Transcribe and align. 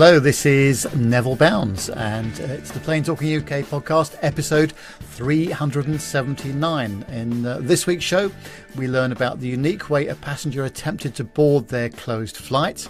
Hello, 0.00 0.20
this 0.20 0.46
is 0.46 0.86
Neville 0.94 1.34
Bounds, 1.34 1.90
and 1.90 2.32
uh, 2.40 2.44
it's 2.44 2.70
the 2.70 2.78
Plain 2.78 3.02
Talking 3.02 3.36
UK 3.36 3.64
podcast, 3.64 4.16
episode 4.22 4.70
379. 4.70 7.04
In 7.08 7.44
uh, 7.44 7.58
this 7.60 7.84
week's 7.84 8.04
show, 8.04 8.30
we 8.76 8.86
learn 8.86 9.10
about 9.10 9.40
the 9.40 9.48
unique 9.48 9.90
way 9.90 10.06
a 10.06 10.14
passenger 10.14 10.66
attempted 10.66 11.16
to 11.16 11.24
board 11.24 11.66
their 11.66 11.88
closed 11.88 12.36
flight. 12.36 12.86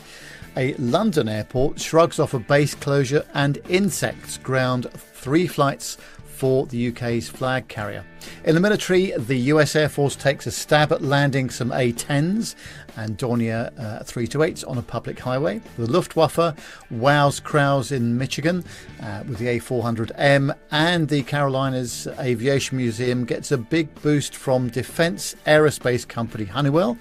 A 0.58 0.74
London 0.74 1.30
airport 1.30 1.80
shrugs 1.80 2.18
off 2.18 2.34
a 2.34 2.38
base 2.38 2.74
closure, 2.74 3.24
and 3.32 3.56
insects 3.70 4.36
ground 4.36 4.90
three 4.92 5.46
flights 5.46 5.96
for 6.38 6.66
the 6.66 6.88
UK's 6.88 7.28
flag 7.28 7.66
carrier. 7.66 8.04
In 8.44 8.54
the 8.54 8.60
military, 8.60 9.12
the 9.16 9.36
US 9.52 9.74
Air 9.74 9.88
Force 9.88 10.14
takes 10.14 10.46
a 10.46 10.52
stab 10.52 10.92
at 10.92 11.02
landing 11.02 11.50
some 11.50 11.72
A 11.72 11.92
10s 11.92 12.54
and 12.96 13.18
Dornier 13.18 13.72
uh, 13.76 14.04
328s 14.04 14.68
on 14.68 14.78
a 14.78 14.82
public 14.82 15.18
highway. 15.18 15.60
The 15.76 15.90
Luftwaffe 15.90 16.54
wows 16.90 17.40
crowds 17.40 17.90
in 17.90 18.16
Michigan 18.16 18.64
uh, 19.02 19.24
with 19.28 19.38
the 19.38 19.46
A400M, 19.58 20.54
and 20.70 21.08
the 21.08 21.22
Carolinas 21.24 22.06
Aviation 22.20 22.76
Museum 22.76 23.24
gets 23.24 23.50
a 23.50 23.58
big 23.58 23.92
boost 24.02 24.36
from 24.36 24.68
defense 24.68 25.34
aerospace 25.44 26.06
company 26.06 26.44
Honeywell 26.44 26.96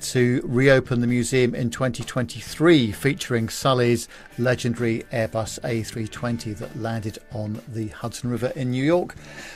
to 0.00 0.40
reopen 0.44 1.00
the 1.00 1.06
museum 1.06 1.54
in 1.54 1.70
2023, 1.70 2.92
featuring 2.92 3.48
Sully's 3.48 4.08
legendary 4.38 5.04
Airbus 5.12 5.58
A320 5.60 6.56
that 6.58 6.76
landed 6.78 7.18
on 7.32 7.60
the 7.68 7.88
Hudson 7.88 8.30
River 8.30 8.52
in 8.54 8.70
New 8.70 8.84
York. 8.84 9.14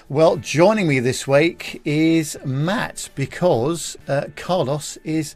Well, 0.08 0.36
joining 0.36 0.88
me 0.88 1.00
this 1.00 1.26
week 1.26 1.80
is 1.84 2.36
Matt 2.44 3.10
because 3.14 3.96
uh, 4.08 4.26
Carlos 4.36 4.96
is 5.04 5.34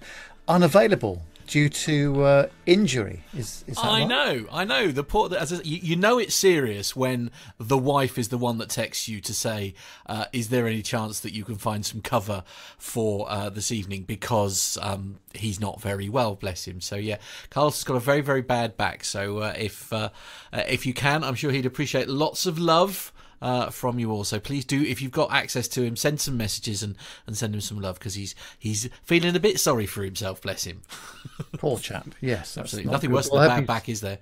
unavailable 0.48 1.22
due 1.46 1.68
to 1.68 2.22
uh, 2.22 2.48
injury. 2.66 3.22
Is, 3.36 3.64
is 3.66 3.78
I 3.80 4.04
know, 4.04 4.46
I 4.50 4.64
know. 4.64 4.88
The 4.88 5.04
poor, 5.04 5.32
as 5.34 5.52
a, 5.52 5.66
you, 5.66 5.78
you, 5.82 5.96
know, 5.96 6.18
it's 6.18 6.34
serious 6.34 6.96
when 6.96 7.30
the 7.58 7.78
wife 7.78 8.18
is 8.18 8.28
the 8.28 8.38
one 8.38 8.58
that 8.58 8.70
texts 8.70 9.08
you 9.08 9.20
to 9.20 9.32
say, 9.32 9.74
uh, 10.06 10.26
"Is 10.32 10.48
there 10.48 10.66
any 10.66 10.82
chance 10.82 11.20
that 11.20 11.32
you 11.32 11.44
can 11.44 11.56
find 11.56 11.86
some 11.86 12.00
cover 12.00 12.42
for 12.78 13.30
uh, 13.30 13.50
this 13.50 13.70
evening?" 13.70 14.02
Because 14.02 14.76
um, 14.82 15.18
he's 15.34 15.60
not 15.60 15.80
very 15.80 16.08
well, 16.08 16.34
bless 16.34 16.66
him. 16.66 16.80
So 16.80 16.96
yeah, 16.96 17.18
Carlos 17.50 17.76
has 17.76 17.84
got 17.84 17.96
a 17.96 18.00
very, 18.00 18.20
very 18.20 18.42
bad 18.42 18.76
back. 18.76 19.04
So 19.04 19.38
uh, 19.38 19.54
if 19.56 19.92
uh, 19.92 20.10
if 20.52 20.86
you 20.86 20.94
can, 20.94 21.22
I'm 21.22 21.34
sure 21.34 21.50
he'd 21.52 21.66
appreciate 21.66 22.08
lots 22.08 22.46
of 22.46 22.58
love 22.58 23.12
uh, 23.40 23.70
from 23.70 23.98
you 23.98 24.10
all. 24.10 24.24
So 24.24 24.40
please 24.40 24.64
do, 24.64 24.82
if 24.82 25.02
you've 25.02 25.12
got 25.12 25.32
access 25.32 25.68
to 25.68 25.82
him, 25.82 25.96
send 25.96 26.20
some 26.20 26.36
messages 26.36 26.82
and, 26.82 26.96
and 27.26 27.36
send 27.36 27.54
him 27.54 27.60
some 27.60 27.80
love 27.80 27.98
because 27.98 28.14
he's 28.14 28.34
he's 28.58 28.88
feeling 29.02 29.34
a 29.36 29.40
bit 29.40 29.60
sorry 29.60 29.86
for 29.86 30.02
himself. 30.02 30.42
Bless 30.42 30.64
him. 30.64 30.82
Poor 31.58 31.78
chap. 31.78 32.08
Yes, 32.20 32.56
absolutely. 32.56 32.90
Nothing 32.90 33.12
worse 33.12 33.28
than 33.28 33.42
a 33.42 33.48
bad 33.48 33.66
back, 33.66 33.88
is 33.88 34.00
there? 34.00 34.18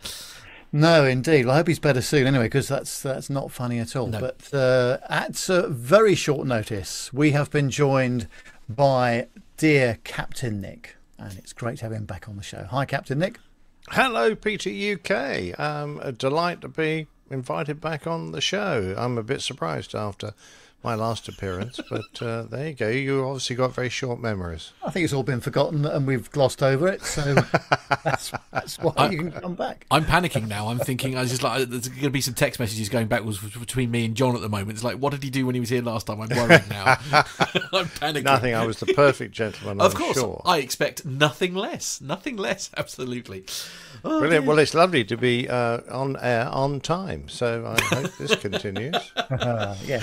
No, 0.73 1.05
indeed. 1.05 1.47
Well, 1.47 1.55
I 1.55 1.59
hope 1.59 1.69
he's 1.69 1.79
better 1.79 2.03
soon 2.03 2.27
anyway, 2.27 2.47
because 2.47 2.67
that's 2.67 3.01
that's 3.01 3.31
not 3.31 3.53
funny 3.53 3.79
at 3.79 3.95
all. 3.95 4.09
No. 4.09 4.21
But 4.21 4.53
uh, 4.53 4.99
at 5.09 5.49
uh, 5.49 5.69
very 5.69 6.17
short 6.17 6.47
notice, 6.47 7.13
we 7.13 7.31
have 7.31 7.51
been 7.51 7.71
joined 7.71 8.27
by 8.69 9.29
dear 9.57 9.99
Captain 10.03 10.61
Nick, 10.61 10.97
and 11.17 11.39
it's 11.39 11.53
great 11.53 11.79
to 11.79 11.85
have 11.85 11.93
him 11.93 12.07
back 12.07 12.29
on 12.29 12.37
the 12.37 12.43
show. 12.43 12.67
Hi, 12.71 12.85
Captain 12.87 13.21
Nick. 13.21 13.39
Hello, 13.91 14.35
Peter 14.35 14.71
UK. 14.71 15.59
Um, 15.61 16.01
a 16.03 16.11
delight 16.11 16.63
to 16.63 16.69
be 16.69 17.07
invited 17.31 17.81
back 17.81 18.07
on 18.07 18.33
the 18.33 18.41
show. 18.41 18.95
I'm 18.97 19.19
a 19.19 19.23
bit 19.23 19.41
surprised 19.41 19.95
after 19.95 20.35
my 20.85 20.95
last 20.95 21.27
appearance, 21.29 21.81
but 21.91 22.23
uh, 22.23 22.43
there 22.43 22.69
you 22.69 22.75
go. 22.75 22.89
You 22.91 23.25
obviously 23.25 23.57
got 23.57 23.75
very 23.75 23.89
short 23.89 24.21
memories. 24.21 24.73
I 24.85 24.91
think 24.91 25.05
it's 25.05 25.15
all 25.15 25.23
been 25.23 25.41
forgotten 25.41 25.87
and 25.87 26.07
we've 26.07 26.31
glossed 26.31 26.63
over 26.63 26.87
it, 26.87 27.03
so 27.03 27.35
that's, 28.05 28.31
that's 28.53 28.79
why 28.79 28.93
I, 28.97 29.09
you 29.09 29.19
can 29.19 29.33
come 29.33 29.55
back. 29.55 29.87
I'm 29.91 30.05
panicking 30.05 30.47
now. 30.47 30.69
I'm 30.69 30.79
thinking 30.79 31.17
I 31.17 31.23
was 31.23 31.31
just 31.31 31.43
like 31.43 31.69
there's 31.69 31.89
going 31.89 32.03
to 32.03 32.11
be 32.11 32.21
some 32.21 32.35
text 32.35 32.61
messages 32.61 32.91
going 32.91 33.07
backwards 33.07 33.39
between 33.57 33.91
me 33.91 34.05
and 34.05 34.15
John 34.15 34.37
at 34.37 34.43
the 34.43 34.49
moment. 34.51 34.73
It's 34.73 34.85
like, 34.85 34.97
what 34.97 35.13
did 35.13 35.23
he 35.23 35.31
do 35.31 35.47
when 35.47 35.55
he 35.55 35.61
was 35.61 35.71
here 35.71 35.83
last 35.83 36.07
time? 36.07 36.21
I'm 36.21 36.29
worried 36.29 36.65
now. 36.69 36.85
I'm 37.13 37.87
panicking. 37.87 38.25
Nothing. 38.25 38.55
I 38.55 38.67
was 38.67 38.79
the 38.79 38.93
perfect 38.93 39.33
gentleman. 39.33 39.81
of 39.81 39.95
I'm 39.95 39.99
course, 39.99 40.19
sure. 40.19 40.43
I 40.45 40.59
expect 40.59 41.07
nothing 41.07 41.55
less. 41.55 42.03
Nothing 42.03 42.37
less. 42.37 42.71
Absolutely. 42.77 43.45
Oh, 44.05 44.21
Brilliant. 44.21 44.45
Dear. 44.45 44.49
Well, 44.49 44.59
it's 44.59 44.75
lovely 44.75 45.05
to 45.05 45.17
be 45.17 45.49
uh, 45.49 45.81
on 45.91 46.17
air 46.21 46.49
on 46.49 46.81
time. 46.81 47.29
So 47.29 47.65
I 47.67 47.95
hope 47.95 48.17
this 48.17 48.35
continues. 48.41 48.95
yeah. 49.31 50.01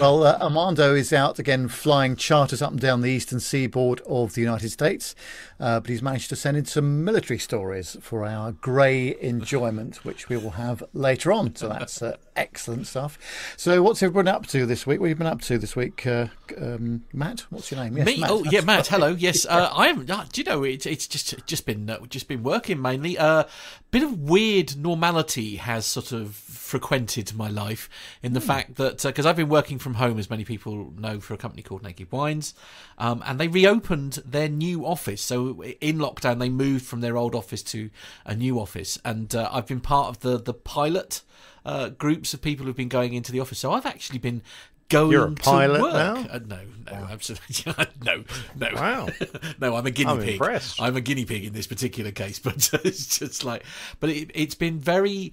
Well, 0.00 0.24
uh, 0.24 0.38
Armando 0.40 0.94
is 0.94 1.12
out 1.12 1.38
again 1.38 1.68
flying 1.68 2.16
charters 2.16 2.62
up 2.62 2.70
and 2.70 2.80
down 2.80 3.00
the 3.00 3.10
eastern 3.10 3.40
seaboard 3.40 4.00
of 4.06 4.34
the 4.34 4.40
United 4.40 4.70
States, 4.70 5.14
uh, 5.60 5.80
but 5.80 5.90
he's 5.90 6.02
managed 6.02 6.28
to 6.30 6.36
send 6.36 6.56
in 6.56 6.64
some 6.64 7.04
military 7.04 7.38
stories 7.38 7.96
for 8.00 8.24
our 8.24 8.52
grey 8.52 9.16
enjoyment, 9.20 10.04
which 10.04 10.28
we 10.28 10.36
will 10.36 10.50
have 10.50 10.82
later 10.92 11.32
on. 11.32 11.54
So 11.56 11.68
that's 11.68 12.00
uh, 12.02 12.16
excellent 12.36 12.86
stuff. 12.86 13.18
So, 13.56 13.82
what's 13.82 14.02
everyone 14.02 14.28
up 14.28 14.46
to 14.48 14.66
this 14.66 14.86
week? 14.86 15.00
What 15.00 15.08
have 15.08 15.18
you 15.18 15.24
been 15.24 15.26
up 15.26 15.40
to 15.42 15.58
this 15.58 15.74
week, 15.74 16.06
uh, 16.06 16.26
um, 16.60 17.04
Matt? 17.12 17.40
What's 17.50 17.70
your 17.70 17.82
name? 17.82 17.96
Yes, 17.96 18.06
Me? 18.06 18.20
Matt. 18.20 18.30
Oh, 18.30 18.44
yeah, 18.50 18.60
Matt. 18.60 18.86
Hello. 18.88 19.08
Yes, 19.08 19.46
uh, 19.46 19.70
I 19.72 19.88
am. 19.88 20.06
Uh, 20.08 20.24
do 20.32 20.40
you 20.40 20.44
know? 20.44 20.62
It's 20.62 20.86
it's 20.86 21.06
just 21.06 21.46
just 21.46 21.66
been 21.66 21.96
just 22.08 22.28
been 22.28 22.42
working 22.42 22.80
mainly. 22.80 23.18
A 23.86 23.90
bit 23.90 24.02
of 24.02 24.18
weird 24.18 24.76
normality 24.76 25.56
has 25.56 25.86
sort 25.86 26.12
of 26.12 26.34
frequented 26.34 27.34
my 27.34 27.48
life 27.48 27.88
in 28.22 28.32
the 28.32 28.40
mm. 28.40 28.46
fact 28.46 28.74
that 28.76 29.02
because 29.02 29.24
uh, 29.24 29.30
I've 29.30 29.36
been 29.36 29.48
working 29.48 29.78
from 29.78 29.94
home, 29.94 30.18
as 30.18 30.28
many 30.28 30.44
people 30.44 30.92
know, 30.98 31.20
for 31.20 31.34
a 31.34 31.36
company 31.36 31.62
called 31.62 31.84
Naked 31.84 32.10
Wines, 32.10 32.52
um, 32.98 33.22
and 33.24 33.38
they 33.38 33.48
reopened 33.48 34.14
their 34.24 34.48
new 34.48 34.84
office. 34.84 35.22
So 35.22 35.62
in 35.80 35.98
lockdown, 35.98 36.40
they 36.40 36.48
moved 36.48 36.84
from 36.84 37.00
their 37.00 37.16
old 37.16 37.34
office 37.34 37.62
to 37.64 37.90
a 38.24 38.34
new 38.34 38.58
office, 38.58 38.98
and 39.04 39.34
uh, 39.34 39.48
I've 39.52 39.66
been 39.66 39.80
part 39.80 40.08
of 40.08 40.20
the 40.20 40.38
the 40.38 40.54
pilot. 40.54 41.22
Uh, 41.64 41.88
groups 41.88 42.32
of 42.32 42.40
people 42.40 42.64
who've 42.64 42.76
been 42.76 42.88
going 42.88 43.12
into 43.12 43.32
the 43.32 43.40
office. 43.40 43.58
So 43.58 43.72
I've 43.72 43.86
actually 43.86 44.20
been 44.20 44.40
going 44.88 45.12
You're 45.12 45.28
a 45.28 45.32
pilot 45.32 45.80
now? 45.80 46.16
Uh, 46.30 46.38
no, 46.46 46.58
no, 46.86 46.92
wow. 46.92 47.08
absolutely 47.10 47.72
no, 48.04 48.24
no. 48.56 48.74
Wow. 48.74 49.08
no, 49.60 49.76
I'm 49.76 49.86
a 49.86 49.90
guinea 49.90 50.10
I'm 50.10 50.20
pig. 50.20 50.32
Impressed. 50.34 50.80
I'm 50.80 50.96
a 50.96 51.00
guinea 51.00 51.24
pig 51.24 51.44
in 51.44 51.52
this 51.52 51.66
particular 51.66 52.10
case, 52.10 52.38
but 52.40 52.70
it's 52.84 53.18
just 53.18 53.44
like, 53.44 53.64
but 54.00 54.10
it, 54.10 54.34
has 54.36 54.54
been 54.54 54.78
very 54.78 55.32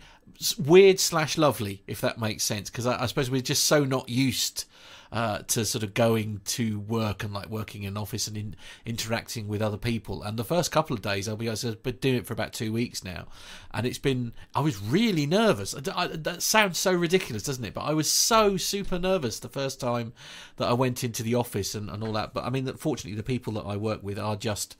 weird 0.57 0.99
slash 0.99 1.37
lovely, 1.37 1.83
if 1.87 2.01
that 2.01 2.19
makes 2.19 2.43
sense, 2.43 2.69
because 2.69 2.85
I, 2.85 3.03
I, 3.03 3.05
suppose 3.05 3.29
we're 3.29 3.41
just 3.41 3.65
so 3.65 3.83
not 3.83 4.09
used 4.09 4.65
uh, 5.13 5.44
to 5.44 5.63
sort 5.63 5.84
of 5.84 5.94
going 5.94 6.41
to 6.44 6.79
work 6.79 7.24
and 7.24 7.31
like 7.31 7.47
working 7.47 7.84
in 7.84 7.90
an 7.90 7.97
office 7.97 8.28
and 8.28 8.35
in, 8.35 8.56
interacting 8.84 9.47
with 9.47 9.62
other 9.62 9.78
people. 9.78 10.24
And 10.24 10.39
the 10.39 10.44
first 10.44 10.71
couple 10.71 10.95
of 10.95 11.04
days, 11.04 11.30
I'll 11.30 11.36
be 11.36 11.48
honest, 11.48 11.65
I've 11.65 11.83
been 11.83 11.98
doing 11.98 12.15
it 12.15 12.25
for 12.25 12.33
about 12.33 12.51
two 12.51 12.74
weeks 12.74 13.04
now, 13.04 13.27
and 13.71 13.86
it's 13.86 14.00
been 14.00 14.33
I 14.56 14.62
was 14.62 14.81
really 14.81 15.27
nervous. 15.27 15.75
I, 15.75 15.81
I, 15.95 16.07
that 16.07 16.42
sounds 16.42 16.80
so 16.80 16.92
ridiculous, 16.92 17.44
doesn't 17.44 17.63
it? 17.63 17.75
But 17.75 17.81
I 17.81 17.94
was 17.94 18.10
so 18.10 18.57
super 18.57 18.98
nervous 18.98 19.39
the 19.39 19.50
first 19.50 19.80
time 19.80 20.13
that 20.57 20.68
I 20.68 20.74
went 20.74 21.04
into 21.04 21.21
the 21.21 21.36
office 21.36 21.75
and, 21.75 21.92
and 21.92 22.04
all 22.04 22.13
that. 22.13 22.33
But 22.33 22.45
I 22.45 22.50
mean, 22.50 22.66
fortunately, 22.74 23.16
the 23.16 23.21
people 23.21 23.54
that 23.54 23.68
I 23.68 23.77
work 23.77 24.01
with 24.01 24.18
are 24.18 24.36
just 24.36 24.75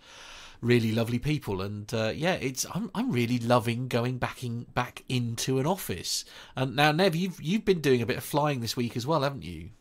really 0.62 0.94
lovely 0.94 1.20
people 1.20 1.62
and 1.62 1.94
uh, 1.94 2.14
yeah 2.16 2.36
it's 2.36 2.66
I'm, 2.74 2.90
I'm 2.96 3.12
really 3.12 3.38
loving 3.38 3.90
going 3.90 4.18
back 4.18 4.46
in 4.46 4.64
back 4.74 5.04
into 5.10 5.60
an 5.60 5.68
office 5.68 6.24
and 6.56 6.74
now 6.74 6.94
Nev 6.94 7.18
you've 7.18 7.42
you've 7.42 7.66
been 7.66 7.82
doing 7.82 8.02
a 8.02 8.06
bit 8.06 8.16
of 8.16 8.24
flying 8.24 8.62
this 8.62 8.78
week 8.78 8.96
as 8.96 9.06
well 9.06 9.24
haven't 9.24 9.44
you 9.44 9.72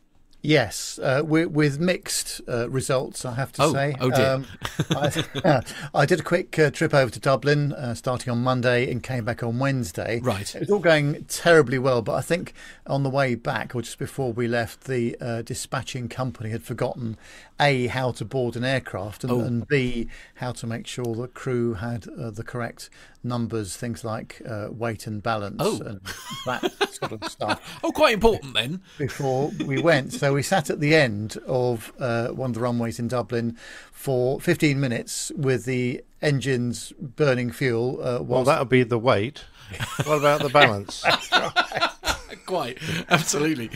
Yes, 0.45 0.99
uh, 1.01 1.23
with, 1.25 1.51
with, 1.51 1.79
mixed 1.79 2.41
uh, 2.49 2.69
results, 2.69 3.23
I 3.23 3.35
have 3.35 3.53
to 3.53 3.63
oh, 3.63 3.71
say. 3.71 3.95
Oh 4.01 4.09
dear. 4.09 4.29
Um, 4.33 4.45
I, 4.89 5.63
I, 6.01 6.05
did 6.05 6.19
a 6.19 6.23
quick 6.23 6.59
uh, 6.59 6.69
trip 6.69 6.93
over 6.93 7.09
to 7.09 7.19
Dublin, 7.19 7.71
uh, 7.71 7.95
starting 7.95 8.29
on 8.29 8.43
Monday, 8.43 8.91
and 8.91 9.01
came 9.01 9.23
back 9.23 9.41
on 9.41 9.57
Wednesday. 9.57 10.19
Right. 10.19 10.53
It 10.53 10.59
was 10.59 10.69
all 10.69 10.79
going 10.79 11.23
terribly 11.29 11.79
well, 11.79 12.01
but 12.01 12.15
I 12.15 12.21
think 12.21 12.53
on 12.85 13.03
the 13.03 13.09
way 13.09 13.35
back, 13.35 13.73
or 13.73 13.81
just 13.81 13.97
before 13.97 14.33
we 14.33 14.49
left, 14.49 14.83
the 14.83 15.15
uh, 15.21 15.43
dispatching 15.43 16.09
company 16.09 16.49
had 16.49 16.63
forgotten 16.63 17.17
a 17.57 17.87
how 17.87 18.11
to 18.11 18.25
board 18.25 18.57
an 18.57 18.65
aircraft, 18.65 19.23
and, 19.23 19.31
oh. 19.31 19.39
and 19.39 19.65
b 19.69 20.09
how 20.35 20.51
to 20.51 20.67
make 20.67 20.87
sure 20.87 21.15
the 21.15 21.29
crew 21.29 21.75
had 21.75 22.05
uh, 22.19 22.29
the 22.29 22.43
correct 22.43 22.89
numbers, 23.23 23.77
things 23.77 24.03
like 24.03 24.41
uh, 24.47 24.67
weight 24.69 25.07
and 25.07 25.23
balance 25.23 25.57
oh. 25.59 25.79
and 25.81 26.01
that 26.45 26.71
sort 26.93 27.11
of 27.13 27.23
stuff. 27.31 27.79
Oh, 27.83 27.91
quite 27.91 28.13
important 28.13 28.53
then. 28.53 28.81
Before 28.97 29.51
we 29.65 29.81
went, 29.81 30.13
so 30.13 30.33
we 30.33 30.43
sat 30.43 30.69
at 30.69 30.79
the 30.79 30.95
end 30.95 31.37
of 31.47 31.93
uh, 31.99 32.29
one 32.29 32.51
of 32.51 32.53
the 32.55 32.61
runways 32.61 32.99
in 32.99 33.07
Dublin 33.07 33.57
for 33.91 34.39
15 34.41 34.79
minutes 34.79 35.31
with 35.35 35.65
the 35.65 36.03
engines 36.21 36.93
burning 36.99 37.51
fuel. 37.51 37.99
Uh, 38.01 38.21
well, 38.21 38.43
that'll 38.43 38.65
be 38.65 38.83
the 38.83 38.99
weight. 38.99 39.43
what 40.05 40.17
about 40.17 40.41
the 40.41 40.49
balance? 40.49 41.03
quite. 42.45 42.77
Absolutely. 43.09 43.69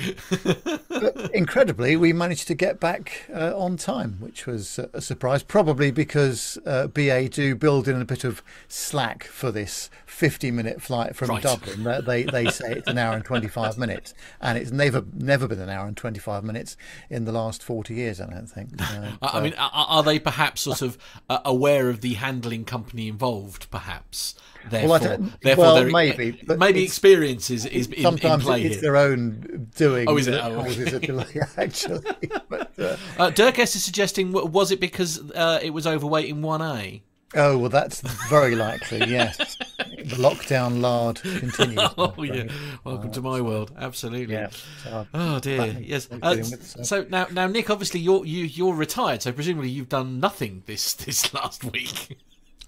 but 0.89 1.31
incredibly, 1.33 1.95
we 1.95 2.13
managed 2.13 2.47
to 2.47 2.55
get 2.55 2.79
back 2.79 3.25
uh, 3.33 3.57
on 3.57 3.77
time, 3.77 4.17
which 4.19 4.45
was 4.45 4.79
a 4.93 5.01
surprise. 5.01 5.43
Probably 5.43 5.91
because 5.91 6.57
uh, 6.65 6.87
BA 6.87 7.29
do 7.29 7.55
build 7.55 7.87
in 7.87 7.99
a 8.01 8.05
bit 8.05 8.23
of 8.23 8.43
slack 8.67 9.23
for 9.23 9.51
this 9.51 9.89
50-minute 10.07 10.81
flight 10.81 11.15
from 11.15 11.29
Right. 11.29 11.43
Dublin. 11.43 12.03
They 12.05 12.23
they 12.23 12.45
say 12.49 12.71
it's 12.73 12.87
an 12.87 12.97
hour 12.97 13.15
and 13.15 13.25
25 13.25 13.77
minutes, 13.77 14.13
and 14.41 14.57
it's 14.57 14.71
never 14.71 15.03
never 15.13 15.47
been 15.47 15.59
an 15.59 15.69
hour 15.69 15.85
and 15.87 15.95
25 15.97 16.43
minutes 16.43 16.77
in 17.09 17.25
the 17.25 17.31
last 17.31 17.61
40 17.61 17.93
years. 17.93 18.19
I 18.21 18.27
don't 18.27 18.47
think. 18.47 18.69
Uh, 18.87 19.11
I 19.21 19.37
I 19.39 19.41
mean, 19.41 19.53
are, 19.57 19.71
are 19.73 20.03
they 20.03 20.17
perhaps 20.19 20.61
sort 20.61 20.81
of 20.81 20.97
uh, 21.29 21.39
aware 21.45 21.89
of 21.89 22.01
the 22.01 22.13
handling 22.15 22.63
company 22.65 23.07
involved? 23.07 23.69
Perhaps. 23.69 24.35
Therefore, 24.69 24.89
Well, 24.89 25.03
I 25.03 25.07
don't- 25.07 25.41
therefore 25.41 25.63
well, 25.65 25.85
maybe, 25.85 26.41
but 26.45 26.57
maybe 26.59 26.83
experience 26.83 27.49
is, 27.49 27.65
is 27.65 27.87
in, 27.87 27.93
in 27.93 28.01
sometimes 28.03 28.43
play 28.43 28.63
it's 28.63 28.75
here. 28.75 28.81
their 28.81 28.97
own 28.97 29.69
doing. 29.75 30.07
Oh, 30.09 30.17
is 30.17 30.27
it? 30.27 30.31
that 30.31 30.51
Oh, 30.51 30.63
causes 30.63 30.93
a 30.93 30.99
delay, 30.99 31.25
actually. 31.57 32.01
But, 32.49 32.71
uh, 32.79 32.97
Uh, 33.17 33.29
Dirk 33.29 33.59
S 33.59 33.75
is 33.75 33.83
suggesting, 33.83 34.31
was 34.31 34.71
it 34.71 34.79
because 34.79 35.19
uh, 35.31 35.59
it 35.61 35.71
was 35.71 35.85
overweight 35.87 36.27
in 36.29 36.41
1A? 36.41 37.01
Oh 37.35 37.57
well, 37.57 37.69
that's 37.69 38.01
very 38.29 38.55
likely. 38.55 38.99
Yes, 39.07 39.37
the 39.77 40.15
lockdown 40.17 40.81
lard 40.81 41.21
continues. 41.21 41.89
Oh, 41.97 42.23
yeah. 42.23 42.47
Welcome 42.83 43.11
to 43.11 43.21
my 43.21 43.41
world. 43.41 43.71
Absolutely. 43.77 44.35
Yeah. 44.35 44.49
So, 44.83 45.07
Oh 45.13 45.39
dear. 45.39 45.77
Yes. 45.79 46.07
Uh, 46.11 46.35
with 46.37 46.65
so. 46.65 46.83
so 46.83 47.05
now, 47.09 47.27
now, 47.31 47.47
Nick, 47.47 47.69
obviously 47.69 47.99
you're 47.99 48.25
you, 48.25 48.45
you're 48.45 48.75
retired, 48.75 49.21
so 49.21 49.31
presumably 49.31 49.69
you've 49.69 49.89
done 49.89 50.19
nothing 50.19 50.63
this 50.65 50.93
this 51.05 51.33
last 51.33 51.63
week. 51.63 52.17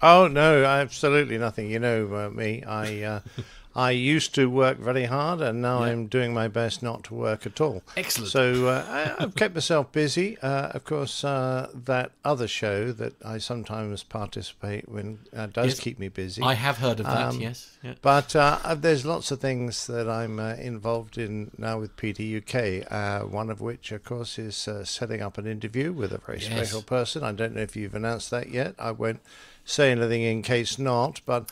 Oh 0.02 0.28
no, 0.28 0.64
absolutely 0.64 1.38
nothing. 1.38 1.70
You 1.70 1.78
know 1.78 2.14
uh, 2.14 2.30
me. 2.30 2.62
I 2.64 3.02
uh, 3.02 3.20
I 3.74 3.92
used 3.92 4.34
to 4.34 4.50
work 4.50 4.78
very 4.78 5.04
hard, 5.04 5.40
and 5.40 5.62
now 5.62 5.84
I'm 5.84 6.08
doing 6.08 6.34
my 6.34 6.48
best 6.48 6.82
not 6.82 7.04
to 7.04 7.14
work 7.14 7.46
at 7.46 7.60
all. 7.60 7.82
Excellent. 7.96 8.30
So 8.32 8.66
uh, 8.66 8.84
I, 9.18 9.22
I've 9.22 9.36
kept 9.36 9.54
myself 9.54 9.92
busy. 9.92 10.36
Uh, 10.42 10.70
of 10.74 10.84
course, 10.84 11.22
uh, 11.22 11.70
that 11.84 12.10
other 12.24 12.48
show 12.48 12.90
that 12.92 13.12
I 13.24 13.38
sometimes 13.38 14.02
participate 14.02 14.86
in 14.86 15.20
uh, 15.36 15.46
does 15.46 15.66
Yes. 15.66 15.80
keep 15.80 15.98
me 16.00 16.08
busy. 16.08 16.42
I 16.42 16.54
have 16.54 16.78
heard 16.78 16.98
of 16.98 17.06
that. 17.06 17.28
Um, 17.28 17.40
yes. 17.40 17.76
Yeah. 17.84 17.94
But 18.02 18.34
uh, 18.34 18.58
uh, 18.64 18.74
there's 18.74 19.06
lots 19.06 19.30
of 19.30 19.40
things 19.40 19.86
that 19.86 20.08
I'm 20.08 20.40
uh, 20.40 20.54
involved 20.54 21.16
in 21.16 21.52
now 21.56 21.78
with 21.78 21.96
PTUK. 21.96 22.90
Uh, 22.90 23.20
one 23.26 23.50
of 23.50 23.60
which, 23.60 23.92
of 23.92 24.02
course, 24.04 24.36
is 24.38 24.66
uh, 24.66 24.84
setting 24.84 25.22
up 25.22 25.38
an 25.38 25.46
interview 25.46 25.92
with 25.92 26.12
a 26.12 26.18
very 26.18 26.40
Yes. 26.40 26.50
special 26.50 26.82
person. 26.82 27.22
I 27.22 27.32
don't 27.32 27.54
know 27.54 27.62
if 27.62 27.76
you've 27.76 27.94
announced 27.94 28.30
that 28.32 28.50
yet. 28.50 28.74
I 28.80 28.90
won't 28.90 29.20
say 29.64 29.92
anything 29.92 30.22
in 30.22 30.42
case 30.42 30.76
not. 30.78 31.20
But 31.24 31.50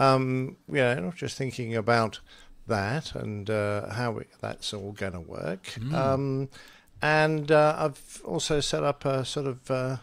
um, 0.00 0.56
you 0.68 0.76
know, 0.76 1.12
just 1.16 1.36
thinking 1.36 1.76
about 1.76 2.20
that 2.66 3.14
and 3.14 3.48
uh, 3.50 3.90
how 3.90 4.18
it, 4.18 4.28
that's 4.40 4.72
all 4.72 4.92
going 4.92 5.12
to 5.12 5.20
work. 5.20 5.74
Um, 5.94 6.48
and 7.02 7.50
uh, 7.50 7.74
I've 7.78 8.22
also 8.24 8.60
set 8.60 8.82
up 8.84 9.04
a 9.04 9.24
sort 9.24 9.46
of 9.46 9.70
uh, 9.70 9.96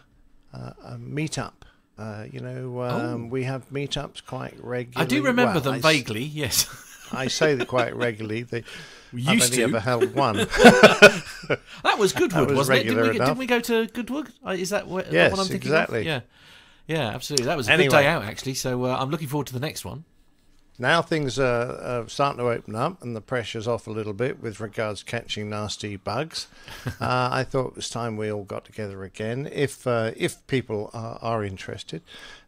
uh, 0.54 0.72
a 0.84 0.96
meetup. 0.98 1.52
Uh, 1.98 2.24
you 2.30 2.40
know, 2.40 2.82
um, 2.82 3.28
we 3.28 3.42
have 3.44 3.68
meetups 3.70 4.24
quite 4.24 4.54
regularly. 4.62 5.04
I 5.04 5.08
do 5.08 5.22
remember 5.22 5.54
Well, 5.54 5.60
them 5.62 5.74
I 5.74 5.78
s- 5.78 5.82
vaguely. 5.82 6.22
Yes. 6.24 6.66
I 7.12 7.26
say 7.28 7.54
that 7.54 7.66
quite 7.68 7.96
regularly. 7.96 8.42
They, 8.42 8.64
We 9.12 9.26
I've 9.26 9.34
used 9.36 9.52
only 9.54 9.56
to. 9.56 9.62
ever 9.64 9.80
held 9.80 10.14
one. 10.14 10.36
That 11.82 11.98
was 11.98 12.12
Goodwood, 12.12 12.50
was 12.50 12.58
wasn't 12.58 12.78
it? 12.80 12.84
Didn't 12.88 13.02
we, 13.08 13.12
didn't 13.18 13.38
we 13.38 13.46
go 13.46 13.60
to 13.60 13.86
Goodwood? 13.86 14.30
Uh, 14.46 14.50
Is 14.50 14.68
that 14.70 14.86
what, 14.86 15.10
Yes, 15.10 15.30
what 15.30 15.40
I'm 15.40 15.46
thinking 15.46 15.68
exactly. 15.70 16.00
of? 16.00 16.06
Yeah. 16.06 16.20
Yeah, 16.88 17.08
absolutely. 17.10 17.46
That 17.46 17.56
was 17.56 17.68
a 17.68 17.72
Anyway. 17.72 17.90
good 17.90 17.96
day 17.98 18.06
out, 18.06 18.24
actually. 18.24 18.54
So 18.54 18.84
uh, 18.86 18.96
I'm 18.98 19.10
looking 19.10 19.28
forward 19.28 19.46
to 19.48 19.52
the 19.52 19.60
next 19.60 19.84
one. 19.84 20.04
now 20.80 21.02
things 21.02 21.38
are, 21.38 21.72
are 21.82 22.08
starting 22.08 22.38
to 22.38 22.48
open 22.48 22.74
up 22.76 23.02
and 23.02 23.14
the 23.14 23.20
pressure's 23.20 23.66
off 23.68 23.86
a 23.86 23.90
little 23.90 24.12
bit 24.14 24.40
with 24.40 24.58
regards 24.60 25.00
to 25.00 25.04
catching 25.06 25.50
nasty 25.50 25.96
bugs. 25.96 26.46
uh, 26.86 27.28
I 27.32 27.44
thought 27.44 27.68
it 27.68 27.76
was 27.76 27.88
time 27.90 28.16
we 28.16 28.32
all 28.32 28.44
got 28.44 28.64
together 28.64 29.02
again, 29.04 29.48
if 29.52 29.86
uh, 29.86 30.12
if 30.16 30.44
people 30.46 30.90
are, 30.94 31.18
are 31.20 31.44
interested. 31.44 32.00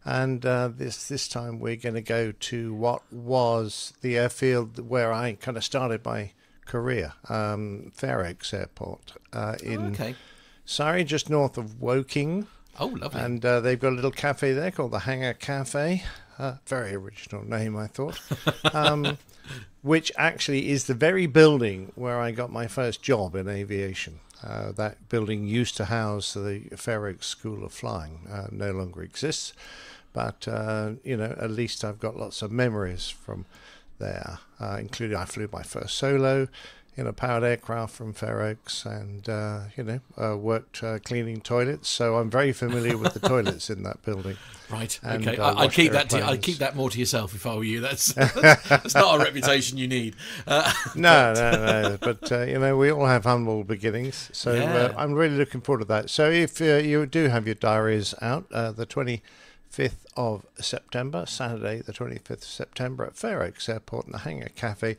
And 0.04 0.46
uh, 0.46 0.70
this 0.74 1.06
this 1.08 1.28
time 1.28 1.60
we're 1.60 1.76
going 1.76 1.96
to 1.96 2.00
go 2.00 2.32
to 2.32 2.72
what 2.72 3.02
was 3.12 3.92
the 4.00 4.16
airfield 4.16 4.88
where 4.88 5.12
I 5.12 5.32
kind 5.34 5.56
of 5.58 5.64
started 5.64 6.04
my 6.04 6.30
career, 6.66 7.12
um, 7.28 7.90
Fair 7.94 8.24
Oaks 8.24 8.54
Airport 8.54 9.14
uh, 9.32 9.56
in 9.62 9.88
okay. 9.92 10.14
Surrey, 10.64 11.02
just 11.04 11.28
north 11.28 11.58
of 11.58 11.80
Woking. 11.80 12.46
Oh, 12.78 12.86
lovely. 12.86 13.20
And 13.20 13.44
uh, 13.44 13.60
they've 13.60 13.78
got 13.78 13.92
a 13.92 13.96
little 13.96 14.10
cafe 14.10 14.52
there 14.52 14.70
called 14.70 14.92
the 14.92 15.00
Hangar 15.00 15.34
Cafe. 15.34 16.02
Uh, 16.38 16.54
very 16.66 16.94
original 16.94 17.44
name, 17.44 17.76
I 17.76 17.86
thought. 17.86 18.20
Um, 18.74 19.18
which 19.82 20.12
actually 20.16 20.70
is 20.70 20.84
the 20.84 20.94
very 20.94 21.26
building 21.26 21.90
where 21.94 22.20
I 22.20 22.30
got 22.30 22.52
my 22.52 22.66
first 22.66 23.02
job 23.02 23.34
in 23.34 23.48
aviation. 23.48 24.20
Uh, 24.44 24.72
that 24.72 25.08
building 25.08 25.46
used 25.46 25.76
to 25.78 25.86
house 25.86 26.34
the 26.34 26.62
Fair 26.76 27.06
Oaks 27.06 27.26
School 27.26 27.64
of 27.64 27.72
Flying. 27.72 28.26
Uh, 28.30 28.46
no 28.50 28.70
longer 28.70 29.02
exists, 29.02 29.52
but 30.12 30.46
uh, 30.48 30.92
you 31.04 31.16
know, 31.16 31.34
at 31.38 31.50
least 31.50 31.84
I've 31.84 31.98
got 31.98 32.16
lots 32.16 32.42
of 32.42 32.50
memories 32.52 33.08
from 33.08 33.44
there, 33.98 34.38
uh, 34.58 34.76
including 34.78 35.16
I 35.16 35.24
flew 35.24 35.48
my 35.52 35.62
first 35.62 35.96
solo 35.96 36.48
in 37.00 37.06
a 37.06 37.12
powered 37.14 37.42
aircraft 37.42 37.94
from 37.94 38.12
Fair 38.12 38.42
Oaks, 38.42 38.84
and 38.84 39.26
uh, 39.26 39.60
you 39.74 39.82
know, 39.82 40.00
uh, 40.22 40.36
worked 40.36 40.84
uh, 40.84 40.98
cleaning 40.98 41.40
toilets. 41.40 41.88
So 41.88 42.16
I'm 42.16 42.28
very 42.30 42.52
familiar 42.52 42.98
with 42.98 43.14
the 43.14 43.20
toilets 43.26 43.70
in 43.70 43.82
that 43.84 44.02
building. 44.02 44.36
Right. 44.70 45.00
and, 45.02 45.26
okay. 45.26 45.36
I, 45.36 45.48
I'd 45.48 45.54
wash 45.56 45.74
keep 45.74 45.90
that. 45.90 46.10
To, 46.10 46.24
I'd 46.24 46.42
keep 46.42 46.58
that 46.58 46.76
more 46.76 46.88
to 46.90 46.96
yourself 46.96 47.34
if 47.34 47.44
I 47.44 47.56
were 47.56 47.64
you. 47.64 47.80
That's 47.80 48.12
that's 48.14 48.94
not 48.94 49.20
a 49.20 49.24
reputation 49.24 49.78
you 49.78 49.88
need. 49.88 50.14
Uh, 50.46 50.72
No, 50.94 51.32
no, 51.32 51.50
no. 51.50 51.98
But 52.00 52.30
uh, 52.30 52.42
you 52.42 52.56
know, 52.60 52.76
we 52.76 52.88
all 52.92 53.06
have 53.06 53.24
humble 53.24 53.64
beginnings, 53.64 54.30
so 54.32 54.52
uh, 54.52 54.54
Yeah. 54.54 54.94
I'm 54.96 55.14
really 55.14 55.36
looking 55.36 55.60
forward 55.60 55.80
to 55.80 55.84
that. 55.86 56.08
So 56.08 56.30
if 56.30 56.60
uh, 56.60 56.76
you 56.76 57.04
do 57.06 57.26
have 57.26 57.46
your 57.46 57.56
diaries 57.56 58.14
out, 58.22 58.46
uh, 58.52 58.70
the 58.70 58.86
25th 58.86 60.04
of 60.16 60.46
September, 60.60 61.26
Saturday, 61.26 61.80
the 61.80 61.92
25th 61.92 62.30
of 62.30 62.44
September 62.44 63.04
at 63.04 63.16
Fair 63.16 63.42
Oaks 63.42 63.68
Airport 63.68 64.06
in 64.06 64.12
the 64.12 64.18
Hangar 64.18 64.50
Cafe. 64.54 64.96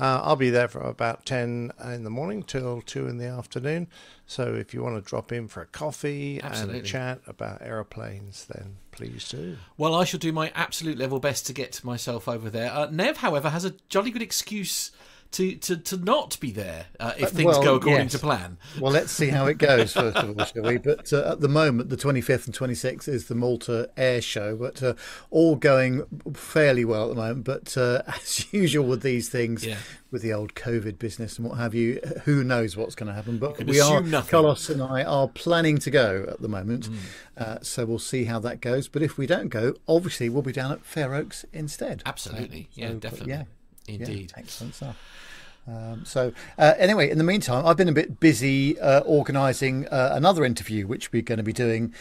Uh, 0.00 0.20
I'll 0.22 0.36
be 0.36 0.50
there 0.50 0.68
from 0.68 0.86
about 0.86 1.26
10 1.26 1.72
in 1.84 2.04
the 2.04 2.10
morning 2.10 2.42
till 2.44 2.82
2 2.82 3.08
in 3.08 3.18
the 3.18 3.26
afternoon. 3.26 3.88
So 4.26 4.54
if 4.54 4.72
you 4.72 4.82
want 4.82 5.02
to 5.02 5.08
drop 5.08 5.32
in 5.32 5.48
for 5.48 5.62
a 5.62 5.66
coffee 5.66 6.40
Absolutely. 6.40 6.78
and 6.78 6.86
chat 6.86 7.20
about 7.26 7.62
aeroplanes, 7.62 8.46
then 8.46 8.76
please 8.92 9.28
do. 9.28 9.56
well, 9.76 9.94
I 9.94 10.04
shall 10.04 10.20
do 10.20 10.32
my 10.32 10.52
absolute 10.54 10.98
level 10.98 11.18
best 11.18 11.46
to 11.46 11.52
get 11.52 11.82
myself 11.82 12.28
over 12.28 12.48
there. 12.48 12.70
Uh, 12.70 12.88
Nev, 12.90 13.18
however, 13.18 13.50
has 13.50 13.64
a 13.64 13.74
jolly 13.88 14.10
good 14.10 14.22
excuse 14.22 14.92
to 15.32 15.54
to, 15.56 15.76
to 15.76 15.96
not 15.98 16.38
be 16.40 16.50
there 16.50 16.86
uh, 16.98 17.12
if 17.18 17.24
Uh, 17.24 17.30
things 17.30 17.46
well, 17.46 17.62
go 17.62 17.74
according 17.76 18.04
yes. 18.04 18.12
to 18.12 18.18
plan. 18.18 18.56
Well, 18.80 18.92
let's 18.92 19.12
see 19.12 19.28
how 19.28 19.46
it 19.46 19.58
goes 19.58 19.92
first 19.92 20.16
of 20.16 20.38
all, 20.38 20.44
shall 20.46 20.62
we? 20.62 20.78
But 20.78 21.12
uh, 21.12 21.32
at 21.32 21.40
the 21.40 21.48
moment, 21.48 21.90
the 21.90 21.96
25th 21.96 22.46
and 22.46 22.54
26th 22.56 23.08
is 23.08 23.26
the 23.28 23.34
Malta 23.34 23.90
Air 23.96 24.20
Show, 24.22 24.56
but 24.56 24.82
uh, 24.82 24.94
all 25.30 25.56
going 25.56 26.04
fairly 26.34 26.84
well 26.84 27.04
at 27.04 27.08
the 27.10 27.20
moment. 27.22 27.44
But 27.44 27.76
uh, 27.76 28.02
as 28.08 28.52
usual 28.52 28.86
with 28.86 29.02
these 29.02 29.28
things, 29.28 29.66
Yeah. 29.66 29.76
with 30.10 30.22
the 30.22 30.32
old 30.32 30.54
COVID 30.54 30.98
business 30.98 31.38
and 31.38 31.46
what 31.46 31.58
have 31.58 31.74
you, 31.74 32.00
who 32.24 32.42
knows 32.42 32.76
what's 32.76 32.94
going 32.94 33.08
to 33.08 33.12
happen? 33.12 33.36
But 33.38 33.62
we 33.64 33.80
are, 33.80 34.00
nothing. 34.00 34.30
Carlos 34.30 34.70
and 34.70 34.82
I 34.82 35.04
are 35.04 35.28
planning 35.28 35.76
to 35.78 35.90
go 35.90 36.24
at 36.28 36.40
the 36.40 36.48
moment, 36.48 36.88
Mm. 36.88 36.96
uh, 37.36 37.58
so 37.60 37.84
we'll 37.84 37.98
see 37.98 38.24
how 38.24 38.38
that 38.40 38.62
goes. 38.62 38.88
But 38.88 39.02
if 39.02 39.18
we 39.18 39.26
don't 39.26 39.48
go, 39.48 39.74
obviously 39.86 40.30
we'll 40.30 40.42
be 40.42 40.52
down 40.52 40.72
at 40.72 40.84
Fair 40.86 41.14
Oaks 41.14 41.44
instead. 41.52 42.02
Absolutely. 42.06 42.68
So, 42.74 42.80
yeah, 42.80 42.88
but 42.92 43.00
definitely. 43.00 43.28
yeah. 43.32 43.42
Indeed. 43.88 44.32
Yeah, 44.34 44.42
excellent 44.42 44.74
stuff. 44.74 44.96
Um, 45.68 46.04
so, 46.06 46.32
uh, 46.56 46.74
anyway, 46.78 47.10
in 47.10 47.18
the 47.18 47.24
meantime, 47.24 47.66
I've 47.66 47.76
been 47.76 47.90
a 47.90 47.92
bit 47.92 48.20
busy 48.20 48.78
uh, 48.80 49.00
organising 49.00 49.86
uh, 49.88 50.12
another 50.14 50.44
interview, 50.44 50.86
which 50.86 51.12
we're 51.12 51.22
going 51.22 51.38
to 51.38 51.44
be 51.44 51.52
doing 51.52 51.92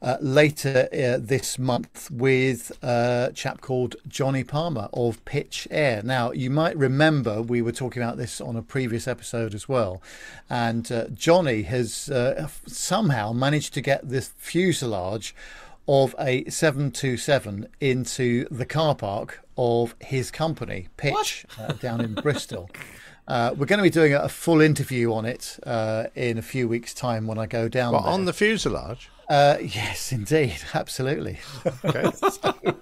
uh, 0.00 0.18
later 0.20 0.88
uh, 0.92 1.18
this 1.20 1.58
month 1.58 2.08
with 2.12 2.70
a 2.82 3.32
chap 3.34 3.60
called 3.60 3.96
Johnny 4.06 4.44
Palmer 4.44 4.88
of 4.92 5.24
Pitch 5.24 5.66
Air. 5.72 6.02
Now, 6.04 6.30
you 6.30 6.50
might 6.50 6.76
remember 6.76 7.42
we 7.42 7.60
were 7.60 7.72
talking 7.72 8.02
about 8.02 8.18
this 8.18 8.40
on 8.40 8.54
a 8.54 8.62
previous 8.62 9.08
episode 9.08 9.52
as 9.52 9.68
well, 9.68 10.00
and 10.48 10.90
uh, 10.92 11.08
Johnny 11.08 11.62
has 11.62 12.08
uh, 12.10 12.46
somehow 12.66 13.32
managed 13.32 13.74
to 13.74 13.80
get 13.80 14.08
this 14.08 14.28
fuselage 14.36 15.34
of 15.88 16.14
a 16.20 16.44
727 16.44 17.66
into 17.80 18.46
the 18.50 18.66
car 18.66 18.94
park 18.94 19.40
of 19.56 19.94
his 20.00 20.30
company, 20.30 20.88
Pitch, 20.98 21.46
uh, 21.58 21.72
down 21.72 22.02
in 22.02 22.14
Bristol. 22.14 22.70
Uh, 23.26 23.54
we're 23.56 23.66
going 23.66 23.78
to 23.78 23.82
be 23.82 23.90
doing 23.90 24.14
a 24.14 24.28
full 24.28 24.60
interview 24.60 25.12
on 25.12 25.24
it 25.24 25.58
uh, 25.66 26.04
in 26.14 26.38
a 26.38 26.42
few 26.42 26.68
weeks' 26.68 26.92
time 26.94 27.26
when 27.26 27.38
I 27.38 27.46
go 27.46 27.68
down 27.68 27.92
But 27.92 28.02
there. 28.02 28.12
on 28.12 28.26
the 28.26 28.32
fuselage, 28.32 29.10
uh, 29.28 29.56
yes, 29.62 30.12
indeed, 30.12 30.56
absolutely. 30.74 31.38
okay. 31.84 32.10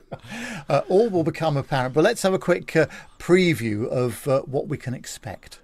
uh, 0.68 0.82
all 0.88 1.08
will 1.08 1.24
become 1.24 1.56
apparent. 1.56 1.94
But 1.94 2.04
let's 2.04 2.22
have 2.22 2.34
a 2.34 2.38
quick 2.38 2.74
uh, 2.76 2.86
preview 3.18 3.86
of 3.88 4.26
uh, 4.28 4.40
what 4.42 4.66
we 4.68 4.76
can 4.76 4.94
expect. 4.94 5.60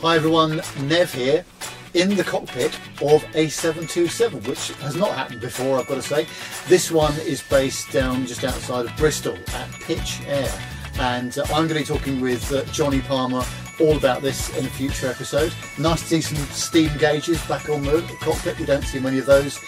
Hi 0.00 0.16
everyone, 0.16 0.62
Nev 0.82 1.12
here 1.12 1.44
in 1.94 2.14
the 2.16 2.24
cockpit 2.24 2.74
of 3.02 3.24
a 3.34 3.48
727, 3.48 4.42
which 4.44 4.72
has 4.78 4.96
not 4.96 5.10
happened 5.12 5.40
before, 5.40 5.78
I've 5.78 5.86
got 5.86 5.96
to 5.96 6.02
say. 6.02 6.26
This 6.68 6.90
one 6.90 7.14
is 7.20 7.42
based 7.42 7.92
down 7.92 8.26
just 8.26 8.44
outside 8.44 8.86
of 8.86 8.96
Bristol 8.96 9.36
at 9.54 9.70
Pitch 9.80 10.20
Air. 10.26 10.52
And 10.98 11.36
uh, 11.38 11.42
I'm 11.48 11.66
going 11.66 11.84
to 11.84 11.92
be 11.92 11.98
talking 11.98 12.20
with 12.20 12.52
uh, 12.52 12.64
Johnny 12.66 13.00
Palmer 13.00 13.44
all 13.80 13.96
about 13.96 14.22
this 14.22 14.56
in 14.56 14.66
a 14.66 14.68
future 14.68 15.08
episode. 15.08 15.52
Nice 15.78 16.02
to 16.02 16.06
see 16.06 16.20
some 16.20 16.36
steam 16.48 16.90
gauges 16.98 17.42
back 17.46 17.68
on 17.68 17.82
the 17.82 18.02
cockpit. 18.20 18.58
We 18.58 18.66
don't 18.66 18.84
see 18.84 19.00
many 19.00 19.18
of 19.18 19.26
those 19.26 19.58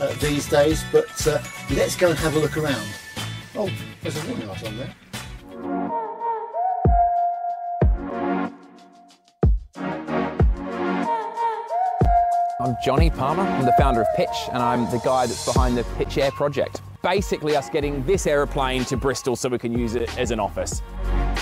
uh, 0.00 0.12
these 0.14 0.48
days, 0.48 0.84
but 0.92 1.26
uh, 1.26 1.42
let's 1.70 1.96
go 1.96 2.10
and 2.10 2.18
have 2.18 2.36
a 2.36 2.38
look 2.38 2.56
around. 2.56 2.86
Oh, 3.54 3.70
there's 4.02 4.22
a 4.22 4.28
warning 4.28 4.48
light 4.48 4.66
on 4.66 4.76
there. 4.76 6.11
I'm 12.62 12.76
Johnny 12.80 13.10
Palmer. 13.10 13.42
I'm 13.42 13.66
the 13.66 13.72
founder 13.72 14.02
of 14.02 14.06
Pitch, 14.14 14.28
and 14.52 14.62
I'm 14.62 14.88
the 14.92 15.00
guy 15.04 15.26
that's 15.26 15.44
behind 15.44 15.76
the 15.76 15.82
Pitch 15.96 16.16
Air 16.16 16.30
project. 16.30 16.80
Basically, 17.02 17.56
us 17.56 17.68
getting 17.68 18.06
this 18.06 18.24
aeroplane 18.24 18.84
to 18.84 18.96
Bristol 18.96 19.34
so 19.34 19.48
we 19.48 19.58
can 19.58 19.76
use 19.76 19.96
it 19.96 20.16
as 20.16 20.30
an 20.30 20.38
office. 20.38 20.80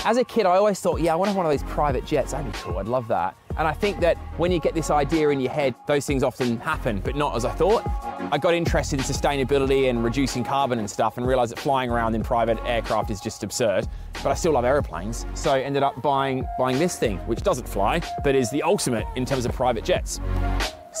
As 0.03 0.17
a 0.17 0.23
kid, 0.23 0.47
I 0.47 0.57
always 0.57 0.79
thought, 0.79 0.99
yeah, 0.99 1.13
I 1.13 1.15
want 1.15 1.27
to 1.27 1.33
have 1.33 1.37
one 1.37 1.45
of 1.45 1.51
those 1.51 1.69
private 1.71 2.07
jets. 2.07 2.31
That'd 2.31 2.51
be 2.51 2.57
cool. 2.57 2.79
I'd 2.79 2.87
love 2.87 3.07
that. 3.09 3.35
And 3.59 3.67
I 3.67 3.71
think 3.71 3.99
that 3.99 4.17
when 4.37 4.51
you 4.51 4.59
get 4.59 4.73
this 4.73 4.89
idea 4.89 5.29
in 5.29 5.39
your 5.39 5.51
head, 5.51 5.75
those 5.85 6.07
things 6.07 6.23
often 6.23 6.59
happen, 6.59 7.01
but 7.01 7.15
not 7.15 7.35
as 7.35 7.45
I 7.45 7.51
thought. 7.51 7.87
I 8.31 8.39
got 8.39 8.55
interested 8.55 8.97
in 8.97 9.05
sustainability 9.05 9.91
and 9.91 10.03
reducing 10.03 10.43
carbon 10.43 10.79
and 10.79 10.89
stuff 10.89 11.17
and 11.17 11.27
realized 11.27 11.51
that 11.51 11.59
flying 11.59 11.91
around 11.91 12.15
in 12.15 12.23
private 12.23 12.57
aircraft 12.65 13.11
is 13.11 13.21
just 13.21 13.43
absurd. 13.43 13.87
But 14.23 14.31
I 14.31 14.33
still 14.33 14.53
love 14.53 14.65
aeroplanes. 14.65 15.27
So 15.35 15.51
I 15.51 15.59
ended 15.59 15.83
up 15.83 16.01
buying, 16.01 16.47
buying 16.57 16.79
this 16.79 16.97
thing, 16.97 17.19
which 17.27 17.43
doesn't 17.43 17.69
fly, 17.69 18.01
but 18.23 18.33
is 18.33 18.49
the 18.49 18.63
ultimate 18.63 19.05
in 19.15 19.23
terms 19.23 19.45
of 19.45 19.53
private 19.53 19.83
jets. 19.83 20.19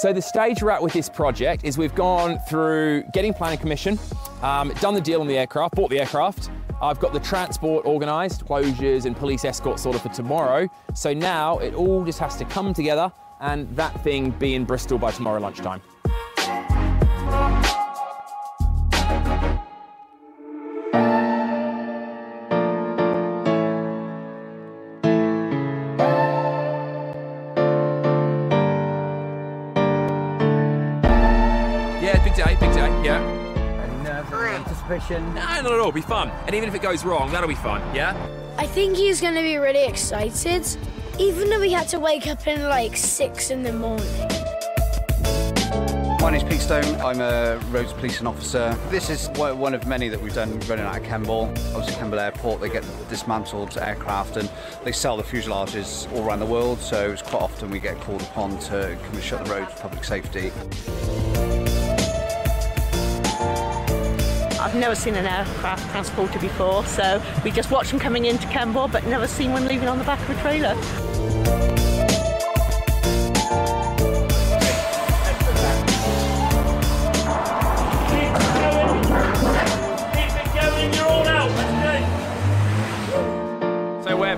So 0.01 0.11
the 0.11 0.19
stage 0.19 0.63
we're 0.63 0.71
at 0.71 0.81
with 0.81 0.93
this 0.93 1.07
project 1.07 1.63
is 1.63 1.77
we've 1.77 1.93
gone 1.93 2.39
through 2.49 3.03
getting 3.13 3.35
planning 3.35 3.59
commission, 3.59 3.99
um, 4.41 4.73
done 4.81 4.95
the 4.95 4.99
deal 4.99 5.21
on 5.21 5.27
the 5.27 5.37
aircraft, 5.37 5.75
bought 5.75 5.91
the 5.91 5.99
aircraft. 5.99 6.49
I've 6.81 6.99
got 6.99 7.13
the 7.13 7.19
transport 7.19 7.85
organised, 7.85 8.43
closures 8.43 9.05
and 9.05 9.15
police 9.15 9.45
escort 9.45 9.79
sorted 9.79 10.01
for 10.01 10.09
tomorrow. 10.09 10.67
So 10.95 11.13
now 11.13 11.59
it 11.59 11.75
all 11.75 12.03
just 12.03 12.17
has 12.17 12.35
to 12.37 12.45
come 12.45 12.73
together 12.73 13.11
and 13.41 13.69
that 13.75 14.03
thing 14.03 14.31
be 14.31 14.55
in 14.55 14.65
Bristol 14.65 14.97
by 14.97 15.11
tomorrow 15.11 15.39
lunchtime. 15.39 15.83
Anticipation. 35.01 35.35
No, 35.35 35.61
not 35.61 35.73
at 35.73 35.79
all, 35.79 35.91
be 35.91 36.01
fun. 36.01 36.29
And 36.45 36.55
even 36.55 36.69
if 36.69 36.75
it 36.75 36.81
goes 36.81 37.03
wrong, 37.03 37.31
that'll 37.31 37.49
be 37.49 37.55
fun, 37.55 37.81
yeah? 37.95 38.15
I 38.57 38.67
think 38.67 38.95
he's 38.95 39.21
going 39.21 39.35
to 39.35 39.41
be 39.41 39.57
really 39.57 39.85
excited, 39.85 40.67
even 41.19 41.49
though 41.49 41.61
he 41.61 41.71
had 41.71 41.87
to 41.89 41.99
wake 41.99 42.27
up 42.27 42.45
in 42.47 42.63
like 42.63 42.95
six 42.95 43.49
in 43.49 43.63
the 43.63 43.73
morning. 43.73 44.07
My 46.21 46.29
name's 46.29 46.43
Pete 46.43 46.61
Stone. 46.61 47.01
I'm 47.01 47.19
a 47.19 47.57
roads 47.71 47.93
policing 47.93 48.27
officer. 48.27 48.77
This 48.89 49.09
is 49.09 49.29
one 49.29 49.57
one 49.57 49.73
of 49.73 49.87
many 49.87 50.07
that 50.07 50.21
we've 50.21 50.35
done 50.35 50.59
running 50.61 50.85
out 50.85 50.97
of 50.97 51.03
Kemble. 51.03 51.45
Obviously, 51.73 51.95
Kemble 51.95 52.19
Airport, 52.19 52.61
they 52.61 52.69
get 52.69 52.85
dismantled 53.09 53.75
aircraft 53.79 54.37
and 54.37 54.49
they 54.83 54.91
sell 54.91 55.17
the 55.17 55.23
fuselages 55.23 56.11
all 56.13 56.23
around 56.23 56.39
the 56.39 56.45
world. 56.45 56.77
So 56.79 57.09
it's 57.11 57.23
quite 57.23 57.41
often 57.41 57.71
we 57.71 57.79
get 57.79 57.99
called 58.01 58.21
upon 58.21 58.59
to 58.59 58.97
come 59.03 59.13
and 59.15 59.23
shut 59.23 59.43
the 59.43 59.51
road 59.51 59.71
for 59.71 59.81
public 59.81 60.03
safety. 60.03 60.51
I've 64.61 64.75
never 64.75 64.93
seen 64.93 65.15
an 65.15 65.25
aircraft 65.25 65.89
transporter 65.89 66.37
before, 66.37 66.85
so 66.85 67.19
we 67.43 67.49
just 67.49 67.71
watch 67.71 67.89
them 67.89 67.99
coming 67.99 68.25
into 68.25 68.47
Kemble, 68.49 68.87
but 68.87 69.03
never 69.07 69.25
seen 69.25 69.53
one 69.53 69.67
leaving 69.67 69.87
on 69.87 69.97
the 69.97 70.03
back 70.03 70.19
of 70.21 70.29
a 70.29 70.39
trailer. 70.39 70.75
So 84.03 84.15
we're 84.15 84.37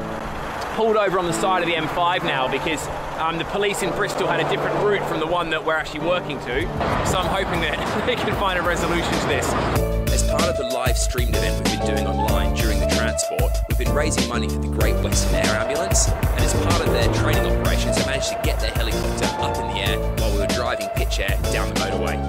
pulled 0.75 0.96
over 0.96 1.20
on 1.20 1.25
the 1.25 1.34
side 1.34 1.63
of 1.63 1.68
the 1.68 1.75
M5 1.75 2.24
now 2.24 2.50
because 2.50 2.88
um, 3.20 3.38
the 3.38 3.46
police 3.46 3.84
in 3.84 3.89
Bristol 3.89 4.27
had 4.27 4.39
a 4.39 4.50
different 4.50 4.82
route 4.86 5.06
from 5.10 5.20
the 5.20 5.27
one 5.27 5.50
that 5.50 5.65
we're 5.65 5.75
actually 5.75 6.08
working 6.08 6.39
to. 6.46 6.62
So 7.08 7.18
I'm 7.18 7.27
hoping 7.27 7.60
that 7.60 8.08
we 8.08 8.15
can 8.15 8.34
find 8.39 8.58
a 8.58 8.62
resolution 8.62 9.12
to 9.12 9.27
this. 9.27 10.02
Part 10.44 10.60
of 10.60 10.70
the 10.70 10.76
live 10.76 10.98
streamed 10.98 11.34
event 11.38 11.56
we've 11.56 11.80
been 11.80 11.96
doing 11.96 12.06
online 12.06 12.54
during 12.54 12.78
the 12.78 12.88
transport, 12.88 13.54
we've 13.70 13.78
been 13.78 13.94
raising 13.94 14.28
money 14.28 14.50
for 14.50 14.60
the 14.60 14.68
Great 14.68 14.94
Western 15.02 15.36
Air 15.36 15.56
Ambulance, 15.56 16.10
and 16.10 16.40
as 16.42 16.54
part 16.66 16.82
of 16.82 16.88
their 16.88 17.08
training 17.14 17.46
operations, 17.46 17.96
they 17.96 18.06
managed 18.06 18.28
to 18.28 18.42
get 18.44 18.60
their 18.60 18.72
helicopter 18.72 19.24
up 19.42 19.56
in 19.56 19.68
the 19.68 19.80
air 19.80 19.98
while 20.18 20.34
we 20.34 20.40
were 20.40 20.48
driving 20.48 20.90
pitch 20.98 21.22
air 21.22 21.40
down 21.54 21.70
the 21.70 21.80
motorway. 21.80 22.20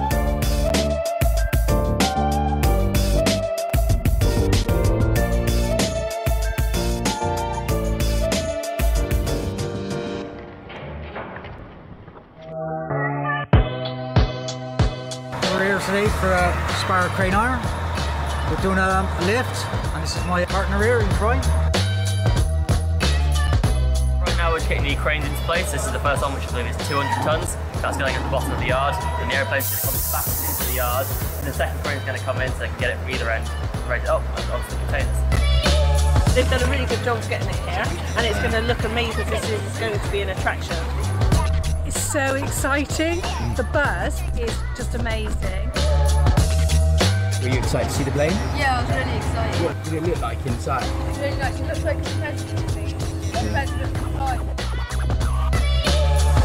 We're 15.51 15.65
here 15.65 15.79
today 15.79 16.07
for 16.21 16.31
uh, 16.31 16.69
a 16.69 16.73
Sparrow 16.75 17.09
Crane 17.09 17.33
Hire. 17.33 17.74
We're 18.49 18.61
doing 18.61 18.77
a, 18.77 19.01
a 19.01 19.25
lift, 19.25 19.65
and 19.95 20.03
this 20.03 20.15
is 20.15 20.23
my 20.25 20.45
partner 20.45 20.77
here 20.83 20.99
in 20.99 21.09
crime. 21.17 21.41
Right 24.21 24.37
now 24.37 24.51
we're 24.51 24.59
just 24.59 24.69
getting 24.69 24.83
the 24.83 24.95
cranes 25.01 25.25
into 25.25 25.41
place. 25.49 25.71
This 25.71 25.83
is 25.83 25.91
the 25.91 25.99
first 25.99 26.21
one, 26.21 26.31
which 26.35 26.43
I 26.43 26.51
believe 26.51 26.67
is 26.69 26.87
200 26.87 27.09
tons. 27.25 27.57
That's 27.81 27.97
going 27.97 28.13
at 28.13 28.21
the 28.21 28.29
bottom 28.29 28.51
of 28.51 28.59
the 28.59 28.67
yard. 28.67 28.93
And 29.17 29.31
the 29.31 29.35
airplane's 29.35 29.65
going 29.73 29.81
to 29.81 29.97
come 29.97 30.11
back 30.13 30.27
into 30.29 30.63
the 30.69 30.75
yard. 30.77 31.07
And 31.39 31.47
the 31.47 31.53
second 31.53 31.81
crane's 31.81 32.05
going 32.05 32.19
to 32.19 32.23
come 32.23 32.39
in 32.39 32.51
so 32.51 32.59
they 32.59 32.67
can 32.67 32.77
get 32.77 32.89
it 32.93 32.97
from 33.01 33.09
either 33.09 33.31
end 33.31 33.49
and 33.49 33.89
raise 33.89 34.03
it 34.03 34.09
up 34.09 34.21
and 34.21 34.51
onto 34.53 34.69
the 34.69 34.77
containers. 34.85 36.35
They've 36.37 36.49
done 36.49 36.61
a 36.61 36.69
really 36.69 36.85
good 36.85 37.01
job 37.01 37.17
of 37.17 37.27
getting 37.27 37.49
it 37.49 37.55
here, 37.65 37.85
and 38.13 38.27
it's 38.29 38.37
going 38.45 38.53
to 38.53 38.61
look 38.61 38.83
amazing. 38.83 39.25
This 39.25 39.41
is 39.49 39.79
going 39.79 39.97
to 39.97 40.11
be 40.11 40.21
an 40.21 40.29
attraction. 40.29 40.77
It's 41.87 41.99
so 41.99 42.35
exciting. 42.35 43.21
The 43.57 43.65
buzz 43.73 44.21
is 44.37 44.53
just 44.77 44.93
amazing. 44.93 45.71
Were 47.45 47.51
you 47.51 47.59
excited 47.59 47.89
to 47.89 47.93
see 47.95 48.03
the 48.03 48.09
plane? 48.09 48.31
Yeah, 48.57 48.73
I 48.73 48.81
was 48.81 48.89
really 48.89 49.17
excited. 49.17 49.61
What 49.63 49.77
did 49.83 49.93
it 49.93 50.01
look 50.01 50.19
like 50.19 50.43
inside? 50.47 50.81
It's 51.09 51.19
really 51.19 51.37
nice. 51.37 51.59
It 51.59 51.67
looks 51.67 51.83
like 51.83 51.99
a 51.99 52.01
president 52.17 52.69
to 52.69 52.75
me. 52.75 52.85
A 52.89 52.91
president. 53.53 53.95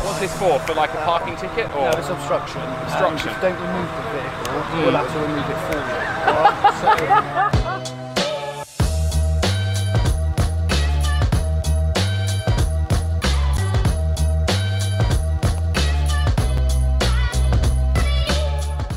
What's 0.05 0.21
this 0.21 0.37
for? 0.39 0.59
For 0.59 0.75
like 0.75 0.93
a 0.93 0.99
parking 1.07 1.37
ticket 1.37 1.71
or? 1.75 1.89
No, 1.89 1.93
it's 1.97 2.11
obstruction. 2.11 2.61
Obstruction. 2.61 3.31
Um, 3.31 3.35
if 3.35 3.41
don't 3.41 3.57
remove 3.57 3.89
the 3.97 4.03
vehicle, 4.13 4.61
we'll 4.77 4.93
have 4.93 5.11
to 5.11 5.19
remove 5.25 5.49
it 5.49 5.57
for 5.65 5.73
you. 5.73 5.81
Alright, 6.29 6.77
so- 6.85 6.91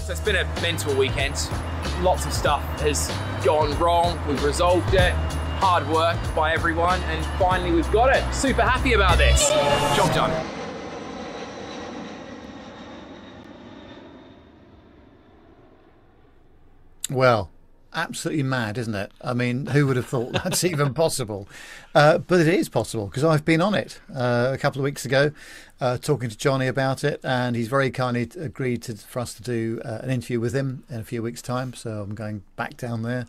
So 0.03 0.11
it's 0.11 0.19
been 0.19 0.35
a 0.35 0.43
mental 0.61 0.93
weekend. 0.97 1.37
Lots 2.03 2.25
of 2.25 2.33
stuff 2.33 2.61
has 2.81 3.09
gone 3.45 3.79
wrong. 3.79 4.19
We've 4.27 4.43
resolved 4.43 4.93
it. 4.93 5.13
Hard 5.61 5.87
work 5.87 6.17
by 6.35 6.51
everyone, 6.51 7.01
and 7.03 7.25
finally 7.39 7.71
we've 7.71 7.89
got 7.93 8.13
it. 8.13 8.33
Super 8.33 8.61
happy 8.61 8.91
about 8.91 9.17
this. 9.17 9.49
Job 9.95 10.13
done. 10.13 10.45
Well, 17.09 17.52
absolutely 17.93 18.43
mad, 18.43 18.77
isn't 18.77 18.95
it? 18.95 19.11
I 19.21 19.33
mean, 19.33 19.67
who 19.67 19.87
would 19.87 19.95
have 19.95 20.05
thought 20.05 20.33
that's 20.43 20.63
even 20.63 20.93
possible? 20.93 21.47
Uh, 21.95 22.17
but 22.17 22.39
it 22.39 22.47
is 22.47 22.69
possible 22.69 23.07
because 23.07 23.23
I've 23.23 23.45
been 23.45 23.61
on 23.61 23.73
it 23.73 23.99
uh, 24.13 24.51
a 24.53 24.57
couple 24.57 24.81
of 24.81 24.83
weeks 24.83 25.05
ago, 25.05 25.31
uh, 25.79 25.97
talking 25.97 26.29
to 26.29 26.37
Johnny 26.37 26.67
about 26.67 27.03
it, 27.03 27.19
and 27.23 27.55
he's 27.55 27.67
very 27.67 27.91
kindly 27.91 28.29
agreed 28.39 28.83
to, 28.83 28.95
for 28.95 29.19
us 29.19 29.33
to 29.35 29.43
do 29.43 29.81
uh, 29.85 29.99
an 30.01 30.09
interview 30.09 30.39
with 30.39 30.53
him 30.53 30.83
in 30.89 30.99
a 30.99 31.03
few 31.03 31.21
weeks' 31.21 31.41
time. 31.41 31.73
So 31.73 32.01
I'm 32.01 32.15
going 32.15 32.43
back 32.55 32.77
down 32.77 33.03
there 33.03 33.27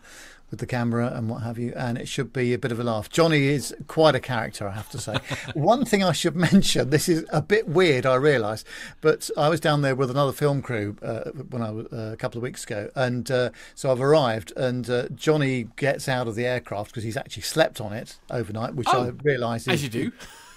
with 0.51 0.59
the 0.59 0.65
camera 0.65 1.11
and 1.13 1.29
what 1.29 1.41
have 1.41 1.57
you, 1.57 1.73
and 1.75 1.97
it 1.97 2.07
should 2.07 2.31
be 2.31 2.53
a 2.53 2.57
bit 2.57 2.71
of 2.71 2.79
a 2.79 2.83
laugh. 2.83 3.09
Johnny 3.09 3.47
is 3.47 3.75
quite 3.87 4.15
a 4.15 4.19
character, 4.19 4.67
I 4.67 4.71
have 4.71 4.89
to 4.91 4.97
say. 4.99 5.17
One 5.53 5.85
thing 5.85 6.03
I 6.03 6.11
should 6.11 6.35
mention, 6.35 6.89
this 6.91 7.09
is 7.09 7.25
a 7.31 7.41
bit 7.41 7.67
weird, 7.67 8.05
I 8.05 8.15
realise, 8.15 8.63
but 9.01 9.29
I 9.37 9.49
was 9.49 9.59
down 9.59 9.81
there 9.81 9.95
with 9.95 10.11
another 10.11 10.31
film 10.31 10.61
crew 10.61 10.95
uh, 11.01 11.31
when 11.49 11.61
I 11.61 11.71
was 11.71 11.87
uh, 11.91 12.11
a 12.13 12.17
couple 12.17 12.37
of 12.37 12.43
weeks 12.43 12.63
ago, 12.63 12.89
and 12.95 13.29
uh, 13.31 13.49
so 13.73 13.91
I've 13.91 14.01
arrived, 14.01 14.53
and 14.55 14.89
uh, 14.89 15.09
Johnny 15.09 15.67
gets 15.75 16.07
out 16.07 16.27
of 16.27 16.35
the 16.35 16.45
aircraft 16.45 16.91
because 16.91 17.03
he's 17.03 17.17
actually 17.17 17.43
slept 17.43 17.81
on 17.81 17.93
it 17.93 18.17
overnight, 18.29 18.75
which 18.75 18.87
Oh, 18.91 19.05
I 19.05 19.07
realise 19.23 19.67
as 19.67 19.83
you 19.83 19.89
do. 19.89 20.11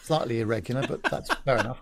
Slightly 0.08 0.40
irregular, 0.40 0.86
but 0.86 1.02
that's 1.02 1.32
fair 1.44 1.58
enough. 1.58 1.80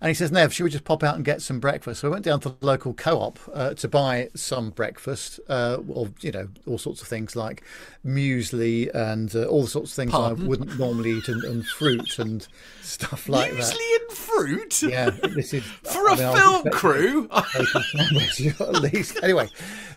And 0.00 0.08
he 0.08 0.14
says, 0.14 0.30
Nev, 0.30 0.52
should 0.52 0.64
we 0.64 0.70
just 0.70 0.84
pop 0.84 1.02
out 1.02 1.16
and 1.16 1.24
get 1.24 1.42
some 1.42 1.58
breakfast? 1.58 2.00
So 2.00 2.08
we 2.08 2.12
went 2.12 2.24
down 2.24 2.38
to 2.40 2.50
the 2.50 2.64
local 2.64 2.94
co-op 2.94 3.40
uh, 3.52 3.74
to 3.74 3.88
buy 3.88 4.28
some 4.34 4.70
breakfast, 4.70 5.40
uh, 5.48 5.78
or 5.88 6.10
you 6.20 6.30
know, 6.30 6.48
all 6.66 6.78
sorts 6.78 7.02
of 7.02 7.08
things 7.08 7.34
like 7.34 7.64
muesli 8.04 8.94
and 8.94 9.34
uh, 9.34 9.44
all 9.46 9.62
the 9.62 9.68
sorts 9.68 9.90
of 9.90 9.96
things 9.96 10.12
Pardon? 10.12 10.44
I 10.44 10.48
wouldn't 10.48 10.78
normally 10.78 11.10
eat, 11.10 11.28
and, 11.28 11.42
and 11.42 11.66
fruit 11.66 12.18
and 12.20 12.46
stuff 12.82 13.28
like 13.28 13.50
that. 13.50 13.58
Muesli 13.58 14.00
and 14.00 14.16
fruit. 14.16 14.82
Yeah, 14.82 15.10
this 15.34 15.52
is 15.52 15.64
For 15.64 16.08
I 16.08 16.14
a 16.14 16.16
mean, 16.16 16.36
film 16.36 16.70
crew. 16.70 17.28
at 17.32 18.82
least. 18.82 19.18
Anyway, 19.22 19.48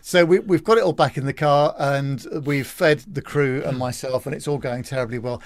so 0.02 0.24
we, 0.24 0.40
we've 0.40 0.64
got 0.64 0.76
it 0.76 0.82
all 0.82 0.92
back 0.92 1.16
in 1.16 1.26
the 1.26 1.32
car, 1.32 1.74
and 1.78 2.26
we've 2.44 2.66
fed 2.66 3.04
the 3.06 3.22
crew 3.22 3.62
and 3.64 3.78
myself, 3.78 4.26
and 4.26 4.34
it's 4.34 4.48
all 4.48 4.58
going 4.58 4.82
terribly 4.82 5.20
well. 5.20 5.40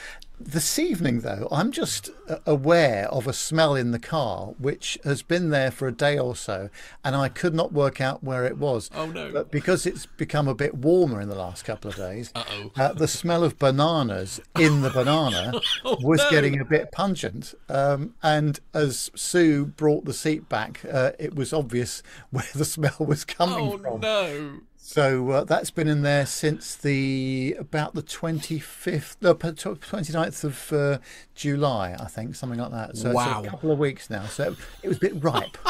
This 0.46 0.78
evening, 0.78 1.20
though, 1.20 1.48
I'm 1.50 1.72
just 1.72 2.10
uh, 2.28 2.36
aware 2.44 3.08
of 3.08 3.26
a 3.26 3.32
smell 3.32 3.74
in 3.74 3.92
the 3.92 3.98
car 3.98 4.48
which 4.58 4.98
has 5.02 5.22
been 5.22 5.48
there 5.48 5.70
for 5.70 5.88
a 5.88 5.92
day 5.92 6.18
or 6.18 6.36
so, 6.36 6.68
and 7.02 7.16
I 7.16 7.28
could 7.30 7.54
not 7.54 7.72
work 7.72 7.98
out 8.00 8.22
where 8.22 8.44
it 8.44 8.58
was. 8.58 8.90
Oh, 8.94 9.06
no. 9.06 9.32
But 9.32 9.50
because 9.50 9.86
it's 9.86 10.04
become 10.06 10.46
a 10.46 10.54
bit 10.54 10.74
warmer 10.76 11.20
in 11.20 11.28
the 11.30 11.34
last 11.34 11.64
couple 11.64 11.90
of 11.90 11.96
days, 11.96 12.30
uh, 12.76 12.92
the 12.92 13.08
smell 13.08 13.42
of 13.42 13.58
bananas 13.58 14.38
in 14.58 14.82
the 14.82 14.90
banana 14.90 15.60
Oh, 15.84 15.96
was 16.02 16.18
no. 16.20 16.30
getting 16.30 16.60
a 16.60 16.64
bit 16.64 16.92
pungent. 16.92 17.54
Um, 17.70 18.14
and 18.22 18.60
as 18.74 19.10
Sue 19.16 19.64
brought 19.64 20.04
the 20.04 20.12
seat 20.14 20.48
back, 20.50 20.82
uh, 20.84 21.12
it 21.18 21.34
was 21.34 21.52
obvious 21.54 22.02
where 22.30 22.44
the 22.54 22.66
smell 22.66 22.96
was 23.00 23.24
coming 23.24 23.72
Oh 23.72 23.78
from. 23.78 24.00
no. 24.00 24.60
So 24.86 25.30
uh, 25.30 25.44
that's 25.44 25.70
been 25.70 25.88
in 25.88 26.02
there 26.02 26.26
since 26.26 26.76
the 26.76 27.56
about 27.58 27.94
the 27.94 28.02
25th, 28.02 29.16
no, 29.22 29.32
p- 29.32 29.52
tw- 29.52 29.80
29th 29.80 30.44
of 30.44 30.72
uh, 30.74 30.98
July, 31.34 31.96
I 31.98 32.04
think, 32.04 32.34
something 32.36 32.58
like 32.60 32.70
that. 32.70 32.96
So 32.98 33.12
Wow. 33.12 33.38
it's 33.38 33.48
a 33.48 33.50
couple 33.50 33.72
of 33.72 33.78
weeks 33.78 34.10
now. 34.10 34.26
So 34.26 34.54
it 34.82 34.88
was 34.88 34.98
a 34.98 35.00
bit 35.00 35.24
ripe. 35.24 35.56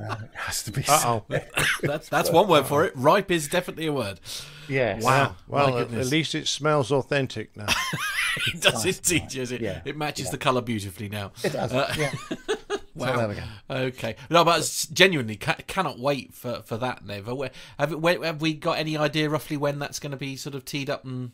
Uh, 0.00 0.16
it 0.22 0.30
has 0.34 0.62
to 0.62 0.70
be 0.72 0.82
Uh-oh. 0.88 1.24
That's 1.82 2.08
that's 2.08 2.30
one 2.30 2.46
word 2.48 2.64
for 2.66 2.84
it. 2.84 2.92
Ripe 2.96 3.30
is 3.30 3.48
definitely 3.48 3.86
a 3.86 3.92
word. 3.92 4.18
Yes. 4.68 5.02
Wow. 5.02 5.34
Well, 5.48 5.78
at, 5.78 5.92
at 5.92 6.06
least 6.06 6.34
it 6.36 6.46
smells 6.48 6.90
authentic 6.92 7.56
now. 7.56 7.66
it 8.54 8.60
does 8.60 8.84
indeed, 8.84 9.28
does 9.28 9.50
it? 9.52 9.60
Yeah, 9.60 9.80
It 9.84 9.96
matches 9.96 10.26
yeah. 10.26 10.30
the 10.32 10.38
colour 10.38 10.62
beautifully 10.62 11.08
now. 11.08 11.32
It 11.44 11.52
does. 11.52 11.72
Uh, 11.72 11.92
yeah. 11.98 12.12
Wow. 12.94 13.16
there 13.16 13.28
we 13.28 13.34
go. 13.34 13.42
Okay. 13.70 14.16
No, 14.30 14.44
but 14.44 14.86
genuinely 14.92 15.36
ca- 15.36 15.56
cannot 15.66 15.98
wait 15.98 16.32
for, 16.32 16.62
for 16.64 16.76
that, 16.78 17.04
Nev. 17.04 17.26
Where- 17.26 17.50
Have, 17.78 17.90
have 18.02 18.40
we 18.40 18.54
got 18.54 18.78
any 18.78 18.96
idea 18.96 19.28
roughly 19.28 19.56
when 19.56 19.78
that's 19.78 19.98
going 19.98 20.12
to 20.12 20.16
be 20.16 20.36
sort 20.36 20.54
of 20.54 20.64
teed 20.64 20.88
up 20.88 21.04
and 21.04 21.32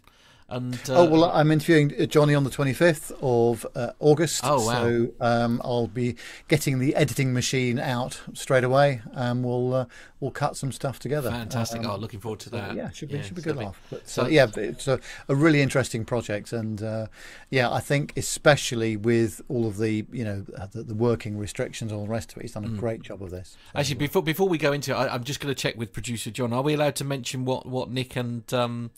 and? 0.51 0.75
Uh, 0.89 1.01
oh 1.01 1.05
well, 1.05 1.25
I'm 1.25 1.51
interviewing 1.51 1.95
uh, 2.01 2.07
Johnny 2.07 2.35
on 2.35 2.45
the 2.45 2.51
25th 2.51 3.13
of 3.23 3.67
uh, 3.75 3.93
August. 3.99 4.41
Oh, 4.45 4.65
wow. 4.67 4.83
So 4.85 5.09
um, 5.21 5.61
I'll 5.65 5.87
be 5.87 6.17
getting 6.49 6.79
the 6.79 6.95
editing 6.95 7.33
machine 7.33 7.79
out 7.79 8.21
straight 8.35 8.65
away, 8.65 9.03
and 9.13 9.45
we'll 9.45 9.73
uh, 9.75 9.85
we'll 10.21 10.31
cut 10.31 10.57
some 10.57 10.73
stuff 10.73 10.99
together. 10.99 11.31
fantastic. 11.31 11.81
Um, 11.85 11.91
oh, 11.91 11.97
looking 11.97 12.21
forward 12.21 12.41
to 12.41 12.51
that. 12.51 12.75
yeah, 12.75 12.91
should 12.91 13.09
be 13.11 13.23
should 13.23 13.35
be 13.37 13.43
good 13.43 13.57
so 13.57 13.63
laugh. 13.63 13.81
But, 13.91 14.09
so- 14.09 14.23
so 14.25 14.29
yeah, 14.29 14.47
it's 14.57 14.89
a, 14.89 14.99
a 15.29 15.35
really 15.35 15.61
interesting 15.63 16.05
project, 16.05 16.53
and 16.53 16.83
uh, 16.83 17.07
yeah, 17.51 17.71
I 17.71 17.81
think 17.81 18.13
especially 18.17 18.97
with 18.97 19.41
all 19.49 19.67
of 19.67 19.77
the 19.79 20.05
you 20.13 20.25
know 20.25 20.45
uh, 20.59 20.67
the, 20.73 20.83
the 20.83 20.95
working 20.95 21.39
restrictions 21.39 21.93
and 21.93 21.99
all 22.01 22.07
the 22.07 22.13
rest 22.13 22.33
of 22.33 22.39
it, 22.39 22.43
he's 22.43 22.53
done 22.53 22.65
a 22.65 22.69
Mm. 22.71 22.79
great 22.79 23.03
job 23.03 23.23
of 23.23 23.31
this. 23.31 23.57
Actually, 23.75 23.97
before 23.97 24.23
before 24.23 24.49
we 24.49 24.59
go 24.59 24.73
into 24.73 24.93
it, 24.93 24.95
I, 24.95 25.09
I'm 25.15 25.25
just 25.25 25.41
going 25.41 25.55
to 25.55 25.61
check 25.61 25.77
with 25.77 25.93
producer 25.93 26.31
John. 26.31 26.53
Are 26.53 26.63
we 26.63 26.75
allowed 26.75 26.95
to 26.97 27.05
mention 27.05 27.45
what, 27.45 27.67
what 27.67 27.91
Nick 27.91 28.17
and 28.17 28.53
um, 28.55 28.91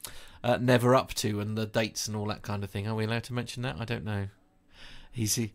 uh, 0.43 0.59
Nev 0.61 0.85
are 0.85 0.95
up 0.95 1.15
to 1.15 1.41
and 1.41 1.57
the 1.57 1.67
dates 1.67 2.07
and 2.07 2.17
all 2.17 2.27
that 2.27 2.43
kind 2.43 2.65
of 2.65 2.71
thing? 2.71 2.87
Are 2.87 2.95
we 2.95 3.05
allowed 3.05 3.25
to 3.25 3.33
mention 3.33 3.63
that? 3.63 3.77
I 3.79 3.85
don't 3.85 4.05
know. 4.05 4.29
Easy. 5.15 5.55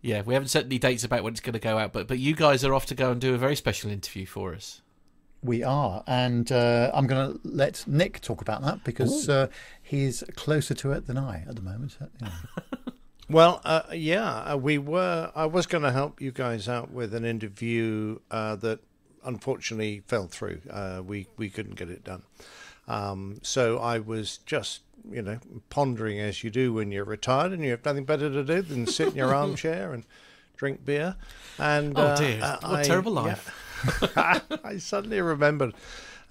Yeah, 0.00 0.22
we 0.22 0.34
haven't 0.34 0.48
set 0.48 0.66
any 0.66 0.78
dates 0.78 1.02
about 1.02 1.24
when 1.24 1.32
it's 1.32 1.40
going 1.40 1.54
to 1.54 1.58
go 1.58 1.78
out, 1.78 1.92
but 1.92 2.06
but 2.06 2.18
you 2.18 2.34
guys 2.34 2.64
are 2.64 2.72
off 2.74 2.86
to 2.86 2.94
go 2.94 3.10
and 3.10 3.20
do 3.20 3.34
a 3.34 3.38
very 3.38 3.56
special 3.56 3.90
interview 3.90 4.26
for 4.26 4.54
us. 4.54 4.80
We 5.42 5.62
are, 5.62 6.02
and 6.06 6.50
uh, 6.50 6.90
I'm 6.92 7.06
going 7.06 7.32
to 7.32 7.40
let 7.44 7.84
Nick 7.86 8.20
talk 8.20 8.40
about 8.40 8.62
that 8.62 8.82
because 8.84 9.28
uh, 9.28 9.48
he's 9.82 10.24
closer 10.34 10.74
to 10.74 10.92
it 10.92 11.06
than 11.06 11.16
I 11.16 11.44
at 11.48 11.54
the 11.56 11.62
moment. 11.62 11.96
you 12.00 12.06
know. 12.20 12.32
Well, 13.30 13.60
uh, 13.64 13.82
yeah, 13.92 14.52
uh, 14.52 14.56
we 14.56 14.78
were. 14.78 15.30
I 15.34 15.46
was 15.46 15.66
going 15.66 15.84
to 15.84 15.92
help 15.92 16.20
you 16.20 16.32
guys 16.32 16.68
out 16.68 16.90
with 16.90 17.14
an 17.14 17.24
interview 17.24 18.20
uh, 18.30 18.56
that 18.56 18.80
unfortunately 19.24 20.02
fell 20.06 20.26
through. 20.28 20.60
Uh, 20.70 21.02
we 21.04 21.26
we 21.36 21.50
couldn't 21.50 21.74
get 21.74 21.90
it 21.90 22.04
done. 22.04 22.22
Um, 22.88 23.38
so 23.42 23.78
I 23.78 23.98
was 24.00 24.38
just, 24.46 24.80
you 25.10 25.22
know, 25.22 25.38
pondering 25.70 26.18
as 26.18 26.42
you 26.42 26.50
do 26.50 26.72
when 26.72 26.90
you're 26.90 27.04
retired 27.04 27.52
and 27.52 27.62
you 27.62 27.70
have 27.70 27.84
nothing 27.84 28.04
better 28.04 28.30
to 28.30 28.42
do 28.42 28.62
than 28.62 28.86
sit 28.86 29.08
in 29.10 29.14
your 29.16 29.34
armchair 29.42 29.92
and 29.92 30.04
drink 30.56 30.84
beer. 30.84 31.14
And 31.58 31.96
Oh, 31.98 32.02
uh, 32.02 32.16
dear. 32.16 32.40
uh, 32.42 32.56
What 32.62 32.72
a 32.72 32.78
I- 32.78 32.82
terrible 32.84 33.14
yeah. 33.14 33.20
life. 33.20 33.64
I 34.64 34.78
suddenly 34.78 35.20
remembered 35.20 35.74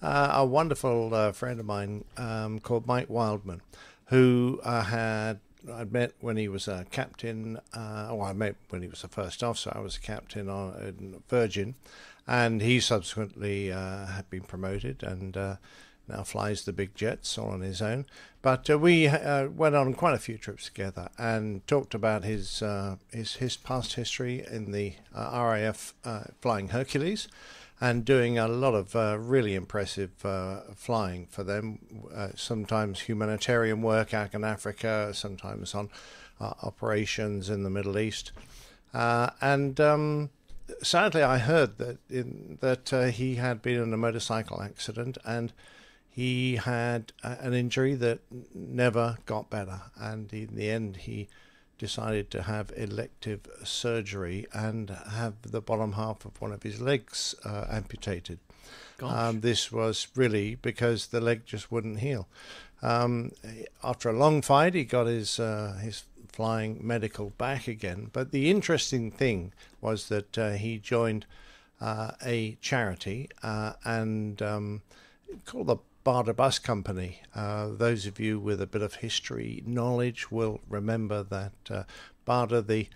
uh, 0.01 0.31
a 0.33 0.45
wonderful 0.45 1.13
uh, 1.13 1.31
friend 1.31 1.59
of 1.59 1.65
mine 1.65 2.03
um, 2.17 2.59
called 2.59 2.85
Mike 2.87 3.09
Wildman, 3.09 3.61
who 4.07 4.59
uh, 4.63 4.83
had 4.83 5.39
I'd 5.73 5.91
met 5.91 6.13
when 6.21 6.37
he 6.37 6.47
was 6.47 6.67
a 6.67 6.85
captain. 6.91 7.57
Uh, 7.73 8.09
well, 8.11 8.23
I 8.23 8.33
met 8.33 8.55
when 8.69 8.81
he 8.81 8.87
was 8.87 9.03
a 9.03 9.07
first 9.07 9.43
officer. 9.43 9.71
I 9.75 9.79
was 9.79 9.95
a 9.97 10.01
captain 10.01 10.49
on 10.49 10.73
in 10.81 11.23
Virgin, 11.29 11.75
and 12.27 12.61
he 12.61 12.79
subsequently 12.79 13.71
uh, 13.71 14.05
had 14.07 14.29
been 14.29 14.43
promoted 14.43 15.03
and 15.03 15.35
uh, 15.37 15.55
now 16.07 16.23
flies 16.23 16.63
the 16.63 16.73
big 16.73 16.95
jets 16.95 17.37
all 17.37 17.49
on 17.49 17.61
his 17.61 17.81
own. 17.81 18.05
But 18.41 18.69
uh, 18.69 18.79
we 18.79 19.07
uh, 19.07 19.47
went 19.49 19.75
on 19.75 19.93
quite 19.93 20.13
a 20.13 20.19
few 20.19 20.37
trips 20.37 20.65
together 20.65 21.09
and 21.17 21.67
talked 21.67 21.93
about 21.93 22.23
his 22.23 22.61
uh, 22.61 22.95
his 23.11 23.35
his 23.35 23.57
past 23.57 23.95
history 23.95 24.45
in 24.49 24.71
the 24.71 24.93
uh, 25.13 25.29
RAF 25.33 25.93
uh, 26.05 26.23
flying 26.39 26.69
Hercules 26.69 27.27
and 27.81 28.05
doing 28.05 28.37
a 28.37 28.47
lot 28.47 28.73
of 28.73 28.95
uh, 28.95 29.17
really 29.19 29.53
impressive 29.53 30.11
flying 30.75 31.27
for 31.29 31.43
them. 31.43 31.79
Sometimes 32.35 33.01
humanitarian 33.01 33.81
work 33.81 34.13
out 34.13 34.33
in 34.33 34.43
Africa, 34.43 35.11
sometimes 35.13 35.75
on 35.75 35.89
operations 36.39 37.49
in 37.49 37.63
the 37.63 37.69
Middle 37.69 37.99
East. 37.99 38.31
And 38.93 39.79
um, 39.79 40.31
sadly, 40.81 41.21
I 41.21 41.37
heard 41.37 41.77
that 41.77 41.97
in, 42.09 42.57
that 42.61 43.11
he 43.13 43.35
had 43.35 43.61
been 43.61 43.83
in 43.83 43.93
a 43.93 43.97
motorcycle 43.97 44.59
accident 44.63 45.19
and 45.23 45.53
he 46.17 46.55
had 46.55 47.13
an 47.21 47.53
injury 47.53 47.93
that 47.93 48.21
never 48.51 49.19
got 49.27 49.51
better. 49.51 49.81
And 49.95 50.33
in 50.33 50.55
the 50.55 50.67
end, 50.67 50.97
he 50.97 51.27
decided 51.77 52.31
to 52.31 52.41
have 52.41 52.73
elective 52.75 53.41
surgery 53.63 54.47
and 54.51 54.89
have 54.89 55.35
the 55.43 55.61
bottom 55.61 55.91
half 55.91 56.25
of 56.25 56.41
one 56.41 56.51
of 56.51 56.63
his 56.63 56.81
legs 56.81 57.35
uh, 57.45 57.65
amputated. 57.69 58.39
Um, 58.99 59.41
this 59.41 59.71
was 59.71 60.07
really 60.15 60.55
because 60.55 61.05
the 61.05 61.21
leg 61.21 61.45
just 61.45 61.71
wouldn't 61.71 61.99
heal. 61.99 62.27
Um, 62.81 63.31
after 63.83 64.09
a 64.09 64.17
long 64.17 64.41
fight, 64.41 64.73
he 64.73 64.85
got 64.85 65.05
his 65.05 65.39
uh, 65.39 65.77
his 65.83 66.03
flying 66.31 66.79
medical 66.81 67.29
back 67.37 67.67
again. 67.67 68.09
But 68.11 68.31
the 68.31 68.49
interesting 68.49 69.11
thing 69.11 69.53
was 69.81 70.09
that 70.09 70.35
uh, 70.35 70.51
he 70.53 70.79
joined 70.79 71.27
uh, 71.79 72.13
a 72.25 72.57
charity 72.59 73.29
uh, 73.43 73.73
and 73.85 74.41
um, 74.41 74.81
called 75.45 75.67
the 75.67 75.77
Bader 76.07 76.31
Bus 76.31 76.57
Company. 76.57 77.19
Uh, 77.35 77.67
those 77.67 78.05
of 78.05 78.17
you 78.17 78.39
with 78.39 78.61
a 78.61 78.65
bit 78.65 78.81
of 78.81 78.95
history 78.95 79.61
knowledge 79.65 80.31
will 80.31 80.61
remember 80.69 81.21
that 81.21 81.51
uh, 81.69 81.83
Bader, 82.23 82.61
the 82.61 82.87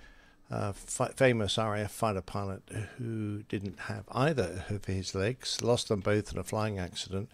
uh, 0.49 0.71
fi- 0.71 1.11
famous 1.17 1.57
RAF 1.57 1.91
fighter 1.91 2.21
pilot 2.21 2.63
who 2.97 3.43
didn't 3.49 3.81
have 3.81 4.05
either 4.13 4.63
of 4.69 4.85
his 4.85 5.13
legs, 5.13 5.61
lost 5.61 5.89
them 5.89 5.99
both 5.99 6.31
in 6.31 6.39
a 6.39 6.43
flying 6.45 6.79
accident, 6.79 7.29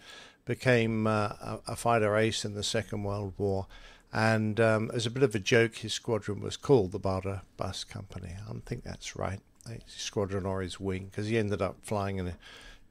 became 0.46 1.06
uh, 1.06 1.10
a, 1.40 1.60
a 1.68 1.76
fighter 1.76 2.16
ace 2.16 2.44
in 2.44 2.54
the 2.54 2.64
Second 2.64 3.04
World 3.04 3.34
War. 3.38 3.68
And 4.12 4.58
um, 4.58 4.90
as 4.92 5.06
a 5.06 5.10
bit 5.10 5.22
of 5.22 5.36
a 5.36 5.38
joke, 5.38 5.76
his 5.76 5.92
squadron 5.92 6.40
was 6.40 6.56
called 6.56 6.90
the 6.90 6.98
Bader 6.98 7.42
Bus 7.56 7.84
Company. 7.84 8.34
I 8.34 8.50
don't 8.50 8.66
think 8.66 8.82
that's 8.82 9.14
right. 9.14 9.38
His 9.68 9.82
squadron 9.86 10.44
or 10.44 10.60
his 10.60 10.80
wing, 10.80 11.04
because 11.04 11.28
he 11.28 11.38
ended 11.38 11.62
up 11.62 11.76
flying 11.84 12.16
in, 12.16 12.26
a, 12.26 12.36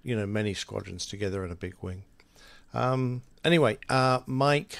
you 0.03 0.15
know, 0.15 0.25
many 0.25 0.53
squadrons 0.53 1.05
together 1.05 1.43
in 1.43 1.51
a 1.51 1.55
big 1.55 1.75
wing. 1.81 2.03
Um, 2.73 3.21
anyway, 3.43 3.77
uh, 3.89 4.19
Mike 4.25 4.79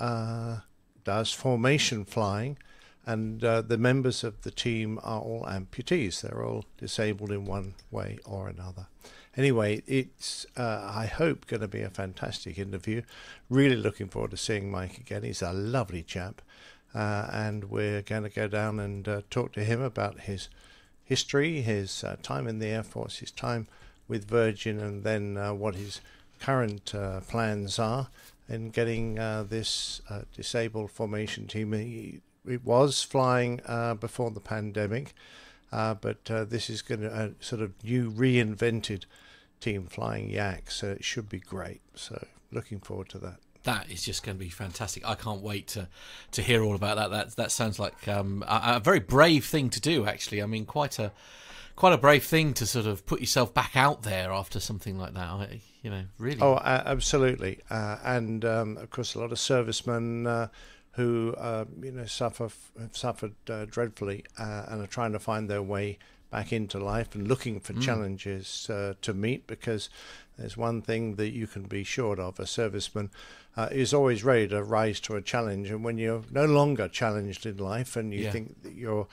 uh, 0.00 0.58
does 1.04 1.32
formation 1.32 2.04
flying, 2.04 2.58
and 3.06 3.42
uh, 3.44 3.62
the 3.62 3.78
members 3.78 4.22
of 4.24 4.42
the 4.42 4.50
team 4.50 4.98
are 5.02 5.20
all 5.20 5.44
amputees. 5.44 6.20
They're 6.20 6.44
all 6.44 6.64
disabled 6.78 7.30
in 7.30 7.44
one 7.44 7.74
way 7.90 8.18
or 8.24 8.48
another. 8.48 8.86
Anyway, 9.36 9.82
it's 9.86 10.44
uh, 10.56 10.90
I 10.92 11.06
hope 11.06 11.46
going 11.46 11.62
to 11.62 11.68
be 11.68 11.80
a 11.80 11.90
fantastic 11.90 12.58
interview. 12.58 13.02
Really 13.48 13.76
looking 13.76 14.08
forward 14.08 14.32
to 14.32 14.36
seeing 14.36 14.70
Mike 14.70 14.98
again. 14.98 15.22
He's 15.22 15.40
a 15.40 15.52
lovely 15.52 16.02
chap, 16.02 16.42
uh, 16.94 17.28
and 17.32 17.70
we're 17.70 18.02
going 18.02 18.24
to 18.24 18.28
go 18.28 18.46
down 18.46 18.78
and 18.78 19.08
uh, 19.08 19.22
talk 19.30 19.52
to 19.52 19.64
him 19.64 19.80
about 19.80 20.20
his 20.20 20.48
history, 21.04 21.62
his 21.62 22.04
time 22.22 22.46
in 22.46 22.58
the 22.58 22.66
Air 22.66 22.82
Force, 22.82 23.18
his 23.18 23.30
time 23.30 23.68
with 24.06 24.28
Virgin, 24.28 24.80
and 24.80 25.02
then 25.02 25.36
what 25.58 25.76
his 25.76 26.00
current 26.42 26.92
uh, 26.92 27.20
plans 27.20 27.78
are 27.78 28.08
in 28.48 28.70
getting 28.70 29.16
uh, 29.18 29.44
this 29.48 30.02
uh, 30.10 30.22
disabled 30.34 30.90
formation 30.90 31.46
team. 31.46 31.72
It 31.72 32.64
was 32.64 33.02
flying 33.02 33.60
uh, 33.64 33.94
before 33.94 34.32
the 34.32 34.40
pandemic, 34.40 35.14
uh, 35.70 35.94
but 35.94 36.28
uh, 36.28 36.44
this 36.44 36.68
is 36.68 36.82
going 36.82 37.02
to 37.02 37.14
a 37.14 37.30
sort 37.38 37.62
of 37.62 37.72
new 37.84 38.10
reinvented 38.10 39.04
team 39.60 39.86
flying 39.86 40.30
yak, 40.30 40.70
so 40.72 40.90
it 40.90 41.04
should 41.04 41.28
be 41.28 41.38
great. 41.38 41.80
So 41.94 42.26
looking 42.50 42.80
forward 42.80 43.08
to 43.10 43.18
that. 43.18 43.36
That 43.62 43.88
is 43.88 44.02
just 44.02 44.24
going 44.24 44.36
to 44.36 44.44
be 44.44 44.50
fantastic. 44.50 45.08
I 45.08 45.14
can't 45.14 45.40
wait 45.40 45.68
to 45.68 45.86
to 46.32 46.42
hear 46.42 46.64
all 46.64 46.74
about 46.74 46.96
that. 46.96 47.10
That 47.12 47.36
that 47.36 47.52
sounds 47.52 47.78
like 47.78 48.08
um, 48.08 48.42
a, 48.48 48.76
a 48.76 48.80
very 48.80 48.98
brave 48.98 49.46
thing 49.46 49.70
to 49.70 49.80
do. 49.80 50.04
Actually, 50.04 50.42
I 50.42 50.46
mean, 50.46 50.66
quite 50.66 50.98
a 50.98 51.12
quite 51.76 51.92
a 51.92 51.98
brave 51.98 52.24
thing 52.24 52.54
to 52.54 52.66
sort 52.66 52.86
of 52.86 53.04
put 53.06 53.20
yourself 53.20 53.52
back 53.54 53.76
out 53.76 54.02
there 54.02 54.30
after 54.32 54.60
something 54.60 54.98
like 54.98 55.14
that. 55.14 55.26
I- 55.28 55.60
You 55.82 55.90
know, 55.90 56.04
really. 56.18 56.40
Oh, 56.40 56.54
uh, 56.54 56.82
absolutely. 56.86 57.58
Uh, 57.68 57.96
and 58.04 58.44
um, 58.44 58.76
of 58.76 58.90
course, 58.90 59.16
a 59.16 59.18
lot 59.18 59.32
of 59.32 59.38
servicemen 59.40 60.26
uh, 60.28 60.46
who 60.92 61.34
uh, 61.38 61.64
you 61.82 61.90
know 61.90 62.06
suffer 62.06 62.50
have 62.78 62.96
suffered 62.96 63.34
uh, 63.50 63.64
dreadfully 63.64 64.24
uh, 64.38 64.66
and 64.68 64.80
are 64.80 64.86
trying 64.86 65.12
to 65.12 65.18
find 65.18 65.48
their 65.50 65.62
way 65.62 65.98
back 66.30 66.52
into 66.52 66.78
life 66.78 67.14
and 67.16 67.26
looking 67.26 67.58
for 67.60 67.72
Mm. 67.72 67.82
challenges 67.82 68.70
uh, 68.70 68.94
to 69.02 69.12
meet. 69.12 69.46
Because 69.48 69.90
there's 70.38 70.56
one 70.56 70.82
thing 70.82 71.16
that 71.16 71.30
you 71.30 71.46
can 71.48 71.64
be 71.64 71.82
sure 71.82 72.20
of: 72.20 72.38
a 72.38 72.44
serviceman 72.44 73.10
uh, 73.56 73.68
is 73.72 73.92
always 73.92 74.22
ready 74.22 74.46
to 74.48 74.62
rise 74.62 75.00
to 75.00 75.16
a 75.16 75.20
challenge. 75.22 75.68
And 75.70 75.82
when 75.84 75.98
you're 75.98 76.22
no 76.30 76.44
longer 76.44 76.86
challenged 76.88 77.44
in 77.44 77.56
life, 77.56 77.96
and 77.96 78.12
you 78.14 78.20
Yeah. 78.20 78.30
think 78.32 78.62
that 78.62 78.74
you're 78.74 79.08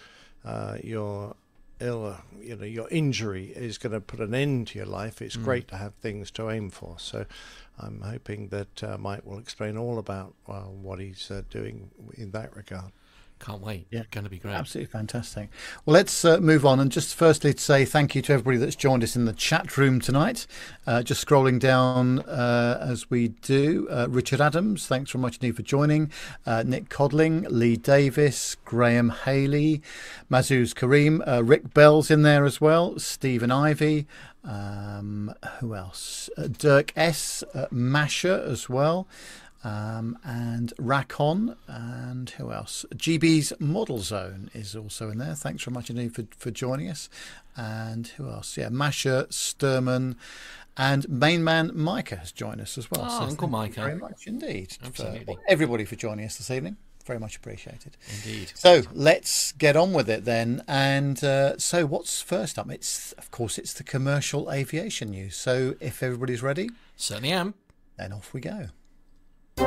uh, 0.45 0.77
you're 0.83 1.35
ill, 1.79 2.17
you 2.39 2.55
know, 2.55 2.65
your 2.65 2.89
injury 2.89 3.45
is 3.55 3.77
going 3.77 3.93
to 3.93 4.01
put 4.01 4.19
an 4.19 4.33
end 4.33 4.67
to 4.67 4.77
your 4.79 4.87
life. 4.87 5.21
It's 5.21 5.37
Mm. 5.37 5.43
great 5.43 5.67
to 5.69 5.77
have 5.77 5.93
things 5.95 6.31
to 6.31 6.49
aim 6.49 6.69
for. 6.69 6.97
So, 6.99 7.25
I'm 7.77 8.01
hoping 8.01 8.49
that 8.49 8.83
uh, 8.83 8.97
Mike 8.97 9.25
will 9.25 9.39
explain 9.39 9.77
all 9.77 9.97
about 9.99 10.33
uh, 10.47 10.63
what 10.63 10.99
he's 10.99 11.31
uh, 11.31 11.43
doing 11.49 11.91
in 12.15 12.31
that 12.31 12.55
regard. 12.55 12.91
Can't 13.39 13.61
wait. 13.61 13.87
Yeah, 13.89 14.03
going 14.11 14.25
to 14.25 14.29
be 14.29 14.37
great. 14.37 14.53
Absolutely 14.53 14.91
fantastic. 14.91 15.49
Well, 15.85 15.93
let's 15.93 16.25
uh, 16.25 16.39
move 16.39 16.65
on 16.65 16.79
and 16.79 16.91
just 16.91 17.15
firstly 17.15 17.53
to 17.53 17.59
say 17.59 17.85
thank 17.85 18.13
you 18.13 18.21
to 18.23 18.33
everybody 18.33 18.57
that's 18.57 18.75
joined 18.75 19.01
us 19.01 19.15
in 19.15 19.23
the 19.23 19.33
chat 19.33 19.77
room 19.77 20.01
tonight. 20.01 20.45
Uh, 20.85 21.03
just 21.03 21.25
scrolling 21.25 21.57
down 21.57 22.19
uh, 22.19 22.77
as 22.81 23.09
we 23.09 23.29
do. 23.29 23.87
Uh, 23.89 24.07
Richard 24.09 24.41
Adams, 24.41 24.87
thanks 24.87 25.11
very 25.11 25.21
much 25.21 25.35
indeed 25.37 25.55
for 25.55 25.61
joining. 25.61 26.11
Uh, 26.45 26.63
Nick 26.65 26.89
Codling, 26.89 27.45
Lee 27.49 27.77
Davis, 27.77 28.55
Graham 28.65 29.09
Haley, 29.09 29.81
Mazuz 30.29 30.73
Kareem, 30.73 31.25
uh, 31.25 31.41
Rick 31.41 31.73
Bell's 31.73 32.11
in 32.11 32.23
there 32.23 32.43
as 32.45 32.59
well. 32.59 32.99
Stephen 32.99 33.51
Ivy. 33.51 34.05
Um, 34.43 35.33
who 35.59 35.75
else? 35.75 36.29
Uh, 36.37 36.47
Dirk 36.47 36.91
S. 36.95 37.43
Uh, 37.53 37.67
Masher 37.71 38.43
as 38.45 38.69
well 38.69 39.07
um, 39.63 40.17
and 40.23 40.73
Racon, 40.77 41.55
and 41.67 42.29
who 42.31 42.51
else? 42.51 42.85
GB's 42.95 43.53
Model 43.59 43.99
Zone 43.99 44.49
is 44.53 44.75
also 44.75 45.09
in 45.09 45.17
there. 45.17 45.35
Thanks 45.35 45.63
very 45.63 45.73
much 45.73 45.89
indeed 45.89 46.13
for, 46.15 46.23
for 46.37 46.51
joining 46.51 46.89
us. 46.89 47.09
And 47.57 48.07
who 48.07 48.29
else? 48.29 48.55
Yeah, 48.57 48.69
Masha, 48.69 49.27
Sturman, 49.29 50.15
and 50.77 51.09
main 51.09 51.43
man 51.43 51.71
Micah 51.73 52.15
has 52.17 52.31
joined 52.31 52.61
us 52.61 52.77
as 52.77 52.89
well. 52.89 53.05
Oh, 53.05 53.09
So 53.09 53.23
Uncle 53.25 53.27
thank 53.35 53.41
you 53.41 53.81
Micah. 53.81 53.81
Very 53.81 53.95
much 53.95 54.27
indeed. 54.27 54.77
for 54.79 54.85
Absolutely. 54.87 55.37
everybody 55.47 55.83
for 55.83 55.95
joining 55.97 56.25
us 56.25 56.37
this 56.37 56.49
evening. 56.49 56.77
Very 57.05 57.19
much 57.19 57.35
appreciated. 57.37 57.97
Indeed. 58.23 58.51
So 58.55 58.83
let's 58.93 59.51
get 59.53 59.75
on 59.75 59.93
with 59.93 60.09
it 60.09 60.25
then. 60.25 60.63
And 60.67 61.21
uh, 61.23 61.57
so, 61.57 61.85
what's 61.85 62.21
first 62.21 62.59
up? 62.59 62.69
It's 62.69 63.13
of 63.13 63.31
course 63.31 63.57
it's 63.57 63.73
the 63.73 63.83
commercial 63.83 64.51
aviation 64.51 65.09
news. 65.09 65.35
So, 65.35 65.73
if 65.79 66.03
everybody's 66.03 66.43
ready, 66.43 66.69
certainly 66.95 67.31
am. 67.31 67.55
Then 67.97 68.13
off 68.13 68.31
we 68.33 68.41
go. 68.41 68.67
So 69.59 69.65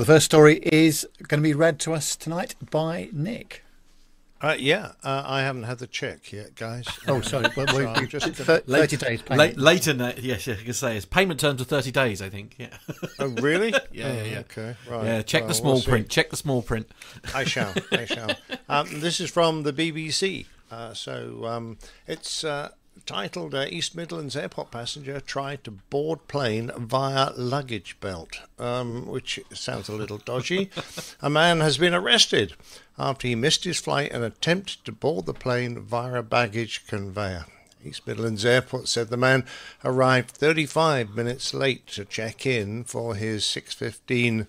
the 0.00 0.04
first 0.04 0.24
story 0.24 0.58
is 0.72 1.06
going 1.28 1.38
to 1.38 1.48
be 1.48 1.54
read 1.54 1.78
to 1.80 1.92
us 1.92 2.16
tonight 2.16 2.56
by 2.72 3.08
Nick. 3.12 3.62
Uh, 4.42 4.56
yeah, 4.58 4.92
uh, 5.04 5.22
I 5.24 5.42
haven't 5.42 5.62
had 5.62 5.78
the 5.78 5.86
check 5.86 6.32
yet, 6.32 6.56
guys. 6.56 6.84
Oh, 7.06 7.20
sorry. 7.20 7.46
Well, 7.56 7.66
So 7.68 7.76
we- 7.78 7.86
I'm 7.86 8.00
we- 8.02 8.06
just 8.08 8.26
thir- 8.34 8.58
30 8.60 8.96
days 8.96 9.20
La- 9.30 9.36
payment. 9.36 9.58
later, 9.58 9.94
na- 9.94 10.12
yes, 10.20 10.46
yeah, 10.48 10.54
I 10.58 10.64
can 10.64 10.72
say 10.72 10.96
it's 10.96 11.06
payment 11.06 11.38
terms 11.38 11.60
of 11.60 11.68
thirty 11.68 11.92
days. 11.92 12.20
I 12.20 12.28
think. 12.28 12.56
Yeah. 12.58 12.68
Oh, 13.20 13.28
really? 13.28 13.70
yeah, 13.70 13.78
yeah, 13.92 14.08
Oh, 14.08 14.24
yeah. 14.24 14.38
okay, 14.40 14.76
right. 14.88 15.04
Yeah, 15.04 15.22
check 15.22 15.42
Well, 15.42 15.48
the 15.48 15.54
small 15.54 15.72
we'll 15.74 15.82
print. 15.82 16.08
Check 16.08 16.30
the 16.30 16.36
small 16.36 16.60
print. 16.62 16.90
I 17.34 17.44
shall. 17.44 17.72
I 17.92 18.04
shall. 18.04 18.30
Um, 18.68 18.88
this 19.00 19.20
is 19.20 19.30
from 19.30 19.62
the 19.62 19.72
BBC. 19.72 20.46
Uh, 20.70 20.92
so 20.94 21.44
um, 21.46 21.78
it's 22.08 22.42
uh, 22.42 22.70
titled 23.06 23.54
uh, 23.54 23.66
East 23.68 23.94
Midlands 23.94 24.36
Airport 24.36 24.70
passenger 24.70 25.20
tried 25.20 25.64
to 25.64 25.70
board 25.70 26.26
plane 26.28 26.70
via 26.76 27.32
luggage 27.36 27.96
belt, 28.00 28.40
um, 28.58 29.06
which 29.06 29.40
sounds 29.52 29.88
a 29.88 29.94
little 29.94 30.18
dodgy. 30.18 30.70
a 31.20 31.30
man 31.30 31.60
has 31.60 31.78
been 31.78 31.94
arrested 31.94 32.54
after 32.98 33.26
he 33.26 33.34
missed 33.34 33.64
his 33.64 33.80
flight 33.80 34.12
and 34.12 34.24
attempted 34.24 34.84
to 34.84 34.92
board 34.92 35.26
the 35.26 35.34
plane 35.34 35.80
via 35.80 36.16
a 36.16 36.22
baggage 36.22 36.86
conveyor. 36.86 37.46
East 37.84 38.06
Midlands 38.06 38.44
Airport 38.44 38.88
said 38.88 39.08
the 39.08 39.16
man 39.16 39.44
arrived 39.84 40.30
35 40.30 41.16
minutes 41.16 41.52
late 41.52 41.86
to 41.88 42.04
check 42.04 42.46
in 42.46 42.84
for 42.84 43.16
his 43.16 43.44
6:15 43.44 44.46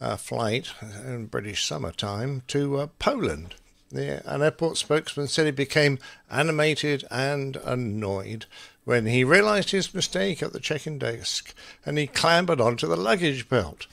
uh, 0.00 0.16
flight 0.16 0.72
in 1.04 1.26
British 1.26 1.64
summertime 1.64 2.42
to 2.48 2.76
uh, 2.78 2.86
Poland. 2.98 3.54
An 3.98 4.42
airport 4.42 4.76
spokesman 4.76 5.28
said 5.28 5.46
he 5.46 5.52
became 5.52 5.98
animated 6.30 7.04
and 7.10 7.56
annoyed 7.56 8.46
when 8.84 9.06
he 9.06 9.24
realised 9.24 9.70
his 9.70 9.94
mistake 9.94 10.42
at 10.42 10.52
the 10.52 10.60
check-in 10.60 10.98
desk 10.98 11.54
and 11.84 11.98
he 11.98 12.06
clambered 12.06 12.60
onto 12.60 12.86
the 12.86 12.96
luggage 12.96 13.48
belt. 13.48 13.86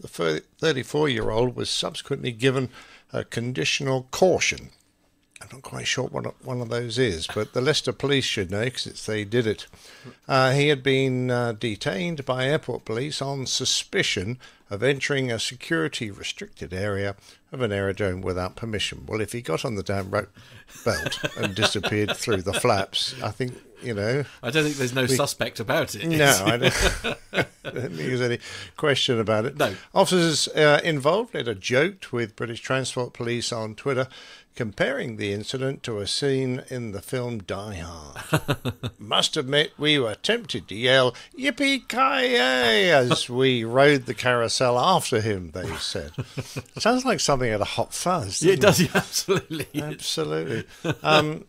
The 0.00 0.42
34-year-old 0.62 1.56
was 1.56 1.70
subsequently 1.70 2.30
given 2.30 2.68
a 3.12 3.24
conditional 3.24 4.06
caution. 4.10 4.70
I'm 5.40 5.48
not 5.52 5.62
quite 5.62 5.86
sure 5.86 6.06
what 6.06 6.44
one 6.44 6.60
of 6.60 6.68
those 6.68 6.98
is, 6.98 7.26
but 7.32 7.52
the 7.52 7.60
Leicester 7.60 7.92
police 7.92 8.24
should 8.24 8.50
know 8.50 8.64
because 8.64 9.06
they 9.06 9.24
did 9.24 9.46
it. 9.46 9.66
Uh, 10.26 10.52
he 10.52 10.68
had 10.68 10.82
been 10.82 11.30
uh, 11.30 11.52
detained 11.52 12.24
by 12.24 12.46
airport 12.46 12.84
police 12.84 13.22
on 13.22 13.46
suspicion 13.46 14.38
of 14.70 14.82
entering 14.82 15.30
a 15.30 15.38
security 15.38 16.10
restricted 16.10 16.72
area 16.74 17.14
of 17.52 17.62
an 17.62 17.72
aerodrome 17.72 18.20
without 18.20 18.56
permission. 18.56 19.04
Well, 19.06 19.20
if 19.20 19.32
he 19.32 19.40
got 19.40 19.64
on 19.64 19.76
the 19.76 19.82
damn 19.82 20.10
rope 20.10 20.30
belt 20.84 21.18
and 21.36 21.54
disappeared 21.54 22.16
through 22.16 22.42
the 22.42 22.52
flaps, 22.52 23.14
I 23.22 23.30
think 23.30 23.54
you 23.82 23.94
know. 23.94 24.24
I 24.42 24.50
don't 24.50 24.64
think 24.64 24.76
there's 24.76 24.94
no 24.94 25.02
we- 25.02 25.08
suspect 25.08 25.60
about 25.60 25.94
it. 25.94 26.04
No, 26.06 26.42
I 26.44 26.56
don't, 26.58 26.74
I 27.32 27.46
don't 27.70 27.92
think 27.94 27.94
there's 27.96 28.20
any 28.20 28.40
question 28.76 29.18
about 29.20 29.46
it. 29.46 29.56
No. 29.56 29.74
Officers 29.94 30.48
uh, 30.48 30.80
involved 30.84 31.32
later 31.34 31.54
joked 31.54 32.12
with 32.12 32.34
British 32.36 32.60
Transport 32.60 33.12
Police 33.14 33.52
on 33.52 33.74
Twitter, 33.74 34.08
comparing 34.58 35.18
the 35.18 35.32
incident 35.32 35.84
to 35.84 36.00
a 36.00 36.06
scene 36.08 36.64
in 36.68 36.90
the 36.90 37.00
film 37.00 37.38
Die 37.38 37.76
Hard. 37.76 38.42
Must 38.98 39.36
admit, 39.36 39.72
we 39.78 40.00
were 40.00 40.16
tempted 40.16 40.66
to 40.66 40.74
yell 40.74 41.14
"Yippee 41.38 41.86
ki 41.86 42.32
yay, 42.32 42.90
as 42.90 43.30
we 43.30 43.62
rode 43.62 44.06
the 44.06 44.14
carousel 44.14 44.76
after 44.76 45.20
him. 45.20 45.52
They 45.52 45.68
said, 45.76 46.10
"Sounds 46.76 47.04
like 47.04 47.20
something 47.20 47.48
at 47.48 47.60
a 47.60 47.76
hot 47.76 47.94
fuzz." 47.94 48.42
Yeah, 48.42 48.54
it 48.54 48.60
does. 48.60 48.80
Yeah, 48.82 48.90
absolutely. 48.96 49.80
Absolutely. 49.80 50.64
Um, 51.04 51.44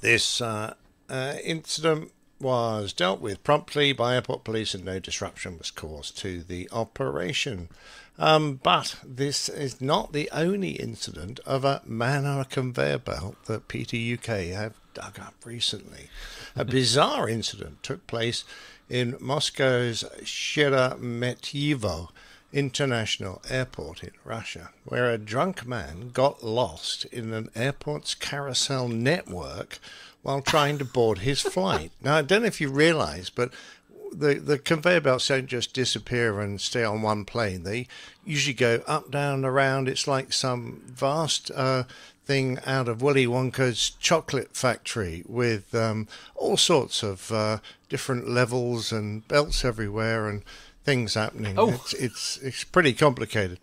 this 0.00 0.40
uh, 0.40 0.74
uh, 1.08 1.34
incident 1.42 2.12
was 2.38 2.92
dealt 2.92 3.20
with 3.20 3.42
promptly 3.42 3.92
by 3.92 4.14
airport 4.14 4.44
police 4.44 4.72
and 4.72 4.84
no 4.84 5.00
disruption 5.00 5.58
was 5.58 5.72
caused 5.72 6.16
to 6.18 6.44
the 6.44 6.68
operation. 6.70 7.68
Um, 8.20 8.60
but 8.62 8.96
this 9.02 9.48
is 9.48 9.80
not 9.80 10.12
the 10.12 10.28
only 10.30 10.72
incident 10.72 11.40
of 11.46 11.64
a 11.64 11.80
man 11.86 12.26
on 12.26 12.38
a 12.38 12.44
conveyor 12.44 12.98
belt 12.98 13.36
that 13.46 13.66
PTUK 13.66 14.52
have 14.52 14.74
dug 14.92 15.18
up 15.18 15.34
recently. 15.46 16.10
A 16.54 16.64
bizarre 16.66 17.30
incident 17.30 17.82
took 17.82 18.06
place 18.06 18.44
in 18.90 19.16
Moscow's 19.20 20.04
Sheremetyevo 20.22 22.10
International 22.52 23.40
Airport 23.48 24.02
in 24.02 24.12
Russia, 24.22 24.70
where 24.84 25.10
a 25.10 25.16
drunk 25.16 25.66
man 25.66 26.10
got 26.12 26.44
lost 26.44 27.06
in 27.06 27.32
an 27.32 27.48
airport's 27.54 28.14
carousel 28.14 28.88
network 28.88 29.78
while 30.20 30.42
trying 30.42 30.76
to 30.76 30.84
board 30.84 31.18
his 31.18 31.40
flight. 31.40 31.92
Now, 32.02 32.16
I 32.16 32.22
don't 32.22 32.42
know 32.42 32.48
if 32.48 32.60
you 32.60 32.68
realize, 32.68 33.30
but 33.30 33.50
the, 34.12 34.34
the 34.34 34.58
conveyor 34.58 35.00
belts 35.00 35.28
don't 35.28 35.46
just 35.46 35.72
disappear 35.72 36.40
and 36.40 36.60
stay 36.60 36.84
on 36.84 37.02
one 37.02 37.24
plane. 37.24 37.62
They 37.62 37.86
usually 38.24 38.54
go 38.54 38.82
up, 38.86 39.10
down, 39.10 39.44
around. 39.44 39.88
It's 39.88 40.06
like 40.06 40.32
some 40.32 40.82
vast 40.86 41.50
uh, 41.54 41.84
thing 42.24 42.58
out 42.66 42.88
of 42.88 43.02
Willy 43.02 43.26
Wonka's 43.26 43.90
chocolate 43.90 44.56
factory 44.56 45.24
with 45.26 45.74
um, 45.74 46.08
all 46.34 46.56
sorts 46.56 47.02
of 47.02 47.32
uh, 47.32 47.58
different 47.88 48.28
levels 48.28 48.92
and 48.92 49.26
belts 49.26 49.64
everywhere 49.64 50.28
and 50.28 50.42
things 50.84 51.14
happening. 51.14 51.58
Oh. 51.58 51.70
It's, 51.70 51.94
it's, 51.94 52.36
it's 52.38 52.64
pretty 52.64 52.92
complicated. 52.92 53.58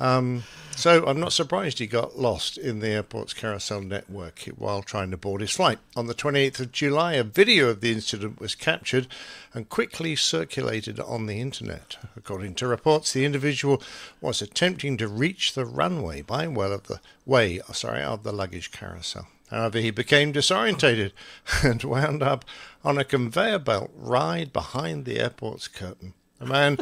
Um, 0.00 0.44
so 0.74 1.04
I'm 1.06 1.20
not 1.20 1.34
surprised 1.34 1.78
he 1.78 1.86
got 1.86 2.18
lost 2.18 2.56
in 2.56 2.80
the 2.80 2.88
airport's 2.88 3.34
carousel 3.34 3.82
network 3.82 4.44
while 4.56 4.82
trying 4.82 5.10
to 5.10 5.18
board 5.18 5.42
his 5.42 5.50
flight. 5.50 5.78
On 5.94 6.06
the 6.06 6.14
28th 6.14 6.60
of 6.60 6.72
July, 6.72 7.14
a 7.14 7.22
video 7.22 7.68
of 7.68 7.82
the 7.82 7.92
incident 7.92 8.40
was 8.40 8.54
captured 8.54 9.06
and 9.52 9.68
quickly 9.68 10.16
circulated 10.16 10.98
on 10.98 11.26
the 11.26 11.38
internet. 11.38 11.98
According 12.16 12.54
to 12.54 12.66
reports, 12.66 13.12
the 13.12 13.26
individual 13.26 13.82
was 14.22 14.40
attempting 14.40 14.96
to 14.96 15.06
reach 15.06 15.52
the 15.52 15.66
runway 15.66 16.22
by 16.22 16.48
way 16.48 16.72
of 16.72 16.84
the 16.84 17.00
way, 17.26 17.60
sorry, 17.72 18.02
of 18.02 18.22
the 18.22 18.32
luggage 18.32 18.72
carousel. 18.72 19.28
However, 19.50 19.80
he 19.80 19.90
became 19.90 20.32
disorientated 20.32 21.12
and 21.62 21.84
wound 21.84 22.22
up 22.22 22.46
on 22.82 22.96
a 22.96 23.04
conveyor 23.04 23.58
belt 23.58 23.90
ride 23.94 24.50
behind 24.50 25.04
the 25.04 25.20
airport's 25.20 25.68
curtain. 25.68 26.14
The 26.40 26.46
man 26.46 26.78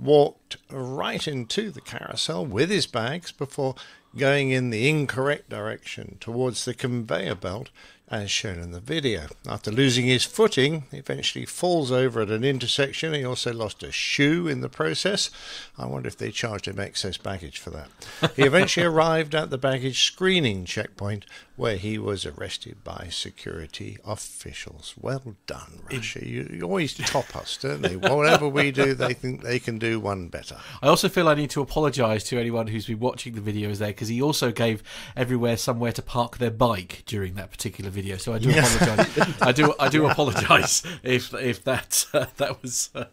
walked 0.00 0.56
right 0.70 1.28
into 1.28 1.70
the 1.70 1.82
carousel 1.82 2.46
with 2.46 2.70
his 2.70 2.86
bags 2.86 3.30
before 3.30 3.74
going 4.16 4.50
in 4.50 4.70
the 4.70 4.88
incorrect 4.88 5.48
direction 5.48 6.16
towards 6.18 6.64
the 6.64 6.74
conveyor 6.74 7.34
belt 7.34 7.70
as 8.08 8.30
shown 8.30 8.58
in 8.58 8.72
the 8.72 8.80
video. 8.80 9.22
After 9.48 9.70
losing 9.70 10.04
his 10.04 10.24
footing, 10.24 10.84
he 10.90 10.98
eventually 10.98 11.46
falls 11.46 11.90
over 11.90 12.20
at 12.20 12.30
an 12.30 12.44
intersection. 12.44 13.14
He 13.14 13.24
also 13.24 13.54
lost 13.54 13.82
a 13.82 13.90
shoe 13.90 14.46
in 14.46 14.60
the 14.60 14.68
process. 14.68 15.30
I 15.78 15.86
wonder 15.86 16.08
if 16.08 16.18
they 16.18 16.30
charged 16.30 16.68
him 16.68 16.78
excess 16.78 17.16
baggage 17.16 17.58
for 17.58 17.70
that. 17.70 17.88
He 18.36 18.42
eventually 18.42 18.84
arrived 18.94 19.34
at 19.34 19.48
the 19.48 19.56
baggage 19.56 20.04
screening 20.04 20.66
checkpoint 20.66 21.24
where 21.56 21.76
he 21.76 21.98
was 21.98 22.24
arrested 22.24 22.82
by 22.82 23.08
security 23.10 23.98
officials. 24.04 24.94
Well 24.98 25.36
done, 25.46 25.82
Russia. 25.90 26.26
You, 26.26 26.48
you 26.50 26.62
always 26.62 26.94
top 26.94 27.36
us, 27.36 27.58
don't 27.58 27.82
they? 27.82 27.96
Whatever 27.96 28.48
we 28.48 28.70
do, 28.70 28.94
they 28.94 29.12
think 29.12 29.42
they 29.42 29.58
can 29.58 29.78
do 29.78 30.00
one 30.00 30.28
better. 30.28 30.56
I 30.82 30.88
also 30.88 31.08
feel 31.08 31.28
I 31.28 31.34
need 31.34 31.50
to 31.50 31.60
apologise 31.60 32.24
to 32.24 32.38
anyone 32.38 32.68
who's 32.68 32.86
been 32.86 33.00
watching 33.00 33.34
the 33.34 33.40
videos 33.40 33.78
there 33.78 33.88
because 33.88 34.08
he 34.08 34.22
also 34.22 34.50
gave 34.50 34.82
everywhere 35.14 35.56
somewhere 35.56 35.92
to 35.92 36.02
park 36.02 36.38
their 36.38 36.50
bike 36.50 37.02
during 37.06 37.34
that 37.34 37.50
particular 37.50 37.90
video. 37.90 38.16
So 38.16 38.32
I 38.32 38.38
do 38.38 38.50
apologise. 38.50 39.42
I 39.42 39.52
do 39.52 39.74
I 39.78 39.88
do 39.88 40.06
apologise 40.10 40.82
if 41.02 41.34
if 41.34 41.64
that 41.64 42.06
uh, 42.14 42.26
that 42.38 42.62
was 42.62 42.90
uh, 42.94 43.04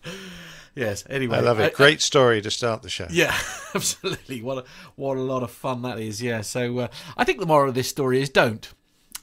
yes. 0.80 1.04
Anyway, 1.10 1.38
I 1.38 1.42
love 1.42 1.60
I- 1.60 1.66
it. 1.66 1.74
Great 1.74 2.02
story 2.02 2.42
to 2.42 2.50
start 2.52 2.82
the 2.82 2.90
show. 2.90 3.08
yeah, 3.12 3.36
absolutely. 3.76 4.42
What 4.42 4.60
a, 4.60 4.64
what 4.96 5.18
a 5.18 5.22
lot 5.22 5.44
of 5.44 5.52
fun 5.52 5.82
that 5.84 6.00
is. 6.00 6.22
Yeah. 6.22 6.42
So 6.42 6.80
uh, 6.80 6.88
I 7.18 7.24
think 7.26 7.40
the 7.40 7.46
moral 7.46 7.70
of 7.70 7.76
this 7.76 7.90
story 7.90 8.22
is 8.22 8.30
don't. 8.30 8.68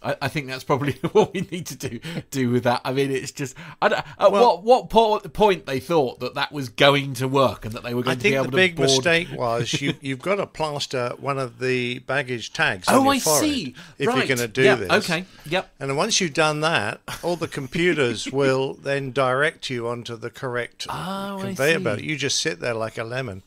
I, 0.06 0.16
I 0.22 0.28
think 0.28 0.46
that's 0.46 0.64
probably 0.64 0.92
what 1.12 1.34
we 1.34 1.40
need 1.50 1.66
to 1.66 1.76
do 1.76 2.00
do 2.30 2.50
with 2.50 2.64
that. 2.64 2.80
I 2.84 2.92
mean, 2.92 3.10
it's 3.10 3.32
just 3.32 3.56
I 3.82 3.88
don't, 3.88 4.04
at 4.18 4.32
what 4.32 4.62
what 4.62 4.88
po- 4.90 5.18
point 5.20 5.66
they 5.66 5.80
thought 5.80 6.20
that 6.20 6.34
that 6.34 6.52
was 6.52 6.68
going 6.68 7.14
to 7.14 7.26
work 7.28 7.64
and 7.64 7.74
that 7.74 7.82
they 7.82 7.92
were 7.94 8.02
going 8.02 8.16
I 8.16 8.20
to 8.20 8.22
be 8.22 8.34
able 8.34 8.44
to. 8.44 8.48
I 8.48 8.52
think 8.52 8.52
the 8.52 8.56
big 8.56 8.76
board. 8.76 8.88
mistake 8.88 9.28
was 9.38 9.80
you, 9.82 9.94
you've 10.00 10.22
got 10.22 10.36
to 10.36 10.46
plaster 10.46 11.14
one 11.18 11.38
of 11.38 11.58
the 11.58 11.98
baggage 12.00 12.52
tags. 12.52 12.86
Oh, 12.88 13.08
I 13.08 13.18
see. 13.18 13.74
If 13.98 14.06
Right. 14.08 14.18
you're 14.18 14.26
going 14.36 14.38
to 14.38 14.48
do 14.48 14.62
Yeah, 14.62 14.74
this, 14.76 14.90
okay. 15.10 15.24
Yep. 15.46 15.70
And 15.80 15.96
once 15.96 16.20
you've 16.20 16.34
done 16.34 16.60
that, 16.60 17.00
all 17.22 17.36
the 17.36 17.48
computers 17.48 18.26
will 18.32 18.74
then 18.74 19.10
direct 19.12 19.68
you 19.70 19.88
onto 19.88 20.16
the 20.16 20.30
correct 20.30 20.86
Oh, 20.88 21.38
conveyor 21.40 21.80
belt. 21.80 22.00
You 22.00 22.16
just 22.16 22.38
sit 22.40 22.60
there 22.60 22.74
like 22.74 22.96
a 22.98 23.04
lemon. 23.04 23.42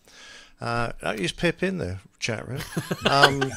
Uh, 0.61 0.91
don't 1.01 1.19
use 1.19 1.31
Pip 1.31 1.63
in 1.63 1.77
the 1.77 1.99
chat 2.19 2.45
room. 2.45 2.59
Um, 3.05 3.49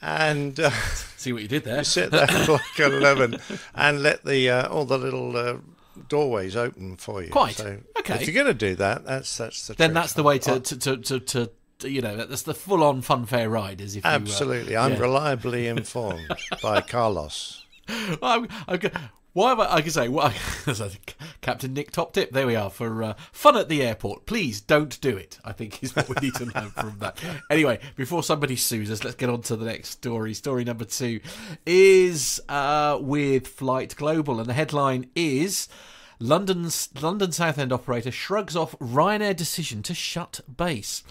and 0.00 0.58
uh, 0.60 0.70
see 1.16 1.32
what 1.32 1.42
you 1.42 1.48
did 1.48 1.64
there. 1.64 1.84
sit 1.84 2.10
there 2.10 2.26
like 2.48 2.78
a 2.78 2.88
lemon 2.88 3.38
and 3.74 4.02
let 4.02 4.24
the 4.24 4.50
uh, 4.50 4.68
all 4.68 4.84
the 4.84 4.98
little 4.98 5.36
uh, 5.36 5.56
doorways 6.08 6.56
open 6.56 6.96
for 6.96 7.22
you. 7.22 7.30
Quite. 7.30 7.56
So 7.56 7.78
Okay. 8.10 8.22
If 8.22 8.26
you're 8.28 8.42
going 8.42 8.46
to 8.46 8.66
do 8.68 8.74
that, 8.76 9.04
that's 9.04 9.36
that's 9.36 9.66
the. 9.66 9.74
then 9.74 9.90
trick. 9.90 9.94
that's 9.94 10.12
the 10.14 10.22
way 10.22 10.38
to 10.38 10.60
to, 10.60 10.76
to, 10.78 11.20
to, 11.20 11.50
to, 11.78 11.90
you 11.90 12.00
know 12.00 12.16
that's 12.16 12.42
the 12.42 12.54
full 12.54 12.82
on 12.82 13.02
funfair 13.02 13.50
ride. 13.50 13.80
Is 13.80 13.96
if 13.96 14.04
you, 14.04 14.10
uh, 14.10 14.14
Absolutely. 14.14 14.76
I'm 14.76 14.94
yeah. 14.94 15.00
reliably 15.00 15.66
informed 15.66 16.34
by 16.62 16.80
Carlos. 16.80 17.64
I'm, 18.22 18.48
I'm, 18.66 18.80
why 19.32 19.52
am 19.52 19.60
I, 19.60 19.74
I 19.74 19.80
can 19.82 19.90
say 19.90 20.08
why, 20.08 20.34
Captain 21.40 21.72
Nick 21.72 21.90
Top 21.92 22.12
Tip. 22.12 22.32
There 22.32 22.46
we 22.46 22.56
are 22.56 22.70
for 22.70 23.02
uh, 23.02 23.14
fun 23.32 23.56
at 23.56 23.68
the 23.68 23.82
airport. 23.82 24.26
Please 24.26 24.60
don't 24.60 25.00
do 25.00 25.16
it. 25.16 25.38
I 25.44 25.52
think 25.52 25.82
is 25.82 25.94
what 25.94 26.08
we 26.08 26.14
need 26.20 26.34
to 26.36 26.46
learn 26.46 26.70
from 26.70 26.96
that. 27.00 27.18
Anyway, 27.50 27.78
before 27.96 28.22
somebody 28.22 28.56
sues 28.56 28.90
us, 28.90 29.04
let's 29.04 29.16
get 29.16 29.30
on 29.30 29.42
to 29.42 29.56
the 29.56 29.64
next 29.64 29.90
story. 29.90 30.34
Story 30.34 30.64
number 30.64 30.84
two 30.84 31.20
is 31.64 32.40
uh, 32.48 32.98
with 33.00 33.46
Flight 33.48 33.96
Global, 33.96 34.40
and 34.40 34.48
the 34.48 34.54
headline 34.54 35.10
is. 35.14 35.68
London's 36.20 36.88
London 37.00 37.30
Southend 37.30 37.72
operator 37.72 38.10
shrugs 38.10 38.56
off 38.56 38.74
Ryanair 38.80 39.36
decision 39.36 39.84
to 39.84 39.94
shut 39.94 40.40
base. 40.56 41.04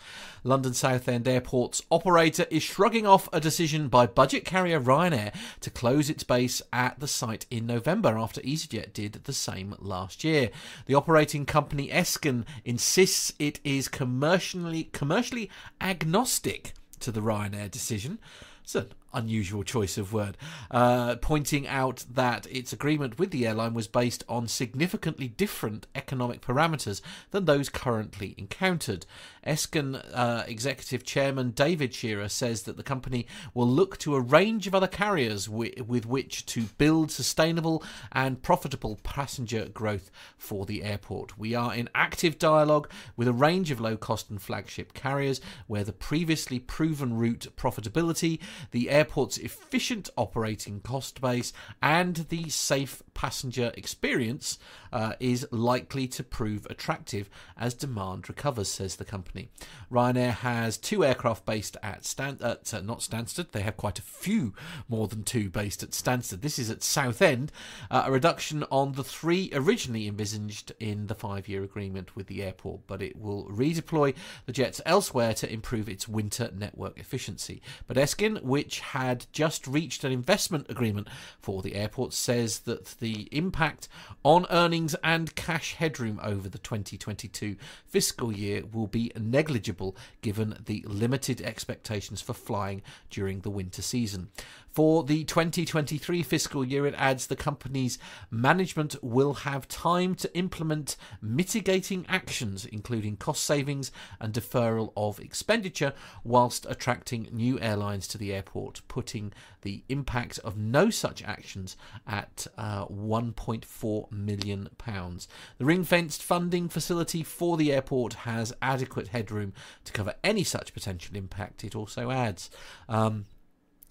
London 0.44 0.74
Southend 0.74 1.28
Airport's 1.28 1.82
operator 1.90 2.46
is 2.52 2.62
shrugging 2.62 3.08
off 3.08 3.30
a 3.32 3.40
decision 3.40 3.88
by 3.88 4.06
budget 4.06 4.44
carrier 4.44 4.82
Ryanair 4.82 5.34
to 5.62 5.70
close 5.70 6.10
its 6.10 6.24
base 6.24 6.62
at 6.74 7.00
the 7.00 7.08
site 7.08 7.46
in 7.50 7.66
November 7.66 8.18
after 8.18 8.42
EasyJet 8.42 8.92
did 8.92 9.14
the 9.24 9.34
same 9.34 9.76
last 9.80 10.26
year. 10.26 10.50
The 10.88 10.96
operating 10.96 11.46
company 11.46 11.88
Esken 11.88 12.46
insists 12.66 13.32
it 13.40 13.62
is 13.64 13.88
commercially 13.88 14.90
commercially 14.92 15.50
agnostic 15.80 16.74
to 17.00 17.14
the 17.14 17.22
Ryanair 17.22 17.72
decision. 17.72 18.20
It's 18.64 18.76
an 18.76 18.88
unusual 19.14 19.64
choice 19.64 19.98
of 19.98 20.14
word, 20.14 20.38
uh, 20.72 21.16
pointing 21.18 21.68
out 21.68 22.06
that 22.10 22.46
its 22.52 22.74
agreement 22.74 23.18
with 23.18 23.32
the 23.32 23.48
airline 23.48 23.74
was 23.74 23.88
based 23.88 24.24
on 24.28 24.48
significantly 24.48 25.28
different 25.28 25.88
economic 25.96 26.42
parameters 26.42 27.02
than 27.32 27.46
those 27.46 27.70
currently 27.70 28.36
encountered. 28.38 29.06
Esken 29.46 30.04
uh, 30.14 30.44
executive 30.48 31.06
chairman 31.06 31.52
David 31.52 31.94
Shearer 31.94 32.28
says 32.28 32.64
that 32.64 32.76
the 32.76 32.84
company 32.84 33.26
will 33.54 33.68
look 33.68 33.98
to 34.00 34.16
a 34.16 34.22
range 34.22 34.68
of 34.68 34.76
other 34.76 34.88
carriers 34.88 35.46
wi- 35.46 35.74
with 35.86 36.06
which 36.06 36.46
to 36.48 36.64
build 36.78 37.12
sustainable 37.12 37.82
and 38.12 38.44
profitable 38.44 39.00
passenger 39.04 39.66
growth 39.66 40.12
for 40.38 40.66
the 40.66 40.84
airport. 40.84 41.38
We 41.38 41.56
are 41.56 41.74
in 41.74 41.90
active 41.96 42.38
dialogue 42.38 42.90
with 43.16 43.28
a 43.28 43.34
range 43.34 43.72
of 43.72 43.80
low 43.80 43.96
cost 43.96 44.30
and 44.30 44.42
flagship 44.42 44.94
carriers 44.94 45.40
where 45.68 45.84
the 45.84 45.94
previously 45.94 46.60
proven 46.60 47.18
route 47.18 47.48
profitability, 47.56 48.40
the 48.72 48.90
airport's 48.98 49.38
efficient 49.38 50.10
operating 50.18 50.80
cost 50.82 51.22
base, 51.22 51.54
and 51.84 52.16
the 52.30 52.50
safe 52.50 53.04
passenger 53.14 53.72
experience 53.78 54.58
uh, 54.92 55.14
is 55.20 55.48
likely 55.52 56.08
to 56.08 56.24
prove 56.24 56.68
attractive 56.70 57.30
as 57.58 57.74
demand 57.74 58.30
recovers, 58.30 58.70
says 58.70 58.96
the 58.96 59.06
company. 59.06 59.50
Ryanair 59.92 60.32
has 60.32 60.78
two 60.78 61.04
aircraft 61.04 61.46
based 61.46 61.78
at 61.84 62.06
Stan- 62.06 62.40
uh, 62.42 62.56
not 62.84 63.00
Stansted. 63.00 63.52
They 63.52 63.62
have 63.62 63.78
quite 63.78 64.00
a 64.00 64.04
few 64.04 64.54
more 64.88 65.08
than 65.08 65.24
two 65.24 65.50
based 65.50 65.84
at 65.84 65.92
Stansted. 65.92 66.42
This 66.42 66.60
is 66.60 66.70
at 66.70 66.84
Southend, 66.84 67.52
uh, 67.90 68.04
a 68.06 68.12
reduction 68.12 68.64
on 68.72 68.94
the 68.94 69.04
three 69.04 69.50
originally 69.54 70.08
envisaged 70.08 70.72
in 70.80 71.08
the 71.08 71.16
five-year 71.16 71.64
agreement 71.64 72.16
with 72.16 72.28
the 72.28 72.44
airport, 72.44 72.82
but 72.88 73.02
it 73.02 73.16
will 73.16 73.46
redeploy 73.46 74.14
the 74.46 74.52
jets 74.52 74.82
elsewhere 74.86 75.34
to 75.34 75.52
improve 75.52 75.90
its 75.90 76.08
winter 76.08 76.50
network 76.56 76.98
efficiency. 77.00 77.62
But 77.88 77.98
Esken, 77.98 78.42
which 78.44 78.80
had 78.80 79.26
just 79.32 79.68
reached 79.68 80.04
an 80.04 80.12
investment 80.12 80.68
agreement 80.70 81.08
for 81.40 81.62
the 81.62 81.76
airport, 81.76 82.14
says 82.14 82.60
that 82.60 82.96
the 83.00 83.28
impact 83.32 83.88
on 84.24 84.46
earnings 84.50 84.77
and 85.04 85.34
cash 85.36 85.74
headroom 85.74 86.20
over 86.22 86.48
the 86.48 86.60
2022 86.60 87.56
fiscal 87.86 88.32
year 88.32 88.64
will 88.72 88.86
be 88.86 89.12
negligible 89.20 89.98
given 90.22 90.56
the 90.66 90.84
limited 90.88 91.42
expectations 91.42 92.22
for 92.22 92.34
flying 92.34 92.84
during 93.10 93.40
the 93.40 93.50
winter 93.50 93.82
season. 93.82 94.30
For 94.78 95.04
the 95.04 95.24
2023 95.24 96.22
fiscal 96.22 96.64
year, 96.64 96.86
it 96.86 96.94
adds 97.00 97.26
the 97.26 97.36
company's 97.36 97.98
management 98.30 98.96
will 99.02 99.34
have 99.34 99.68
time 99.68 100.14
to 100.14 100.38
implement 100.38 100.98
mitigating 101.20 102.06
actions, 102.08 102.64
including 102.64 103.18
cost 103.18 103.44
savings 103.44 103.92
and 104.22 104.32
deferral 104.32 104.94
of 104.96 105.20
expenditure, 105.20 105.94
whilst 106.24 106.68
attracting 106.70 107.28
new 107.32 107.60
airlines 107.60 108.08
to 108.10 108.20
the 108.20 108.32
airport, 108.32 108.82
putting 108.88 109.34
the 109.64 109.84
impact 109.90 110.38
of 110.44 110.58
no 110.58 110.92
such 110.92 111.24
actions 111.24 111.76
at 112.06 112.46
uh, 112.56 112.86
1.4 112.86 114.12
million 114.12 114.67
pounds. 114.78 115.28
The 115.58 115.66
ring-fenced 115.66 116.24
funding 116.24 116.70
facility 116.70 117.24
for 117.24 117.58
the 117.58 117.72
airport 117.72 118.14
has 118.14 118.54
adequate 118.62 119.10
headroom 119.10 119.54
to 119.86 119.94
cover 119.94 120.16
any 120.24 120.44
such 120.44 120.74
potential 120.74 121.16
impact. 121.16 121.64
It 121.64 121.76
also 121.76 122.12
adds. 122.12 122.50
Um, 122.90 123.26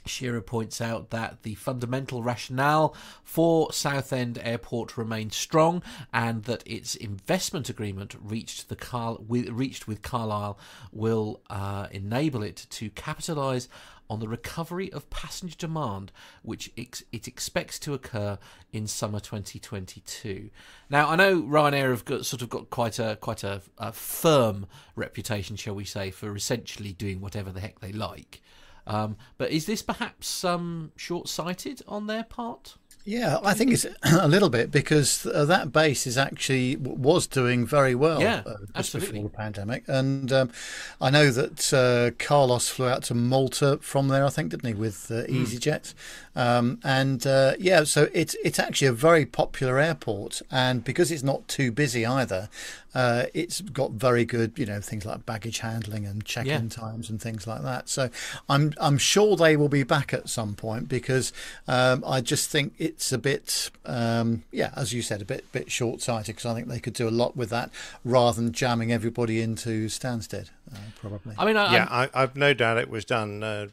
Shearer 0.08 0.40
points 0.40 0.80
out 0.80 1.10
that 1.10 1.42
the 1.42 1.54
fundamental 1.54 2.22
rationale 2.22 2.94
for 3.24 3.72
Southend 3.72 4.38
Airport 4.42 4.96
remains 4.96 5.36
strong, 5.36 5.82
and 6.12 6.44
that 6.44 6.62
its 6.66 6.94
investment 6.94 7.68
agreement 7.68 8.14
reached 8.20 8.68
the 8.68 8.76
Car- 8.76 9.18
with, 9.18 9.48
reached 9.48 9.88
with 9.88 10.02
Carlyle 10.02 10.58
will 10.92 11.40
uh, 11.50 11.88
enable 11.90 12.42
it 12.42 12.66
to 12.70 12.90
capitalise 12.90 13.68
on 14.09 14.21
the 14.21 14.29
recovery 14.29 14.92
of 14.92 15.11
passenger 15.11 15.57
demand, 15.57 16.12
which 16.42 16.71
it 16.77 17.03
expects 17.12 17.79
to 17.81 17.95
occur 17.95 18.38
in 18.73 18.87
summer 18.87 19.21
2022. 19.21 20.51
Now, 20.90 21.09
I 21.09 21.16
know 21.16 21.42
Ryanair 21.42 21.90
have 21.90 22.05
got 22.05 22.27
sort 22.27 22.42
of 22.42 22.49
got 22.49 22.71
quite 22.71 22.99
a 22.99 23.16
quite 23.21 23.45
a, 23.45 23.62
a 23.79 23.92
firm 23.92 24.66
reputation, 24.95 25.57
shall 25.57 25.75
we 25.75 25.85
say, 25.85 26.11
for 26.11 26.35
essentially 26.35 26.92
doing 26.92 27.21
whatever 27.21 27.51
the 27.51 27.61
heck 27.61 27.81
they 27.81 27.92
like. 27.92 28.42
Um, 28.87 29.16
but 29.37 29.51
is 29.51 29.66
this 29.66 29.83
perhaps 29.83 30.45
um, 30.45 30.92
short-sighted 30.97 31.83
on 31.88 32.07
their 32.07 32.23
part? 32.23 32.77
Yeah, 33.07 33.38
I 33.45 33.55
think 33.55 33.73
it's 33.73 33.87
a 34.03 34.27
little 34.27 34.51
bit 34.51 34.73
because 34.73 35.27
uh, 35.27 35.45
that 35.45 35.73
base 35.73 36.09
is 36.09 36.19
actually 36.19 36.75
was 36.75 37.29
doing 37.29 37.64
very 37.64 37.95
well. 37.95 38.21
Yeah, 38.21 38.42
uh, 38.45 38.57
just 38.59 38.95
absolutely. 38.95 39.21
before 39.21 39.31
the 39.31 39.37
pandemic, 39.37 39.85
and 39.87 40.33
um, 40.33 40.51
I 41.01 41.11
know 41.11 41.31
that 41.31 41.73
uh, 41.73 42.11
Carlos 42.23 42.69
flew 42.69 42.88
out 42.88 43.05
to 43.05 43.14
Malta 43.14 43.79
from 43.81 44.09
there. 44.09 44.25
I 44.25 44.31
think 44.31 44.51
didn't 44.51 44.66
he 44.66 44.75
with 44.75 45.09
uh, 45.12 45.23
EasyJet? 45.27 45.95
Um, 46.35 46.81
and 46.83 47.25
uh, 47.25 47.55
yeah, 47.61 47.85
so 47.85 48.09
it's 48.12 48.35
it's 48.45 48.59
actually 48.59 48.88
a 48.88 48.92
very 48.92 49.25
popular 49.25 49.79
airport, 49.79 50.42
and 50.51 50.83
because 50.83 51.12
it's 51.12 51.23
not 51.23 51.47
too 51.47 51.71
busy 51.71 52.05
either, 52.05 52.49
uh, 52.96 53.26
it's 53.35 53.61
got 53.61 53.90
very 53.90 54.24
good, 54.24 54.59
you 54.59 54.64
know, 54.64 54.80
things 54.80 55.04
like 55.04 55.26
baggage 55.26 55.59
handling 55.59 56.06
and 56.06 56.24
check-in 56.24 56.62
Yeah. 56.64 56.68
times 56.70 57.11
and 57.11 57.20
things 57.20 57.46
like 57.46 57.62
that. 57.62 57.90
So 57.90 58.09
I'm 58.48 58.72
I'm 58.80 58.96
sure 58.96 59.37
they 59.37 59.54
will 59.54 59.68
be 59.68 59.82
back 59.82 60.14
at 60.14 60.30
some 60.30 60.54
point 60.54 60.88
because 60.88 61.30
um, 61.68 62.02
I 62.06 62.22
just 62.22 62.48
think 62.48 62.72
it's 62.78 63.12
a 63.12 63.18
bit, 63.18 63.70
um, 63.85 64.44
yeah, 64.50 64.70
as 64.74 64.94
you 64.94 65.02
said, 65.02 65.20
a 65.20 65.26
bit 65.26 65.44
bit 65.52 65.70
short-sighted 65.70 66.37
because 66.37 66.50
I 66.50 66.54
think 66.54 66.68
they 66.68 66.80
could 66.80 66.94
do 66.94 67.06
a 67.06 67.11
lot 67.22 67.37
with 67.37 67.50
that 67.50 67.68
rather 68.02 68.40
than 68.40 68.52
jamming 68.52 68.92
everybody 68.92 69.42
into 69.42 69.88
Stansted, 69.88 70.48
uh, 70.72 70.78
probably. 70.98 71.35
I 71.38 71.44
mean, 71.44 71.59
I, 71.59 71.72
yeah, 71.74 71.88
I, 71.90 72.09
I've 72.14 72.35
no 72.35 72.54
doubt 72.54 72.78
it 72.78 72.88
was 72.88 73.04
done 73.04 73.42
uh, 73.42 73.66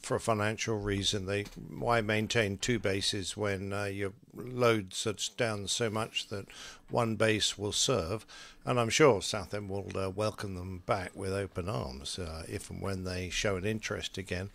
for 0.00 0.16
a 0.16 0.20
financial 0.20 0.80
reason. 0.80 1.26
They 1.26 1.44
why 1.70 2.00
maintain 2.00 2.58
two 2.58 2.80
bases 2.80 3.36
when 3.36 3.72
uh, 3.72 3.84
your 3.84 4.14
loads 4.36 5.06
are 5.06 5.14
down 5.36 5.68
so 5.68 5.88
much 5.90 6.26
that 6.28 6.46
one 6.94 7.16
base 7.16 7.58
will 7.58 7.72
serve, 7.72 8.24
and 8.64 8.78
I'm 8.78 8.88
sure 8.88 9.20
Southend 9.20 9.68
will 9.68 9.90
uh, 9.96 10.08
welcome 10.10 10.54
them 10.54 10.82
back 10.86 11.10
with 11.16 11.32
open 11.32 11.68
arms 11.68 12.18
uh, 12.20 12.44
if 12.48 12.70
and 12.70 12.80
when 12.80 13.02
they 13.02 13.30
show 13.30 13.56
an 13.56 13.66
interest 13.66 14.16
again. 14.16 14.50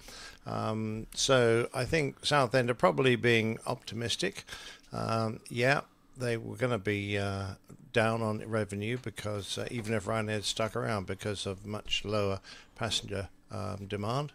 Um, 0.46 1.08
so 1.14 1.68
I 1.74 1.84
think 1.84 2.26
Southend 2.26 2.70
are 2.70 2.76
probably 2.76 3.18
being 3.18 3.60
optimistic. 3.68 4.46
Um, 4.94 5.42
yeah, 5.50 5.82
they 6.18 6.38
were 6.38 6.56
going 6.56 6.72
to 6.72 6.78
be 6.78 7.18
uh, 7.18 7.56
down 7.92 8.22
on 8.22 8.40
revenue 8.50 8.98
because 9.04 9.58
uh, 9.58 9.68
even 9.70 9.94
if 9.94 10.06
Ryanair 10.06 10.44
stuck 10.44 10.78
around 10.78 11.08
because 11.08 11.46
of 11.46 11.66
much 11.66 12.06
lower 12.06 12.40
passenger 12.76 13.28
um, 13.52 13.86
demand. 13.88 14.32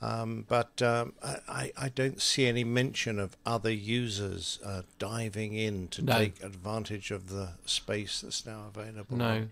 Um, 0.00 0.44
but 0.48 0.80
um, 0.82 1.12
I, 1.22 1.72
I 1.76 1.88
don't 1.88 2.20
see 2.20 2.46
any 2.46 2.64
mention 2.64 3.18
of 3.18 3.36
other 3.44 3.70
users 3.72 4.58
uh, 4.64 4.82
diving 4.98 5.54
in 5.54 5.88
to 5.88 6.02
No. 6.02 6.18
take 6.18 6.42
advantage 6.42 7.10
of 7.10 7.28
the 7.28 7.50
space 7.66 8.20
that's 8.22 8.46
now 8.46 8.70
available. 8.74 9.16
No, 9.16 9.48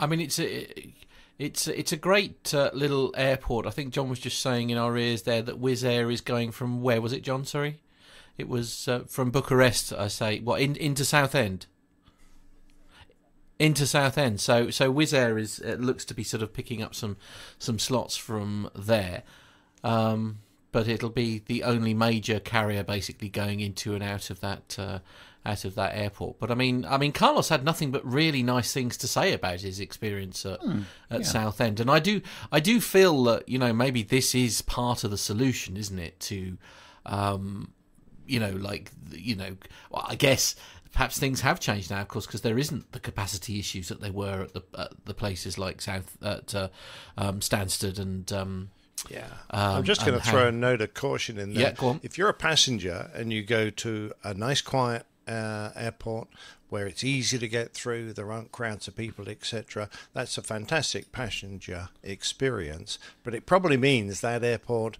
I 0.00 0.06
mean 0.06 0.20
it's 0.20 0.38
a 0.38 0.66
it's 1.38 1.68
a, 1.68 1.78
it's 1.78 1.92
a 1.92 1.96
great 1.96 2.52
uh, 2.54 2.70
little 2.72 3.14
airport. 3.16 3.66
I 3.66 3.70
think 3.70 3.92
John 3.92 4.08
was 4.08 4.18
just 4.18 4.40
saying 4.40 4.70
in 4.70 4.78
our 4.78 4.96
ears 4.96 5.22
there 5.22 5.42
that 5.42 5.60
Wizz 5.60 5.84
Air 5.84 6.10
is 6.10 6.20
going 6.20 6.50
from 6.52 6.82
where 6.82 7.00
was 7.00 7.12
it, 7.12 7.22
John? 7.22 7.44
Sorry, 7.44 7.80
it 8.36 8.48
was 8.48 8.88
uh, 8.88 9.00
from 9.08 9.30
Bucharest. 9.30 9.92
I 9.92 10.08
say 10.08 10.40
what 10.40 10.60
in, 10.60 10.74
into 10.76 11.04
Southend. 11.04 11.66
Into 13.58 13.86
Southend, 13.86 14.40
so 14.40 14.70
so 14.70 14.92
Wizz 14.92 15.12
Air 15.12 15.36
is 15.36 15.58
it 15.58 15.80
looks 15.80 16.04
to 16.04 16.14
be 16.14 16.22
sort 16.22 16.44
of 16.44 16.52
picking 16.52 16.80
up 16.80 16.94
some 16.94 17.16
some 17.58 17.78
slots 17.80 18.16
from 18.16 18.70
there, 18.76 19.24
um, 19.82 20.38
but 20.70 20.86
it'll 20.86 21.10
be 21.10 21.42
the 21.44 21.64
only 21.64 21.92
major 21.92 22.38
carrier 22.38 22.84
basically 22.84 23.28
going 23.28 23.58
into 23.58 23.94
and 23.94 24.04
out 24.04 24.30
of 24.30 24.38
that 24.40 24.76
uh, 24.78 25.00
out 25.44 25.64
of 25.64 25.74
that 25.74 25.96
airport. 25.96 26.38
But 26.38 26.52
I 26.52 26.54
mean, 26.54 26.84
I 26.84 26.98
mean, 26.98 27.10
Carlos 27.10 27.48
had 27.48 27.64
nothing 27.64 27.90
but 27.90 28.06
really 28.06 28.44
nice 28.44 28.72
things 28.72 28.96
to 28.98 29.08
say 29.08 29.32
about 29.32 29.62
his 29.62 29.80
experience 29.80 30.46
at, 30.46 30.60
Hmm, 30.60 30.82
at 31.10 31.20
yeah. 31.22 31.26
Southend, 31.26 31.80
and 31.80 31.90
I 31.90 31.98
do 31.98 32.20
I 32.52 32.60
do 32.60 32.80
feel 32.80 33.24
that 33.24 33.48
you 33.48 33.58
know 33.58 33.72
maybe 33.72 34.04
this 34.04 34.36
is 34.36 34.62
part 34.62 35.02
of 35.02 35.10
the 35.10 35.18
solution, 35.18 35.76
isn't 35.76 35.98
it? 35.98 36.20
To 36.20 36.58
um, 37.06 37.72
you 38.28 38.38
know, 38.38 38.50
like 38.50 38.92
you 39.10 39.34
know, 39.34 39.56
I 39.92 40.14
guess 40.14 40.54
perhaps 40.98 41.16
things 41.16 41.42
have 41.42 41.60
changed 41.60 41.92
now, 41.92 42.00
of 42.00 42.08
course, 42.08 42.26
because 42.26 42.40
there 42.40 42.58
isn't 42.58 42.90
the 42.90 42.98
capacity 42.98 43.60
issues 43.60 43.86
that 43.86 44.00
there 44.00 44.10
were 44.10 44.42
at 44.42 44.52
the 44.52 44.62
at 44.76 44.90
the 45.04 45.14
places 45.14 45.56
like 45.56 45.80
South 45.80 46.16
at 46.24 46.52
uh, 46.56 46.68
um, 47.16 47.38
Stansted 47.38 48.00
and. 48.00 48.32
Um, 48.32 48.70
Yeah. 49.08 49.28
um, 49.50 49.76
I'm 49.76 49.84
just 49.84 50.04
going 50.04 50.18
to 50.18 50.24
throw 50.30 50.40
how- 50.42 50.48
a 50.48 50.52
note 50.52 50.80
of 50.80 50.94
caution 50.94 51.38
in 51.38 51.54
there. 51.54 51.72
Yeah. 51.80 51.94
If 52.02 52.18
you're 52.18 52.28
a 52.28 52.34
passenger 52.34 53.12
and 53.14 53.32
you 53.32 53.44
go 53.44 53.70
to 53.70 54.12
a 54.24 54.34
nice, 54.34 54.60
quiet 54.60 55.06
uh, 55.28 55.70
airport 55.76 56.26
where 56.68 56.88
it's 56.88 57.04
easy 57.04 57.38
to 57.38 57.46
get 57.46 57.74
through, 57.74 58.12
there 58.14 58.32
aren't 58.32 58.50
crowds 58.50 58.88
of 58.88 58.96
people, 58.96 59.28
etc., 59.28 59.88
that's 60.14 60.36
a 60.36 60.42
fantastic 60.42 61.12
passenger 61.12 61.90
experience. 62.02 62.98
But 63.22 63.34
it 63.36 63.46
probably 63.46 63.76
means 63.76 64.20
that 64.20 64.42
airport 64.42 64.98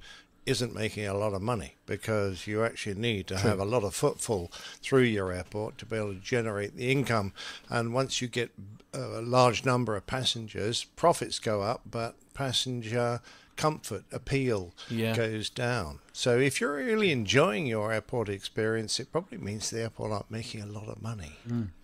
isn't 0.49 0.75
making 0.75 1.07
a 1.07 1.15
lot 1.15 1.35
of 1.35 1.43
money 1.43 1.77
because 1.87 2.47
you 2.47 2.65
actually 2.65 2.95
need 2.95 3.27
to 3.29 3.37
True. 3.37 3.51
have 3.51 3.61
a 3.61 3.65
lot 3.65 3.85
of 3.85 3.95
footfall 3.95 4.51
through 4.83 5.03
your 5.03 5.33
airport 5.33 5.79
to 5.79 5.87
be 5.87 5.97
able 5.97 6.15
to 6.15 6.21
generate 6.21 6.77
the 6.77 6.91
income. 6.91 7.33
And 7.69 7.93
once 7.93 8.23
you 8.23 8.29
get 8.29 8.51
a 8.93 9.21
large 9.21 9.65
number 9.65 9.97
of 9.97 10.07
passengers, 10.07 10.85
profits 10.85 11.39
go 11.39 11.63
up, 11.63 11.83
but 11.89 12.17
passenger 12.35 13.21
comfort 13.59 14.05
appeal 14.11 14.73
Yeah. 14.89 15.15
goes 15.15 15.51
down. 15.51 15.99
So 16.15 16.39
if 16.39 16.61
you're 16.61 16.77
really 16.77 17.13
enjoying 17.13 17.67
your 17.67 17.93
airport 17.93 18.29
experience, 18.29 18.99
it 18.99 19.13
probably 19.13 19.39
means 19.39 19.69
the 19.71 19.83
airport 19.83 20.13
aren't 20.13 20.31
making 20.31 20.63
a 20.63 20.67
lot 20.67 20.89
of 20.89 21.03
money. 21.03 21.33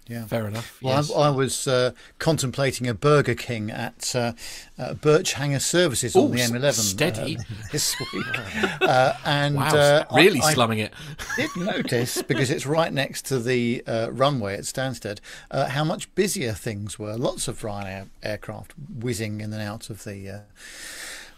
Yeah, 0.09 0.27
fair 0.27 0.47
enough. 0.49 0.79
Well, 0.83 0.97
yes. 0.97 1.11
I, 1.11 1.15
I 1.15 1.31
was 1.31 1.67
uh, 1.69 1.93
contemplating 2.19 2.89
a 2.89 2.95
Burger 2.95 3.35
King 3.35 3.71
at 3.71 4.15
uh, 4.15 4.33
uh, 4.79 4.95
Birchanger 4.95 5.61
Services 5.61 6.15
on 6.17 6.31
the 6.33 6.41
M11 6.41 6.73
steady. 6.73 7.39
uh, 7.39 7.43
this 7.73 7.95
week, 8.13 8.27
uh, 8.83 9.15
and 9.25 9.55
Wow, 9.57 9.75
uh, 9.75 10.05
really 10.13 10.41
I, 10.41 10.53
slumming 10.53 10.81
it. 10.81 10.93
I 11.19 11.37
did 11.37 11.51
notice 11.57 12.21
because 12.23 12.51
it's 12.51 12.67
right 12.67 12.93
next 12.93 13.25
to 13.27 13.39
the 13.39 13.83
uh, 13.87 14.09
runway 14.13 14.55
at 14.55 14.65
Stansted 14.65 15.21
uh, 15.51 15.69
how 15.69 15.85
much 15.85 16.13
busier 16.15 16.53
things 16.53 16.99
were. 16.99 17.17
Lots 17.17 17.49
of 17.49 17.61
Ryanair 17.63 18.09
aircraft 18.23 18.75
whizzing 19.01 19.41
in 19.41 19.53
and 19.53 19.63
out 19.63 19.89
of 19.91 20.05
the. 20.05 20.43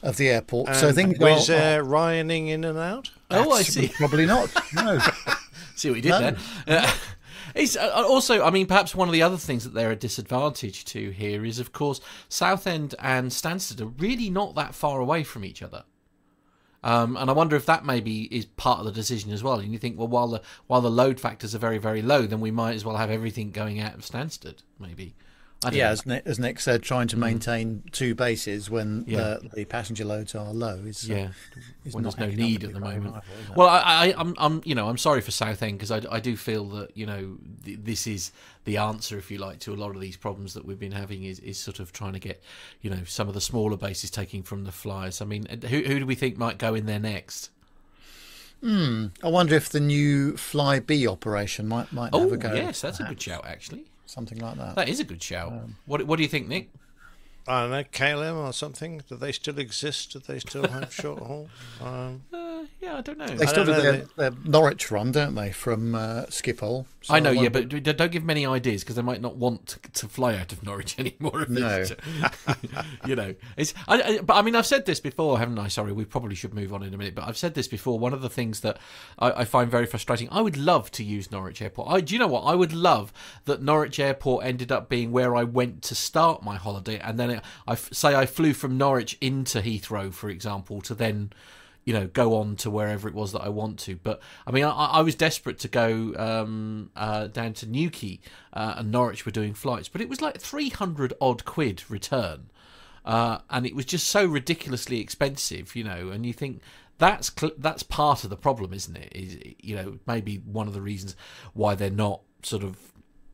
Of 0.02 0.16
the 0.16 0.28
airport, 0.28 0.74
so 0.76 0.88
And 0.88 0.96
things 0.96 1.18
was 1.18 1.50
are, 1.50 1.80
uh, 1.80 1.84
Ryaning 1.84 2.48
in 2.48 2.64
and 2.64 2.78
out? 2.78 3.10
Oh, 3.30 3.52
I 3.52 3.62
see. 3.62 3.88
Probably 3.96 4.26
not. 4.26 4.50
No. 4.74 4.98
See 5.74 5.90
what 5.90 5.96
you 5.96 6.02
did 6.02 6.10
No. 6.10 6.18
there. 6.20 6.36
Uh, 6.66 6.92
it's 7.54 7.76
uh, 7.76 7.90
also, 8.06 8.44
I 8.44 8.50
mean, 8.50 8.66
perhaps 8.66 8.94
one 8.94 9.08
of 9.08 9.12
the 9.12 9.22
other 9.22 9.36
things 9.36 9.64
that 9.64 9.74
they're 9.74 9.90
a 9.90 9.96
disadvantage 9.96 10.84
to 10.86 11.10
here 11.10 11.44
is, 11.44 11.58
of 11.58 11.72
course, 11.72 12.00
Southend 12.28 12.94
and 12.98 13.30
Stansted 13.30 13.80
are 13.80 13.86
really 13.86 14.30
not 14.30 14.54
that 14.54 14.74
far 14.74 15.00
away 15.00 15.24
from 15.24 15.44
each 15.44 15.62
other. 15.62 15.84
Um, 16.84 17.16
and 17.16 17.28
I 17.28 17.32
wonder 17.32 17.56
if 17.56 17.66
that 17.66 17.84
maybe 17.84 18.24
is 18.24 18.44
part 18.44 18.78
of 18.78 18.84
the 18.84 18.92
decision 18.92 19.32
as 19.32 19.42
well. 19.42 19.58
And 19.58 19.72
you 19.72 19.78
think, 19.78 19.98
well, 19.98 20.06
while 20.06 20.28
the 20.28 20.40
while 20.68 20.80
the 20.80 20.90
load 20.90 21.18
factors 21.18 21.52
are 21.52 21.58
very 21.58 21.78
very 21.78 22.00
low, 22.00 22.26
then 22.26 22.40
we 22.40 22.52
might 22.52 22.76
as 22.76 22.84
well 22.84 22.96
have 22.96 23.10
everything 23.10 23.50
going 23.50 23.80
out 23.80 23.94
of 23.94 24.02
Stansted, 24.02 24.58
maybe. 24.78 25.16
I 25.64 25.70
don't 25.70 25.78
yeah, 25.78 25.86
know. 25.86 25.90
as 25.92 26.06
Nick, 26.06 26.22
as 26.26 26.38
Nick 26.38 26.60
said, 26.60 26.82
trying 26.82 27.08
to 27.08 27.16
maintain 27.16 27.82
two 27.90 28.14
bases 28.14 28.68
when 28.68 29.04
Yeah. 29.08 29.38
the, 29.42 29.48
the 29.54 29.64
passenger 29.64 30.04
loads 30.04 30.34
are 30.34 30.52
low 30.52 30.76
is 30.84 31.10
uh, 31.10 31.14
yeah, 31.14 31.28
is 31.84 31.94
when 31.94 32.04
there's 32.04 32.18
no 32.18 32.26
need 32.28 32.62
at 32.62 32.74
the 32.74 32.78
moment. 32.78 33.16
it? 33.16 33.56
Well, 33.56 33.66
I, 33.68 33.80
I, 33.80 34.14
I'm, 34.18 34.34
I'm, 34.36 34.60
you 34.66 34.74
know, 34.74 34.86
I'm 34.88 34.98
sorry 34.98 35.22
for 35.22 35.30
Southend 35.30 35.78
because 35.78 35.90
I, 35.90 36.02
I 36.14 36.20
do 36.20 36.36
feel 36.36 36.66
that 36.70 36.94
you 36.96 37.06
know 37.06 37.38
th- 37.64 37.78
this 37.82 38.06
is 38.06 38.32
the 38.64 38.76
answer, 38.76 39.16
if 39.16 39.30
you 39.30 39.38
like, 39.38 39.58
to 39.60 39.72
a 39.72 39.76
lot 39.76 39.94
of 39.94 40.00
these 40.00 40.16
problems 40.18 40.52
that 40.54 40.66
we've 40.66 40.78
been 40.78 40.92
having 40.92 41.24
is, 41.24 41.38
is 41.40 41.56
sort 41.58 41.80
of 41.80 41.90
trying 41.92 42.12
to 42.12 42.18
get, 42.18 42.42
you 42.82 42.90
know, 42.90 43.04
some 43.06 43.26
of 43.26 43.34
the 43.34 43.40
smaller 43.40 43.76
bases 43.78 44.10
taking 44.10 44.42
from 44.42 44.64
the 44.64 44.72
flyers. 44.72 45.22
I 45.22 45.24
mean, 45.24 45.46
who, 45.62 45.78
who 45.82 45.98
do 46.00 46.06
we 46.06 46.14
think 46.16 46.36
might 46.36 46.58
go 46.58 46.74
in 46.74 46.84
there 46.86 46.98
next? 46.98 47.50
Hmm. 48.60 49.06
I 49.22 49.28
wonder 49.28 49.54
if 49.54 49.68
the 49.68 49.80
new 49.80 50.32
Flybe 50.32 51.06
operation 51.06 51.68
might 51.68 51.92
might 51.92 52.10
Oh, 52.12 52.20
have 52.22 52.32
a 52.32 52.36
go. 52.36 52.54
yes, 52.54 52.80
that's 52.82 53.00
a 53.00 53.04
good 53.04 53.20
shout, 53.20 53.44
actually. 53.46 53.84
Something 54.06 54.38
like 54.38 54.56
that. 54.56 54.76
That 54.76 54.88
is 54.88 55.00
a 55.00 55.04
good 55.04 55.22
shout. 55.22 55.52
Um, 55.52 55.76
what, 55.86 56.02
what 56.04 56.16
do 56.16 56.22
you 56.22 56.28
think, 56.28 56.48
Nick? 56.48 56.70
I 57.48 57.62
don't 57.62 57.70
know, 57.70 57.84
KLM 57.84 58.36
or 58.36 58.52
something. 58.52 59.02
Do 59.08 59.16
they 59.16 59.32
still 59.32 59.58
exist? 59.58 60.12
Do 60.12 60.18
they 60.18 60.38
still 60.40 60.66
have 60.68 60.92
short 61.02 61.20
haul? 61.22 61.48
Um, 61.80 62.22
Uh, 62.32 62.64
Yeah, 62.80 62.98
I 62.98 63.00
don't 63.00 63.18
know. 63.18 63.26
They 63.26 63.46
still 63.46 63.64
do 63.64 63.74
their, 63.74 64.06
their 64.16 64.32
Norwich 64.44 64.90
run, 64.90 65.12
don't 65.12 65.34
they, 65.34 65.52
from 65.52 65.94
uh, 65.94 66.24
Schiphol? 66.28 66.86
So 67.02 67.14
I 67.14 67.20
know, 67.20 67.30
yeah, 67.30 67.48
but 67.50 67.68
don't 67.68 68.10
give 68.10 68.24
many 68.24 68.44
ideas 68.44 68.82
because 68.82 68.96
they 68.96 69.02
might 69.02 69.20
not 69.20 69.36
want 69.36 69.66
to, 69.68 69.78
to 69.92 70.08
fly 70.08 70.34
out 70.34 70.52
of 70.52 70.64
Norwich 70.64 70.98
anymore. 70.98 71.46
No. 71.48 71.84
you 73.06 73.14
know, 73.14 73.34
it's. 73.56 73.74
I, 73.86 74.02
I, 74.02 74.18
but 74.20 74.34
I 74.34 74.42
mean, 74.42 74.56
I've 74.56 74.66
said 74.66 74.86
this 74.86 74.98
before, 74.98 75.38
haven't 75.38 75.58
I? 75.58 75.68
Sorry, 75.68 75.92
we 75.92 76.04
probably 76.04 76.34
should 76.34 76.52
move 76.52 76.74
on 76.74 76.82
in 76.82 76.92
a 76.92 76.96
minute. 76.96 77.14
But 77.14 77.28
I've 77.28 77.36
said 77.36 77.54
this 77.54 77.68
before. 77.68 77.98
One 78.00 78.12
of 78.12 78.22
the 78.22 78.28
things 78.28 78.60
that 78.60 78.78
I, 79.20 79.30
I 79.30 79.44
find 79.44 79.70
very 79.70 79.86
frustrating. 79.86 80.28
I 80.32 80.40
would 80.40 80.56
love 80.56 80.90
to 80.92 81.04
use 81.04 81.30
Norwich 81.30 81.62
Airport. 81.62 81.88
I, 81.90 82.00
do 82.00 82.12
you 82.12 82.18
know 82.18 82.26
what? 82.26 82.42
I 82.42 82.56
would 82.56 82.72
love 82.72 83.12
that 83.44 83.62
Norwich 83.62 84.00
Airport 84.00 84.44
ended 84.44 84.72
up 84.72 84.88
being 84.88 85.12
where 85.12 85.36
I 85.36 85.44
went 85.44 85.82
to 85.82 85.94
start 85.94 86.42
my 86.42 86.56
holiday, 86.56 86.98
and 86.98 87.20
then 87.20 87.35
it, 87.36 87.44
I 87.66 87.72
f- 87.72 87.92
say 87.92 88.14
I 88.14 88.26
flew 88.26 88.52
from 88.52 88.76
Norwich 88.78 89.16
into 89.20 89.60
Heathrow, 89.60 90.12
for 90.12 90.28
example, 90.28 90.80
to 90.82 90.94
then 90.94 91.32
you 91.84 91.92
know 91.92 92.08
go 92.08 92.36
on 92.36 92.56
to 92.56 92.70
wherever 92.70 93.08
it 93.08 93.14
was 93.14 93.32
that 93.32 93.40
I 93.40 93.48
want 93.48 93.78
to. 93.80 93.96
But 93.96 94.20
I 94.46 94.50
mean, 94.50 94.64
I, 94.64 94.70
I 94.70 95.00
was 95.00 95.14
desperate 95.14 95.58
to 95.60 95.68
go 95.68 96.14
um, 96.16 96.90
uh, 96.94 97.28
down 97.28 97.54
to 97.54 97.66
Newquay, 97.66 98.20
uh, 98.52 98.74
and 98.78 98.90
Norwich 98.90 99.24
were 99.24 99.32
doing 99.32 99.54
flights, 99.54 99.88
but 99.88 100.00
it 100.00 100.08
was 100.08 100.20
like 100.20 100.38
three 100.38 100.68
hundred 100.68 101.14
odd 101.20 101.44
quid 101.44 101.84
return, 101.88 102.50
uh, 103.04 103.38
and 103.48 103.64
it 103.64 103.74
was 103.74 103.86
just 103.86 104.08
so 104.08 104.26
ridiculously 104.26 105.00
expensive, 105.00 105.74
you 105.74 105.84
know. 105.84 106.10
And 106.10 106.26
you 106.26 106.32
think 106.32 106.60
that's 106.98 107.30
cl- 107.34 107.54
that's 107.56 107.82
part 107.82 108.24
of 108.24 108.30
the 108.30 108.36
problem, 108.36 108.74
isn't 108.74 108.96
it? 108.96 109.12
Is 109.14 109.54
you 109.62 109.76
know 109.76 109.98
maybe 110.06 110.38
one 110.38 110.66
of 110.66 110.74
the 110.74 110.82
reasons 110.82 111.16
why 111.54 111.74
they're 111.74 111.88
not 111.90 112.20
sort 112.42 112.64
of 112.64 112.76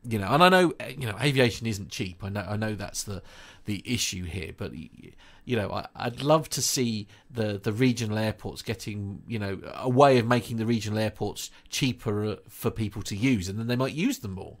you 0.07 0.19
know, 0.19 0.27
and 0.27 0.43
I 0.43 0.49
know 0.49 0.73
you 0.89 1.07
know 1.07 1.17
aviation 1.21 1.67
isn't 1.67 1.89
cheap. 1.89 2.23
I 2.23 2.29
know 2.29 2.45
I 2.47 2.57
know 2.57 2.75
that's 2.75 3.03
the 3.03 3.21
the 3.65 3.81
issue 3.85 4.23
here, 4.23 4.51
but 4.55 4.73
you 4.73 5.55
know 5.55 5.71
I, 5.71 5.87
I'd 5.95 6.21
love 6.21 6.49
to 6.49 6.61
see 6.61 7.07
the 7.31 7.59
the 7.61 7.71
regional 7.71 8.17
airports 8.17 8.61
getting 8.61 9.21
you 9.27 9.39
know 9.39 9.59
a 9.75 9.89
way 9.89 10.17
of 10.17 10.27
making 10.27 10.57
the 10.57 10.65
regional 10.65 10.99
airports 10.99 11.51
cheaper 11.69 12.25
uh, 12.25 12.35
for 12.49 12.69
people 12.69 13.01
to 13.03 13.15
use, 13.15 13.47
and 13.47 13.57
then 13.59 13.67
they 13.67 13.75
might 13.75 13.93
use 13.93 14.19
them 14.19 14.31
more. 14.31 14.57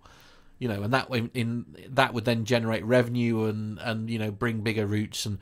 You 0.59 0.69
know, 0.69 0.83
and 0.83 0.93
that 0.93 1.09
way 1.09 1.29
in 1.33 1.65
that 1.89 2.13
would 2.13 2.25
then 2.25 2.45
generate 2.45 2.85
revenue 2.85 3.45
and 3.45 3.79
and 3.79 4.09
you 4.09 4.19
know 4.19 4.31
bring 4.31 4.61
bigger 4.61 4.85
routes 4.85 5.25
and 5.25 5.39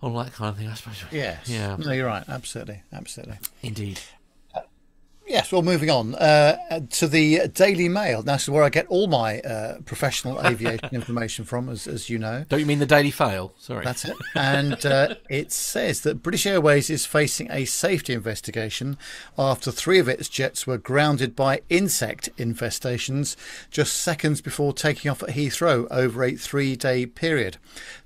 all 0.00 0.16
that 0.18 0.32
kind 0.32 0.50
of 0.50 0.56
thing. 0.56 0.68
I 0.68 0.74
suppose. 0.74 1.02
Yes. 1.10 1.48
Yeah. 1.48 1.76
No, 1.78 1.92
you're 1.92 2.06
right. 2.06 2.24
Absolutely. 2.28 2.82
Absolutely. 2.92 3.38
Indeed. 3.62 4.00
Yes, 5.34 5.50
well, 5.50 5.62
moving 5.62 5.90
on 5.90 6.14
uh, 6.14 6.78
to 6.90 7.08
the 7.08 7.48
Daily 7.48 7.88
Mail. 7.88 8.22
Now, 8.22 8.34
this 8.34 8.44
is 8.44 8.50
where 8.50 8.62
I 8.62 8.68
get 8.68 8.86
all 8.86 9.08
my 9.08 9.40
uh, 9.40 9.80
professional 9.80 10.40
aviation 10.46 10.90
information 10.92 11.44
from, 11.44 11.68
as, 11.68 11.88
as 11.88 12.08
you 12.08 12.20
know. 12.20 12.44
Don't 12.48 12.60
you 12.60 12.66
mean 12.66 12.78
the 12.78 12.86
Daily 12.86 13.10
Fail? 13.10 13.52
Sorry. 13.58 13.84
That's 13.84 14.04
it. 14.04 14.16
And 14.36 14.86
uh, 14.86 15.16
it 15.28 15.50
says 15.50 16.02
that 16.02 16.22
British 16.22 16.46
Airways 16.46 16.88
is 16.88 17.04
facing 17.04 17.50
a 17.50 17.64
safety 17.64 18.12
investigation 18.12 18.96
after 19.36 19.72
three 19.72 19.98
of 19.98 20.08
its 20.08 20.28
jets 20.28 20.68
were 20.68 20.78
grounded 20.78 21.34
by 21.34 21.62
insect 21.68 22.28
infestations 22.36 23.34
just 23.72 23.94
seconds 23.94 24.40
before 24.40 24.72
taking 24.72 25.10
off 25.10 25.20
at 25.24 25.30
Heathrow 25.30 25.88
over 25.90 26.22
a 26.22 26.36
three 26.36 26.76
day 26.76 27.06
period. 27.06 27.56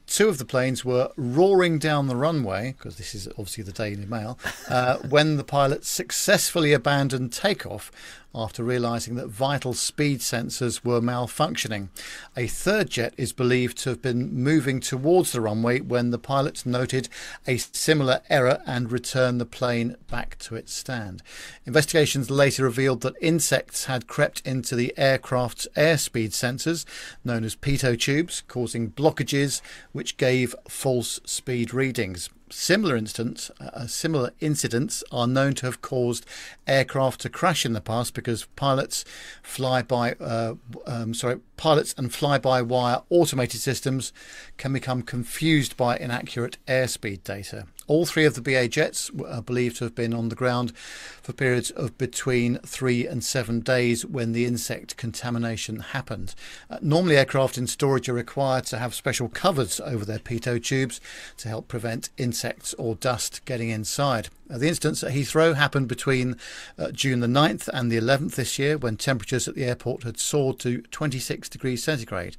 Two 0.09 0.29
of 0.29 0.39
the 0.39 0.45
planes 0.47 0.85
were 0.85 1.13
roaring 1.17 1.79
down 1.79 2.07
the 2.09 2.17
runway, 2.17 2.75
because 2.77 2.97
this 2.97 3.15
is 3.15 3.29
obviously 3.29 3.63
the 3.63 3.73
Daily 3.73 4.07
Mail, 4.07 4.39
uh, 4.69 4.97
when 5.09 5.37
the 5.37 5.45
pilots 5.45 5.89
successfully 5.89 6.73
abandoned 6.73 7.33
takeoff 7.33 7.93
after 8.35 8.63
realizing 8.63 9.15
that 9.15 9.29
vital 9.29 9.73
speed 9.73 10.21
sensors 10.21 10.85
were 10.85 11.01
malfunctioning. 11.01 11.89
A 12.37 12.47
third 12.47 12.91
jet 12.91 13.15
is 13.17 13.33
believed 13.33 13.79
to 13.79 13.91
have 13.91 14.03
been 14.03 14.35
moving 14.35 14.81
towards 14.81 15.33
the 15.33 15.41
runway 15.41 15.81
when 15.81 16.11
the 16.11 16.19
pilots 16.19 16.67
noted 16.67 17.09
a 17.47 17.57
similar 17.57 18.21
error 18.29 18.63
and 18.67 18.93
returned 18.93 19.41
the 19.41 19.47
plane 19.47 19.97
back 20.11 20.39
to 20.41 20.57
its 20.57 20.73
stand. 20.73 21.23
Investigations 21.67 22.31
later 22.31 22.65
revealed 22.65 23.01
that 23.01 23.17
insects 23.21 23.87
had 23.87 24.07
crept 24.07 24.47
into 24.47 24.77
the 24.77 24.93
aircraft's 24.97 25.67
airspeed 25.77 26.31
sensors, 26.31 26.85
known 27.25 27.45
as 27.45 27.57
pitot 27.57 28.01
tubes, 28.01 28.43
causing 28.47 28.91
blockages 28.91 29.61
which 29.93 30.17
gave 30.17 30.55
false 30.69 31.21
speed 31.25 31.73
readings. 31.73 32.31
Similar 32.51 32.97
instance, 32.97 33.51
uh, 33.61 33.87
similar 33.87 34.33
incidents 34.41 35.05
are 35.13 35.27
known 35.27 35.55
to 35.55 35.67
have 35.67 35.83
caused 35.83 36.25
aircraft 36.67 37.21
to 37.23 37.29
crash 37.29 37.67
in 37.67 37.73
the 37.73 37.81
past 37.81 38.15
because 38.15 38.47
pilots 38.57 39.05
fly 39.43 39.83
by, 39.83 40.13
uh, 40.15 40.55
um, 40.87 41.15
sorry, 41.15 41.41
pilots 41.57 41.95
and 41.99 42.13
fly-by-wire 42.13 43.03
automated 43.11 43.61
systems 43.61 44.13
can 44.57 44.73
become 44.73 45.03
confused 45.03 45.77
by 45.77 45.97
inaccurate 45.97 46.57
airspeed 46.67 47.23
data. 47.25 47.67
All 47.89 48.05
three 48.05 48.27
of 48.27 48.35
the 48.35 48.43
BA 48.43 48.69
jets 48.69 49.11
are 49.27 49.41
believed 49.41 49.79
to 49.79 49.85
have 49.85 49.95
been 49.95 50.13
on 50.13 50.29
the 50.29 50.37
ground 50.37 50.77
for 51.23 51.33
periods 51.33 51.71
of 51.71 51.97
between 51.97 52.59
three 52.59 53.07
and 53.07 53.25
seven 53.25 53.61
days 53.61 54.05
when 54.05 54.33
the 54.33 54.45
insect 54.45 54.99
contamination 54.99 55.81
happened. 55.81 56.35
Uh, 56.69 56.79
normally, 56.83 57.17
aircraft 57.17 57.57
in 57.57 57.67
storage 57.67 58.07
are 58.11 58.15
required 58.15 58.67
to 58.67 58.79
have 58.79 58.95
special 58.95 59.31
covers 59.31 59.81
over 59.81 60.05
their 60.05 60.19
pitot 60.19 60.63
tubes 60.63 61.01
to 61.39 61.49
help 61.49 61.67
prevent 61.67 62.11
insects 62.19 62.75
or 62.75 62.95
dust 62.95 63.43
getting 63.47 63.71
inside. 63.71 64.29
The 64.49 64.69
instance 64.69 65.03
at 65.03 65.13
Heathrow 65.13 65.55
happened 65.55 65.89
between 65.89 66.37
uh, 66.79 66.91
June 66.91 67.21
the 67.21 67.27
9th 67.27 67.69
and 67.73 67.91
the 67.91 67.99
11th 67.99 68.35
this 68.35 68.59
year 68.59 68.77
when 68.77 68.99
temperatures 68.99 69.49
at 69.49 69.55
the 69.55 69.65
airport 69.65 70.03
had 70.03 70.19
soared 70.19 70.59
to 70.61 70.83
26 70.83 71.49
degrees 71.49 71.83
centigrade 71.83 72.37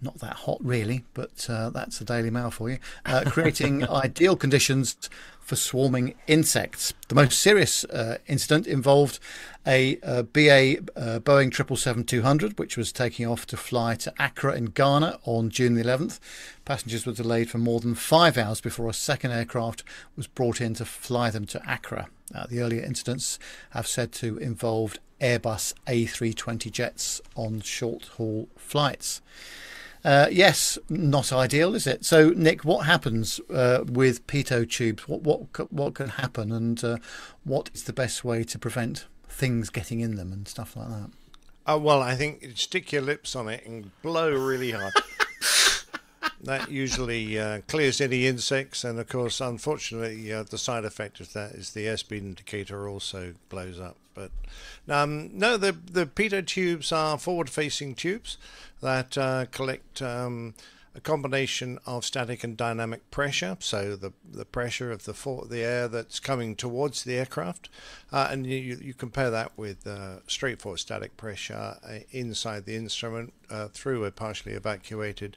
not 0.00 0.18
that 0.18 0.34
hot 0.34 0.58
really, 0.60 1.04
but 1.14 1.46
uh, 1.48 1.70
that's 1.70 1.98
the 1.98 2.04
Daily 2.04 2.30
Mail 2.30 2.50
for 2.50 2.70
you, 2.70 2.78
uh, 3.04 3.24
creating 3.26 3.88
ideal 3.88 4.36
conditions 4.36 4.96
for 5.46 5.56
swarming 5.56 6.14
insects. 6.26 6.92
The 7.06 7.14
most 7.14 7.40
serious 7.40 7.84
uh, 7.84 8.18
incident 8.26 8.66
involved 8.66 9.20
a 9.64 9.98
uh, 10.02 10.22
BA 10.22 10.78
uh, 10.96 11.20
Boeing 11.20 11.52
777-200, 11.52 12.58
which 12.58 12.76
was 12.76 12.90
taking 12.90 13.26
off 13.26 13.46
to 13.46 13.56
fly 13.56 13.94
to 13.94 14.12
Accra 14.18 14.56
in 14.56 14.66
Ghana 14.66 15.20
on 15.24 15.50
June 15.50 15.74
the 15.74 15.84
11th. 15.84 16.18
Passengers 16.64 17.06
were 17.06 17.12
delayed 17.12 17.48
for 17.48 17.58
more 17.58 17.78
than 17.78 17.94
five 17.94 18.36
hours 18.36 18.60
before 18.60 18.88
a 18.88 18.92
second 18.92 19.30
aircraft 19.30 19.84
was 20.16 20.26
brought 20.26 20.60
in 20.60 20.74
to 20.74 20.84
fly 20.84 21.30
them 21.30 21.46
to 21.46 21.62
Accra. 21.66 22.08
Uh, 22.34 22.46
the 22.48 22.60
earlier 22.60 22.82
incidents 22.82 23.38
have 23.70 23.86
said 23.86 24.10
to 24.12 24.38
involved 24.38 24.98
Airbus 25.20 25.74
A320 25.86 26.72
jets 26.72 27.20
on 27.36 27.60
short 27.60 28.06
haul 28.16 28.48
flights. 28.56 29.22
Uh, 30.06 30.28
yes, 30.30 30.78
not 30.88 31.32
ideal, 31.32 31.74
is 31.74 31.84
it? 31.84 32.04
So, 32.04 32.30
Nick, 32.30 32.64
what 32.64 32.86
happens 32.86 33.40
uh, 33.50 33.82
with 33.88 34.24
pitot 34.28 34.70
tubes? 34.70 35.08
What 35.08 35.22
what 35.22 35.72
what 35.72 35.94
can 35.94 36.10
happen, 36.10 36.52
and 36.52 36.82
uh, 36.84 36.98
what 37.42 37.70
is 37.74 37.82
the 37.82 37.92
best 37.92 38.24
way 38.24 38.44
to 38.44 38.56
prevent 38.56 39.06
things 39.28 39.68
getting 39.68 39.98
in 39.98 40.14
them 40.14 40.32
and 40.32 40.46
stuff 40.46 40.76
like 40.76 40.86
that? 40.90 41.10
Oh 41.66 41.78
well, 41.78 42.02
I 42.02 42.14
think 42.14 42.52
stick 42.54 42.92
your 42.92 43.02
lips 43.02 43.34
on 43.34 43.48
it 43.48 43.66
and 43.66 43.90
blow 44.00 44.30
really 44.30 44.70
hard. 44.70 44.92
that 46.40 46.70
usually 46.70 47.36
uh, 47.36 47.62
clears 47.66 48.00
any 48.00 48.28
insects, 48.28 48.84
and 48.84 49.00
of 49.00 49.08
course, 49.08 49.40
unfortunately, 49.40 50.32
uh, 50.32 50.44
the 50.44 50.56
side 50.56 50.84
effect 50.84 51.18
of 51.18 51.32
that 51.32 51.50
is 51.56 51.72
the 51.72 51.86
airspeed 51.86 52.18
indicator 52.18 52.88
also 52.88 53.34
blows 53.48 53.80
up. 53.80 53.96
But 54.16 54.32
um, 54.88 55.30
no, 55.32 55.56
the 55.56 55.72
the 55.72 56.06
pitot 56.06 56.46
tubes 56.46 56.90
are 56.90 57.18
forward-facing 57.18 57.94
tubes 57.94 58.38
that 58.80 59.16
uh, 59.16 59.46
collect. 59.52 60.02
Um, 60.02 60.54
a 60.96 61.00
combination 61.00 61.78
of 61.84 62.06
static 62.06 62.42
and 62.42 62.56
dynamic 62.56 63.10
pressure, 63.10 63.58
so 63.60 63.96
the 63.96 64.14
the 64.24 64.46
pressure 64.46 64.90
of 64.90 65.04
the 65.04 65.12
for, 65.12 65.44
the 65.44 65.62
air 65.62 65.88
that's 65.88 66.18
coming 66.18 66.56
towards 66.56 67.04
the 67.04 67.16
aircraft, 67.16 67.68
uh, 68.10 68.28
and 68.30 68.46
you, 68.46 68.78
you 68.80 68.94
compare 68.94 69.30
that 69.30 69.52
with 69.58 69.86
uh, 69.86 70.20
straightforward 70.26 70.80
static 70.80 71.14
pressure 71.18 71.76
uh, 71.86 71.98
inside 72.12 72.64
the 72.64 72.76
instrument 72.76 73.34
uh, 73.50 73.68
through 73.68 74.06
a 74.06 74.10
partially 74.10 74.54
evacuated 74.54 75.36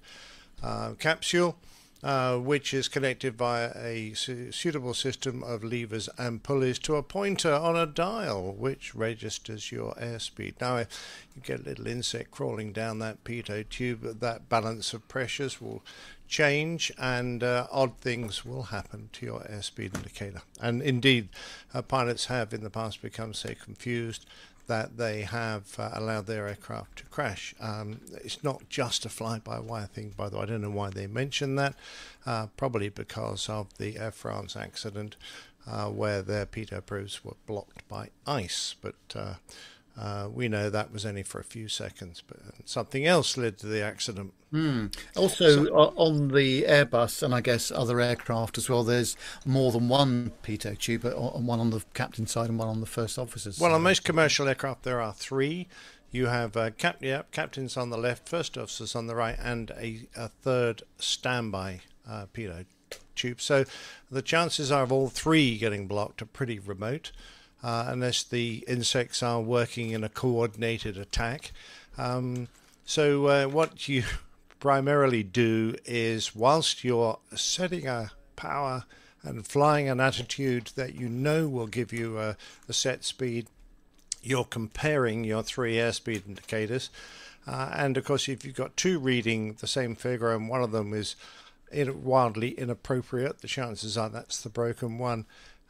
uh, 0.64 0.94
capsule, 0.94 1.58
uh, 2.04 2.38
which 2.38 2.74
is 2.74 2.88
connected 2.88 3.36
via 3.36 3.72
a 3.76 4.14
su- 4.14 4.52
suitable 4.52 4.94
system 4.94 5.44
of 5.44 5.64
levers 5.64 6.10
and 6.18 6.44
pulleys 6.44 6.80
to 6.80 6.96
a 6.96 7.04
pointer 7.04 7.54
on 7.54 7.76
a 7.76 7.86
dial, 7.86 8.54
which 8.54 8.96
registers 8.96 9.72
your 9.72 9.94
airspeed. 9.96 10.54
Now, 10.62 10.78
if 10.78 10.88
you 11.36 11.42
get 11.42 11.62
a 11.62 11.70
little 11.70 11.88
insect 11.88 12.32
crawling 12.32 12.72
down 12.72 13.00
that 13.00 13.24
pitot 13.24 13.70
tube, 13.70 14.20
that 14.20 14.50
balance 14.50 14.94
of 14.94 15.08
pressures 15.08 15.60
will 15.60 15.84
change 16.30 16.92
and 16.98 17.44
uh, 17.44 17.68
odd 17.72 17.98
things 17.98 18.46
will 18.46 18.64
happen 18.64 19.10
to 19.14 19.26
your 19.26 19.42
airspeed 19.42 19.96
indicator. 19.96 20.44
And 20.62 20.82
indeed, 20.82 21.30
uh, 21.74 21.82
pilots 21.82 22.28
have 22.28 22.54
in 22.54 22.64
the 22.64 22.70
past 22.70 23.02
become 23.02 23.34
so 23.34 23.54
confused 23.62 24.26
that 24.70 24.98
they 24.98 25.24
have 25.24 25.78
uh, 25.78 25.90
allowed 25.94 26.28
their 26.28 26.48
aircraft 26.48 27.00
to 27.00 27.06
crash. 27.08 27.54
Um, 27.60 28.00
it's 28.24 28.44
not 28.44 28.70
just 28.70 29.06
a 29.06 29.10
fly-by-wire 29.10 29.88
thing, 29.88 30.14
by 30.16 30.30
the 30.30 30.38
way. 30.38 30.44
I 30.44 30.46
don't 30.46 30.62
know 30.62 30.70
why 30.70 30.90
they 30.92 31.08
mentioned 31.08 31.60
that. 31.60 31.76
Uh, 32.26 32.48
probably 32.56 32.90
because 32.90 33.50
of 33.50 33.78
the 33.78 33.98
Air 33.98 34.12
France 34.12 34.56
accident, 34.56 35.18
uh, 35.68 35.88
where 35.90 36.22
their 36.22 36.46
pitot 36.46 36.86
probes 36.86 37.26
were 37.26 37.36
blocked 37.46 37.88
by 37.88 38.10
ice. 38.26 38.76
But 38.82 38.96
uh, 40.00 40.30
we 40.32 40.48
know 40.48 40.70
that 40.70 40.92
was 40.94 41.06
only 41.06 41.24
for 41.24 41.40
a 41.40 41.44
few 41.44 41.68
seconds, 41.68 42.24
but 42.26 42.38
something 42.66 43.06
else 43.06 43.36
led 43.38 43.58
to 43.58 43.68
the 43.68 43.84
accident. 43.84 44.34
Hmm. 44.52 44.88
Also, 45.16 45.68
o- 45.72 45.94
on 45.98 46.30
the 46.30 46.64
Airbus 46.64 47.22
and 47.22 47.36
I 47.36 47.42
guess 47.42 47.70
other 47.70 48.00
aircraft 48.00 48.58
as 48.58 48.70
well, 48.70 48.84
there's 48.84 49.18
more 49.46 49.72
than 49.72 49.90
one 49.90 50.32
pitot 50.42 50.80
tube, 50.80 51.06
uh, 51.06 51.12
one 51.12 51.60
on 51.60 51.72
the 51.72 51.84
captain's 51.94 52.32
side 52.32 52.50
and 52.50 52.58
one 52.58 52.70
on 52.70 52.80
the 52.80 52.86
first 52.88 53.20
officer's 53.20 53.60
Well, 53.60 53.72
side. 53.72 53.76
on 53.76 53.84
most 53.84 54.04
commercial 54.06 54.48
aircraft, 54.48 54.84
there 54.84 55.02
are 55.02 55.14
three. 55.14 55.68
You 56.12 56.28
have 56.28 56.56
uh, 56.58 56.72
cap- 56.72 56.98
yeah, 57.02 57.24
captains 57.32 57.76
on 57.78 57.90
the 57.90 57.98
left, 57.98 58.28
first 58.30 58.58
officers 58.58 58.96
on 58.96 59.06
the 59.08 59.16
right, 59.16 59.36
and 59.40 59.70
a, 59.72 60.08
a 60.16 60.30
third 60.30 60.82
standby 60.98 61.82
uh, 62.10 62.26
pitot 62.34 62.66
tube. 63.16 63.42
So 63.42 63.66
the 64.10 64.22
chances 64.22 64.72
are 64.72 64.84
of 64.84 64.92
all 64.92 65.10
three 65.10 65.58
getting 65.58 65.88
blocked 65.88 66.22
are 66.22 66.26
pretty 66.26 66.58
remote, 66.58 67.12
uh, 67.64 67.86
unless 67.88 68.24
the 68.24 68.64
insects 68.68 69.22
are 69.22 69.42
working 69.42 69.92
in 69.92 70.04
a 70.04 70.10
coordinated 70.10 70.98
attack. 70.98 71.52
Um, 71.98 72.48
so 72.86 73.28
uh, 73.28 73.46
what 73.46 73.88
you 73.88 74.04
primarily 74.60 75.24
do 75.24 75.76
is, 75.86 76.36
whilst 76.36 76.84
you're 76.84 77.20
setting 77.36 77.88
a 77.88 78.12
power 78.36 78.86
and 79.24 79.46
flying 79.46 79.90
an 79.90 80.00
attitude 80.00 80.72
that 80.76 80.96
you 80.96 81.10
know 81.10 81.48
will 81.48 81.68
give 81.68 81.92
you 81.92 82.18
a, 82.20 82.38
a 82.68 82.74
set 82.74 83.04
speed 83.04 83.48
you're 84.22 84.46
comparing 84.46 85.24
your 85.24 85.44
three 85.44 85.76
airspeed 85.76 86.28
indicators. 86.28 86.90
Uh, 87.48 87.72
and 87.74 87.98
of 87.98 88.06
course, 88.06 88.28
if 88.28 88.44
you've 88.44 88.56
got 88.56 88.76
two 88.78 89.00
reading 89.00 89.56
the 89.60 89.68
same 89.68 89.96
figure 89.96 90.34
and 90.34 90.50
one 90.50 90.62
of 90.62 90.72
them 90.72 90.94
is 90.94 91.16
wildly 91.72 92.50
inappropriate, 92.52 93.40
the 93.40 93.48
chances 93.48 93.98
are 93.98 94.10
that's 94.10 94.42
the 94.42 94.50
broken 94.50 94.98
one. 94.98 95.26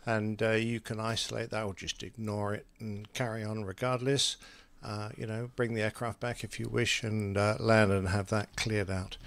And 0.05 0.41
uh, 0.41 0.51
you 0.51 0.79
can 0.79 0.99
isolate 0.99 1.51
that 1.51 1.63
or 1.63 1.73
just 1.73 2.03
ignore 2.03 2.53
it 2.53 2.65
and 2.79 3.11
carry 3.13 3.43
on 3.43 3.65
regardless. 3.65 4.37
Uh, 4.81 5.09
you 5.17 5.27
know, 5.27 5.49
bring 5.55 5.73
the 5.73 5.81
aircraft 5.81 6.21
back 6.21 6.43
if 6.43 6.59
you 6.59 6.69
wish 6.69 7.03
and 7.03 7.37
uh, 7.37 7.55
land 7.59 7.91
and 7.91 8.07
have 8.07 8.29
that 8.29 8.55
cleared 8.55 8.89
out. 8.89 9.17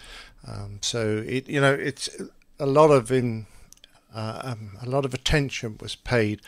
Um, 0.47 0.79
so 0.81 1.23
it, 1.27 1.47
you 1.49 1.61
know, 1.61 1.75
it's 1.75 2.09
a 2.59 2.67
lot 2.67 2.91
of 2.91 3.13
in 3.13 3.47
uh, 4.15 4.41
um, 4.45 4.79
a 4.83 4.89
lot 4.89 5.05
of 5.05 5.15
attention 5.15 5.79
was 5.81 5.95
paid 5.95 6.41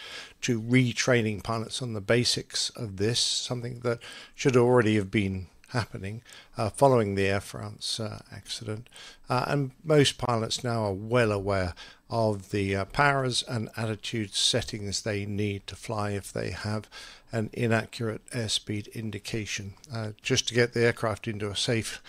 to 0.43 0.61
retraining 0.61 1.43
pilots 1.43 1.81
on 1.81 1.95
the 1.95 2.01
basics 2.01 2.71
of 2.71 2.97
this, 2.97 3.19
something 3.21 3.81
that 3.81 4.01
should 4.35 4.57
already 4.57 4.97
have 4.97 5.11
been 5.11 5.47
happening 5.71 6.23
uh, 6.57 6.71
following 6.71 7.15
the 7.15 7.27
Air 7.27 7.41
France 7.41 7.99
uh, 7.99 8.21
accident. 8.33 8.89
Uh, 9.29 9.45
and 9.49 9.71
most 9.83 10.19
pilots 10.19 10.63
now 10.63 10.85
are 10.85 10.93
well 10.93 11.33
aware 11.33 11.75
of 12.11 12.51
the 12.51 12.77
uh, 12.77 12.85
powers 12.87 13.43
and 13.49 13.71
attitude 13.77 14.35
settings 14.35 15.03
they 15.03 15.25
need 15.25 15.67
to 15.67 15.77
fly 15.77 16.11
if 16.11 16.33
they 16.33 16.51
have 16.51 16.89
an 17.33 17.51
inaccurate 17.53 18.25
airspeed 18.31 18.93
indication, 18.95 19.75
uh, 19.93 20.11
just 20.23 20.47
to 20.49 20.55
get 20.55 20.73
the 20.73 20.85
aircraft 20.85 21.27
into 21.27 21.51
a 21.51 21.57
safe 21.57 22.03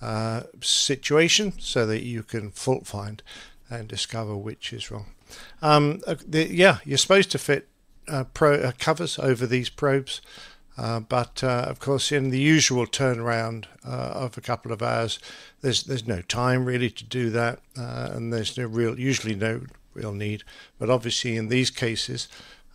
uh, 0.00 0.42
situation 0.60 1.52
so 1.58 1.86
that 1.86 2.02
you 2.02 2.22
can 2.22 2.50
fault 2.50 2.86
find 2.86 3.22
and 3.68 3.88
discover 3.88 4.36
which 4.36 4.72
is 4.72 4.90
wrong. 4.90 5.06
Um, 5.60 6.00
uh, 6.06 6.16
the, 6.26 6.52
yeah, 6.52 6.78
you're 6.84 6.98
supposed 6.98 7.30
to 7.32 7.38
fit 7.38 7.68
uh, 8.08 8.24
pro 8.24 8.54
uh, 8.54 8.72
covers 8.78 9.18
over 9.18 9.46
these 9.46 9.68
probes, 9.68 10.20
uh, 10.80 10.98
but 10.98 11.44
uh, 11.44 11.66
of 11.68 11.78
course, 11.78 12.10
in 12.10 12.30
the 12.30 12.40
usual 12.40 12.86
turnaround 12.86 13.66
uh, 13.86 14.12
of 14.14 14.38
a 14.38 14.40
couple 14.40 14.72
of 14.72 14.80
hours, 14.80 15.18
there's 15.60 15.82
there's 15.82 16.06
no 16.06 16.22
time 16.22 16.64
really 16.64 16.88
to 16.88 17.04
do 17.04 17.28
that, 17.28 17.58
uh, 17.78 18.08
and 18.14 18.32
there's 18.32 18.56
no 18.56 18.64
real 18.64 18.98
usually 18.98 19.34
no 19.34 19.60
real 19.92 20.12
need. 20.12 20.42
But 20.78 20.88
obviously, 20.88 21.36
in 21.36 21.48
these 21.48 21.70
cases, 21.70 22.28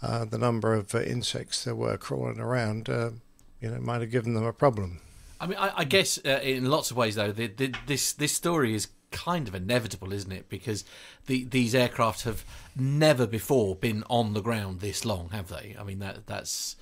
uh, 0.04 0.24
the 0.24 0.38
number 0.38 0.76
of 0.76 0.94
insects 0.94 1.64
that 1.64 1.76
were 1.76 1.98
crawling 1.98 2.40
around, 2.40 2.88
you 2.88 3.72
know, 3.72 3.80
might 3.80 4.02
have 4.02 4.12
given 4.12 4.36
them 4.36 4.46
a 4.46 4.54
problem. 4.54 5.02
I 5.42 5.48
mean, 5.48 5.58
I, 5.58 5.72
I 5.78 5.84
guess 5.84 6.18
in 6.20 6.70
lots 6.70 6.92
of 6.92 6.98
ways, 6.98 7.16
though, 7.16 7.32
the, 7.32 7.48
the, 7.48 7.74
this 7.88 8.14
this 8.14 8.34
story 8.34 8.76
is 8.76 8.90
kind 9.10 9.48
of 9.48 9.56
inevitable, 9.56 10.14
isn't 10.14 10.32
it? 10.32 10.48
Because 10.48 10.86
the, 11.26 11.46
these 11.46 11.74
aircraft 11.74 12.22
have 12.24 12.46
never 12.76 13.26
before 13.26 13.76
been 13.76 14.04
on 14.12 14.34
the 14.34 14.42
ground 14.42 14.82
this 14.82 15.06
long, 15.06 15.30
have 15.30 15.48
they? 15.48 15.76
I 15.80 15.84
mean, 15.84 15.98
that 16.00 16.28
that's 16.28 16.76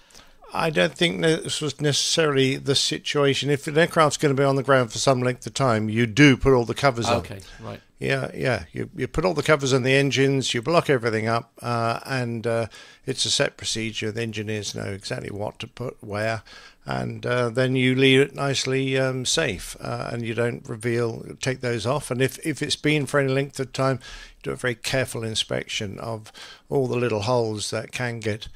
I 0.56 0.70
don't 0.70 0.93
think 0.93 1.22
this 1.22 1.62
was 1.62 1.82
necessarily 1.82 2.58
the 2.58 2.76
situation. 2.76 3.49
If 3.49 3.68
an 3.68 3.78
aircraft's 3.78 4.18
going 4.18 4.36
to 4.36 4.39
be 4.39 4.45
on 4.45 4.56
the 4.56 4.64
ground 4.64 4.91
for 4.91 4.99
some 4.99 5.22
length 5.22 5.47
of 5.47 5.56
time, 5.56 5.89
you 5.89 6.06
do 6.06 6.38
put 6.38 6.54
all 6.54 6.64
the 6.64 6.76
covers 6.76 7.08
on. 7.08 7.18
okay, 7.18 7.39
right. 7.60 7.82
Yeah, 7.97 8.30
yeah. 8.36 8.66
You 8.74 8.89
you 8.95 9.08
put 9.08 9.24
all 9.26 9.34
the 9.34 9.43
covers 9.43 9.74
on 9.74 9.84
the 9.84 9.93
engines, 9.93 10.54
you 10.54 10.62
block 10.62 10.89
everything 10.89 11.28
up, 11.28 11.54
uh, 11.62 12.01
and 12.06 12.45
uh, 12.45 12.68
it's 13.06 13.26
a 13.26 13.32
set 13.32 13.58
procedure. 13.58 14.12
The 14.12 14.22
engineers 14.22 14.76
know 14.76 14.91
exactly 14.91 15.32
what 15.32 15.58
to 15.60 15.68
put 15.68 16.04
where, 16.04 16.43
and 16.86 17.26
uh, 17.26 17.49
then 17.49 17.76
you 17.76 17.95
leave 17.95 18.20
it 18.20 18.36
nicely 18.36 18.97
um, 18.97 19.26
safe, 19.26 19.78
uh, 19.80 20.10
and 20.12 20.26
you 20.26 20.34
don't 20.34 20.68
reveal, 20.68 21.26
take 21.39 21.62
those 21.62 21.86
off. 21.86 22.12
And 22.12 22.22
if 22.22 22.45
if 22.45 22.62
it's 22.62 22.76
been 22.76 23.06
for 23.06 23.22
any 23.22 23.32
length 23.32 23.60
of 23.60 23.72
time, 23.72 23.99
do 24.43 24.51
a 24.51 24.56
very 24.56 24.76
careful 24.76 25.24
inspection 25.24 25.97
of 25.99 26.32
all 26.70 26.88
the 26.88 26.97
little 26.97 27.22
holes 27.22 27.72
that 27.72 27.91
can 27.91 28.20
get 28.20 28.49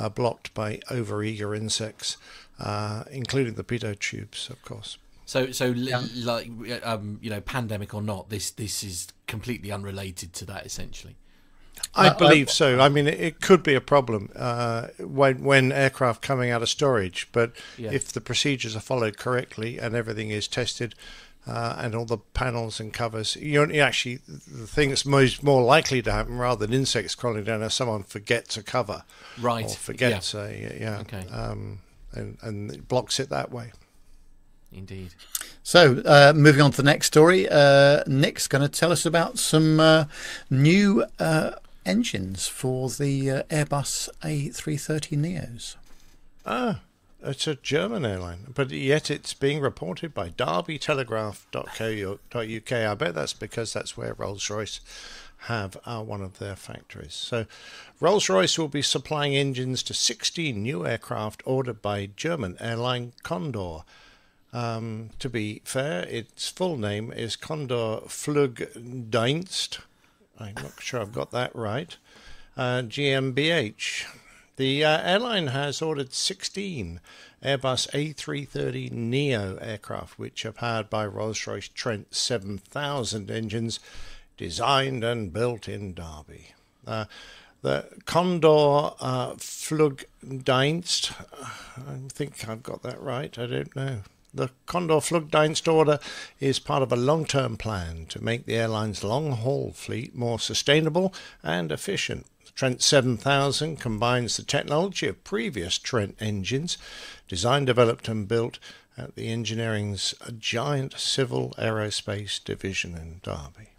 uh, 0.00 0.08
blocked 0.08 0.52
by 0.54 0.78
overeager 0.90 1.56
insects, 1.56 2.16
uh, 2.58 3.04
including 3.10 3.54
the 3.54 3.64
pitot 3.64 3.98
tubes, 4.00 4.48
of 4.50 4.60
course. 4.62 4.98
so 5.26 5.52
so 5.52 5.66
li- 5.68 5.92
like 6.32 6.48
um, 6.82 7.18
you 7.22 7.30
know, 7.30 7.40
pandemic 7.40 7.94
or 7.94 8.02
not, 8.02 8.30
this 8.30 8.50
this 8.50 8.82
is 8.82 9.08
completely 9.26 9.70
unrelated 9.70 10.32
to 10.32 10.44
that, 10.46 10.64
essentially. 10.66 11.16
I 11.94 12.08
Uh, 12.08 12.18
believe 12.18 12.48
I- 12.48 12.52
so. 12.52 12.80
I 12.80 12.88
mean, 12.88 13.06
it, 13.06 13.20
it 13.20 13.40
could 13.40 13.62
be 13.62 13.74
a 13.74 13.80
problem 13.80 14.30
uh, 14.36 14.88
when 14.98 15.42
when 15.44 15.72
aircraft 15.72 16.20
coming 16.22 16.50
out 16.50 16.62
of 16.62 16.68
storage, 16.68 17.28
but 17.32 17.52
Yeah. 17.78 17.92
if 17.92 18.04
the 18.12 18.20
procedures 18.20 18.74
are 18.76 18.80
followed 18.92 19.16
correctly 19.18 19.78
and 19.78 19.94
everything 19.94 20.30
is 20.30 20.48
tested. 20.48 20.94
Uh, 21.46 21.74
and 21.78 21.94
all 21.94 22.04
the 22.04 22.18
panels 22.18 22.78
and 22.80 22.92
covers. 22.92 23.34
You 23.34 23.66
you 23.72 23.80
actually, 23.80 24.16
the 24.28 24.66
thing 24.66 24.90
that's 24.90 25.06
most 25.06 25.42
more 25.42 25.62
likely 25.62 26.02
to 26.02 26.12
happen, 26.12 26.36
rather 26.36 26.66
than 26.66 26.74
insects 26.74 27.14
crawling 27.14 27.44
down, 27.44 27.62
is 27.62 27.72
someone 27.74 28.02
forgets 28.02 28.56
a 28.58 28.62
cover, 28.62 29.04
Right, 29.40 29.64
Or 29.64 29.68
forgets 29.70 30.34
yeah. 30.34 30.40
a 30.44 30.78
yeah, 30.80 30.98
Okay. 31.00 31.24
um, 31.32 31.78
and 32.12 32.36
and 32.42 32.70
it 32.70 32.86
blocks 32.88 33.18
it 33.18 33.30
that 33.30 33.50
way. 33.50 33.72
Indeed. 34.70 35.14
So, 35.62 36.00
uh, 36.04 36.32
moving 36.36 36.60
on 36.60 36.70
to 36.72 36.76
the 36.76 36.82
next 36.82 37.06
story, 37.06 37.48
uh, 37.48 38.04
Nick's 38.06 38.46
going 38.46 38.62
to 38.62 38.68
tell 38.68 38.92
us 38.92 39.04
about 39.06 39.38
some 39.38 39.80
uh, 39.80 40.04
new 40.50 41.04
uh, 41.18 41.52
engines 41.86 42.46
for 42.46 42.88
the 42.90 43.30
uh, 43.30 43.42
Airbus 43.44 44.08
A330 44.22 45.16
Neos. 45.18 45.76
Ah, 46.46 46.80
it's 47.22 47.46
a 47.46 47.54
German 47.56 48.04
airline, 48.04 48.52
but 48.54 48.70
yet 48.70 49.10
it's 49.10 49.34
being 49.34 49.60
reported 49.60 50.14
by 50.14 50.30
derbytelegraph.co.uk. 50.30 52.72
I 52.72 52.94
bet 52.94 53.14
that's 53.14 53.32
because 53.32 53.72
that's 53.72 53.96
where 53.96 54.14
Rolls 54.14 54.50
Royce 54.50 54.80
have 55.44 55.76
uh, 55.84 56.02
one 56.02 56.22
of 56.22 56.38
their 56.38 56.56
factories. 56.56 57.14
So, 57.14 57.46
Rolls 57.98 58.28
Royce 58.28 58.58
will 58.58 58.68
be 58.68 58.82
supplying 58.82 59.34
engines 59.34 59.82
to 59.84 59.94
16 59.94 60.62
new 60.62 60.86
aircraft 60.86 61.42
ordered 61.44 61.80
by 61.80 62.10
German 62.16 62.56
airline 62.60 63.12
Condor. 63.22 63.80
Um, 64.52 65.10
to 65.18 65.28
be 65.28 65.62
fair, 65.64 66.02
its 66.08 66.48
full 66.48 66.76
name 66.76 67.12
is 67.12 67.36
Condor 67.36 68.00
Flugdienst. 68.06 69.78
I'm 70.38 70.54
not 70.54 70.80
sure 70.80 71.00
I've 71.00 71.12
got 71.12 71.30
that 71.30 71.54
right. 71.54 71.96
Uh, 72.56 72.82
GmbH. 72.82 74.06
The 74.56 74.84
uh, 74.84 75.00
airline 75.02 75.48
has 75.48 75.80
ordered 75.80 76.12
16 76.12 77.00
Airbus 77.42 77.88
A330 77.90 78.92
Neo 78.92 79.56
aircraft, 79.56 80.18
which 80.18 80.44
are 80.44 80.52
powered 80.52 80.90
by 80.90 81.06
Rolls 81.06 81.46
Royce 81.46 81.68
Trent 81.68 82.14
7000 82.14 83.30
engines 83.30 83.80
designed 84.36 85.04
and 85.04 85.32
built 85.32 85.68
in 85.68 85.94
Derby. 85.94 86.52
Uh, 86.86 87.04
the 87.62 87.86
Condor 88.06 88.92
uh, 89.00 89.34
Flugdienst, 89.34 91.12
I 91.76 92.08
think 92.08 92.48
I've 92.48 92.62
got 92.62 92.82
that 92.82 93.00
right, 93.00 93.38
I 93.38 93.46
don't 93.46 93.76
know. 93.76 93.98
The 94.32 94.50
Condor 94.66 95.00
Flugdienst 95.00 95.70
order 95.70 95.98
is 96.38 96.58
part 96.58 96.82
of 96.82 96.92
a 96.92 96.96
long 96.96 97.24
term 97.26 97.56
plan 97.56 98.06
to 98.10 98.22
make 98.22 98.46
the 98.46 98.54
airline's 98.56 99.04
long 99.04 99.32
haul 99.32 99.72
fleet 99.72 100.14
more 100.14 100.38
sustainable 100.38 101.12
and 101.42 101.70
efficient. 101.72 102.26
Trent 102.54 102.82
7000 102.82 103.78
combines 103.78 104.36
the 104.36 104.42
technology 104.42 105.06
of 105.06 105.24
previous 105.24 105.78
Trent 105.78 106.16
engines, 106.20 106.78
designed, 107.28 107.66
developed, 107.66 108.08
and 108.08 108.28
built 108.28 108.58
at 108.96 109.14
the 109.14 109.32
engineering's 109.32 110.14
giant 110.38 110.98
civil 110.98 111.54
aerospace 111.58 112.42
division 112.42 112.96
in 112.96 113.20
Derby. 113.22 113.70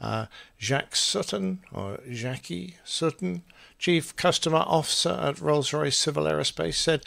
Uh, 0.00 0.26
Jacques 0.58 0.96
Sutton, 0.96 1.60
or 1.72 2.00
Jackie 2.10 2.76
Sutton, 2.84 3.42
Chief 3.78 4.14
Customer 4.16 4.64
Officer 4.66 5.18
at 5.22 5.40
Rolls 5.40 5.72
Royce 5.72 5.96
Civil 5.96 6.24
Aerospace, 6.24 6.74
said, 6.74 7.04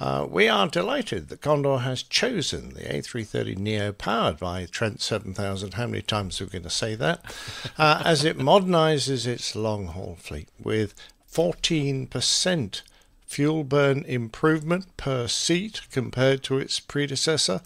uh, 0.00 0.26
We 0.28 0.48
are 0.48 0.66
delighted 0.66 1.28
that 1.28 1.42
Condor 1.42 1.78
has 1.78 2.02
chosen 2.02 2.70
the 2.70 2.80
A330 2.80 3.56
Neo 3.58 3.92
powered 3.92 4.38
by 4.38 4.66
Trent 4.66 5.00
7000. 5.00 5.74
How 5.74 5.86
many 5.86 6.02
times 6.02 6.40
are 6.40 6.46
we 6.46 6.50
going 6.50 6.64
to 6.64 6.70
say 6.70 6.96
that? 6.96 7.22
Uh, 7.78 8.02
as 8.04 8.24
it 8.24 8.36
modernizes 8.36 9.26
its 9.26 9.54
long 9.54 9.86
haul 9.86 10.16
fleet 10.20 10.48
with 10.62 10.92
14% 11.32 12.82
fuel 13.26 13.64
burn 13.64 14.04
improvement 14.06 14.96
per 14.96 15.28
seat 15.28 15.82
compared 15.92 16.42
to 16.42 16.58
its 16.58 16.80
predecessor. 16.80 17.60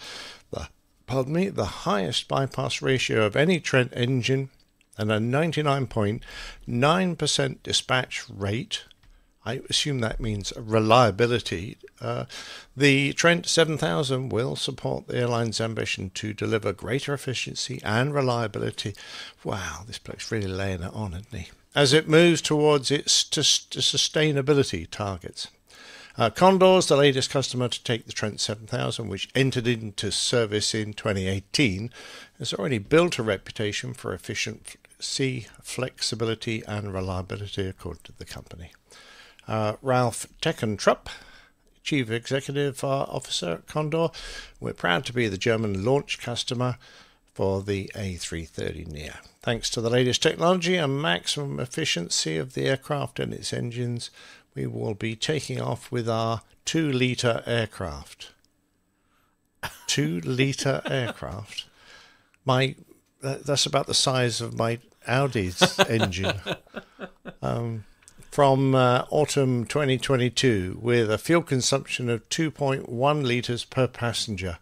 The, 0.51 0.68
pardon 1.07 1.32
me, 1.32 1.49
the 1.49 1.64
highest 1.64 2.28
bypass 2.28 2.82
ratio 2.82 3.24
of 3.24 3.35
any 3.35 3.61
Trent 3.61 3.95
engine 3.97 4.51
and 4.99 5.11
a 5.11 5.18
99.9% 5.18 7.62
dispatch 7.62 8.24
rate. 8.28 8.85
I 9.45 9.61
assume 9.69 10.01
that 10.01 10.21
means 10.21 10.53
reliability. 10.57 11.77
Uh, 12.01 12.25
the 12.77 13.13
Trent 13.13 13.47
7000 13.47 14.31
will 14.31 14.57
support 14.57 15.07
the 15.07 15.19
airline's 15.19 15.61
ambition 15.61 16.11
to 16.15 16.33
deliver 16.33 16.73
greater 16.73 17.13
efficiency 17.13 17.81
and 17.85 18.15
reliability. 18.15 18.95
Wow, 19.43 19.83
this 19.87 19.99
bloke's 19.99 20.33
really 20.33 20.49
laying 20.49 20.83
it 20.83 20.95
on, 20.95 21.13
isn't 21.13 21.35
he? 21.35 21.49
As 21.75 21.93
it 21.93 22.09
moves 22.09 22.41
towards 22.41 22.91
its 22.91 23.25
t- 23.25 23.41
sustainability 23.41 24.89
targets. 24.91 25.49
Uh, 26.17 26.31
Condor's 26.31 26.87
the 26.87 26.97
latest 26.97 27.29
customer 27.29 27.69
to 27.69 27.83
take 27.83 28.07
the 28.07 28.13
Trent 28.13 28.41
7000, 28.41 29.09
which 29.09 29.29
entered 29.35 29.67
into 29.67 30.13
service 30.13 30.73
in 30.73 30.93
2018, 30.95 31.91
has 32.39 32.55
already 32.55 32.79
built 32.79 33.19
a 33.19 33.23
reputation 33.23 33.93
for 33.93 34.15
efficiency, 34.15 35.49
flexibility, 35.61 36.63
and 36.69 36.95
reliability, 36.95 37.67
according 37.67 38.03
to 38.05 38.13
the 38.17 38.25
company. 38.25 38.71
Uh, 39.47 39.75
Ralph 39.83 40.27
Teckentrup, 40.41 41.09
Chief 41.83 42.11
Executive 42.11 42.83
Officer 42.83 43.53
at 43.53 43.67
Condor, 43.67 44.09
we're 44.61 44.73
proud 44.73 45.05
to 45.07 45.13
be 45.13 45.29
the 45.29 45.39
German 45.39 45.85
launch 45.85 46.19
customer 46.19 46.79
for 47.35 47.63
the 47.63 47.91
A330neo. 47.95 49.17
Thanks 49.43 49.69
to 49.71 49.81
the 49.81 49.91
latest 49.91 50.23
technology 50.23 50.77
and 50.77 51.03
maximum 51.03 51.61
efficiency 51.61 52.39
of 52.39 52.55
the 52.55 52.67
aircraft 52.67 53.19
and 53.19 53.35
its 53.35 53.53
engines, 53.53 54.11
we 54.55 54.67
will 54.67 54.95
be 54.95 55.17
taking 55.17 55.61
off 55.61 55.91
with 55.91 56.09
our 56.09 56.43
two 56.65 56.91
litre 56.91 57.43
aircraft. 57.45 58.33
two 59.87 60.21
litre 60.21 60.81
aircraft? 60.87 61.67
My 62.45 62.77
that's 63.21 63.67
about 63.67 63.87
the 63.87 63.95
size 63.95 64.41
of 64.41 64.57
my 64.57 64.79
Audi's 65.09 65.79
engine. 65.89 66.41
Um, 67.43 67.85
from 68.35 68.74
uh, 68.74 69.05
autumn 69.11 69.64
2022 69.64 70.76
with 70.82 71.09
a 71.09 71.16
fuel 71.18 71.41
consumption 71.41 72.11
of 72.11 72.28
2.1 72.30 73.22
litres 73.24 73.64
per 73.64 73.87
passenger. 73.87 74.59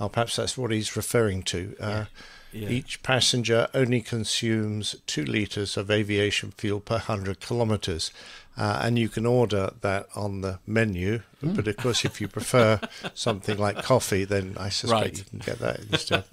Oh, 0.00 0.08
perhaps 0.08 0.34
that's 0.34 0.58
what 0.58 0.72
he's 0.72 0.96
referring 0.96 1.44
to. 1.44 1.76
Uh, 1.80 2.04
Yeah. 2.52 2.68
Each 2.68 3.02
passenger 3.02 3.66
only 3.74 4.00
consumes 4.00 4.94
2 5.08 5.24
litres 5.24 5.76
of 5.76 5.90
aviation 5.90 6.52
fuel 6.56 6.78
per 6.80 6.98
100 6.98 7.40
kilometres. 7.40 8.12
Uh, 8.56 8.78
and 8.80 8.96
you 8.96 9.08
can 9.08 9.26
order 9.26 9.70
that 9.80 10.06
on 10.14 10.40
the 10.42 10.58
menu. 10.64 11.22
Hmm. 11.40 11.54
But 11.54 11.66
of 11.66 11.76
course, 11.76 12.04
if 12.04 12.20
you 12.20 12.28
prefer 12.28 12.78
something 13.14 13.58
like 13.58 13.82
coffee, 13.82 14.24
then 14.24 14.54
I 14.56 14.68
suspect 14.70 15.02
Right. 15.02 15.18
you 15.18 15.24
can 15.30 15.38
get 15.40 15.58
that 15.58 15.80
instead. 15.90 16.24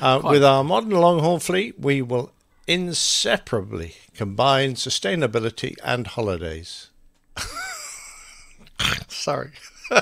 Uh, 0.00 0.20
with 0.32 0.42
our 0.44 0.64
modern 0.64 0.92
long 0.92 1.18
haul 1.20 1.38
fleet, 1.38 1.78
we 1.78 2.00
will 2.00 2.32
inseparably 2.70 3.96
combine 4.14 4.74
sustainability 4.74 5.74
and 5.82 6.06
holidays. 6.06 6.90
Sorry. 9.08 9.50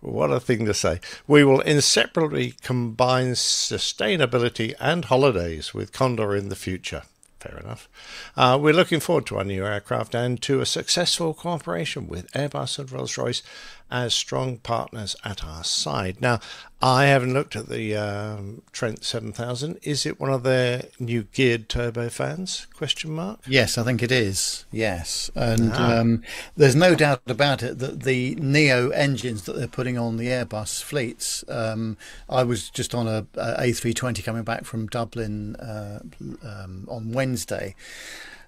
what 0.00 0.32
a 0.32 0.40
thing 0.40 0.66
to 0.66 0.74
say. 0.74 0.98
We 1.28 1.44
will 1.44 1.60
inseparably 1.60 2.54
combine 2.62 3.34
sustainability 3.34 4.74
and 4.80 5.04
holidays 5.04 5.72
with 5.72 5.92
Condor 5.92 6.34
in 6.34 6.48
the 6.48 6.56
future. 6.56 7.04
Fair 7.38 7.58
enough. 7.58 7.88
Uh, 8.36 8.58
we're 8.60 8.74
looking 8.74 8.98
forward 8.98 9.26
to 9.26 9.38
our 9.38 9.44
new 9.44 9.64
aircraft 9.64 10.12
and 10.12 10.42
to 10.42 10.60
a 10.60 10.66
successful 10.66 11.34
cooperation 11.34 12.08
with 12.08 12.30
Airbus 12.32 12.80
and 12.80 12.90
Rolls 12.90 13.16
Royce 13.16 13.44
as 13.90 14.14
strong 14.14 14.58
partners 14.58 15.16
at 15.24 15.44
our 15.44 15.64
side. 15.64 16.20
Now, 16.20 16.40
I 16.82 17.04
haven't 17.06 17.34
looked 17.34 17.56
at 17.56 17.68
the 17.68 17.94
um, 17.96 18.62
Trent 18.72 19.04
7000. 19.04 19.78
Is 19.82 20.06
it 20.06 20.18
one 20.18 20.30
of 20.32 20.44
their 20.44 20.84
new 20.98 21.24
geared 21.24 21.68
turbofans? 21.68 22.72
Question 22.72 23.10
mark. 23.10 23.40
Yes, 23.46 23.76
I 23.76 23.82
think 23.82 24.02
it 24.02 24.10
is. 24.10 24.64
Yes, 24.72 25.30
and 25.34 25.72
Ah. 25.74 25.98
um, 25.98 26.22
there's 26.56 26.74
no 26.76 26.94
doubt 26.94 27.20
about 27.26 27.62
it 27.62 27.78
that 27.80 28.04
the 28.04 28.34
Neo 28.36 28.88
engines 28.90 29.42
that 29.42 29.56
they're 29.56 29.66
putting 29.66 29.98
on 29.98 30.16
the 30.16 30.28
Airbus 30.28 30.82
fleets. 30.82 31.44
Um, 31.48 31.98
I 32.30 32.44
was 32.44 32.70
just 32.70 32.94
on 32.94 33.06
a, 33.06 33.26
a 33.34 33.62
A320 33.64 34.24
coming 34.24 34.42
back 34.44 34.64
from 34.64 34.86
Dublin 34.86 35.56
uh, 35.56 36.00
um, 36.42 36.86
on 36.88 37.12
Wednesday. 37.12 37.74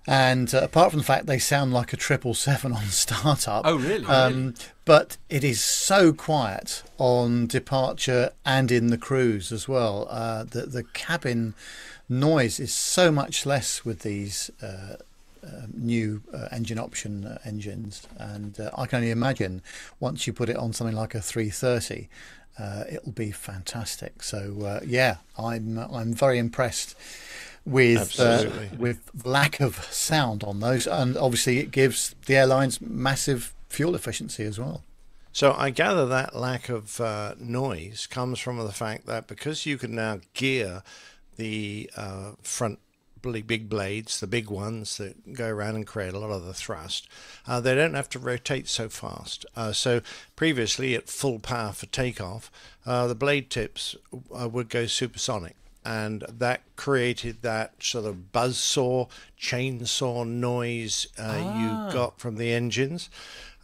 And 0.07 0.53
uh, 0.55 0.62
apart 0.62 0.90
from 0.90 0.98
the 0.98 1.05
fact 1.05 1.26
they 1.26 1.38
sound 1.38 1.72
like 1.72 1.92
a 1.92 1.96
triple 1.96 2.34
seven 2.34 2.72
on 2.72 2.84
startup, 2.86 3.62
Oh, 3.64 3.76
really? 3.76 4.05
Um, 4.07 4.55
but 4.84 5.16
it 5.30 5.44
is 5.44 5.62
so 5.62 6.12
quiet 6.12 6.82
on 6.98 7.46
departure 7.46 8.30
and 8.44 8.72
in 8.72 8.88
the 8.88 8.98
cruise 8.98 9.53
as 9.53 9.68
well. 9.68 10.09
Uh, 10.11 10.44
the 10.44 10.66
the 10.66 10.82
cabin 10.82 11.55
noise 12.09 12.59
is 12.59 12.74
so 12.74 13.12
much 13.12 13.46
less 13.46 13.84
with 13.84 14.00
these 14.00 14.50
uh, 14.61 14.96
uh, 15.46 15.66
new 15.72 16.22
uh, 16.34 16.48
engine 16.50 16.78
option 16.78 17.24
uh, 17.24 17.38
engines, 17.44 18.07
and 18.18 18.59
uh, 18.59 18.70
I 18.76 18.86
can 18.86 18.98
only 18.98 19.11
imagine 19.11 19.62
once 20.00 20.26
you 20.26 20.32
put 20.32 20.48
it 20.48 20.57
on 20.57 20.72
something 20.72 20.96
like 20.96 21.14
a 21.14 21.20
330, 21.20 22.09
uh, 22.59 22.84
it'll 22.90 23.12
be 23.12 23.30
fantastic. 23.30 24.22
So 24.22 24.62
uh, 24.64 24.80
yeah, 24.84 25.16
I'm 25.38 25.78
I'm 25.78 26.12
very 26.12 26.38
impressed 26.38 26.96
with 27.64 28.18
uh, 28.18 28.50
with 28.78 29.10
lack 29.24 29.60
of 29.60 29.84
sound 29.84 30.42
on 30.44 30.60
those, 30.60 30.86
and 30.86 31.16
obviously 31.16 31.58
it 31.58 31.70
gives 31.70 32.14
the 32.26 32.36
airlines 32.36 32.80
massive 32.80 33.54
fuel 33.68 33.94
efficiency 33.94 34.44
as 34.44 34.58
well. 34.58 34.82
So 35.32 35.54
I 35.56 35.70
gather 35.70 36.06
that 36.06 36.36
lack 36.36 36.68
of 36.68 37.00
uh, 37.00 37.34
noise 37.38 38.06
comes 38.06 38.38
from 38.38 38.58
the 38.58 38.72
fact 38.72 39.06
that 39.06 39.26
because 39.26 39.64
you 39.64 39.78
can 39.78 39.94
now 39.94 40.20
gear 40.34 40.82
the 41.36 41.90
uh, 41.96 42.32
front 42.42 42.78
big 43.22 43.68
blades, 43.68 44.20
the 44.20 44.26
big 44.26 44.50
ones 44.50 44.98
that 44.98 45.32
go 45.32 45.48
around 45.48 45.76
and 45.76 45.86
create 45.86 46.12
a 46.12 46.18
lot 46.18 46.30
of 46.30 46.44
the 46.44 46.52
thrust, 46.52 47.08
uh, 47.46 47.60
they 47.60 47.74
don't 47.74 47.94
have 47.94 48.08
to 48.10 48.18
rotate 48.18 48.68
so 48.68 48.88
fast. 48.88 49.46
Uh, 49.54 49.72
so 49.72 50.00
previously, 50.34 50.94
at 50.94 51.08
full 51.08 51.38
power 51.38 51.72
for 51.72 51.86
takeoff, 51.86 52.50
uh, 52.84 53.06
the 53.06 53.14
blade 53.14 53.48
tips 53.48 53.96
uh, 54.36 54.48
would 54.48 54.68
go 54.68 54.86
supersonic. 54.86 55.54
And 55.85 56.24
that 56.28 56.62
created 56.76 57.43
that 57.43 57.83
sort 57.83 58.05
of 58.05 58.33
buzzsaw, 58.33 59.09
chainsaw 59.41 60.26
noise 60.26 61.09
uh, 61.18 61.55
you 61.57 61.93
got 61.93 62.20
from 62.20 62.37
the 62.37 62.53
engines 62.53 63.11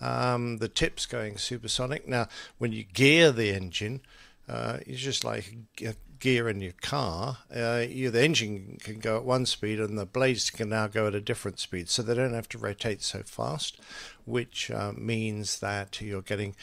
um, 0.01 0.59
the 0.59 0.69
tips 0.69 1.07
going 1.07 1.39
supersonic. 1.39 2.07
Now, 2.07 2.29
when 2.59 2.73
you 2.73 2.85
gear 2.85 3.33
the 3.33 3.51
engine, 3.51 4.01
uh, 4.49 4.79
it's 4.87 5.01
just 5.01 5.25
like 5.25 5.55
a 5.83 5.95
gear 6.19 6.49
in 6.49 6.61
your 6.61 6.73
car. 6.81 7.39
Uh, 7.55 7.85
you, 7.89 8.11
the 8.11 8.25
engine 8.25 8.79
can 8.81 8.99
go 8.99 9.17
at 9.17 9.25
one 9.25 9.47
speed, 9.47 9.81
and 9.81 9.99
the 9.99 10.07
blades 10.07 10.51
can 10.51 10.69
now 10.69 10.87
go 10.87 11.07
at 11.07 11.15
a 11.15 11.21
different 11.21 11.59
speed, 11.59 11.89
so 11.89 12.03
they 12.03 12.15
don't 12.15 12.35
have 12.35 12.49
to 12.51 12.59
rotate 12.59 13.03
so 13.03 13.23
fast, 13.25 13.81
which 14.25 14.71
uh, 14.71 14.93
means 14.97 15.61
that 15.61 16.01
you're 16.01 16.23
getting 16.23 16.55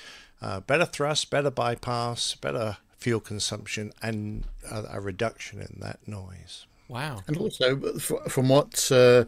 uh, 0.41 0.59
better 0.61 0.85
thrust, 0.85 1.29
better 1.29 1.51
bypass, 1.51 2.35
better 2.35 2.77
fuel 2.97 3.19
consumption, 3.19 3.91
and 4.01 4.45
a, 4.69 4.83
a 4.93 5.01
reduction 5.01 5.61
in 5.61 5.79
that 5.79 5.99
noise. 6.07 6.65
Wow. 6.87 7.23
And 7.25 7.37
also, 7.37 7.77
from 7.97 8.49
what 8.49 8.91
uh, 8.91 9.25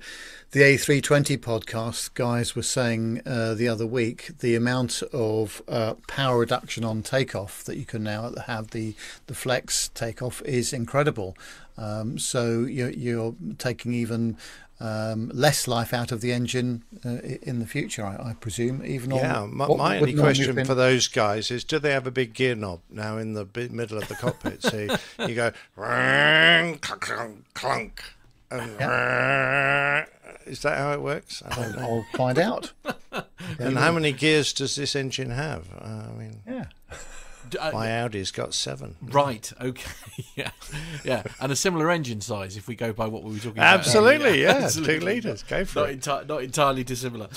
the 0.52 0.60
A320 0.60 1.40
podcast 1.40 2.14
guys 2.14 2.56
were 2.56 2.62
saying 2.62 3.22
uh, 3.26 3.56
the 3.56 3.68
other 3.68 3.88
week, 3.88 4.30
the 4.40 4.54
amount 4.54 5.02
of 5.12 5.64
uh, 5.68 5.96
power 6.08 6.38
reduction 6.38 6.84
on 6.84 7.02
takeoff 7.02 7.64
that 7.64 7.78
you 7.78 7.86
can 7.86 8.04
now 8.04 8.32
have 8.46 8.72
the 8.72 8.94
the 9.26 9.34
flex 9.34 9.90
takeoff 9.90 10.44
is 10.44 10.72
incredible. 10.72 11.36
Um, 11.80 12.18
so 12.20 12.62
you're, 12.62 12.90
you're 12.90 13.36
taking 13.58 13.94
even 13.94 14.38
um, 14.80 15.32
less 15.34 15.68
life 15.68 15.94
out 15.94 16.12
of 16.12 16.22
the 16.22 16.32
engine 16.32 16.84
uh, 17.06 17.18
in 17.42 17.60
the 17.60 17.66
future, 17.66 18.06
I, 18.06 18.30
I 18.30 18.34
presume. 18.40 18.86
Even 18.86 19.12
Yeah, 19.12 19.42
on 19.42 19.56
my, 19.56 19.68
my 19.68 19.98
only 19.98 20.14
question 20.14 20.54
been- 20.56 20.66
for 20.66 20.76
those 20.76 21.08
guys 21.08 21.50
is: 21.52 21.64
Do 21.64 21.80
they 21.80 21.92
have 21.92 22.06
a 22.08 22.12
big 22.12 22.34
gear 22.34 22.56
knob 22.56 22.82
now 22.90 23.18
in 23.18 23.34
the 23.34 23.46
middle 23.72 23.98
of 23.98 24.08
the 24.08 24.16
cockpit? 24.16 24.62
so 24.64 24.88
you 25.28 25.36
go 25.36 25.52
"Rang, 25.76 26.78
clunk, 26.80 27.02
clunk, 27.02 27.44
clunk, 27.54 28.04
and 28.52 28.62
is 30.46 30.62
that 30.62 30.78
how 30.78 30.94
it 30.94 31.02
works? 31.02 31.44
I 31.46 31.56
don't 31.56 31.76
know. 31.76 31.82
I'll 31.82 32.06
find 32.18 32.38
out. 32.40 32.72
And 33.60 33.78
how 33.78 33.92
many 33.92 34.12
gears 34.12 34.54
does 34.54 34.76
this 34.76 34.96
engine 34.96 35.32
have? 35.32 35.68
Uh, 35.80 36.04
I 36.10 36.14
mean, 36.18 36.42
Yeah. 36.48 36.66
Uh, 37.56 37.72
my 37.72 38.02
Audi's 38.02 38.32
got 38.32 38.54
seven. 38.54 38.96
Right. 39.02 39.52
Okay. 39.62 39.92
yeah. 40.36 40.52
Yeah. 41.04 41.24
And 41.40 41.52
a 41.52 41.56
similar 41.56 41.90
engine 41.92 42.22
size, 42.22 42.58
if 42.58 42.68
we 42.68 42.76
go 42.76 42.94
by 42.94 43.06
what 43.08 43.24
we 43.24 43.32
were 43.32 43.38
talking 43.38 43.52
about. 43.60 43.80
Absolutely, 43.80 44.28
earlier. 44.30 44.44
yeah, 44.44 44.52
Absolutely. 44.64 45.00
two 45.00 45.06
litres, 45.06 45.44
go 45.44 45.66
for 45.66 45.80
not 45.80 45.90
it. 45.90 46.00
enti- 46.02 46.28
not 46.28 46.44
entirely 46.44 46.84
dissimilar. 46.84 47.30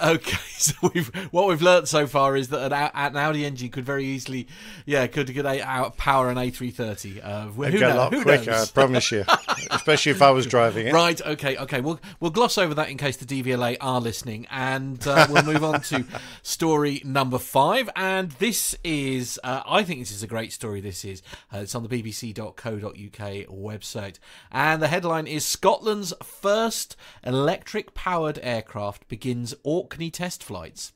Okay, 0.00 0.36
so 0.56 0.74
we've 0.94 1.08
what 1.30 1.48
we've 1.48 1.62
learnt 1.62 1.88
so 1.88 2.06
far 2.06 2.36
is 2.36 2.48
that 2.48 2.72
an, 2.72 2.90
an 2.94 3.16
Audi 3.16 3.44
engine 3.44 3.70
could 3.70 3.84
very 3.84 4.04
easily, 4.04 4.46
yeah, 4.86 5.06
could 5.06 5.32
could 5.34 5.46
a, 5.46 5.60
out 5.62 5.96
power 5.96 6.30
an 6.30 6.36
A330. 6.36 7.24
Uh, 7.24 7.46
who 7.46 7.64
It'd 7.64 7.80
lot 7.80 8.12
who 8.12 8.22
quicker, 8.22 8.50
knows? 8.50 8.70
I 8.70 8.72
promise 8.72 9.10
you. 9.10 9.24
Especially 9.70 10.12
if 10.12 10.22
I 10.22 10.30
was 10.30 10.46
driving 10.46 10.86
it. 10.86 10.92
Right. 10.92 11.20
Okay. 11.20 11.56
Okay. 11.56 11.80
We'll 11.80 12.00
we'll 12.20 12.30
gloss 12.30 12.58
over 12.58 12.74
that 12.74 12.88
in 12.88 12.96
case 12.96 13.16
the 13.16 13.24
DVLA 13.24 13.76
are 13.80 14.00
listening, 14.00 14.46
and 14.50 15.04
uh, 15.06 15.26
we'll 15.30 15.44
move 15.44 15.64
on 15.64 15.80
to 15.82 16.04
story 16.42 17.02
number 17.04 17.38
five. 17.38 17.88
And 17.96 18.30
this 18.32 18.76
is, 18.84 19.38
uh, 19.44 19.62
I 19.66 19.82
think, 19.82 20.00
this 20.00 20.12
is 20.12 20.22
a 20.22 20.26
great 20.26 20.52
story. 20.52 20.80
This 20.80 21.04
is. 21.04 21.22
Uh, 21.52 21.58
it's 21.58 21.74
on 21.74 21.86
the 21.86 22.02
BBC.co.uk 22.02 22.92
website, 23.48 24.18
and 24.50 24.82
the 24.82 24.88
headline 24.88 25.26
is 25.26 25.44
Scotland's 25.44 26.12
first 26.22 26.96
electric-powered 27.24 28.38
aircraft 28.42 29.08
begins 29.08 29.54
Orkney 29.82 30.12
test 30.12 30.44
flights. 30.44 30.92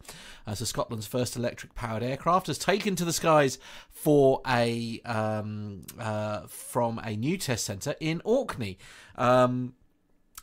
So 0.54 0.64
Scotland's 0.64 1.08
first 1.08 1.34
electric-powered 1.34 2.04
aircraft 2.04 2.46
has 2.46 2.56
taken 2.56 2.94
to 2.94 3.04
the 3.04 3.12
skies 3.12 3.58
for 3.90 4.40
a 4.46 5.00
um, 5.04 5.82
uh, 5.98 6.46
from 6.46 7.00
a 7.02 7.16
new 7.16 7.36
test 7.36 7.64
centre 7.64 7.96
in 7.98 8.22
Orkney. 8.24 8.78
Um, 9.16 9.74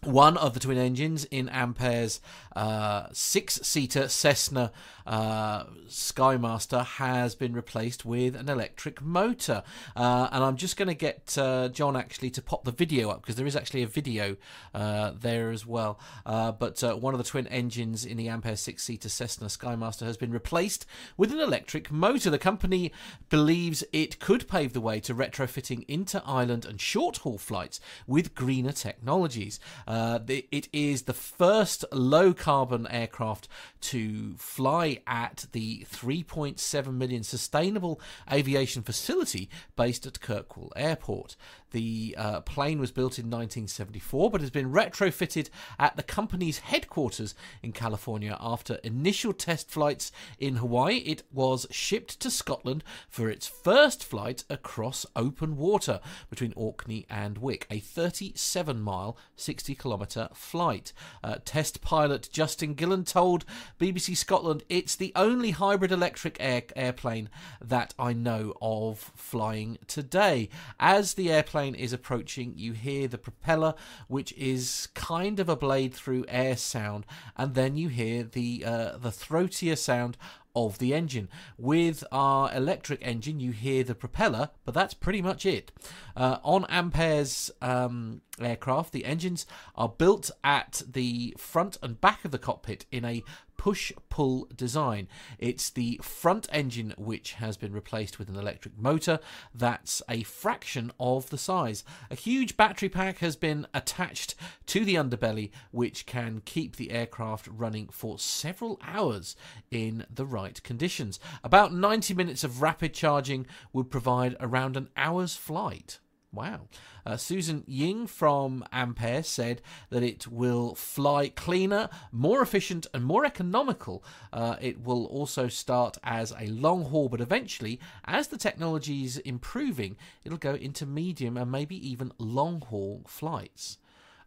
one 0.01 0.35
of 0.35 0.53
the 0.53 0.59
twin 0.59 0.77
engines 0.77 1.23
in 1.25 1.47
Ampaire's 1.47 2.19
uh, 2.55 3.07
six-seater 3.11 4.07
Cessna 4.07 4.71
uh, 5.05 5.65
Skymaster 5.87 6.85
has 6.85 7.35
been 7.35 7.53
replaced 7.53 8.05
with 8.05 8.35
an 8.35 8.47
electric 8.49 9.01
motor, 9.01 9.63
uh, 9.95 10.29
and 10.31 10.43
I'm 10.43 10.55
just 10.55 10.77
going 10.77 10.87
to 10.87 10.93
get 10.93 11.37
uh, 11.37 11.69
John 11.69 11.95
actually 11.95 12.29
to 12.31 12.41
pop 12.41 12.63
the 12.63 12.71
video 12.71 13.09
up 13.09 13.21
because 13.21 13.35
there 13.35 13.45
is 13.47 13.55
actually 13.55 13.83
a 13.83 13.87
video 13.87 14.37
uh, 14.73 15.11
there 15.19 15.51
as 15.51 15.65
well. 15.65 15.99
But 16.25 16.81
one 17.01 17.13
of 17.13 17.17
the 17.17 17.23
twin 17.23 17.47
engines 17.47 18.05
in 18.05 18.17
the 18.17 18.27
Ampaire 18.27 18.55
six-seater 18.55 19.09
Cessna 19.09 19.47
Skymaster 19.47 20.05
has 20.05 20.17
been 20.17 20.31
replaced 20.31 20.85
with 21.17 21.31
an 21.31 21.39
electric 21.39 21.91
motor. 21.91 22.29
The 22.29 22.37
company 22.37 22.91
believes 23.29 23.83
it 23.91 24.19
could 24.19 24.47
pave 24.47 24.73
the 24.73 24.81
way 24.81 24.99
to 25.01 25.13
retrofitting 25.13 25.85
inter-island 25.87 26.65
and 26.65 26.79
short-haul 26.79 27.37
flights 27.37 27.79
with 28.07 28.35
greener 28.35 28.71
technologies. 28.71 29.59
It 29.87 30.69
is 30.71 31.03
the 31.03 31.13
first 31.13 31.85
low 31.91 32.33
carbon 32.43 32.85
aircraft 32.87 33.47
to 33.79 34.35
fly 34.35 34.99
at 35.07 35.45
the 35.53 35.87
3.7 35.89 36.93
million 36.93 37.23
sustainable 37.23 38.01
aviation 38.29 38.81
facility 38.81 39.49
based 39.77 40.05
at 40.05 40.19
Kirkwall 40.19 40.69
Airport. 40.75 41.37
The 41.73 42.15
uh, 42.17 42.41
plane 42.41 42.79
was 42.79 42.91
built 42.91 43.19
in 43.19 43.25
1974 43.25 44.29
but 44.29 44.41
has 44.41 44.51
been 44.51 44.71
retrofitted 44.71 45.49
at 45.79 45.97
the 45.97 46.03
company's 46.03 46.59
headquarters 46.59 47.33
in 47.61 47.71
California 47.71 48.37
after 48.39 48.75
initial 48.75 49.33
test 49.33 49.69
flights 49.69 50.11
in 50.39 50.57
Hawaii. 50.57 50.97
It 50.97 51.23
was 51.31 51.65
shipped 51.71 52.19
to 52.21 52.29
Scotland 52.29 52.83
for 53.09 53.27
its 53.27 53.47
first 53.47 54.03
flight 54.03 54.43
across 54.51 55.05
open 55.15 55.57
water 55.57 55.99
between 56.29 56.53
Orkney 56.55 57.07
and 57.09 57.39
Wick, 57.39 57.65
a 57.71 57.79
37 57.79 58.79
mile, 58.79 59.17
60 59.35 59.73
kilometre 59.73 60.29
flight. 60.33 60.93
Uh, 61.23 61.37
test 61.43 61.81
pilot 61.81 62.29
Justin 62.31 62.75
Gillen 62.75 63.03
told 63.03 63.45
BBC 63.79 64.15
Scotland 64.15 64.63
it's 64.69 64.95
the 64.95 65.11
only 65.15 65.51
hybrid 65.51 65.91
electric 65.91 66.37
air- 66.39 66.63
airplane 66.75 67.29
that 67.59 67.95
I 67.97 68.13
know 68.13 68.53
of 68.61 69.11
flying 69.15 69.79
today. 69.87 70.49
As 70.79 71.15
the 71.15 71.31
airplane 71.31 71.62
is 71.71 71.93
approaching, 71.93 72.53
you 72.55 72.73
hear 72.73 73.07
the 73.07 73.17
propeller, 73.17 73.73
which 74.07 74.33
is 74.33 74.87
kind 74.93 75.39
of 75.39 75.49
a 75.49 75.55
blade 75.55 75.93
through 75.93 76.25
air 76.27 76.57
sound, 76.57 77.05
and 77.37 77.55
then 77.55 77.77
you 77.77 77.89
hear 77.89 78.23
the 78.23 78.63
uh, 78.65 78.97
the 78.97 79.09
throatier 79.09 79.77
sound 79.77 80.17
of 80.55 80.77
the 80.77 80.93
engine. 80.93 81.29
With 81.57 82.03
our 82.11 82.53
electric 82.53 82.99
engine, 83.01 83.39
you 83.39 83.51
hear 83.51 83.83
the 83.83 83.95
propeller, 83.95 84.49
but 84.65 84.73
that's 84.73 84.93
pretty 84.93 85.21
much 85.21 85.45
it. 85.45 85.71
Uh, 86.15 86.37
on 86.43 86.65
Ampaire's 86.69 87.49
um, 87.61 88.21
aircraft, 88.39 88.91
the 88.91 89.05
engines 89.05 89.45
are 89.75 89.89
built 89.89 90.29
at 90.43 90.83
the 90.87 91.33
front 91.37 91.77
and 91.81 91.99
back 91.99 92.23
of 92.23 92.31
the 92.31 92.37
cockpit 92.37 92.85
in 92.91 93.03
a 93.03 93.23
push 93.57 93.91
pull 94.09 94.47
design. 94.55 95.07
It's 95.39 95.69
the 95.69 95.99
front 96.01 96.47
engine 96.51 96.93
which 96.97 97.33
has 97.33 97.57
been 97.57 97.73
replaced 97.73 98.19
with 98.19 98.29
an 98.29 98.35
electric 98.35 98.77
motor 98.77 99.19
that's 99.53 100.01
a 100.09 100.23
fraction 100.23 100.91
of 100.99 101.29
the 101.29 101.37
size. 101.37 101.83
A 102.11 102.15
huge 102.15 102.57
battery 102.57 102.89
pack 102.89 103.19
has 103.19 103.35
been 103.35 103.67
attached 103.73 104.35
to 104.67 104.85
the 104.85 104.95
underbelly, 104.95 105.51
which 105.71 106.05
can 106.05 106.41
keep 106.45 106.75
the 106.75 106.91
aircraft 106.91 107.47
running 107.47 107.87
for 107.89 108.19
several 108.19 108.79
hours 108.85 109.35
in 109.71 110.05
the 110.13 110.25
right 110.25 110.61
conditions. 110.63 111.19
About 111.43 111.73
90 111.73 112.13
minutes 112.13 112.43
of 112.43 112.61
rapid 112.61 112.93
charging 112.93 113.45
would 113.71 113.89
provide 113.89 114.35
around 114.39 114.77
an 114.77 114.89
hour's 114.95 115.35
flight. 115.35 115.99
Wow. 116.33 116.61
Uh, 117.05 117.15
Susan 117.15 117.63
Ying 117.67 118.07
from 118.07 118.65
Ampaire 118.73 119.23
said 119.23 119.61
that 119.91 120.01
it 120.01 120.27
will 120.27 120.73
fly 120.73 121.29
cleaner, 121.29 121.89
more 122.11 122.41
efficient, 122.41 122.87
and 122.91 123.03
more 123.03 123.23
economical. 123.23 124.03
Uh, 124.31 124.55
it 124.59 124.83
will 124.83 125.05
also 125.05 125.47
start 125.47 125.97
as 126.03 126.33
a 126.39 126.47
long 126.47 126.85
haul, 126.85 127.07
but 127.07 127.21
eventually, 127.21 127.79
as 128.05 128.29
the 128.29 128.37
technology 128.37 129.03
is 129.05 129.19
improving, 129.19 129.95
it'll 130.23 130.39
go 130.39 130.55
into 130.55 130.87
medium 130.87 131.37
and 131.37 131.51
maybe 131.51 131.75
even 131.87 132.11
long 132.17 132.61
haul 132.61 133.03
flights. 133.07 133.77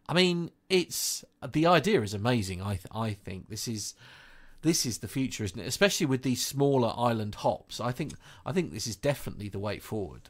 I 0.07 0.13
mean, 0.13 0.51
it's 0.69 1.25
the 1.45 1.65
idea 1.65 2.01
is 2.01 2.13
amazing. 2.13 2.61
I 2.61 2.75
th- 2.75 2.85
I 2.93 3.11
think 3.11 3.49
this 3.49 3.67
is 3.67 3.95
this 4.61 4.85
is 4.85 4.99
the 4.99 5.09
future, 5.09 5.43
isn't 5.43 5.59
it? 5.59 5.67
Especially 5.67 6.05
with 6.05 6.23
these 6.23 6.45
smaller 6.45 6.93
island 6.95 7.35
hops. 7.35 7.81
I 7.81 7.91
think 7.91 8.13
I 8.45 8.53
think 8.53 8.71
this 8.71 8.87
is 8.87 8.95
definitely 8.95 9.49
the 9.49 9.59
way 9.59 9.79
forward. 9.79 10.29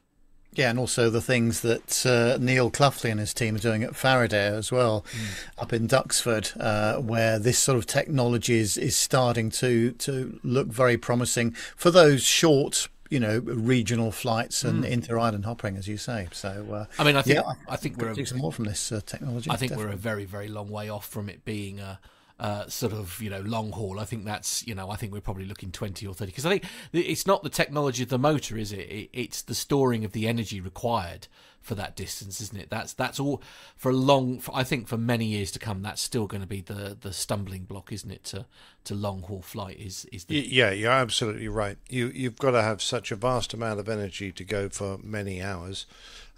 Yeah, 0.58 0.72
and 0.72 0.80
also 0.80 1.12
the 1.12 1.22
things 1.22 1.62
that 1.62 2.04
uh, 2.04 2.38
Neil 2.44 2.72
Cloughley 2.72 3.12
and 3.12 3.20
his 3.20 3.32
team 3.32 3.56
are 3.56 3.60
doing 3.60 3.84
at 3.84 3.92
Faradair 3.92 4.54
as 4.58 4.72
well, 4.72 5.06
up 5.60 5.72
in 5.72 5.88
Duxford, 5.88 6.52
uh, 6.60 7.00
where 7.00 7.38
this 7.38 7.60
sort 7.60 7.78
of 7.78 7.86
technology 7.86 8.58
is, 8.58 8.76
is 8.76 8.98
starting 8.98 9.52
to, 9.52 9.92
to 9.92 10.40
look 10.44 10.68
very 10.68 10.98
promising 10.98 11.52
for 11.76 11.92
those 11.92 12.24
short, 12.24 12.90
you 13.10 13.20
know, 13.20 13.38
regional 13.40 14.12
flights 14.12 14.64
and 14.64 14.84
Mm. 14.84 14.90
inter-island 14.90 15.46
hopping, 15.46 15.78
as 15.78 15.88
you 15.88 15.98
say. 15.98 16.28
So, 16.32 16.66
uh, 16.74 16.86
I 16.98 17.04
mean, 17.04 17.16
I 17.16 17.22
think 17.22 17.38
yeah, 17.38 17.54
I 17.70 17.76
think 17.76 17.98
we're 17.98 18.14
do 18.14 18.26
some 18.26 18.40
more 18.40 18.52
from 18.52 18.66
this 18.66 18.92
uh, 18.92 19.00
technology. 19.06 19.52
I 19.52 19.58
think 19.58 19.76
we're 19.76 19.90
a 19.90 19.96
very, 19.96 20.26
very 20.26 20.48
long 20.48 20.70
way 20.70 20.90
off 20.90 21.08
from 21.08 21.30
it 21.30 21.46
being 21.46 21.80
a, 21.80 22.00
uh, 22.40 22.68
sort 22.68 22.94
of 22.94 23.20
you 23.22 23.30
know 23.30 23.42
long 23.42 23.72
haul. 23.72 24.00
I 24.00 24.06
think 24.06 24.26
that's 24.26 24.66
you 24.68 24.76
know 24.76 24.90
I 24.90 24.96
think 24.96 25.14
we're 25.14 25.22
probably 25.22 25.46
looking 25.46 25.72
twenty 25.72 26.06
or 26.06 26.14
thirty 26.14 26.32
because 26.32 26.46
I 26.46 26.50
think 26.50 26.66
it's 26.94 27.26
not 27.26 27.44
the 27.44 27.50
technology 27.50 28.04
of 28.04 28.10
the 28.10 28.20
motor, 28.20 28.58
is 28.58 28.72
it? 28.72 28.90
it? 28.90 29.10
It's 29.14 29.42
the 29.42 29.56
storing 29.56 30.06
of 30.06 30.12
the 30.12 30.28
energy 30.28 30.62
required 30.62 31.28
for 31.68 31.76
that 31.76 31.98
distance, 31.98 32.40
isn't 32.40 32.58
it? 32.58 32.70
That's 32.70 32.94
that's 32.94 33.20
all 33.20 33.42
for 33.76 33.90
a 33.90 33.96
long. 33.96 34.40
For, 34.40 34.56
I 34.56 34.64
think 34.64 34.88
for 34.88 34.98
many 34.98 35.26
years 35.26 35.52
to 35.52 35.60
come, 35.60 35.82
that's 35.82 36.02
still 36.02 36.26
going 36.26 36.42
to 36.42 36.48
be 36.48 36.62
the 36.62 36.98
the 37.00 37.12
stumbling 37.12 37.66
block, 37.66 37.92
isn't 37.92 38.10
it? 38.10 38.24
To 38.26 38.46
to 38.86 38.96
long 38.96 39.24
haul 39.24 39.42
flight 39.42 39.78
is 39.78 40.06
is 40.06 40.26
the 40.26 40.36
Yeah, 40.36 40.72
you're 40.72 40.92
absolutely 40.92 41.50
right. 41.50 41.78
You 41.90 42.08
you've 42.08 42.38
got 42.38 42.52
to 42.52 42.62
have 42.62 42.82
such 42.82 43.12
a 43.12 43.16
vast 43.16 43.54
amount 43.54 43.80
of 43.80 43.90
energy 43.90 44.32
to 44.32 44.44
go 44.46 44.70
for 44.70 44.98
many 45.04 45.42
hours, 45.42 45.86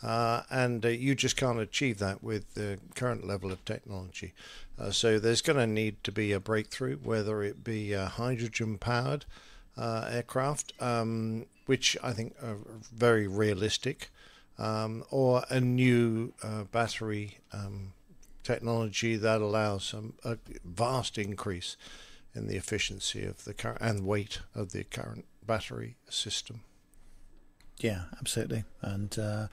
uh, 0.02 0.42
and 0.50 0.84
uh, 0.84 0.90
you 0.90 1.14
just 1.14 1.38
can't 1.38 1.60
achieve 1.60 2.00
that 2.00 2.24
with 2.24 2.56
the 2.56 2.80
current 2.96 3.26
level 3.26 3.52
of 3.52 3.64
technology. 3.66 4.34
Uh, 4.80 4.92
so 4.92 5.20
there's 5.20 5.42
going 5.42 5.58
to 5.58 5.68
need 5.68 6.02
to 6.04 6.12
be 6.12 6.32
a 6.32 6.40
breakthrough, 6.40 6.98
whether 6.98 7.44
it 7.44 7.64
be 7.64 7.92
a 7.94 8.06
hydrogen-powered 8.06 9.26
uh, 9.78 10.08
aircraft, 10.10 10.74
um, 10.80 11.46
which 11.66 11.98
I 12.02 12.14
think 12.14 12.36
are 12.42 12.58
very 12.94 13.28
realistic, 13.28 14.10
um, 14.58 15.04
or 15.12 15.44
a 15.50 15.60
new 15.60 16.34
uh, 16.42 16.64
battery 16.64 17.40
um, 17.52 17.94
technology 18.44 19.16
that 19.18 19.42
allows 19.42 19.94
um, 19.94 20.14
a 20.24 20.38
vast 20.64 21.18
increase 21.18 21.76
in 22.34 22.48
the 22.48 22.56
efficiency 22.56 23.26
of 23.26 23.44
the 23.44 23.54
current 23.54 23.82
and 23.82 24.06
weight 24.06 24.40
of 24.56 24.72
the 24.72 24.84
current 24.84 25.26
battery 25.46 25.98
system. 26.10 26.62
Yeah, 27.80 28.04
absolutely. 28.20 28.64
And 28.82 29.18
uh, 29.18 29.48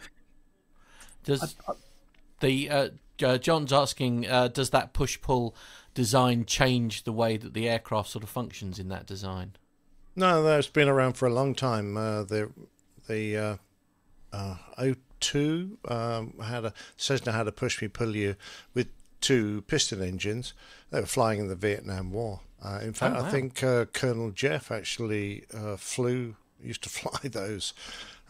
Does 1.24 1.56
the 2.40 2.70
uh, 2.70 2.88
uh, 3.22 3.38
John's 3.38 3.72
asking? 3.72 4.26
Uh, 4.28 4.48
does 4.48 4.70
that 4.70 4.92
push 4.92 5.20
pull 5.20 5.54
design 5.94 6.44
change 6.44 7.04
the 7.04 7.12
way 7.12 7.36
that 7.36 7.54
the 7.54 7.68
aircraft 7.68 8.10
sort 8.10 8.22
of 8.22 8.28
functions 8.30 8.78
in 8.78 8.88
that 8.88 9.06
design? 9.06 9.56
No, 10.14 10.42
that's 10.42 10.68
been 10.68 10.88
around 10.88 11.14
for 11.14 11.26
a 11.26 11.32
long 11.32 11.54
time. 11.54 11.96
Uh, 11.96 12.22
the 12.24 12.50
the 13.08 13.36
uh, 13.36 13.56
uh, 14.32 14.56
O2 14.78 15.90
um, 15.90 16.34
had 16.42 16.64
a 16.66 16.72
Cessna 16.96 17.32
had 17.32 17.46
a 17.48 17.52
push 17.52 17.80
me 17.80 17.88
pull 17.88 18.16
you 18.16 18.36
with 18.74 18.88
two 19.20 19.62
piston 19.62 20.02
engines. 20.02 20.52
They 20.90 21.00
were 21.00 21.06
flying 21.06 21.40
in 21.40 21.48
the 21.48 21.56
Vietnam 21.56 22.12
War. 22.12 22.40
Uh, 22.64 22.80
in 22.82 22.92
fact, 22.94 23.16
Oh, 23.16 23.20
wow. 23.22 23.26
I 23.26 23.30
think 23.30 23.62
uh, 23.62 23.84
Colonel 23.86 24.30
Jeff 24.30 24.70
actually 24.70 25.44
uh, 25.54 25.76
flew 25.76 26.36
used 26.62 26.82
to 26.84 26.88
fly 26.98 27.28
those 27.28 27.72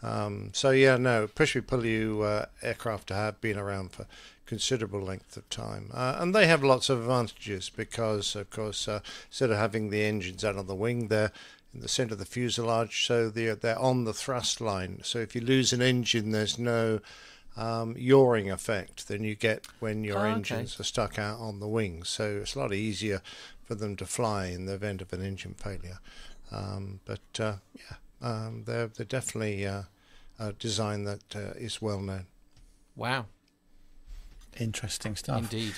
Um, 0.03 0.51
so 0.53 0.69
yeah, 0.71 0.97
no, 0.97 1.27
push 1.27 1.55
me 1.55 1.61
pull 1.61 1.85
you 1.85 2.21
uh, 2.21 2.45
aircraft 2.61 3.09
have 3.09 3.41
been 3.41 3.57
around 3.57 3.91
for 3.91 4.05
considerable 4.45 5.01
length 5.01 5.35
of 5.37 5.49
time, 5.49 5.89
uh, 5.93 6.17
and 6.19 6.33
they 6.33 6.47
have 6.47 6.63
lots 6.63 6.89
of 6.89 6.99
advantages 7.01 7.69
because, 7.69 8.35
of 8.35 8.49
course, 8.49 8.87
uh, 8.87 8.99
instead 9.29 9.49
of 9.51 9.57
having 9.57 9.89
the 9.89 10.03
engines 10.03 10.45
out 10.45 10.55
on 10.55 10.67
the 10.67 10.75
wing, 10.75 11.07
they're 11.07 11.31
in 11.73 11.81
the 11.81 11.87
centre 11.89 12.13
of 12.13 12.19
the 12.19 12.25
fuselage, 12.25 13.05
so 13.05 13.29
they're 13.29 13.55
they're 13.55 13.79
on 13.79 14.05
the 14.05 14.13
thrust 14.13 14.61
line. 14.61 14.99
So 15.03 15.19
if 15.19 15.35
you 15.35 15.41
lose 15.41 15.73
an 15.73 15.81
engine, 15.81 16.31
there's 16.31 16.57
no 16.59 16.99
um, 17.57 17.95
yawing 17.97 18.51
effect 18.51 19.07
than 19.07 19.23
you 19.23 19.33
get 19.35 19.65
when 19.79 20.03
your 20.03 20.19
Oh, 20.19 20.21
okay. 20.21 20.31
engines 20.33 20.79
are 20.79 20.83
stuck 20.83 21.17
out 21.17 21.39
on 21.39 21.59
the 21.59 21.67
wings. 21.67 22.07
So 22.07 22.39
it's 22.41 22.55
a 22.55 22.59
lot 22.59 22.71
easier 22.73 23.21
for 23.65 23.73
them 23.75 23.95
to 23.97 24.05
fly 24.05 24.45
in 24.45 24.65
the 24.65 24.75
event 24.75 25.01
of 25.01 25.11
an 25.11 25.23
engine 25.23 25.55
failure. 25.55 25.99
Um, 26.51 26.99
but 27.03 27.39
uh, 27.39 27.55
yeah, 27.75 27.97
um, 28.21 28.63
they're 28.65 28.87
they're 28.87 29.05
definitely 29.05 29.65
uh, 29.65 29.83
a 30.39 30.53
design 30.53 31.03
that 31.03 31.35
uh, 31.35 31.53
is 31.57 31.81
well 31.81 32.01
known. 32.01 32.27
Wow. 32.95 33.25
Interesting 34.59 35.15
stuff. 35.15 35.39
Indeed. 35.39 35.75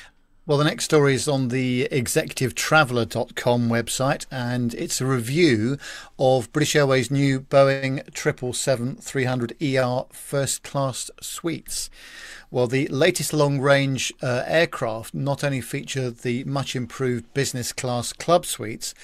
Well, 0.50 0.58
the 0.58 0.64
next 0.64 0.86
story 0.86 1.14
is 1.14 1.28
on 1.28 1.50
the 1.50 1.88
executivetraveller.com 1.92 3.70
website, 3.70 4.26
and 4.32 4.74
it's 4.74 5.00
a 5.00 5.06
review 5.06 5.78
of 6.18 6.52
British 6.52 6.76
Airways' 6.76 7.12
new 7.12 7.42
Boeing 7.42 8.04
777-300ER 8.14 10.12
first 10.12 10.64
class 10.64 11.12
suites. 11.22 11.92
Well, 12.50 12.66
the 12.66 12.88
latest 12.88 13.32
long 13.32 13.60
range 13.60 14.12
uh, 14.24 14.42
aircraft 14.48 15.14
not 15.14 15.44
only 15.44 15.62
feature 15.62 16.10
the 16.10 16.44
much 16.46 16.76
improved 16.76 17.32
business 17.36 17.72
class 17.72 18.12
club 18.12 18.44
suites, 18.48 18.96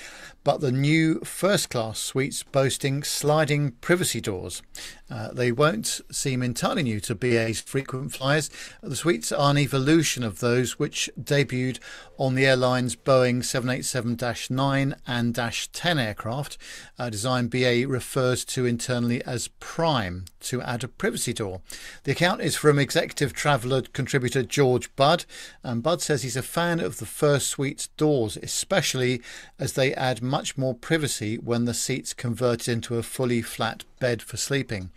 but 0.45 0.61
the 0.61 0.71
new 0.71 1.19
first 1.21 1.69
class 1.71 1.99
suites 1.99 2.43
boasting 2.43 3.03
sliding 3.03 3.71
privacy 3.81 4.21
doors. 4.21 4.61
Uh, 5.09 5.31
they 5.31 5.51
won't 5.51 6.01
seem 6.11 6.41
entirely 6.41 6.81
new 6.81 6.99
to 6.99 7.13
BA's 7.13 7.61
frequent 7.61 8.11
flyers. 8.11 8.49
The 8.81 8.95
suites 8.95 9.31
are 9.31 9.51
an 9.51 9.57
evolution 9.57 10.23
of 10.23 10.39
those 10.39 10.79
which 10.79 11.09
debuted 11.19 11.79
on 12.17 12.33
the 12.33 12.45
airline's 12.45 12.95
Boeing 12.95 13.43
787 13.43 14.17
9 14.49 14.95
and 15.05 15.35
10 15.35 15.99
aircraft, 15.99 16.57
a 16.97 17.11
design 17.11 17.47
BA 17.47 17.85
refers 17.87 18.45
to 18.45 18.65
internally 18.65 19.23
as 19.25 19.49
Prime 19.59 20.25
to 20.41 20.61
add 20.61 20.83
a 20.83 20.87
privacy 20.87 21.33
door. 21.33 21.61
The 22.03 22.13
account 22.13 22.41
is 22.41 22.55
from 22.55 22.79
executive 22.79 23.33
traveller 23.33 23.81
contributor 23.81 24.43
George 24.43 24.95
Budd, 24.95 25.25
and 25.63 25.83
Budd 25.83 26.01
says 26.01 26.23
he's 26.23 26.37
a 26.37 26.41
fan 26.41 26.79
of 26.79 26.97
the 26.97 27.05
first 27.05 27.47
suite's 27.49 27.87
doors, 27.97 28.37
especially 28.37 29.21
as 29.59 29.73
they 29.73 29.93
add 29.93 30.21
much 30.21 30.57
more 30.57 30.73
privacy 30.73 31.37
when 31.37 31.65
the 31.65 31.73
seats 31.73 32.13
converted 32.13 32.69
into 32.69 32.97
a 32.97 33.03
fully 33.03 33.41
flat 33.41 33.83
bed 33.99 34.21
for 34.21 34.37
sleeping. 34.37 34.91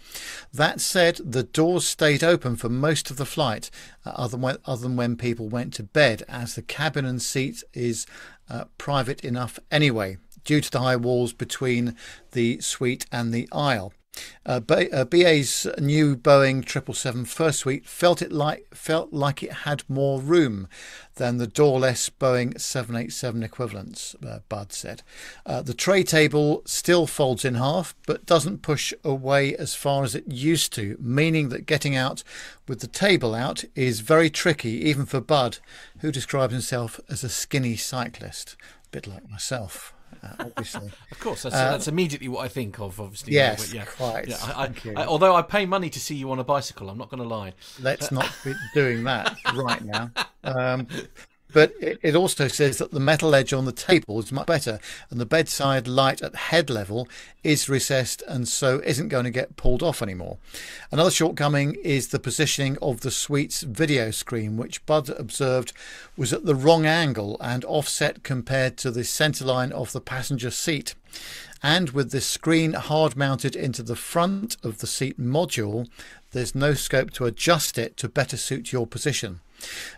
That 0.52 0.80
said, 0.80 1.20
the 1.24 1.42
doors 1.42 1.86
stayed 1.86 2.24
open 2.24 2.56
for 2.56 2.68
most 2.68 3.10
of 3.10 3.16
the 3.16 3.26
flight, 3.26 3.70
uh, 4.04 4.10
other, 4.10 4.32
than 4.32 4.40
when, 4.40 4.56
other 4.64 4.82
than 4.82 4.96
when 4.96 5.16
people 5.16 5.48
went 5.48 5.72
to 5.74 5.82
bed, 5.82 6.22
as 6.28 6.54
the 6.54 6.62
cabin 6.62 7.04
and 7.04 7.20
seat 7.22 7.62
is 7.74 8.06
uh, 8.50 8.64
private 8.76 9.24
enough 9.24 9.58
anyway, 9.70 10.18
due 10.44 10.60
to 10.60 10.70
the 10.70 10.80
high 10.80 10.96
walls 10.96 11.32
between 11.32 11.94
the 12.32 12.60
suite 12.60 13.06
and 13.12 13.32
the 13.32 13.48
aisle. 13.52 13.92
Uh, 14.46 14.60
uh, 14.92 15.04
BA's 15.04 15.66
new 15.78 16.16
Boeing 16.16 16.66
777 16.66 17.24
first 17.26 17.58
suite 17.60 17.86
felt 17.86 18.22
it 18.22 18.32
like 18.32 18.66
felt 18.74 19.12
like 19.12 19.42
it 19.42 19.52
had 19.52 19.82
more 19.88 20.20
room 20.20 20.68
than 21.16 21.36
the 21.36 21.46
doorless 21.46 22.08
Boeing 22.08 22.58
787 22.58 23.42
equivalents. 23.42 24.16
Uh, 24.26 24.38
Bud 24.48 24.72
said. 24.72 25.02
Uh, 25.44 25.60
the 25.60 25.74
tray 25.74 26.02
table 26.02 26.62
still 26.64 27.06
folds 27.06 27.44
in 27.44 27.56
half, 27.56 27.94
but 28.06 28.24
doesn't 28.24 28.62
push 28.62 28.94
away 29.04 29.54
as 29.56 29.74
far 29.74 30.02
as 30.02 30.14
it 30.14 30.32
used 30.32 30.72
to, 30.74 30.96
meaning 30.98 31.50
that 31.50 31.66
getting 31.66 31.94
out 31.94 32.22
with 32.66 32.80
the 32.80 32.86
table 32.86 33.34
out 33.34 33.64
is 33.74 34.00
very 34.00 34.30
tricky, 34.30 34.88
even 34.88 35.04
for 35.04 35.20
Bud, 35.20 35.58
who 35.98 36.10
describes 36.10 36.52
himself 36.52 37.00
as 37.08 37.22
a 37.22 37.28
skinny 37.28 37.76
cyclist, 37.76 38.56
a 38.86 38.88
bit 38.90 39.06
like 39.06 39.28
myself. 39.28 39.92
Uh, 40.22 40.28
obviously, 40.40 40.90
Of 41.12 41.20
course, 41.20 41.42
that's, 41.42 41.54
Uh, 41.54 41.70
that's 41.72 41.88
immediately 41.88 42.28
what 42.28 42.44
I 42.44 42.48
think 42.48 42.78
of. 42.80 43.00
Obviously, 43.00 43.34
Yes, 43.34 43.72
yeah, 43.72 43.84
quite. 43.84 44.28
Yeah, 44.28 44.36
I, 44.42 44.64
I. 44.96 45.02
I, 45.02 45.06
although 45.06 45.34
I 45.34 45.42
pay 45.42 45.66
money 45.66 45.90
to 45.90 46.00
see 46.00 46.14
you 46.16 46.30
on 46.30 46.38
a 46.38 46.44
bicycle, 46.44 46.90
I'm 46.90 46.98
not 46.98 47.10
going 47.10 47.22
to 47.22 47.28
lie. 47.28 47.52
let's 47.80 48.10
not 48.10 48.30
be 48.44 48.54
doing 48.74 49.04
that 49.04 49.36
right 49.54 49.84
now. 49.84 50.10
Um, 50.44 50.86
but 51.52 51.72
it, 51.80 52.14
also 52.14 52.48
says 52.48 52.78
that 52.78 52.90
the 52.90 53.00
metal 53.00 53.34
edge 53.34 53.52
on 53.52 53.64
the 53.64 53.72
table 53.72 54.18
is 54.18 54.32
much 54.32 54.46
better, 54.46 54.78
and 55.10 55.20
the 55.20 55.26
bedside 55.26 55.88
light 55.88 56.20
at 56.20 56.34
head 56.34 56.68
level 56.68 57.08
is 57.42 57.68
recessed 57.68 58.22
and 58.28 58.46
so 58.46 58.80
isn't 58.84 59.08
going 59.08 59.24
to 59.24 59.30
get 59.30 59.56
pulled 59.56 59.82
off 59.82 60.02
anymore. 60.02 60.38
Another 60.90 61.10
shortcoming 61.10 61.76
is 61.82 62.08
the 62.08 62.18
positioning 62.18 62.76
of 62.82 63.00
the 63.00 63.10
suite's 63.10 63.62
video 63.62 64.10
screen, 64.10 64.56
which 64.56 64.84
Bud 64.84 65.08
observed 65.10 65.72
was 66.16 66.32
at 66.32 66.44
the 66.44 66.54
wrong 66.54 66.84
angle 66.84 67.36
and 67.40 67.64
offset 67.64 68.22
compared 68.22 68.76
to 68.78 68.90
the 68.90 69.00
centerline 69.00 69.70
of 69.72 69.92
the 69.92 70.00
passenger 70.00 70.50
seat. 70.50 70.94
And 71.62 71.90
with 71.90 72.10
the 72.12 72.20
screen 72.20 72.74
hard 72.74 73.16
mounted 73.16 73.56
into 73.56 73.82
the 73.82 73.96
front 73.96 74.56
of 74.62 74.78
the 74.78 74.86
seat 74.86 75.20
module, 75.20 75.88
there's 76.32 76.54
no 76.54 76.74
scope 76.74 77.10
to 77.12 77.24
adjust 77.24 77.78
it 77.78 77.96
to 77.96 78.08
better 78.08 78.36
suit 78.36 78.72
your 78.72 78.86
position. 78.86 79.40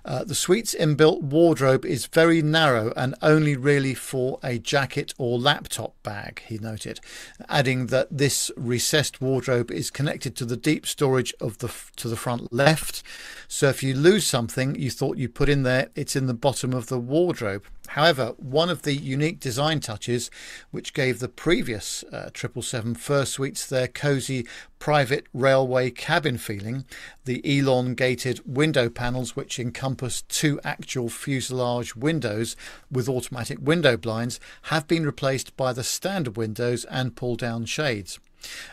Uh, 0.04 0.24
the 0.24 0.34
suite's 0.34 0.74
inbuilt 0.74 1.22
wardrobe 1.22 1.84
is 1.84 2.06
very 2.06 2.42
narrow 2.42 2.92
and 2.96 3.14
only 3.22 3.56
really 3.56 3.94
for 3.94 4.38
a 4.42 4.58
jacket 4.58 5.14
or 5.18 5.38
laptop 5.38 5.94
bag, 6.02 6.42
he 6.46 6.58
noted, 6.58 7.00
adding 7.48 7.86
that 7.86 8.08
this 8.10 8.50
recessed 8.56 9.20
wardrobe 9.20 9.70
is 9.70 9.90
connected 9.90 10.34
to 10.36 10.44
the 10.44 10.56
deep 10.56 10.86
storage 10.86 11.34
of 11.40 11.58
the 11.58 11.72
to 11.96 12.08
the 12.08 12.16
front 12.16 12.52
left. 12.52 13.02
So 13.48 13.68
if 13.68 13.82
you 13.82 13.94
lose 13.94 14.26
something 14.26 14.74
you 14.74 14.90
thought 14.90 15.16
you 15.16 15.28
put 15.28 15.48
in 15.48 15.62
there, 15.62 15.88
it's 15.94 16.16
in 16.16 16.26
the 16.26 16.34
bottom 16.34 16.72
of 16.72 16.86
the 16.86 16.98
wardrobe. 16.98 17.64
However, 17.94 18.34
one 18.36 18.70
of 18.70 18.82
the 18.82 18.94
unique 18.94 19.40
design 19.40 19.80
touches 19.80 20.30
which 20.70 20.94
gave 20.94 21.18
the 21.18 21.28
previous 21.28 22.04
uh, 22.04 22.30
777 22.32 22.94
first 22.94 23.32
suites 23.32 23.66
their 23.66 23.88
cosy 23.88 24.46
private 24.78 25.26
railway 25.34 25.90
cabin 25.90 26.38
feeling, 26.38 26.84
the 27.24 27.40
elongated 27.42 28.42
window 28.46 28.90
panels 28.90 29.34
which 29.34 29.58
encompass 29.58 30.22
two 30.22 30.60
actual 30.62 31.08
fuselage 31.08 31.96
windows 31.96 32.54
with 32.92 33.08
automatic 33.08 33.58
window 33.60 33.96
blinds 33.96 34.38
have 34.62 34.86
been 34.86 35.04
replaced 35.04 35.56
by 35.56 35.72
the 35.72 35.82
standard 35.82 36.36
windows 36.36 36.84
and 36.84 37.16
pull 37.16 37.34
down 37.34 37.64
shades. 37.64 38.20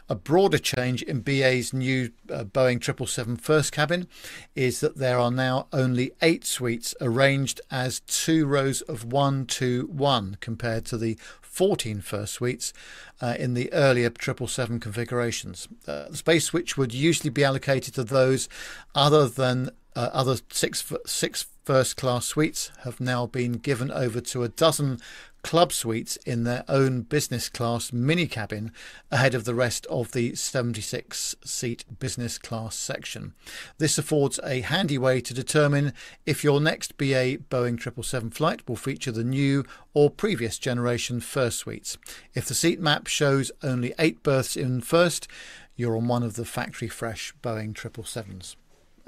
A 0.09 0.15
broader 0.15 0.57
change 0.57 1.01
in 1.01 1.21
BA's 1.21 1.73
new 1.73 2.11
uh, 2.31 2.43
Boeing 2.43 2.83
777 2.83 3.37
first 3.37 3.71
cabin 3.71 4.07
is 4.55 4.79
that 4.79 4.97
there 4.97 5.19
are 5.19 5.31
now 5.31 5.67
only 5.73 6.11
eight 6.21 6.45
suites 6.45 6.95
arranged 7.01 7.61
as 7.69 8.01
two 8.01 8.45
rows 8.45 8.81
of 8.81 9.05
one, 9.05 9.45
two, 9.45 9.87
one, 9.91 10.37
compared 10.39 10.85
to 10.85 10.97
the 10.97 11.17
14 11.41 12.01
first 12.01 12.33
suites 12.33 12.71
uh, 13.19 13.35
in 13.39 13.55
the 13.55 13.73
earlier 13.73 14.09
777 14.09 14.79
configurations. 14.79 15.67
Uh, 15.87 16.07
the 16.09 16.17
space 16.17 16.53
which 16.53 16.77
would 16.77 16.93
usually 16.93 17.31
be 17.31 17.43
allocated 17.43 17.95
to 17.95 18.03
those 18.03 18.47
other 18.93 19.27
than 19.27 19.71
uh, 19.95 20.09
other 20.13 20.37
six, 20.51 20.93
six 21.07 21.47
first 21.65 21.97
class 21.97 22.27
suites 22.27 22.71
have 22.83 22.99
now 22.99 23.25
been 23.25 23.53
given 23.53 23.91
over 23.91 24.21
to 24.21 24.43
a 24.43 24.49
dozen 24.49 24.99
club 25.47 25.71
suites 25.71 26.17
in 26.25 26.43
their 26.43 26.65
own 26.67 27.03
business 27.03 27.47
class 27.47 27.93
mini 27.93 28.27
cabin 28.27 28.69
ahead 29.09 29.33
of 29.33 29.45
the 29.45 29.55
rest 29.55 29.85
of 29.85 30.11
the 30.11 30.35
76 30.35 31.35
seat 31.41 31.85
business 31.99 32.37
class 32.37 32.75
section. 32.75 33.33
This 33.77 33.97
affords 33.97 34.41
a 34.43 34.59
handy 34.59 34.97
way 34.97 35.21
to 35.21 35.33
determine 35.33 35.93
if 36.25 36.43
your 36.43 36.59
next 36.59 36.97
BA 36.97 37.37
Boeing 37.49 37.79
777 37.79 38.31
flight 38.31 38.67
will 38.67 38.75
feature 38.75 39.13
the 39.13 39.23
new 39.23 39.63
or 39.93 40.09
previous 40.09 40.59
generation 40.59 41.21
first 41.21 41.59
suites. 41.59 41.97
If 42.33 42.45
the 42.45 42.53
seat 42.53 42.81
map 42.81 43.07
shows 43.07 43.49
only 43.63 43.93
eight 43.97 44.23
berths 44.23 44.57
in 44.57 44.81
first, 44.81 45.29
you're 45.77 45.95
on 45.95 46.09
one 46.09 46.23
of 46.23 46.35
the 46.35 46.43
factory 46.43 46.89
fresh 46.89 47.33
Boeing 47.41 47.73
777s. 47.73 48.57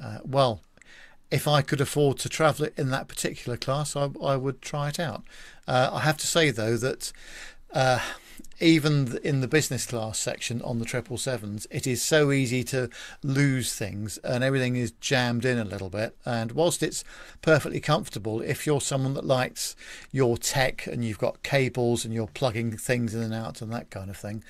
Uh, 0.01 0.19
well, 0.23 0.61
if 1.31 1.47
I 1.47 1.61
could 1.61 1.81
afford 1.81 2.17
to 2.19 2.29
travel 2.29 2.65
it 2.65 2.73
in 2.75 2.89
that 2.89 3.07
particular 3.07 3.57
class, 3.57 3.95
I, 3.95 4.09
I 4.23 4.35
would 4.35 4.61
try 4.61 4.89
it 4.89 4.99
out. 4.99 5.23
Uh, 5.69 5.91
I 5.93 5.99
have 5.99 6.17
to 6.17 6.25
say 6.25 6.49
though 6.49 6.77
that 6.77 7.13
uh, 7.73 7.99
even 8.59 9.19
in 9.23 9.41
the 9.41 9.47
business 9.47 9.85
class 9.85 10.17
section 10.17 10.63
on 10.63 10.79
the 10.79 10.85
triple 10.85 11.19
sevens, 11.19 11.67
it 11.69 11.85
is 11.85 12.01
so 12.01 12.31
easy 12.31 12.63
to 12.63 12.89
lose 13.21 13.75
things, 13.75 14.17
and 14.23 14.43
everything 14.43 14.75
is 14.75 14.93
jammed 14.99 15.45
in 15.45 15.59
a 15.59 15.63
little 15.63 15.91
bit. 15.91 16.17
And 16.25 16.53
whilst 16.53 16.81
it's 16.81 17.03
perfectly 17.43 17.79
comfortable, 17.79 18.41
if 18.41 18.65
you're 18.65 18.81
someone 18.81 19.13
that 19.13 19.25
likes 19.25 19.75
your 20.11 20.39
tech 20.39 20.87
and 20.87 21.05
you've 21.05 21.19
got 21.19 21.43
cables 21.43 22.03
and 22.03 22.15
you're 22.15 22.25
plugging 22.25 22.75
things 22.75 23.13
in 23.13 23.21
and 23.21 23.33
out 23.33 23.61
and 23.61 23.71
that 23.71 23.91
kind 23.91 24.09
of 24.09 24.17
thing, 24.17 24.43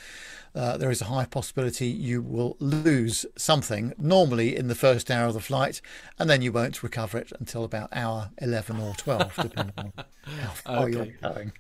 uh, 0.56 0.78
there 0.78 0.92
is 0.92 1.02
a 1.02 1.06
high 1.06 1.26
possibility 1.26 1.88
you 1.88 2.22
will 2.22 2.58
lose 2.60 3.26
something, 3.38 3.94
normally 3.98 4.56
in 4.56 4.68
the 4.68 4.76
first 4.76 5.10
hour 5.12 5.28
of 5.28 5.34
the 5.34 5.40
flight, 5.40 5.82
and 6.18 6.30
then 6.30 6.42
you 6.42 6.52
won't 6.52 6.84
recover 6.84 7.18
it 7.18 7.32
until 7.40 7.64
about 7.64 7.90
hour 7.94 8.32
11 8.42 8.80
or 8.80 8.94
12, 8.96 9.36
depending 9.36 9.74
on 9.78 9.94
how 10.42 10.50
far 10.50 10.84
Okay. 10.88 10.92
you're 11.22 11.32
going. 11.34 11.52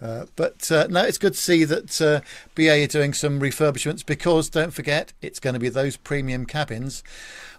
Uh, 0.00 0.26
but 0.36 0.70
uh, 0.70 0.86
no, 0.90 1.02
it's 1.04 1.18
good 1.18 1.34
to 1.34 1.40
see 1.40 1.64
that 1.64 2.00
uh, 2.00 2.20
BA 2.54 2.82
are 2.84 2.86
doing 2.86 3.14
some 3.14 3.40
refurbishments 3.40 4.04
because 4.04 4.50
don't 4.50 4.72
forget, 4.72 5.12
it's 5.22 5.40
going 5.40 5.54
to 5.54 5.60
be 5.60 5.68
those 5.68 5.96
premium 5.96 6.44
cabins 6.46 7.02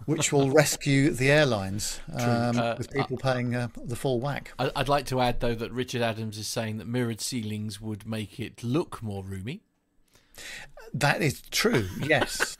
which 0.06 0.32
will 0.32 0.52
rescue 0.62 1.10
the 1.10 1.32
airlines 1.32 2.00
um, 2.14 2.58
Uh, 2.58 2.76
with 2.78 2.92
people 2.92 3.18
paying 3.18 3.56
uh, 3.56 3.68
the 3.84 3.96
full 3.96 4.20
whack. 4.20 4.54
I'd 4.60 4.88
like 4.90 5.06
to 5.08 5.20
add, 5.22 5.40
though, 5.40 5.56
that 5.56 5.72
Richard 5.72 6.02
Adams 6.04 6.38
is 6.38 6.48
saying 6.48 6.78
that 6.78 6.88
mirrored 6.88 7.22
ceilings 7.22 7.82
would 7.82 8.06
make 8.06 8.40
it 8.40 8.64
look 8.64 9.02
more 9.02 9.24
roomy. 9.24 9.62
That 10.94 11.22
is 11.22 11.42
true, 11.52 11.88
yes. 12.02 12.58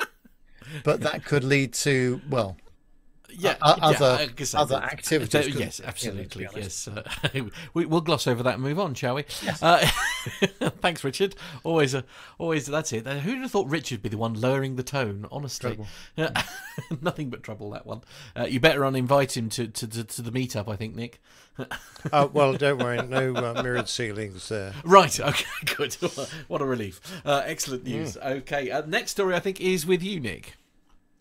but 0.84 1.02
that 1.02 1.26
could 1.26 1.44
lead 1.44 1.74
to, 1.76 2.22
well, 2.30 2.58
Yeah, 3.30 3.56
yeah, 3.60 3.76
other 3.82 4.28
guess 4.36 4.54
other 4.54 4.76
activities. 4.76 5.46
couldn't 5.46 5.60
yes? 5.60 5.80
Yeah, 5.80 5.88
absolutely. 5.88 6.48
yes, 6.56 6.88
uh, 6.88 7.04
we, 7.74 7.86
we'll 7.86 8.02
gloss 8.02 8.28
over 8.28 8.44
that 8.44 8.56
and 8.56 8.64
move 8.64 8.80
on, 8.80 8.94
shall 8.94 9.16
we? 9.16 9.26
Uh, 9.62 9.86
thanks, 10.82 11.04
Richard. 11.04 11.36
Always, 11.64 11.94
a, 11.94 12.04
always. 12.38 12.66
That's 12.66 12.94
it. 12.94 13.06
Uh, 13.06 13.16
Who'd 13.20 13.40
have 13.42 13.52
thought 13.52 13.68
Richard 13.68 13.96
would 13.98 14.04
be 14.04 14.10
the 14.10 14.18
one 14.18 14.34
lowering 14.40 14.76
the 14.76 14.84
tone? 14.84 15.26
Honestly, 15.32 15.78
nothing 17.02 17.30
but 17.30 17.44
trouble. 17.44 17.72
That 17.72 17.86
one. 17.86 18.02
Uh, 18.36 18.46
you 18.46 18.60
better 18.60 18.82
uninvite 18.82 19.36
him 19.36 19.50
to, 19.50 19.68
to, 19.68 19.88
to, 19.88 20.04
to 20.04 20.22
the 20.22 20.32
meetup. 20.32 20.68
I 20.72 20.76
think, 20.76 20.96
Nick. 20.96 21.22
Well, 22.12 22.54
don't 22.54 22.80
worry, 22.80 23.02
no 23.08 23.34
uh, 23.36 23.62
mirrored 23.64 23.88
ceilings 23.90 24.50
there. 24.50 24.74
Right. 24.84 25.18
Okay. 25.20 25.46
Good. 25.76 25.94
what 26.48 26.62
a 26.62 26.66
relief. 26.66 27.00
Uh, 27.26 27.42
excellent 27.46 27.84
Hmm. 27.84 27.90
news. 27.90 28.18
Okay. 28.18 28.70
Uh, 28.72 28.84
next 28.86 29.12
story, 29.12 29.36
I 29.36 29.40
think, 29.40 29.60
is 29.62 29.86
with 29.86 30.04
you, 30.04 30.20
Nick. 30.20 30.56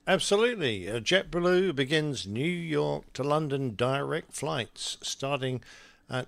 Absolutely. 0.06 0.90
Uh, 0.90 1.00
JetBlue 1.00 1.74
begins 1.74 2.26
New 2.26 2.44
York 2.44 3.10
to 3.14 3.22
London 3.22 3.74
direct 3.74 4.34
flights 4.34 4.98
starting 5.00 5.62
at 6.10 6.26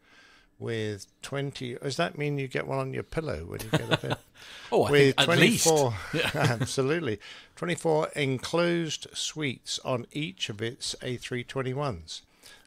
with 0.64 1.06
20 1.22 1.76
does 1.76 1.98
that 1.98 2.18
mean 2.18 2.40
you 2.40 2.48
get 2.48 2.66
one 2.66 2.80
on 2.80 2.92
your 2.94 3.04
pillow 3.04 3.46
when 3.46 3.60
you 3.62 3.70
get 3.70 3.92
a 3.92 3.98
bed? 3.98 4.18
Oh, 4.72 4.84
I 4.86 4.92
with 4.92 5.16
think 5.18 5.30
at 5.30 5.38
least. 5.38 5.68
24 5.68 5.94
absolutely. 6.34 7.20
24 7.56 8.10
enclosed 8.16 9.06
suites 9.14 9.80
on 9.86 10.08
each 10.12 10.50
of 10.50 10.60
its 10.62 10.96
A321s 11.02 12.22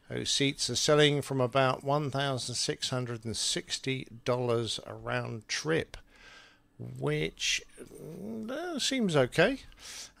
those 0.09 0.29
seats 0.29 0.69
are 0.69 0.75
selling 0.75 1.21
from 1.21 1.41
about 1.41 1.83
$1,660 1.83 4.79
a 4.87 4.93
round 4.93 5.47
trip 5.49 5.97
which 6.79 7.61
uh, 8.49 8.79
seems 8.79 9.15
okay. 9.15 9.59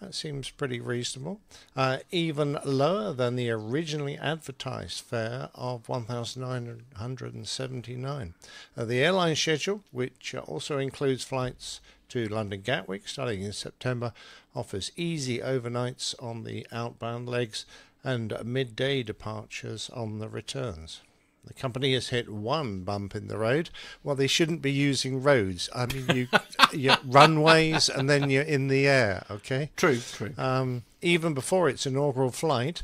That 0.01 0.15
seems 0.15 0.49
pretty 0.49 0.79
reasonable. 0.79 1.41
Uh, 1.75 1.97
even 2.11 2.57
lower 2.63 3.11
than 3.13 3.35
the 3.35 3.49
originally 3.49 4.17
advertised 4.17 5.01
fare 5.01 5.49
of 5.53 5.89
1,979. 5.89 8.33
Uh, 8.75 8.85
the 8.85 9.03
airline 9.03 9.35
schedule, 9.35 9.83
which 9.91 10.33
also 10.35 10.77
includes 10.77 11.23
flights 11.23 11.81
to 12.09 12.27
London 12.27 12.61
Gatwick 12.61 13.07
starting 13.07 13.41
in 13.41 13.53
September, 13.53 14.13
offers 14.55 14.91
easy 14.95 15.39
overnights 15.39 16.13
on 16.21 16.43
the 16.43 16.67
outbound 16.71 17.27
legs 17.29 17.65
and 18.03 18.37
midday 18.43 19.01
departures 19.03 19.89
on 19.91 20.17
the 20.19 20.29
returns. 20.29 21.01
The 21.47 21.53
company 21.53 21.93
has 21.93 22.09
hit 22.09 22.29
one 22.29 22.81
bump 22.81 23.15
in 23.15 23.27
the 23.27 23.37
road. 23.37 23.69
Well, 24.03 24.15
they 24.15 24.27
shouldn't 24.27 24.61
be 24.61 24.71
using 24.71 25.21
roads. 25.23 25.69
I 25.73 25.85
mean, 25.87 26.05
you, 26.13 26.27
you 26.73 26.93
runways 27.05 27.89
and 27.89 28.09
then 28.09 28.29
you're 28.29 28.43
in 28.43 28.67
the 28.67 28.87
air. 28.87 29.25
Okay. 29.29 29.71
True. 29.75 29.97
True. 29.97 30.33
Um, 30.37 30.83
even 31.01 31.33
before 31.33 31.69
its 31.69 31.85
inaugural 31.85 32.31
flight, 32.31 32.83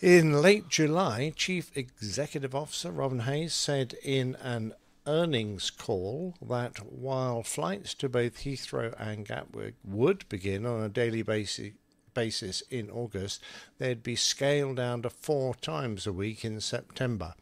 in 0.00 0.42
late 0.42 0.68
July, 0.68 1.32
Chief 1.36 1.70
Executive 1.76 2.54
Officer 2.54 2.90
Robin 2.90 3.20
Hayes 3.20 3.54
said 3.54 3.94
in 4.02 4.36
an 4.42 4.74
earnings 5.06 5.70
call 5.70 6.34
that 6.40 6.78
while 6.92 7.42
flights 7.42 7.94
to 7.94 8.08
both 8.08 8.38
Heathrow 8.38 8.94
and 8.98 9.26
Gatwick 9.26 9.74
would 9.84 10.28
begin 10.28 10.66
on 10.66 10.82
a 10.82 10.88
daily 10.88 11.22
basis 11.22 11.72
basis 12.14 12.62
in 12.70 12.90
August, 12.90 13.42
they'd 13.78 14.02
be 14.02 14.16
scaled 14.16 14.76
down 14.76 15.02
to 15.02 15.10
four 15.10 15.54
times 15.54 16.06
a 16.06 16.12
week 16.12 16.44
in 16.44 16.60
September, 16.60 17.34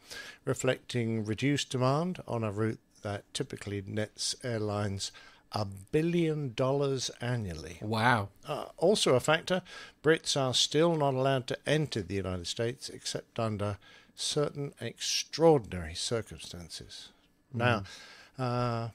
reflecting 0.45 1.25
reduced 1.25 1.69
demand 1.69 2.21
on 2.27 2.43
a 2.43 2.51
route 2.51 2.79
that 3.01 3.23
typically 3.33 3.83
nets 3.85 4.35
airlines 4.43 5.11
a 5.53 5.65
billion 5.65 6.53
dollars 6.53 7.11
annually. 7.19 7.77
Wow. 7.81 8.29
Uh, 8.47 8.65
also, 8.77 9.15
a 9.15 9.19
factor 9.19 9.61
Brits 10.03 10.39
are 10.39 10.53
still 10.53 10.95
not 10.95 11.13
allowed 11.13 11.47
to 11.47 11.57
enter 11.67 12.01
the 12.01 12.15
United 12.15 12.47
States 12.47 12.89
except 12.89 13.37
under 13.37 13.77
certain 14.15 14.73
extraordinary 14.79 15.95
circumstances. 15.95 17.09
Now, 17.53 17.83
uh, 18.39 18.89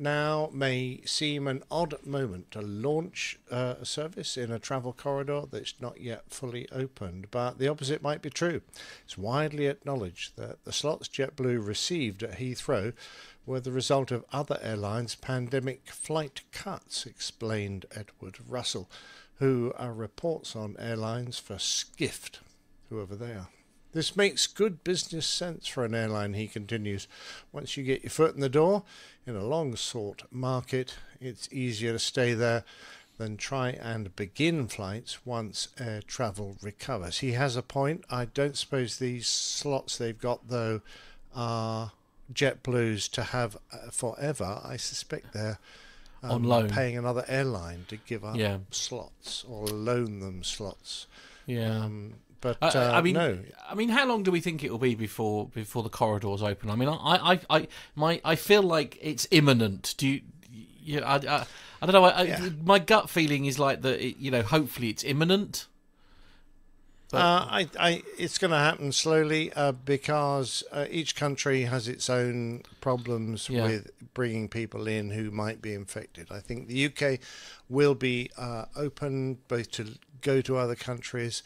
now 0.00 0.48
may 0.52 1.02
seem 1.04 1.46
an 1.46 1.62
odd 1.70 1.94
moment 2.06 2.50
to 2.50 2.62
launch 2.62 3.38
uh, 3.50 3.74
a 3.80 3.84
service 3.84 4.36
in 4.38 4.50
a 4.50 4.58
travel 4.58 4.94
corridor 4.94 5.42
that's 5.50 5.74
not 5.78 6.00
yet 6.00 6.24
fully 6.28 6.66
opened, 6.72 7.30
but 7.30 7.58
the 7.58 7.68
opposite 7.68 8.02
might 8.02 8.22
be 8.22 8.30
true. 8.30 8.62
It's 9.04 9.18
widely 9.18 9.66
acknowledged 9.66 10.36
that 10.36 10.64
the 10.64 10.72
slots 10.72 11.08
JetBlue 11.08 11.64
received 11.64 12.22
at 12.22 12.38
Heathrow 12.38 12.94
were 13.44 13.60
the 13.60 13.72
result 13.72 14.10
of 14.10 14.24
other 14.32 14.58
airlines' 14.62 15.14
pandemic 15.14 15.90
flight 15.90 16.42
cuts, 16.50 17.04
explained 17.04 17.84
Edward 17.94 18.38
Russell, 18.48 18.90
who 19.38 19.72
uh, 19.78 19.88
reports 19.88 20.56
on 20.56 20.76
airlines 20.78 21.38
for 21.38 21.58
Skift, 21.58 22.40
whoever 22.88 23.16
they 23.16 23.32
are. 23.32 23.48
This 23.92 24.16
makes 24.16 24.46
good 24.46 24.84
business 24.84 25.26
sense 25.26 25.66
for 25.66 25.84
an 25.84 25.94
airline, 25.94 26.34
he 26.34 26.46
continues. 26.46 27.08
Once 27.52 27.76
you 27.76 27.82
get 27.82 28.02
your 28.04 28.10
foot 28.10 28.34
in 28.34 28.40
the 28.40 28.48
door 28.48 28.84
in 29.26 29.34
a 29.36 29.44
long 29.44 29.74
sought 29.76 30.22
market, 30.30 30.94
it's 31.20 31.48
easier 31.52 31.92
to 31.92 31.98
stay 31.98 32.32
there 32.34 32.64
than 33.18 33.36
try 33.36 33.70
and 33.70 34.14
begin 34.16 34.66
flights 34.68 35.26
once 35.26 35.68
air 35.78 36.00
travel 36.06 36.56
recovers. 36.62 37.18
He 37.18 37.32
has 37.32 37.56
a 37.56 37.62
point. 37.62 38.04
I 38.08 38.26
don't 38.26 38.56
suppose 38.56 38.98
these 38.98 39.26
slots 39.28 39.98
they've 39.98 40.18
got, 40.18 40.48
though, 40.48 40.80
are 41.34 41.92
JetBlue's 42.32 43.08
to 43.08 43.24
have 43.24 43.56
uh, 43.72 43.90
forever. 43.90 44.60
I 44.64 44.76
suspect 44.76 45.32
they're 45.32 45.58
um, 46.22 46.30
On 46.30 46.42
loan. 46.44 46.68
paying 46.70 46.96
another 46.96 47.24
airline 47.28 47.86
to 47.88 47.96
give 47.96 48.24
up 48.24 48.36
Yeah. 48.36 48.58
slots 48.70 49.44
or 49.48 49.66
loan 49.66 50.20
them 50.20 50.42
slots. 50.44 51.06
Yeah. 51.44 51.78
Um, 51.84 52.14
but 52.40 52.56
Uh, 52.62 52.66
uh, 52.74 52.92
I 52.94 53.00
mean, 53.02 53.14
no. 53.14 53.38
I 53.68 53.74
mean, 53.74 53.88
how 53.90 54.06
long 54.06 54.22
do 54.22 54.30
we 54.30 54.40
think 54.40 54.64
it 54.64 54.70
will 54.70 54.78
be 54.78 54.94
before 54.94 55.48
before 55.48 55.82
the 55.82 55.88
corridors 55.90 56.42
open? 56.42 56.70
I 56.70 56.76
mean, 56.76 56.88
I, 56.88 56.94
I, 57.32 57.40
I, 57.50 57.68
my, 57.94 58.20
I 58.24 58.34
feel 58.36 58.62
like 58.62 58.98
it's 59.00 59.26
imminent. 59.30 59.94
Do 59.98 60.06
you? 60.08 60.20
you 60.82 61.00
I, 61.00 61.16
I, 61.16 61.46
I 61.82 61.86
don't 61.86 61.92
know. 61.92 62.04
I, 62.04 62.22
I, 62.22 62.52
my 62.64 62.78
gut 62.78 63.08
feeling 63.10 63.44
is 63.46 63.58
like 63.58 63.82
that. 63.82 64.00
It, 64.04 64.16
you 64.18 64.30
know, 64.30 64.42
hopefully 64.42 64.88
it's 64.90 65.04
imminent. 65.04 65.66
Uh, 67.12 67.16
I, 67.18 67.68
I, 67.78 68.02
it's 68.18 68.38
going 68.38 68.52
to 68.52 68.56
happen 68.56 68.92
slowly 68.92 69.52
uh, 69.54 69.72
because 69.72 70.62
uh, 70.70 70.86
each 70.88 71.16
country 71.16 71.62
has 71.64 71.88
its 71.88 72.08
own 72.08 72.62
problems 72.80 73.48
Yeah. 73.50 73.64
with 73.66 73.90
bringing 74.14 74.48
people 74.48 74.86
in 74.86 75.10
who 75.10 75.32
might 75.32 75.60
be 75.60 75.74
infected. 75.74 76.28
I 76.30 76.38
think 76.38 76.68
the 76.68 76.86
UK 76.86 77.18
will 77.68 77.96
be 77.96 78.30
uh, 78.38 78.66
open 78.76 79.38
both 79.48 79.72
to 79.72 79.96
go 80.20 80.40
to 80.42 80.56
other 80.56 80.76
countries 80.76 81.42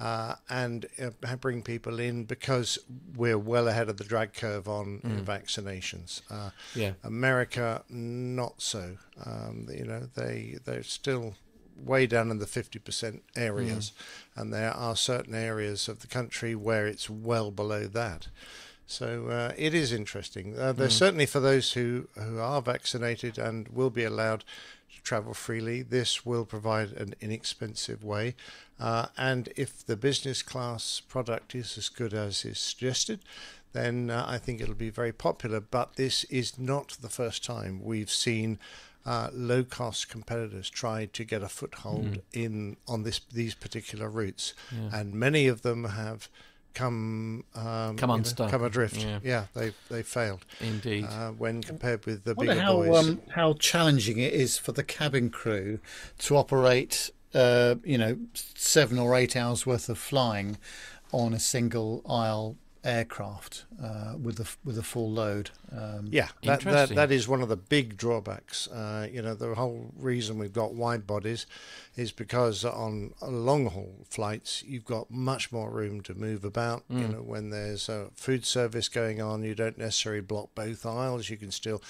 uh, 0.00 0.34
and 0.48 0.86
uh, 1.02 1.36
bring 1.36 1.62
people 1.62 1.98
in 1.98 2.24
because 2.24 2.78
we're 3.16 3.38
well 3.38 3.66
ahead 3.68 3.88
of 3.88 3.96
the 3.96 4.04
drag 4.04 4.32
curve 4.32 4.68
on 4.68 5.00
Mm. 5.04 5.24
vaccinations. 5.24 6.20
Uh, 6.30 6.50
Yeah. 6.74 6.92
America, 7.02 7.82
not 7.88 8.60
so. 8.62 8.98
Um, 9.24 9.66
you 9.70 9.84
know, 9.84 10.08
they 10.14 10.58
they're 10.64 10.82
still 10.82 11.34
way 11.76 12.06
down 12.06 12.30
in 12.30 12.38
the 12.38 12.46
50% 12.46 13.22
areas, 13.36 13.92
and 14.34 14.52
there 14.52 14.72
are 14.72 14.96
certain 14.96 15.34
areas 15.34 15.88
of 15.88 16.00
the 16.00 16.06
country 16.08 16.54
where 16.54 16.86
it's 16.88 17.08
well 17.08 17.50
below 17.52 17.86
that. 17.86 18.28
So 18.86 19.28
uh, 19.28 19.52
it 19.56 19.74
is 19.74 19.92
interesting. 19.92 20.58
Uh, 20.58 20.72
there's 20.72 20.94
Mm. 20.94 20.98
certainly 20.98 21.26
for 21.26 21.40
those 21.40 21.72
who, 21.74 22.08
who 22.14 22.38
are 22.40 22.62
vaccinated 22.62 23.38
and 23.38 23.68
will 23.68 23.90
be 23.90 24.02
allowed 24.04 24.40
to 24.94 25.02
travel 25.02 25.34
freely, 25.34 25.82
this 25.82 26.24
will 26.24 26.44
provide 26.46 26.92
an 26.92 27.14
inexpensive 27.20 28.02
way. 28.02 28.34
Uh, 28.80 29.06
and 29.16 29.48
if 29.56 29.84
the 29.84 29.96
business 29.96 30.42
class 30.42 31.00
product 31.08 31.54
is 31.54 31.76
as 31.78 31.88
good 31.88 32.14
as 32.14 32.44
is 32.44 32.58
suggested, 32.58 33.20
then 33.72 34.08
uh, 34.10 34.24
I 34.26 34.38
think 34.38 34.60
it'll 34.60 34.74
be 34.74 34.90
very 34.90 35.12
popular. 35.12 35.60
But 35.60 35.96
this 35.96 36.24
is 36.24 36.58
not 36.58 36.96
the 37.00 37.08
first 37.08 37.44
time 37.44 37.82
we've 37.84 38.10
seen 38.10 38.58
uh, 39.06 39.30
low-cost 39.32 40.08
competitors 40.08 40.68
try 40.70 41.06
to 41.06 41.24
get 41.24 41.42
a 41.42 41.48
foothold 41.48 42.04
Mm. 42.04 42.20
in 42.32 42.76
on 42.86 43.02
this 43.04 43.20
these 43.32 43.54
particular 43.54 44.08
routes, 44.08 44.54
Yeah. 44.70 44.90
and 45.00 45.14
many 45.14 45.46
of 45.48 45.62
them 45.62 45.84
have 45.84 46.28
come 46.74 47.44
um, 47.54 47.96
Come 47.96 48.10
you 48.10 48.16
know, 48.38 48.48
come 48.50 48.62
adrift. 48.62 48.96
Yeah. 49.02 49.18
Yeah, 49.24 49.44
they 49.54 49.72
they 49.88 50.02
failed 50.02 50.44
Indeed. 50.60 51.04
uh, 51.04 51.30
when 51.30 51.62
compared 51.62 52.06
with 52.06 52.24
the 52.24 52.32
I 52.32 52.34
wonder 52.34 52.52
bigger 52.52 52.62
how 52.62 52.76
boys. 52.76 53.08
um, 53.08 53.20
how 53.30 53.52
challenging 53.54 54.18
it 54.18 54.32
is 54.34 54.58
for 54.58 54.72
the 54.72 54.84
cabin 54.84 55.30
crew 55.30 55.80
to 56.18 56.36
operate, 56.36 57.10
uh, 57.34 57.76
you 57.84 57.98
know, 57.98 58.18
seven 58.34 58.98
or 58.98 59.14
eight 59.16 59.36
hours 59.36 59.66
worth 59.66 59.88
of 59.88 59.98
flying 59.98 60.58
on 61.12 61.32
a 61.32 61.38
single 61.40 62.02
aisle 62.08 62.56
aircraft 62.84 63.64
uh, 63.82 64.14
with 64.22 64.38
a 64.40 64.46
with 64.64 64.78
a 64.78 64.82
full 64.82 65.10
load. 65.10 65.50
Um, 65.72 66.08
Yeah, 66.10 66.28
that, 66.44 66.60
that 66.62 66.88
that 66.94 67.10
is 67.12 67.28
one 67.28 67.42
of 67.42 67.48
the 67.48 67.56
big 67.56 67.96
drawbacks. 67.96 68.66
Uh, 68.68 69.08
you 69.12 69.20
know, 69.20 69.34
the 69.34 69.54
whole 69.54 69.92
reason 69.98 70.38
we've 70.38 70.52
got 70.52 70.74
wide 70.74 71.06
bodies 71.06 71.44
is 71.96 72.12
because 72.12 72.64
on 72.64 73.12
long 73.20 73.66
haul 73.66 74.06
flights 74.08 74.62
you've 74.66 74.84
got 74.84 75.10
much 75.10 75.50
more 75.52 75.70
room 75.70 76.00
to 76.02 76.14
move 76.14 76.44
about. 76.44 76.84
You 76.88 76.96
Mm. 77.08 77.12
know, 77.12 77.22
when 77.22 77.50
there's 77.50 77.88
a 77.88 78.08
food 78.14 78.46
service 78.46 78.88
going 78.88 79.20
on, 79.20 79.42
you 79.42 79.54
don't 79.54 79.76
necessarily 79.76 80.22
block 80.22 80.50
both 80.54 80.86
aisles. 80.86 81.28
You 81.28 81.36
can 81.36 81.50
still 81.50 81.82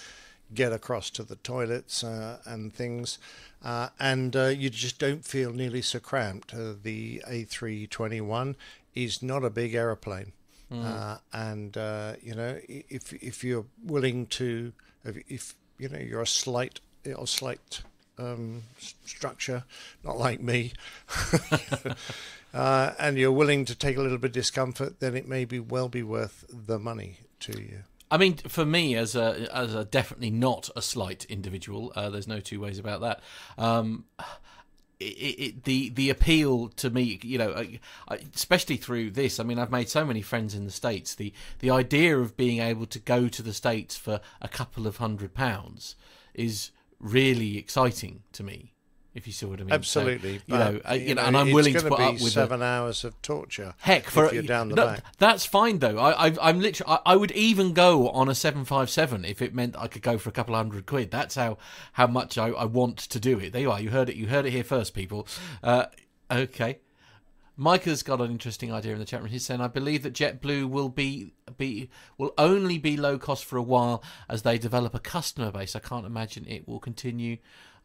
get 0.55 0.73
across 0.73 1.11
to 1.11 1.23
the 1.23 1.37
toilets 1.37 2.03
uh, 2.03 2.39
and 2.45 2.73
things, 2.73 3.19
uh, 3.65 3.89
and 3.99 4.35
uh, 4.37 4.47
you 4.47 4.71
just 4.71 4.99
don't 4.99 5.25
feel 5.25 5.53
nearly 5.53 5.83
so 5.83 5.99
cramped. 5.99 6.55
Uh, 6.55 6.75
the 6.83 7.23
A321 7.29 8.55
is 8.95 9.23
not 9.23 9.45
a 9.45 9.51
big 9.51 9.75
aeroplane. 9.75 10.33
Mm. 10.73 10.85
Uh, 10.85 11.19
and 11.33 11.77
uh, 11.77 12.13
you 12.23 12.35
know, 12.35 12.59
if 12.69 13.13
if 13.15 13.43
you're 13.43 13.65
willing 13.85 14.27
to, 14.27 14.73
if, 15.05 15.17
if 15.29 15.55
you 15.79 15.89
know 15.89 15.99
you're 15.99 16.23
a 16.23 16.27
slight 16.27 16.81
or 17.17 17.27
slight 17.27 17.83
um, 18.19 18.65
structure, 18.79 19.65
not 20.05 20.19
like 20.19 20.41
me, 20.41 20.73
uh, 22.55 22.93
and 22.99 23.17
you're 23.17 23.33
willing 23.33 23.65
to 23.65 23.75
take 23.75 23.97
a 23.97 24.03
little 24.03 24.19
bit 24.19 24.29
of 24.29 24.33
discomfort, 24.33 25.01
then 25.01 25.17
it 25.17 25.27
may 25.27 25.47
be 25.47 25.59
well 25.59 25.89
be 25.89 26.03
worth 26.03 26.45
the 26.51 26.79
money 26.79 27.21
to 27.41 27.59
you. 27.61 27.85
I 28.11 28.17
mean, 28.17 28.37
for 28.37 28.65
me, 28.65 28.95
as 28.97 29.15
a 29.15 29.49
as 29.55 29.75
a 29.75 29.85
definitely 29.85 30.31
not 30.31 30.71
a 30.75 30.83
slight 30.83 31.25
individual, 31.27 31.93
uh, 31.95 32.11
there's 32.11 32.29
no 32.29 32.41
two 32.41 32.61
ways 32.61 32.79
about 32.79 33.01
that. 33.03 33.21
Um, 33.59 34.05
it, 35.01 35.05
it, 35.05 35.65
the 35.65 35.91
the 35.91 36.11
appeal 36.11 36.69
to 36.71 36.91
me, 36.91 37.21
you 37.23 37.39
know, 37.39 37.65
especially 38.35 38.77
through 38.77 39.11
this. 39.11 39.39
I 39.39 39.45
mean, 39.45 39.59
I've 39.59 39.71
made 39.71 39.89
so 39.89 40.05
many 40.05 40.23
friends 40.23 40.55
in 40.55 40.65
the 40.65 40.71
states. 40.71 41.15
The 41.15 41.33
the 41.61 41.71
idea 41.71 42.19
of 42.19 42.37
being 42.37 42.61
able 42.61 42.87
to 42.87 42.99
go 42.99 43.29
to 43.29 43.43
the 43.43 43.53
states 43.55 43.97
for 43.97 44.21
a 44.41 44.49
couple 44.49 44.87
of 44.87 44.97
hundred 44.97 45.35
pounds 45.35 45.95
is 46.35 46.71
really 46.99 47.59
exciting 47.59 48.23
to 48.33 48.43
me. 48.43 48.73
If 49.15 49.27
you 49.27 49.33
see 49.33 49.47
what 49.47 49.59
I 49.59 49.63
mean. 49.63 49.71
So, 49.71 49.75
Absolutely, 49.75 50.41
you 50.47 50.55
know, 50.55 50.81
uh, 50.89 50.93
you 50.93 51.15
know, 51.15 51.23
know, 51.23 51.29
and 51.29 51.37
I'm 51.37 51.51
willing 51.51 51.75
to 51.75 51.83
put 51.83 51.99
up 51.99 52.15
with 52.15 52.31
seven 52.31 52.63
hours 52.63 53.05
of 53.05 53.21
torture. 53.23 53.75
Heck, 53.79 54.05
for 54.05 54.27
if 54.27 54.33
you're 54.33 54.43
down 54.43 54.69
the 54.69 54.77
no, 54.77 54.87
back. 54.87 55.05
That's 55.19 55.45
fine 55.45 55.79
though. 55.79 55.99
I, 55.99 56.29
I, 56.29 56.37
I'm 56.41 56.61
literally. 56.61 56.93
I, 56.93 57.13
I 57.13 57.17
would 57.17 57.33
even 57.33 57.73
go 57.73 58.11
on 58.11 58.29
a 58.29 58.35
seven 58.35 58.65
five 58.65 58.91
seven 58.91 59.25
if 59.25 59.43
it 59.43 59.55
meant 59.55 59.77
I 59.77 59.89
could 59.89 60.03
go 60.03 60.19
for 60.19 60.29
a 60.29 60.33
couple 60.33 60.55
of 60.55 60.59
hundred 60.59 60.87
quid. 60.87 61.11
That's 61.11 61.35
how 61.35 61.59
how 61.95 62.07
much 62.07 62.39
I, 62.39 62.49
I 62.49 62.65
want 62.65 62.99
to 62.99 63.19
do 63.19 63.39
it. 63.41 63.53
There 63.53 63.63
you 63.63 63.71
are. 63.71 63.81
You 63.81 63.91
heard 63.91 64.09
it. 64.09 64.17
You 64.17 64.29
heard 64.29 64.47
it 64.47 64.51
here 64.51 64.65
first, 64.65 64.95
people. 64.95 65.27
Uh, 65.63 65.87
okay. 66.31 66.79
Micah's 67.61 68.05
got 68.05 68.21
an 68.21 68.31
interesting 68.31 68.73
idea 68.73 68.93
in 68.93 69.01
the 69.01 69.05
chat 69.05 69.21
room. 69.21 69.31
He's 69.31 69.45
saying, 69.45 69.61
"I 69.61 69.67
believe 69.67 70.05
that 70.05 70.13
JetBlue 70.13 70.69
will 70.71 70.89
be 70.89 71.33
be 71.57 71.91
will 72.17 72.33
only 72.39 72.79
be 72.79 72.97
low 72.97 73.19
cost 73.19 73.45
for 73.45 73.57
a 73.57 73.63
while 73.63 74.03
as 74.29 74.43
they 74.43 74.59
develop 74.59 74.95
a 74.95 75.01
customer 75.01 75.51
base. 75.51 75.75
I 75.75 75.81
can't 75.81 76.07
imagine 76.07 76.47
it 76.47 76.69
will 76.69 76.79
continue. 76.79 77.39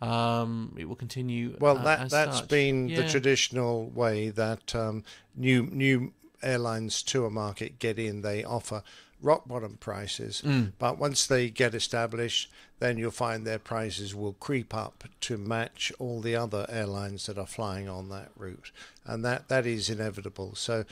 Um, 0.04 0.76
it 0.78 0.86
will 0.88 0.96
continue. 0.96 1.56
Well, 1.60 1.78
uh, 1.78 1.84
that 1.84 2.00
as 2.02 2.12
that's 2.12 2.40
such. 2.40 2.48
been 2.50 2.88
the 2.88 3.08
traditional 3.08 3.90
way 3.90 4.30
that 4.30 4.76
um, 4.76 5.04
new 5.36 5.68
new 5.72 6.14
airlines 6.42 7.02
to 7.04 7.26
a 7.26 7.30
market 7.30 7.80
get 7.80 7.98
in. 7.98 8.22
They 8.22 8.44
offer 8.44 8.84
rock 9.22 9.48
bottom 9.48 9.78
prices, 9.78 10.42
Mm. 10.46 10.74
but 10.78 10.98
once 10.98 11.26
they 11.26 11.50
get 11.50 11.74
established, 11.74 12.52
then 12.80 12.98
you'll 12.98 13.12
find 13.12 13.48
their 13.48 13.60
prices 13.60 14.14
will 14.14 14.34
creep 14.34 14.74
up 14.76 15.06
to 15.22 15.38
match 15.38 15.94
all 16.00 16.20
the 16.20 16.36
other 16.36 16.66
airlines 16.68 17.26
that 17.28 17.38
are 17.38 17.48
flying 17.48 17.88
on 17.88 18.10
that 18.10 18.32
route, 18.36 18.72
and 19.06 19.24
that 19.24 19.48
that 19.48 19.66
is 19.66 19.90
inevitable. 19.90 20.56
So. 20.56 20.84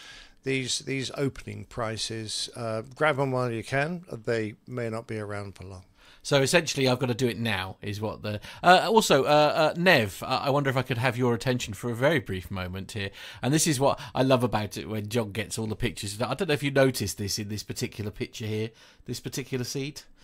These 0.43 0.80
these 0.80 1.12
opening 1.16 1.66
prices, 1.66 2.49
uh, 2.55 2.82
grab 2.95 3.18
them 3.18 3.30
while 3.30 3.51
you 3.51 3.64
can. 3.64 4.05
They 4.12 4.55
may 4.66 4.89
not 4.89 5.05
be 5.05 5.20
around 5.20 5.53
for 5.53 5.66
long. 5.66 5.84
So 6.24 6.42
essentially, 6.42 6.88
I've 6.88 7.00
got 7.00 7.08
to 7.08 7.16
do 7.16 7.28
it 7.28 7.40
now. 7.40 7.78
Is 7.82 8.00
what 8.00 8.22
the 8.22 8.40
uh, 8.64 8.88
also 8.88 9.24
uh, 9.24 9.28
uh, 9.28 9.74
Nev. 9.76 10.22
Uh, 10.24 10.42
I 10.44 10.50
wonder 10.50 10.70
if 10.70 10.78
I 10.78 10.84
could 10.84 10.98
have 10.98 11.18
your 11.18 11.34
attention 11.34 11.74
for 11.74 11.90
a 11.90 11.96
very 11.96 12.20
brief 12.20 12.52
moment 12.52 12.92
here. 12.92 13.10
And 13.42 13.54
this 13.54 13.68
is 13.68 13.80
what 13.80 14.00
I 14.14 14.22
love 14.22 14.44
about 14.44 14.78
it 14.78 14.88
when 14.88 15.10
John 15.10 15.32
gets 15.32 15.58
all 15.58 15.68
the 15.68 15.76
pictures. 15.76 16.22
I 16.22 16.34
don't 16.34 16.48
know 16.48 16.54
if 16.54 16.64
you 16.64 16.72
noticed 16.72 17.18
this 17.18 17.40
in 17.40 17.50
this 17.50 17.64
particular 17.64 18.12
picture 18.12 18.46
here, 18.46 18.70
this 19.06 19.20
particular 19.20 19.64
seat. 19.64 20.06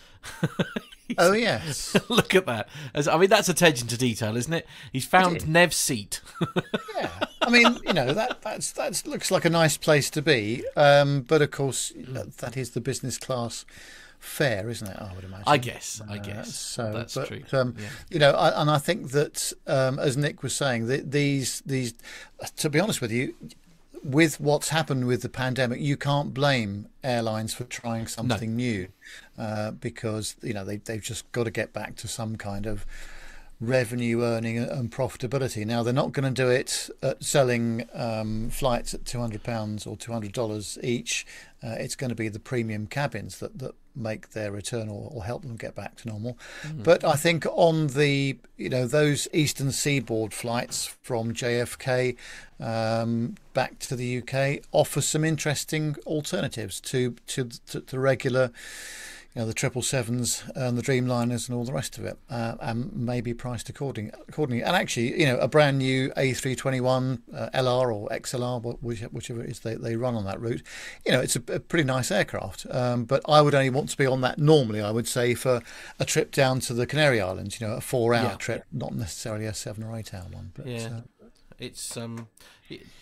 Oh 1.18 1.32
yes. 1.32 1.96
Look 2.10 2.36
at 2.36 2.46
that. 2.48 2.68
As, 2.94 3.08
I 3.08 3.18
mean, 3.18 3.30
that's 3.30 3.50
attention 3.50 3.88
to 3.88 3.98
detail, 3.98 4.36
isn't 4.36 4.54
it? 4.54 4.68
He's 4.92 5.06
found 5.06 5.48
Nev's 5.48 5.78
seat. 5.78 6.22
Yeah, 6.96 7.12
I 7.44 7.52
mean, 7.52 7.78
you 7.86 7.94
know 7.94 8.12
that 8.14 8.42
that's 8.42 8.72
that 8.72 9.06
looks 9.06 9.30
like 9.30 9.46
a 9.46 9.52
nice 9.52 9.78
place 9.78 10.10
to 10.10 10.22
be, 10.22 10.66
um, 10.76 11.22
but 11.22 11.44
of 11.44 11.52
course 11.52 11.94
that, 11.96 12.38
that 12.38 12.58
is 12.58 12.72
the 12.72 12.82
business 12.82 13.20
class 13.20 13.66
fare, 14.20 14.70
isn't 14.70 14.88
it? 14.88 14.98
I 15.00 15.14
would 15.14 15.24
imagine. 15.24 15.44
I 15.48 15.58
guess. 15.58 16.02
I 16.10 16.18
guess. 16.18 16.56
so 16.56 16.92
that's 16.92 17.16
but, 17.16 17.28
true. 17.28 17.44
Um, 17.52 17.76
Yeah. 17.78 17.86
You 18.10 18.20
know, 18.20 18.32
I, 18.32 18.62
and 18.62 18.70
I 18.70 18.78
think 18.78 19.12
that 19.12 19.54
um, 19.66 20.00
as 20.00 20.18
Nick 20.18 20.44
was 20.44 20.56
saying, 20.56 20.88
that 20.88 21.12
these 21.12 21.62
these, 21.66 21.94
to 22.58 22.70
be 22.70 22.80
honest 22.80 23.02
with 23.02 23.12
you. 23.12 23.34
With 24.04 24.40
what's 24.40 24.70
happened 24.70 25.08
with 25.08 25.22
the 25.22 25.28
pandemic, 25.28 25.82
you 25.82 25.98
can't 25.98 26.34
blame 26.34 26.88
airlines 27.04 27.54
for 27.54 27.66
trying 27.66 28.08
something 28.08 28.56
new, 28.56 28.88
uh, 29.38 29.72
because 29.72 30.36
you 30.42 30.54
know 30.54 30.64
they 30.64 30.78
they've 30.78 31.02
just 31.02 31.30
got 31.34 31.44
to 31.44 31.52
get 31.52 31.74
back 31.74 31.96
to 31.98 32.08
some 32.08 32.38
kind 32.38 32.68
of 32.68 32.86
revenue 33.60 34.24
earning 34.24 34.60
and 34.60 34.92
profitability. 34.92 35.66
Now 35.66 35.84
they're 35.84 35.94
not 35.94 36.14
going 36.14 36.32
to 36.34 36.42
do 36.42 36.50
it 36.50 36.90
at 37.02 37.24
selling 37.24 37.86
um, 37.94 38.50
flights 38.50 38.94
at 38.94 39.04
two 39.04 39.20
hundred 39.20 39.44
pounds 39.44 39.86
or 39.88 39.98
two 39.98 40.14
hundred 40.14 40.32
dollars 40.32 40.78
each. 40.84 41.26
Uh, 41.62 41.76
it's 41.80 41.96
going 41.96 42.10
to 42.10 42.16
be 42.16 42.30
the 42.30 42.40
premium 42.40 42.88
cabins 42.88 43.40
that, 43.40 43.58
that 43.60 43.74
make 43.98 44.32
their 44.32 44.52
return 44.52 44.90
or, 44.90 45.12
or 45.14 45.24
help 45.24 45.42
them 45.42 45.56
get 45.56 45.76
back 45.76 45.96
to 45.98 46.08
normal. 46.08 46.38
Mm. 46.64 46.84
But 46.84 47.04
I 47.04 47.16
think 47.16 47.46
on 47.52 47.88
the 47.88 48.38
you 48.58 48.70
know 48.70 48.88
those 48.88 49.28
eastern 49.34 49.72
seaboard 49.72 50.34
flights 50.34 50.86
from 51.02 51.34
JFK 51.34 52.16
um, 52.60 53.36
back 53.54 53.80
to 53.80 53.96
the 53.96 54.22
UK 54.22 54.64
offer 54.72 55.02
some 55.02 55.24
interesting 55.24 55.96
alternatives 56.06 56.80
to 56.82 57.16
to, 57.28 57.50
to 57.68 57.82
the 57.82 58.00
regular 58.00 58.52
you 59.38 59.44
know 59.44 59.48
the 59.48 59.54
triple 59.54 59.84
sevens 59.84 60.44
and 60.56 60.76
the 60.80 60.82
Dreamliners 60.82 61.48
and 61.48 61.56
all 61.56 61.64
the 61.64 61.72
rest 61.72 62.00
of 62.00 62.06
it, 62.06 62.18
uh, 62.28 62.56
and 62.60 62.92
maybe 62.96 63.36
priced 63.36 63.70
according 63.70 64.10
accordingly. 64.28 64.64
And 64.64 64.76
actually, 64.76 65.20
you 65.20 65.28
know, 65.28 65.38
a 65.38 65.48
brand 65.48 65.78
new 65.78 66.10
A321 66.18 67.22
uh, 67.32 67.50
LR 67.54 67.94
or 67.94 68.10
XLR, 68.10 68.60
wh- 68.64 68.84
which- 68.84 69.02
whichever 69.02 69.44
it 69.44 69.52
is 69.52 69.60
they, 69.60 69.76
they 69.76 69.96
run 69.96 70.16
on 70.16 70.26
that 70.26 70.42
route, 70.42 70.64
you 71.06 71.12
know, 71.12 71.20
it's 71.22 71.36
a, 71.36 71.44
a 71.54 71.60
pretty 71.60 71.84
nice 71.84 72.10
aircraft. 72.10 72.66
Um, 72.72 73.06
but 73.06 73.22
I 73.30 73.42
would 73.44 73.54
only 73.54 73.70
want 73.70 73.90
to 73.90 73.98
be 73.98 74.08
on 74.08 74.22
that 74.22 74.40
normally. 74.40 74.82
I 74.82 74.90
would 74.90 75.08
say 75.08 75.36
for 75.36 75.62
a 76.00 76.06
trip 76.06 76.32
down 76.32 76.60
to 76.62 76.74
the 76.74 76.88
Canary 76.88 77.22
Islands, 77.22 77.62
you 77.62 77.68
know, 77.68 77.76
a 77.76 77.82
four-hour 77.82 78.24
Yeah. 78.32 78.36
trip, 78.38 78.64
not 78.72 78.96
necessarily 78.96 79.46
a 79.46 79.54
seven 79.54 79.84
or 79.84 79.96
eight-hour 79.96 80.26
one. 80.32 80.52
But, 80.56 80.66
Yeah. 80.66 80.88
uh, 80.88 81.02
It's 81.60 81.98
um, 81.98 82.28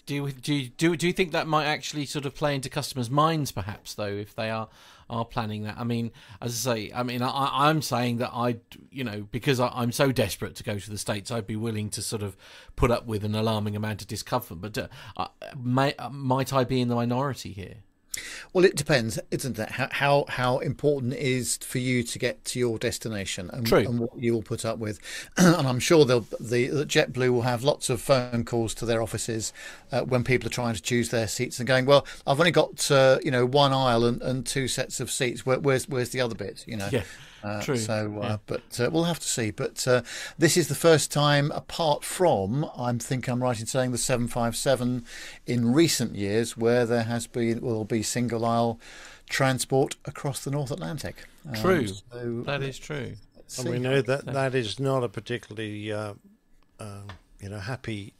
do 0.05 0.15
you, 0.15 0.31
do 0.31 0.53
you, 0.53 0.69
do 0.69 0.95
do 0.95 1.07
you 1.07 1.13
think 1.13 1.31
that 1.31 1.47
might 1.47 1.65
actually 1.65 2.05
sort 2.05 2.25
of 2.25 2.35
play 2.35 2.55
into 2.55 2.69
customers' 2.69 3.09
minds, 3.09 3.51
perhaps 3.51 3.93
though, 3.93 4.05
if 4.05 4.35
they 4.35 4.49
are 4.49 4.69
are 5.09 5.25
planning 5.25 5.63
that? 5.63 5.75
I 5.77 5.83
mean, 5.83 6.11
as 6.41 6.65
I 6.67 6.73
say, 6.75 6.91
I 6.95 7.03
mean, 7.03 7.21
I, 7.21 7.69
I'm 7.69 7.81
saying 7.81 8.17
that 8.17 8.31
I, 8.33 8.57
you 8.91 9.03
know, 9.03 9.27
because 9.31 9.59
I, 9.59 9.67
I'm 9.73 9.91
so 9.91 10.11
desperate 10.11 10.55
to 10.55 10.63
go 10.63 10.79
to 10.79 10.89
the 10.89 10.97
states, 10.97 11.31
I'd 11.31 11.47
be 11.47 11.55
willing 11.57 11.89
to 11.91 12.01
sort 12.01 12.23
of 12.23 12.37
put 12.75 12.91
up 12.91 13.05
with 13.05 13.25
an 13.25 13.35
alarming 13.35 13.75
amount 13.75 14.01
of 14.01 14.07
discomfort. 14.07 14.61
But 14.61 14.77
uh, 14.77 15.27
may, 15.57 15.93
uh, 15.95 16.09
might 16.09 16.53
I 16.53 16.63
be 16.63 16.79
in 16.79 16.87
the 16.87 16.95
minority 16.95 17.51
here? 17.51 17.77
Well, 18.53 18.65
it 18.65 18.75
depends, 18.75 19.19
isn't 19.31 19.59
it? 19.59 19.71
How 19.71 19.89
how, 19.91 20.25
how 20.29 20.57
important 20.59 21.13
it 21.13 21.19
is 21.19 21.57
for 21.57 21.79
you 21.79 22.03
to 22.03 22.19
get 22.19 22.43
to 22.45 22.59
your 22.59 22.77
destination 22.77 23.49
and, 23.51 23.71
and 23.71 23.99
what 23.99 24.17
you 24.17 24.33
will 24.33 24.41
put 24.41 24.65
up 24.65 24.77
with. 24.77 24.99
and 25.37 25.67
I'm 25.67 25.79
sure 25.79 26.05
they'll 26.05 26.25
the, 26.39 26.67
the 26.67 26.85
JetBlue 26.85 27.29
will 27.29 27.41
have 27.43 27.63
lots 27.63 27.89
of 27.89 28.01
phone 28.01 28.45
calls 28.45 28.73
to 28.75 28.85
their 28.85 29.01
offices 29.01 29.53
uh, 29.91 30.01
when 30.01 30.23
people 30.23 30.47
are 30.47 30.51
trying 30.51 30.75
to 30.75 30.81
choose 30.81 31.09
their 31.09 31.27
seats 31.27 31.59
and 31.59 31.67
going, 31.67 31.85
well, 31.85 32.05
I've 32.25 32.39
only 32.39 32.51
got 32.51 32.89
uh, 32.91 33.19
you 33.23 33.31
know 33.31 33.45
one 33.45 33.73
aisle 33.73 34.05
and, 34.05 34.21
and 34.21 34.45
two 34.45 34.67
sets 34.67 34.99
of 34.99 35.11
seats. 35.11 35.45
Where, 35.45 35.59
where's 35.59 35.87
where's 35.87 36.09
the 36.09 36.21
other 36.21 36.35
bit? 36.35 36.63
You 36.67 36.77
know. 36.77 36.89
Yeah, 36.91 37.03
Uh, 37.45 37.61
true, 37.61 37.77
So, 37.77 38.19
uh, 38.21 38.25
yeah. 38.25 38.37
but 38.47 38.79
uh, 38.79 38.89
we'll 38.91 39.03
have 39.03 39.19
to 39.19 39.27
see. 39.27 39.51
But 39.51 39.87
uh, 39.87 40.01
this 40.37 40.57
is 40.57 40.67
the 40.67 40.75
first 40.75 41.11
time, 41.11 41.51
apart 41.51 42.03
from 42.03 42.69
I 42.75 42.91
think 42.93 43.27
I'm 43.27 43.43
right 43.43 43.59
in 43.59 43.67
saying 43.67 43.91
the 43.91 43.99
757 43.99 45.05
in 45.45 45.71
recent 45.71 46.15
years, 46.15 46.57
where 46.57 46.87
there 46.87 47.03
has 47.03 47.27
been 47.27 47.61
will 47.61 47.85
be 47.85 48.01
single 48.01 48.45
aisle 48.45 48.79
transport 49.29 49.95
across 50.05 50.43
the 50.43 50.49
North 50.49 50.71
Atlantic. 50.71 51.25
Um, 51.47 51.53
True, 51.53 51.87
so 51.87 52.41
that 52.45 52.63
is 52.63 52.79
true. 52.79 53.13
And 53.59 53.69
we 53.69 53.77
know 53.77 54.01
that 54.01 54.25
that 54.25 54.55
is 54.55 54.79
not 54.79 55.03
a 55.03 55.09
particularly, 55.09 55.91
uh, 55.91 56.13
um, 56.79 57.07
you 57.39 57.49
know, 57.49 57.59
happy 57.59 58.13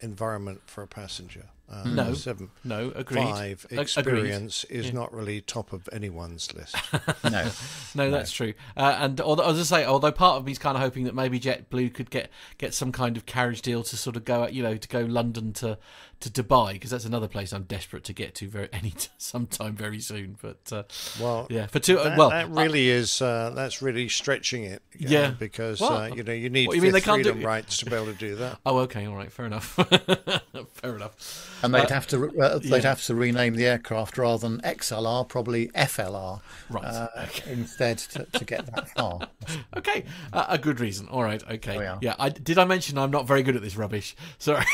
environment 0.00 0.60
for 0.66 0.82
a 0.82 0.88
passenger. 0.88 1.46
Um, 1.68 1.96
No. 1.96 2.14
seven 2.14 2.50
No, 2.62 2.92
agreed. 2.94 3.24
five 3.24 3.66
Ag- 3.66 3.72
agreed. 3.72 3.82
experience 3.82 4.62
is 4.64 4.86
Yeah. 4.86 4.92
not 4.92 5.12
really 5.12 5.40
top 5.40 5.72
of 5.72 5.88
anyone's 5.92 6.54
list. 6.54 6.76
no, 7.24 7.50
No, 7.94 8.10
that's 8.10 8.30
true. 8.30 8.54
Uh, 8.76 8.96
and 9.00 9.20
although, 9.20 9.50
as 9.50 9.58
I 9.58 9.80
say, 9.80 9.84
although 9.84 10.12
part 10.12 10.36
of 10.38 10.44
me 10.46 10.52
is 10.52 10.58
kind 10.60 10.76
of 10.76 10.82
hoping 10.82 11.04
that 11.04 11.14
maybe 11.14 11.40
JetBlue 11.40 11.92
could 11.92 12.10
get 12.10 12.30
get 12.58 12.72
some 12.72 12.92
kind 12.92 13.16
of 13.16 13.26
carriage 13.26 13.62
deal 13.62 13.82
to 13.82 13.96
sort 13.96 14.14
of 14.16 14.24
go, 14.24 14.46
you 14.46 14.62
know, 14.62 14.76
to 14.76 14.88
go 14.88 15.00
London 15.00 15.52
to 15.54 15.76
to 16.20 16.30
Dubai 16.30 16.72
because 16.72 16.90
that's 16.90 17.04
another 17.04 17.28
place 17.28 17.52
I'm 17.52 17.64
desperate 17.64 18.02
to 18.04 18.12
get 18.12 18.34
to 18.36 18.48
very 18.48 18.68
any 18.72 18.90
t- 18.90 19.08
sometime 19.18 19.74
very 19.74 20.00
soon. 20.00 20.38
But 20.40 20.72
uh, 20.72 20.82
Well, 21.20 21.46
yeah, 21.50 21.66
for 21.66 21.78
two. 21.78 21.98
uh, 21.98 22.04
that, 22.04 22.18
well, 22.18 22.30
that 22.30 22.48
really 22.50 22.88
is 22.88 23.20
uh, 23.20 23.52
that's 23.54 23.82
really 23.82 24.08
stretching 24.08 24.64
it. 24.64 24.82
you 24.96 25.08
Yeah. 25.10 25.28
know, 25.28 25.36
because 25.38 25.80
What? 25.80 25.92
uh, 25.92 26.14
you 26.14 26.22
know 26.22 26.32
you 26.32 26.48
need 26.48 26.68
What, 26.68 26.76
you 26.76 26.82
mean 26.82 26.92
they 26.92 27.00
can't 27.00 27.22
do- 27.22 27.32
freedom 27.32 27.46
rights 27.46 27.76
to 27.78 27.86
be 27.86 27.94
able 27.94 28.06
to 28.06 28.12
do 28.14 28.36
that. 28.36 28.58
Oh, 28.66 28.78
okay, 28.80 29.06
all 29.06 29.14
right, 29.14 29.30
fair 29.30 29.46
enough. 29.46 29.66
fair 30.74 30.96
enough. 30.96 31.58
And 31.62 31.74
they'd 31.74 31.82
Uh, 31.82 31.88
have 31.94 32.06
to 32.08 32.40
uh, 32.40 32.58
they'd 32.58 32.64
yeah. 32.70 32.80
have 32.80 33.02
to 33.04 33.14
rename 33.14 33.54
the 33.54 33.66
aircraft 33.66 34.18
rather 34.18 34.48
than 34.48 34.60
XLR, 34.62 35.28
probably 35.28 35.68
FLR, 35.68 36.40
Right. 36.70 36.84
uh, 36.84 37.08
instead 37.46 37.98
to, 37.98 38.24
to 38.32 38.44
get 38.44 38.66
that 38.74 38.88
far. 38.90 39.28
Okay, 39.76 40.04
uh, 40.32 40.46
a 40.48 40.58
good 40.58 40.80
reason. 40.80 41.08
All 41.08 41.22
right, 41.22 41.42
okay. 41.50 41.78
we 41.78 41.84
are. 41.84 41.98
Yeah, 42.00 42.14
I, 42.18 42.30
did 42.30 42.58
I 42.58 42.64
mention 42.64 42.98
I'm 42.98 43.10
not 43.10 43.26
very 43.26 43.42
good 43.42 43.54
at 43.56 43.62
this 43.62 43.76
rubbish? 43.76 44.16
Sorry. 44.38 44.64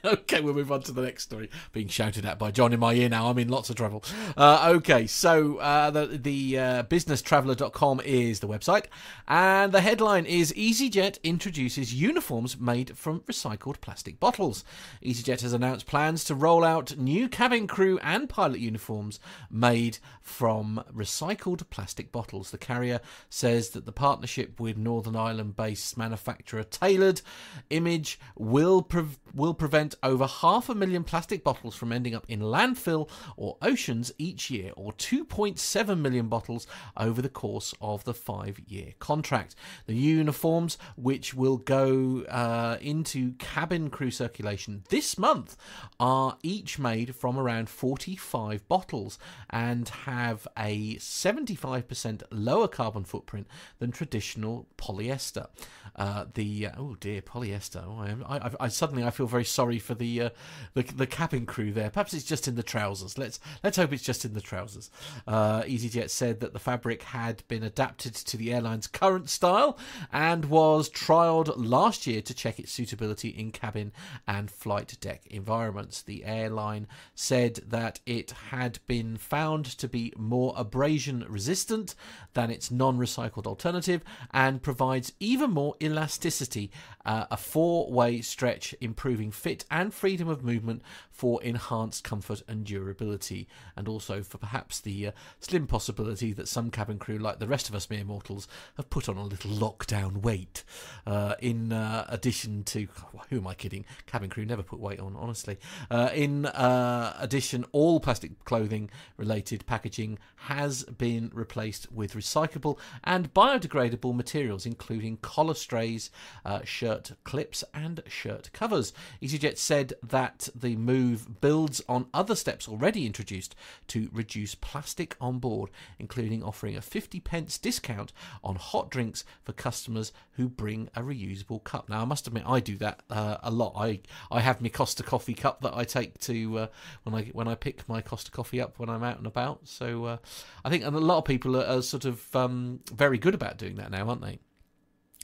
okay, 0.04 0.40
we'll 0.40 0.54
move 0.54 0.72
on 0.72 0.82
to 0.82 0.92
the 0.92 1.02
next 1.02 1.24
story. 1.24 1.50
Being 1.72 1.88
shouted 1.88 2.24
at 2.24 2.38
by 2.38 2.50
John 2.50 2.72
in 2.72 2.80
my 2.80 2.94
ear 2.94 3.08
now. 3.08 3.28
I'm 3.28 3.38
in 3.38 3.48
lots 3.48 3.70
of 3.70 3.76
trouble. 3.76 4.02
Uh, 4.36 4.72
okay, 4.76 5.06
so 5.06 5.58
uh, 5.58 5.90
the 5.90 6.06
the 6.06 6.58
uh, 6.58 6.82
businesstraveller.com 6.84 8.00
is 8.04 8.40
the 8.40 8.48
website, 8.48 8.86
and 9.28 9.72
the 9.72 9.80
headline 9.80 10.26
is 10.26 10.52
EasyJet 10.52 11.22
introduces 11.22 11.94
uniforms 11.94 12.58
made 12.58 12.96
from 12.96 13.20
recycled 13.20 13.80
plastic 13.80 14.18
bottles. 14.18 14.64
EasyJet 15.04 15.42
has 15.42 15.52
announced 15.52 15.86
plans 15.86 16.24
to 16.24 16.34
roll 16.34 16.64
out 16.64 16.96
new 16.96 17.28
cabin 17.28 17.66
crew 17.66 17.98
and 18.02 18.28
pilot 18.28 18.60
uniforms 18.60 19.20
made 19.50 19.98
from 20.22 20.82
recycled 20.94 21.68
plastic 21.70 22.12
bottles. 22.12 22.50
The 22.50 22.58
carrier 22.58 23.00
says 23.28 23.70
that 23.70 23.86
the 23.86 23.92
partnership 23.92 24.60
with 24.60 24.76
Northern 24.76 25.16
Ireland-based 25.16 25.96
manufacturer 25.96 26.62
Tailored 26.62 27.22
Image 27.70 28.18
will 28.36 28.82
pre- 28.82 29.04
will 29.34 29.54
prevent 29.54 29.89
over 30.02 30.26
half 30.26 30.68
a 30.68 30.74
million 30.74 31.04
plastic 31.04 31.42
bottles 31.44 31.74
from 31.74 31.92
ending 31.92 32.14
up 32.14 32.24
in 32.28 32.40
landfill 32.40 33.08
or 33.36 33.56
oceans 33.62 34.12
each 34.18 34.50
year, 34.50 34.72
or 34.76 34.92
2.7 34.92 35.98
million 35.98 36.28
bottles 36.28 36.66
over 36.96 37.20
the 37.20 37.28
course 37.28 37.74
of 37.80 38.04
the 38.04 38.14
five-year 38.14 38.92
contract. 38.98 39.54
The 39.86 39.94
uniforms, 39.94 40.78
which 40.96 41.34
will 41.34 41.56
go 41.58 42.22
uh, 42.28 42.78
into 42.80 43.32
cabin 43.32 43.90
crew 43.90 44.10
circulation 44.10 44.84
this 44.88 45.18
month, 45.18 45.56
are 45.98 46.38
each 46.42 46.78
made 46.78 47.14
from 47.14 47.38
around 47.38 47.68
45 47.68 48.66
bottles 48.68 49.18
and 49.48 49.88
have 49.88 50.46
a 50.56 50.96
75% 50.96 52.22
lower 52.30 52.68
carbon 52.68 53.04
footprint 53.04 53.46
than 53.78 53.90
traditional 53.90 54.66
polyester. 54.76 55.48
Uh, 55.96 56.24
the 56.34 56.68
uh, 56.68 56.72
oh 56.78 56.96
dear 57.00 57.20
polyester. 57.20 57.82
Oh, 57.84 58.24
I, 58.26 58.36
I, 58.36 58.50
I 58.60 58.68
suddenly 58.68 59.04
I 59.04 59.10
feel 59.10 59.26
very 59.26 59.44
sorry 59.44 59.78
for 59.80 59.94
the, 59.94 60.22
uh, 60.22 60.30
the 60.74 60.82
the 60.82 61.06
cabin 61.06 61.46
crew 61.46 61.72
there. 61.72 61.90
Perhaps 61.90 62.14
it's 62.14 62.24
just 62.24 62.46
in 62.46 62.54
the 62.54 62.62
trousers. 62.62 63.18
Let's 63.18 63.40
let's 63.64 63.76
hope 63.76 63.92
it's 63.92 64.02
just 64.02 64.24
in 64.24 64.34
the 64.34 64.40
trousers. 64.40 64.90
Uh, 65.26 65.62
EasyJet 65.62 66.10
said 66.10 66.40
that 66.40 66.52
the 66.52 66.58
fabric 66.58 67.02
had 67.02 67.42
been 67.48 67.62
adapted 67.62 68.14
to 68.14 68.36
the 68.36 68.52
airline's 68.52 68.86
current 68.86 69.28
style 69.28 69.78
and 70.12 70.44
was 70.46 70.88
trialled 70.88 71.52
last 71.56 72.06
year 72.06 72.22
to 72.22 72.34
check 72.34 72.58
its 72.58 72.72
suitability 72.72 73.28
in 73.28 73.52
cabin 73.52 73.92
and 74.26 74.50
flight 74.50 74.96
deck 75.00 75.26
environments. 75.26 76.02
The 76.02 76.24
airline 76.24 76.86
said 77.14 77.60
that 77.66 78.00
it 78.06 78.30
had 78.50 78.78
been 78.86 79.16
found 79.16 79.64
to 79.66 79.88
be 79.88 80.12
more 80.16 80.54
abrasion 80.56 81.24
resistant 81.28 81.94
than 82.34 82.50
its 82.50 82.70
non 82.70 82.98
recycled 82.98 83.46
alternative 83.46 84.02
and 84.32 84.62
provides 84.62 85.12
even 85.20 85.50
more 85.50 85.74
elasticity, 85.82 86.70
uh, 87.04 87.26
a 87.30 87.36
four 87.36 87.90
way 87.90 88.20
stretch, 88.20 88.74
improving 88.80 89.30
fit 89.30 89.64
and 89.70 89.94
freedom 89.94 90.28
of 90.28 90.42
movement 90.42 90.82
for 91.10 91.42
enhanced 91.42 92.04
comfort 92.04 92.42
and 92.48 92.64
durability, 92.64 93.46
and 93.76 93.88
also 93.88 94.22
for 94.22 94.38
perhaps 94.38 94.80
the 94.80 95.08
uh, 95.08 95.12
slim 95.38 95.66
possibility 95.66 96.32
that 96.32 96.48
some 96.48 96.70
cabin 96.70 96.98
crew, 96.98 97.18
like 97.18 97.38
the 97.38 97.46
rest 97.46 97.68
of 97.68 97.74
us 97.74 97.90
mere 97.90 98.04
mortals, 98.04 98.48
have 98.76 98.90
put 98.90 99.08
on 99.08 99.16
a 99.16 99.24
little 99.24 99.50
lockdown 99.50 100.22
weight. 100.22 100.64
Uh, 101.06 101.34
in 101.40 101.72
uh, 101.72 102.06
addition 102.08 102.64
to, 102.64 102.88
who 103.28 103.36
am 103.38 103.46
I 103.46 103.54
kidding? 103.54 103.84
Cabin 104.06 104.30
crew 104.30 104.44
never 104.44 104.62
put 104.62 104.80
weight 104.80 105.00
on, 105.00 105.14
honestly. 105.16 105.58
Uh, 105.90 106.10
in 106.14 106.46
uh, 106.46 107.16
addition, 107.20 107.64
all 107.72 108.00
plastic 108.00 108.44
clothing 108.44 108.90
related 109.16 109.66
packaging 109.66 110.18
has 110.36 110.84
been 110.84 111.30
replaced 111.34 111.92
with 111.92 112.14
recyclable 112.14 112.78
and 113.04 113.32
biodegradable 113.34 114.14
materials, 114.14 114.64
including 114.66 115.18
collar 115.18 115.54
strays, 115.54 116.10
uh, 116.44 116.60
shirt 116.64 117.12
clips, 117.24 117.62
and 117.74 118.02
shirt 118.08 118.50
covers. 118.52 118.92
EasyJet 119.22 119.58
said 119.60 119.92
that 120.02 120.48
the 120.54 120.76
move 120.76 121.40
builds 121.40 121.82
on 121.88 122.06
other 122.12 122.34
steps 122.34 122.68
already 122.68 123.06
introduced 123.06 123.54
to 123.88 124.08
reduce 124.12 124.54
plastic 124.54 125.16
on 125.20 125.38
board, 125.38 125.70
including 125.98 126.42
offering 126.42 126.76
a 126.76 126.82
50 126.82 127.20
pence 127.20 127.58
discount 127.58 128.12
on 128.42 128.56
hot 128.56 128.90
drinks 128.90 129.24
for 129.42 129.52
customers 129.52 130.12
who 130.32 130.48
bring 130.48 130.88
a 130.94 131.02
reusable 131.02 131.62
cup. 131.62 131.88
Now, 131.88 132.02
I 132.02 132.04
must 132.04 132.26
admit, 132.26 132.44
I 132.46 132.60
do 132.60 132.76
that 132.78 133.02
uh, 133.10 133.36
a 133.42 133.50
lot. 133.50 133.74
I 133.76 134.00
I 134.30 134.40
have 134.40 134.60
my 134.60 134.68
Costa 134.68 135.02
coffee 135.02 135.34
cup 135.34 135.60
that 135.62 135.76
I 135.76 135.84
take 135.84 136.18
to 136.20 136.58
uh, 136.58 136.66
when 137.02 137.14
I 137.14 137.24
when 137.32 137.48
I 137.48 137.54
pick 137.54 137.88
my 137.88 138.00
Costa 138.00 138.30
coffee 138.30 138.60
up 138.60 138.78
when 138.78 138.88
I'm 138.88 139.04
out 139.04 139.18
and 139.18 139.26
about. 139.26 139.68
So 139.68 140.04
uh, 140.04 140.16
I 140.64 140.70
think 140.70 140.84
a 140.84 140.90
lot 140.90 141.18
of 141.18 141.24
people 141.24 141.56
are, 141.56 141.66
are 141.66 141.82
sort 141.82 142.04
of 142.04 142.34
um, 142.34 142.80
very 142.92 143.18
good 143.18 143.34
about 143.34 143.58
doing 143.58 143.76
that 143.76 143.90
now, 143.90 144.08
aren't 144.08 144.22
they? 144.22 144.38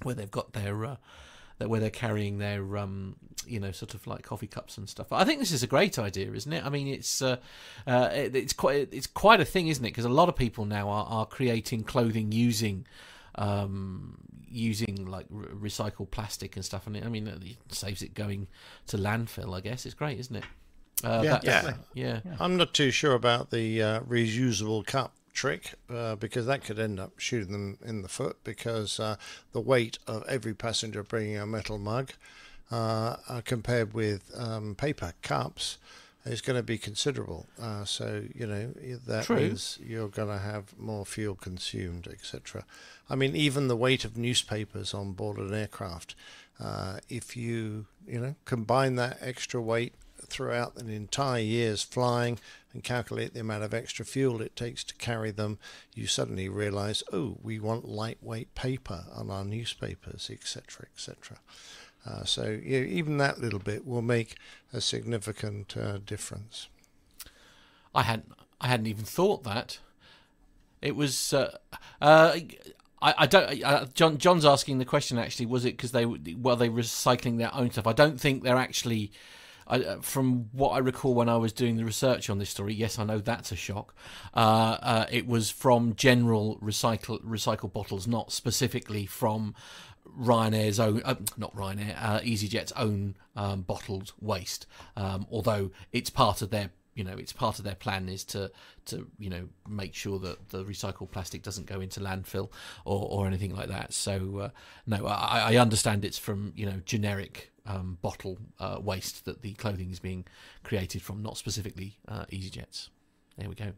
Where 0.02 0.14
they've 0.14 0.30
got 0.30 0.52
their 0.52 0.84
uh, 0.84 0.96
that 1.58 1.68
where 1.70 1.80
they're 1.80 1.90
carrying 1.90 2.38
their 2.38 2.76
um, 2.76 3.16
you 3.46 3.58
know 3.60 3.72
sort 3.72 3.94
of 3.94 4.06
like 4.06 4.22
coffee 4.22 4.46
cups 4.46 4.76
and 4.78 4.88
stuff. 4.88 5.12
I 5.12 5.24
think 5.24 5.38
this 5.40 5.52
is 5.52 5.62
a 5.62 5.66
great 5.66 5.98
idea, 5.98 6.32
isn't 6.32 6.52
it? 6.52 6.64
I 6.64 6.68
mean, 6.68 6.86
it's 6.88 7.22
uh, 7.22 7.36
uh, 7.86 8.10
it, 8.12 8.34
it's 8.36 8.52
quite 8.52 8.88
it's 8.92 9.06
quite 9.06 9.40
a 9.40 9.44
thing, 9.44 9.68
isn't 9.68 9.84
it? 9.84 9.88
Because 9.90 10.04
a 10.04 10.08
lot 10.10 10.28
of 10.28 10.36
people 10.36 10.64
now 10.64 10.88
are, 10.88 11.06
are 11.06 11.26
creating 11.26 11.84
clothing 11.84 12.32
using 12.32 12.86
um, 13.36 14.18
using 14.48 15.06
like 15.06 15.26
re- 15.30 15.70
recycled 15.70 16.10
plastic 16.10 16.56
and 16.56 16.64
stuff, 16.64 16.86
and 16.86 16.96
it, 16.96 17.04
I 17.04 17.08
mean 17.08 17.26
it 17.28 17.56
saves 17.74 18.02
it 18.02 18.14
going 18.14 18.46
to 18.88 18.96
landfill. 18.98 19.56
I 19.56 19.60
guess 19.60 19.86
it's 19.86 19.94
great, 19.94 20.18
isn't 20.20 20.36
it? 20.36 20.44
Uh, 21.04 21.20
Yeah, 21.24 21.30
that- 21.62 21.78
Yeah. 21.94 22.20
yeah. 22.24 22.36
I'm 22.40 22.56
not 22.56 22.72
too 22.72 22.90
sure 22.90 23.12
about 23.14 23.50
the 23.50 23.82
uh, 23.82 24.00
reusable 24.00 24.84
cup 24.86 25.14
trick 25.36 25.74
uh, 25.94 26.16
because 26.16 26.46
that 26.46 26.64
could 26.64 26.78
end 26.78 26.98
up 26.98 27.12
shooting 27.18 27.52
them 27.52 27.78
in 27.84 28.02
the 28.02 28.08
foot 28.08 28.42
because 28.42 28.98
uh, 28.98 29.16
the 29.52 29.60
weight 29.60 29.98
of 30.06 30.24
every 30.26 30.54
passenger 30.54 31.02
bringing 31.02 31.36
a 31.36 31.46
metal 31.46 31.78
mug 31.78 32.10
uh, 32.72 33.16
uh, 33.28 33.40
compared 33.44 33.92
with 33.92 34.32
um, 34.36 34.74
paper 34.74 35.12
cups 35.22 35.78
is 36.24 36.40
going 36.40 36.56
to 36.56 36.62
be 36.62 36.78
considerable. 36.78 37.46
Uh, 37.60 37.84
so 37.84 38.24
you 38.34 38.46
know 38.46 38.72
that 39.06 39.26
True. 39.26 39.36
means 39.36 39.78
you're 39.84 40.08
going 40.08 40.28
to 40.28 40.38
have 40.38 40.76
more 40.76 41.06
fuel 41.06 41.36
consumed, 41.36 42.08
etc. 42.08 42.64
I 43.08 43.14
mean, 43.14 43.36
even 43.36 43.68
the 43.68 43.76
weight 43.76 44.04
of 44.04 44.16
newspapers 44.16 44.92
on 44.92 45.12
board 45.12 45.36
an 45.36 45.54
aircraft, 45.54 46.16
uh, 46.58 46.98
if 47.08 47.36
you 47.36 47.86
you 48.08 48.20
know 48.20 48.34
combine 48.44 48.96
that 48.96 49.18
extra 49.20 49.60
weight 49.60 49.94
throughout 50.26 50.76
an 50.76 50.88
entire 50.88 51.42
year's 51.42 51.82
flying 51.82 52.38
and 52.76 52.84
calculate 52.84 53.32
the 53.32 53.40
amount 53.40 53.64
of 53.64 53.72
extra 53.72 54.04
fuel 54.04 54.42
it 54.42 54.54
takes 54.54 54.84
to 54.84 54.94
carry 54.96 55.30
them, 55.30 55.58
you 55.94 56.06
suddenly 56.06 56.46
realize, 56.46 57.02
oh, 57.10 57.38
we 57.42 57.58
want 57.58 57.88
lightweight 57.88 58.54
paper 58.54 59.06
on 59.14 59.30
our 59.30 59.44
newspapers, 59.44 60.28
etc., 60.30 60.86
etc. 60.94 61.38
Uh, 62.06 62.24
so 62.24 62.60
yeah, 62.62 62.80
even 62.80 63.16
that 63.16 63.40
little 63.40 63.58
bit 63.58 63.86
will 63.86 64.02
make 64.02 64.36
a 64.74 64.80
significant 64.82 65.74
uh, 65.74 65.98
difference. 66.04 66.68
I 67.94 68.02
hadn't 68.02 68.30
I 68.60 68.68
hadn't 68.68 68.86
even 68.86 69.04
thought 69.04 69.42
that. 69.44 69.78
It 70.82 70.94
was 70.94 71.32
uh, 71.32 71.56
uh, 72.02 72.36
I, 73.00 73.14
I 73.18 73.26
don't. 73.26 73.94
John 73.94 74.18
John's 74.18 74.44
asking 74.44 74.78
the 74.78 74.84
question. 74.84 75.18
Actually, 75.18 75.46
was 75.46 75.64
it 75.64 75.78
because 75.78 75.92
they 75.92 76.04
were 76.04 76.56
they 76.56 76.68
recycling 76.68 77.38
their 77.38 77.54
own 77.54 77.70
stuff? 77.70 77.86
I 77.86 77.94
don't 77.94 78.20
think 78.20 78.42
they're 78.42 78.56
actually. 78.56 79.10
I, 79.66 79.80
uh, 79.80 80.00
from 80.00 80.48
what 80.52 80.70
I 80.70 80.78
recall 80.78 81.14
when 81.14 81.28
I 81.28 81.36
was 81.36 81.52
doing 81.52 81.76
the 81.76 81.84
research 81.84 82.30
on 82.30 82.38
this 82.38 82.50
story, 82.50 82.74
yes, 82.74 82.98
I 82.98 83.04
know 83.04 83.18
that's 83.18 83.52
a 83.52 83.56
shock. 83.56 83.94
Uh, 84.34 84.78
uh, 84.80 85.06
it 85.10 85.26
was 85.26 85.50
from 85.50 85.94
general 85.94 86.58
recycle 86.62 87.22
recycled 87.22 87.72
bottles, 87.72 88.06
not 88.06 88.32
specifically 88.32 89.06
from 89.06 89.54
Ryanair's 90.18 90.78
own, 90.78 91.02
uh, 91.04 91.16
not 91.36 91.54
Ryanair, 91.54 91.96
uh, 91.98 92.20
EasyJet's 92.20 92.72
own 92.72 93.16
um, 93.34 93.62
bottled 93.62 94.12
waste. 94.20 94.66
Um, 94.96 95.26
although 95.30 95.70
it's 95.92 96.10
part 96.10 96.42
of 96.42 96.50
their 96.50 96.70
you 96.94 97.04
know 97.04 97.12
it's 97.12 97.32
part 97.32 97.58
of 97.58 97.64
their 97.64 97.74
plan 97.74 98.08
is 98.08 98.24
to 98.24 98.50
to 98.86 99.06
you 99.18 99.28
know 99.28 99.48
make 99.68 99.94
sure 99.94 100.18
that 100.18 100.48
the 100.48 100.64
recycled 100.64 101.10
plastic 101.10 101.42
doesn't 101.42 101.66
go 101.66 101.80
into 101.80 102.00
landfill 102.00 102.50
or, 102.84 103.06
or 103.10 103.26
anything 103.26 103.54
like 103.54 103.68
that 103.68 103.92
so 103.92 104.38
uh, 104.38 104.48
no 104.86 105.06
I, 105.06 105.52
I 105.52 105.56
understand 105.56 106.04
it's 106.04 106.18
from 106.18 106.54
you 106.56 106.64
know 106.64 106.80
generic 106.86 107.52
um, 107.66 107.98
bottle 108.02 108.38
uh, 108.60 108.78
waste 108.80 109.24
that 109.24 109.42
the 109.42 109.52
clothing 109.54 109.90
is 109.90 109.98
being 109.98 110.24
created 110.64 111.02
from 111.02 111.22
not 111.22 111.36
specifically 111.36 111.98
uh, 112.08 112.24
EasyJets 112.32 112.88
there 113.38 113.48
we 113.48 113.54
go 113.54 113.72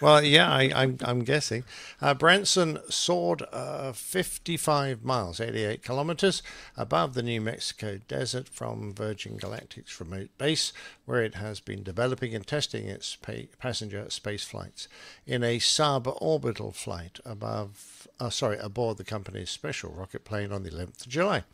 Well, 0.00 0.22
yeah, 0.22 0.50
I, 0.50 0.70
I'm, 0.74 0.98
I'm 1.02 1.24
guessing. 1.24 1.64
Uh, 2.00 2.14
Branson 2.14 2.78
soared 2.88 3.42
uh, 3.52 3.92
55 3.92 5.04
miles, 5.04 5.40
88 5.40 5.82
kilometers, 5.82 6.42
above 6.76 7.14
the 7.14 7.22
New 7.22 7.40
Mexico 7.40 7.98
desert 8.08 8.48
from 8.48 8.94
Virgin 8.94 9.38
Galactic's 9.38 9.98
remote 10.00 10.30
base, 10.38 10.72
where 11.04 11.22
it 11.22 11.36
has 11.36 11.60
been 11.60 11.82
developing 11.82 12.34
and 12.34 12.46
testing 12.46 12.86
its 12.86 13.16
pa- 13.16 13.48
passenger 13.58 14.08
space 14.10 14.44
flights 14.44 14.88
in 15.26 15.42
a 15.42 15.58
suborbital 15.58 16.74
flight 16.74 17.18
above, 17.24 18.08
uh, 18.20 18.30
sorry, 18.30 18.58
aboard 18.58 18.96
the 18.96 19.04
company's 19.04 19.50
special 19.50 19.90
rocket 19.90 20.24
plane 20.24 20.52
on 20.52 20.62
the 20.62 20.70
11th 20.70 21.06
of 21.06 21.08
July. 21.08 21.44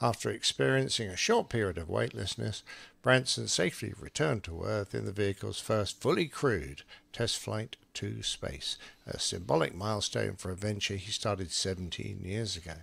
After 0.00 0.30
experiencing 0.30 1.08
a 1.08 1.16
short 1.16 1.48
period 1.48 1.78
of 1.78 1.88
weightlessness, 1.88 2.62
Branson 3.04 3.48
safely 3.48 3.92
returned 4.00 4.44
to 4.44 4.64
Earth 4.64 4.94
in 4.94 5.04
the 5.04 5.12
vehicle's 5.12 5.60
first 5.60 6.00
fully 6.00 6.26
crewed 6.26 6.84
test 7.12 7.36
flight 7.36 7.76
to 7.92 8.22
space, 8.22 8.78
a 9.06 9.20
symbolic 9.20 9.74
milestone 9.74 10.36
for 10.36 10.50
a 10.50 10.56
venture 10.56 10.96
he 10.96 11.12
started 11.12 11.52
17 11.52 12.22
years 12.24 12.56
ago. 12.56 12.76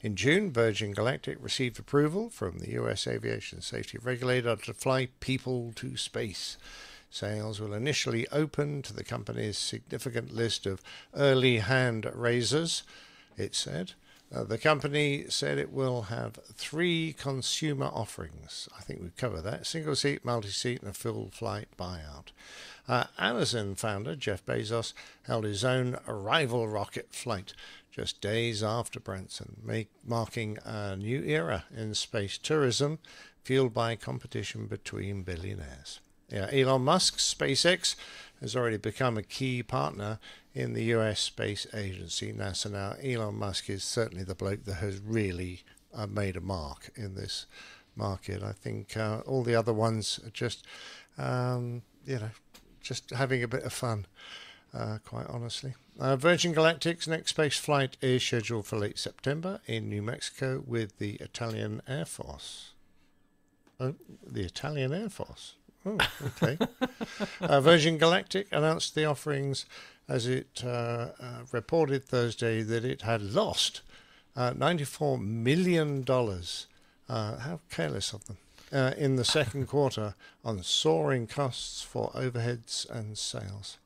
In 0.00 0.14
June, 0.14 0.52
Virgin 0.52 0.92
Galactic 0.92 1.38
received 1.40 1.80
approval 1.80 2.30
from 2.30 2.60
the 2.60 2.70
US 2.74 3.08
aviation 3.08 3.60
safety 3.60 3.98
regulator 4.00 4.54
to 4.54 4.72
fly 4.72 5.08
people 5.18 5.72
to 5.74 5.96
space. 5.96 6.56
Sales 7.10 7.60
will 7.60 7.74
initially 7.74 8.28
open 8.28 8.80
to 8.82 8.92
the 8.92 9.02
company's 9.02 9.58
significant 9.58 10.32
list 10.32 10.66
of 10.66 10.80
early 11.16 11.58
hand 11.58 12.08
raisers, 12.14 12.84
it 13.36 13.56
said. 13.56 13.94
Uh, 14.34 14.44
the 14.44 14.58
company 14.58 15.24
said 15.28 15.56
it 15.56 15.72
will 15.72 16.02
have 16.02 16.34
three 16.54 17.14
consumer 17.18 17.86
offerings. 17.86 18.68
I 18.78 18.82
think 18.82 19.00
we've 19.00 19.16
covered 19.16 19.42
that 19.42 19.66
single 19.66 19.96
seat, 19.96 20.24
multi 20.24 20.50
seat, 20.50 20.80
and 20.80 20.90
a 20.90 20.94
full 20.94 21.30
flight 21.32 21.68
buyout. 21.78 22.26
Uh, 22.86 23.04
Amazon 23.18 23.74
founder 23.74 24.14
Jeff 24.14 24.44
Bezos 24.44 24.92
held 25.26 25.44
his 25.44 25.64
own 25.64 25.98
rival 26.06 26.68
rocket 26.68 27.08
flight 27.10 27.54
just 27.90 28.20
days 28.20 28.62
after 28.62 29.00
Branson, 29.00 29.56
make, 29.64 29.88
marking 30.06 30.58
a 30.64 30.94
new 30.94 31.22
era 31.24 31.64
in 31.74 31.94
space 31.94 32.38
tourism 32.38 32.98
fueled 33.44 33.74
by 33.74 33.96
competition 33.96 34.66
between 34.66 35.22
billionaires. 35.22 36.00
Yeah, 36.28 36.48
Elon 36.52 36.82
Musk's 36.82 37.34
SpaceX 37.34 37.96
has 38.40 38.54
already 38.54 38.76
become 38.76 39.16
a 39.16 39.22
key 39.22 39.62
partner 39.62 40.18
in 40.58 40.72
the 40.72 40.84
US 40.96 41.20
space 41.20 41.68
agency 41.72 42.32
NASA. 42.32 42.70
Now, 42.72 42.96
Elon 43.00 43.36
Musk 43.36 43.70
is 43.70 43.84
certainly 43.84 44.24
the 44.24 44.34
bloke 44.34 44.64
that 44.64 44.74
has 44.74 44.98
really 44.98 45.62
uh, 45.94 46.08
made 46.08 46.36
a 46.36 46.40
mark 46.40 46.90
in 46.96 47.14
this 47.14 47.46
market. 47.94 48.42
I 48.42 48.52
think 48.52 48.96
uh, 48.96 49.20
all 49.24 49.44
the 49.44 49.54
other 49.54 49.72
ones 49.72 50.18
are 50.26 50.30
just, 50.30 50.66
um, 51.16 51.82
you 52.04 52.18
know, 52.18 52.30
just 52.82 53.10
having 53.10 53.44
a 53.44 53.48
bit 53.48 53.62
of 53.62 53.72
fun, 53.72 54.06
uh, 54.74 54.98
quite 55.04 55.26
honestly. 55.28 55.74
Uh, 55.96 56.16
Virgin 56.16 56.52
Galactic's 56.52 57.06
next 57.06 57.30
space 57.30 57.56
flight 57.56 57.96
is 58.02 58.24
scheduled 58.24 58.66
for 58.66 58.78
late 58.78 58.98
September 58.98 59.60
in 59.66 59.88
New 59.88 60.02
Mexico 60.02 60.64
with 60.66 60.98
the 60.98 61.14
Italian 61.16 61.82
Air 61.86 62.04
Force. 62.04 62.72
Oh, 63.78 63.94
the 64.26 64.42
Italian 64.42 64.92
Air 64.92 65.08
Force. 65.08 65.54
Oh, 65.86 65.98
okay. 66.26 66.58
uh, 67.40 67.60
Virgin 67.60 67.96
Galactic 67.96 68.48
announced 68.50 68.96
the 68.96 69.04
offerings 69.04 69.64
as 70.08 70.26
it 70.26 70.62
uh, 70.64 71.08
uh, 71.20 71.40
reported 71.52 72.04
Thursday 72.04 72.62
that 72.62 72.84
it 72.84 73.02
had 73.02 73.22
lost 73.22 73.82
uh, 74.36 74.52
$94 74.52 75.20
million. 75.20 76.04
Uh, 77.08 77.38
how 77.38 77.60
careless 77.70 78.12
of 78.12 78.24
them. 78.26 78.36
uh, 78.72 78.92
in 78.96 79.16
the 79.16 79.24
second 79.24 79.66
quarter 79.68 80.14
on 80.44 80.62
soaring 80.62 81.26
costs 81.26 81.82
for 81.82 82.10
overheads 82.10 82.88
and 82.90 83.18
sales. 83.18 83.78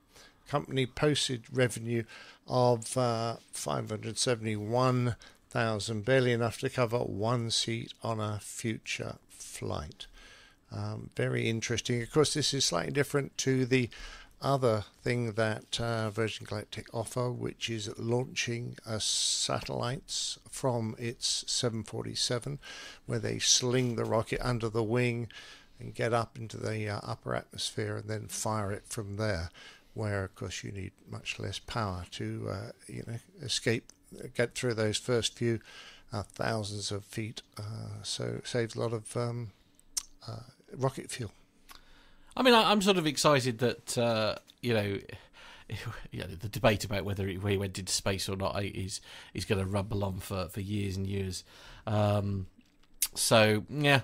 Company 0.48 0.86
posted 0.86 1.44
revenue 1.52 2.02
of 2.46 2.96
uh, 2.96 3.36
571,000, 3.52 6.04
barely 6.04 6.32
enough 6.32 6.58
to 6.58 6.68
cover 6.68 6.98
one 6.98 7.50
seat 7.50 7.94
on 8.02 8.20
a 8.20 8.38
future 8.40 9.16
flight. 9.30 10.06
Um, 10.70 11.10
very 11.16 11.48
interesting. 11.48 12.02
Of 12.02 12.10
course, 12.10 12.34
this 12.34 12.52
is 12.54 12.64
slightly 12.64 12.92
different 12.92 13.36
to 13.38 13.66
the 13.66 13.90
other 14.42 14.84
thing 15.02 15.32
that 15.32 15.80
uh, 15.80 16.10
Virgin 16.10 16.46
Galactic 16.46 16.86
offer, 16.92 17.30
which 17.30 17.70
is 17.70 17.90
launching 17.98 18.76
uh, 18.86 18.98
satellites 18.98 20.38
from 20.50 20.94
its 20.98 21.44
747, 21.46 22.58
where 23.06 23.18
they 23.18 23.38
sling 23.38 23.96
the 23.96 24.04
rocket 24.04 24.40
under 24.42 24.68
the 24.68 24.82
wing 24.82 25.28
and 25.78 25.94
get 25.94 26.12
up 26.12 26.36
into 26.36 26.56
the 26.56 26.88
uh, 26.88 27.00
upper 27.02 27.34
atmosphere 27.34 27.96
and 27.96 28.08
then 28.08 28.26
fire 28.26 28.72
it 28.72 28.84
from 28.86 29.16
there. 29.16 29.50
Where, 29.94 30.24
of 30.24 30.34
course, 30.34 30.64
you 30.64 30.72
need 30.72 30.92
much 31.10 31.38
less 31.38 31.58
power 31.58 32.04
to, 32.12 32.48
uh, 32.50 32.70
you 32.86 33.04
know, 33.06 33.18
escape, 33.42 33.92
get 34.34 34.54
through 34.54 34.74
those 34.74 34.96
first 34.96 35.36
few 35.36 35.60
uh, 36.12 36.22
thousands 36.22 36.90
of 36.90 37.04
feet. 37.04 37.42
Uh, 37.58 38.02
so 38.02 38.40
saves 38.44 38.74
a 38.74 38.80
lot 38.80 38.92
of 38.92 39.16
um, 39.16 39.50
rocket 40.74 41.10
fuel. 41.10 41.32
I 42.36 42.42
mean, 42.42 42.54
I, 42.54 42.72
am 42.72 42.82
sort 42.82 42.96
of 42.96 43.06
excited 43.06 43.58
that 43.58 43.98
uh, 43.98 44.36
you 44.60 44.74
know. 44.74 44.98
The 46.12 46.50
debate 46.50 46.84
about 46.84 47.06
whether 47.06 47.26
he, 47.26 47.38
he 47.38 47.56
went 47.56 47.78
into 47.78 47.90
space 47.90 48.28
or 48.28 48.36
not 48.36 48.62
is 48.62 49.00
is 49.32 49.46
going 49.46 49.58
to 49.58 49.66
rumble 49.66 50.04
on 50.04 50.18
for, 50.18 50.48
for 50.50 50.60
years 50.60 50.98
and 50.98 51.06
years. 51.06 51.44
Um, 51.86 52.46
so 53.14 53.64
yeah, 53.70 54.00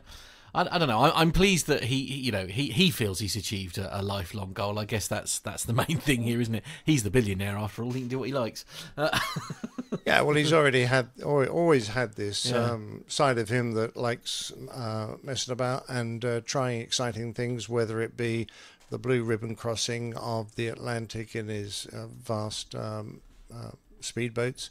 I, 0.58 0.74
I 0.74 0.78
don't 0.78 0.88
know. 0.88 1.00
I, 1.00 1.22
am 1.22 1.30
pleased 1.30 1.68
that 1.68 1.84
he, 1.84 1.96
you 1.96 2.32
know, 2.32 2.46
he, 2.46 2.70
he 2.70 2.90
feels 2.90 3.20
he's 3.20 3.36
achieved 3.36 3.78
a, 3.78 4.00
a, 4.00 4.02
lifelong 4.02 4.52
goal. 4.52 4.78
I 4.78 4.86
guess 4.86 5.06
that's 5.06 5.38
that's 5.38 5.64
the 5.64 5.72
main 5.88 5.98
thing 5.98 6.22
here, 6.22 6.40
isn't 6.40 6.54
it? 6.54 6.64
He's 6.84 7.04
the 7.04 7.10
billionaire 7.10 7.56
after 7.56 7.84
all. 7.84 7.92
He 7.92 8.00
can 8.00 8.08
do 8.08 8.18
what 8.18 8.28
he 8.28 8.34
likes. 8.34 8.64
Uh, 8.96 9.16
yeah, 10.06 10.20
well, 10.22 10.34
he's 10.34 10.52
already 10.52 10.84
had 10.84 11.10
always 11.24 11.88
had 11.88 12.14
this 12.14 12.50
yeah. 12.50 12.56
um, 12.64 13.04
side 13.06 13.38
of 13.38 13.48
him 13.48 13.72
that 13.72 13.96
likes 13.96 14.52
uh, 14.72 15.14
messing 15.22 15.52
about 15.52 15.84
and 15.88 16.24
uh, 16.24 16.40
trying 16.44 16.80
exciting 16.80 17.34
things, 17.34 17.68
whether 17.68 18.00
it 18.00 18.16
be 18.16 18.48
the 18.90 18.98
blue 18.98 19.22
ribbon 19.22 19.54
crossing 19.54 20.16
of 20.16 20.56
the 20.56 20.66
Atlantic 20.66 21.36
in 21.36 21.46
his 21.46 21.86
uh, 21.92 22.06
vast 22.06 22.74
um, 22.74 23.20
uh, 23.54 23.70
speedboats, 24.00 24.70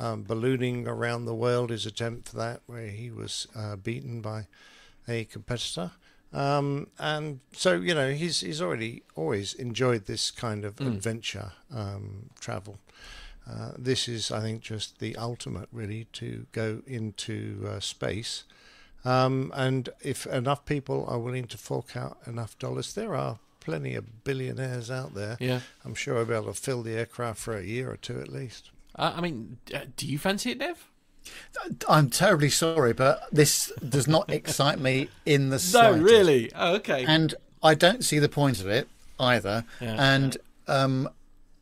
um, 0.00 0.22
ballooning 0.22 0.88
around 0.88 1.26
the 1.26 1.34
world, 1.34 1.70
his 1.70 1.86
attempt 1.86 2.30
for 2.30 2.36
that, 2.36 2.60
where 2.66 2.88
he 2.88 3.10
was 3.10 3.46
uh, 3.54 3.76
beaten 3.76 4.20
by 4.20 4.46
a 5.08 5.24
competitor. 5.24 5.92
Um, 6.32 6.88
and 6.98 7.40
so 7.52 7.74
you 7.74 7.94
know 7.94 8.10
he's 8.10 8.40
he's 8.40 8.60
already 8.60 9.02
always 9.16 9.54
enjoyed 9.54 10.04
this 10.04 10.30
kind 10.30 10.64
of 10.64 10.76
mm. 10.76 10.88
adventure 10.88 11.52
um, 11.74 12.30
travel. 12.38 12.78
Uh, 13.50 13.70
this 13.78 14.08
is, 14.08 14.30
I 14.30 14.40
think, 14.40 14.60
just 14.60 14.98
the 14.98 15.16
ultimate, 15.16 15.68
really, 15.72 16.04
to 16.12 16.46
go 16.52 16.82
into 16.86 17.66
uh, 17.66 17.80
space. 17.80 18.44
Um, 19.04 19.52
and 19.54 19.88
if 20.02 20.26
enough 20.26 20.66
people 20.66 21.06
are 21.08 21.18
willing 21.18 21.46
to 21.46 21.56
fork 21.56 21.96
out 21.96 22.18
enough 22.26 22.58
dollars, 22.58 22.92
there 22.92 23.14
are 23.14 23.38
plenty 23.60 23.94
of 23.94 24.24
billionaires 24.24 24.90
out 24.90 25.14
there. 25.14 25.36
Yeah. 25.40 25.60
I'm 25.84 25.94
sure 25.94 26.18
I'll 26.18 26.26
be 26.26 26.34
able 26.34 26.52
to 26.52 26.52
fill 26.52 26.82
the 26.82 26.92
aircraft 26.92 27.38
for 27.38 27.56
a 27.56 27.62
year 27.62 27.90
or 27.90 27.96
two 27.96 28.20
at 28.20 28.28
least. 28.28 28.70
Uh, 28.94 29.14
I 29.16 29.20
mean, 29.20 29.58
do 29.96 30.06
you 30.06 30.18
fancy 30.18 30.50
it, 30.50 30.58
Nev? 30.58 30.90
I'm 31.88 32.10
terribly 32.10 32.50
sorry, 32.50 32.92
but 32.92 33.22
this 33.32 33.72
does 33.86 34.06
not 34.06 34.30
excite 34.30 34.78
me 34.78 35.08
in 35.26 35.50
the 35.50 35.58
slightest. 35.58 35.98
No, 35.98 36.04
really? 36.04 36.50
Oh, 36.54 36.74
okay. 36.76 37.04
And 37.06 37.34
I 37.62 37.74
don't 37.74 38.04
see 38.04 38.18
the 38.18 38.28
point 38.28 38.60
of 38.60 38.66
it 38.68 38.88
either. 39.18 39.64
Yeah, 39.80 39.96
and 39.98 40.36
yeah. 40.68 40.74
Um, 40.74 41.08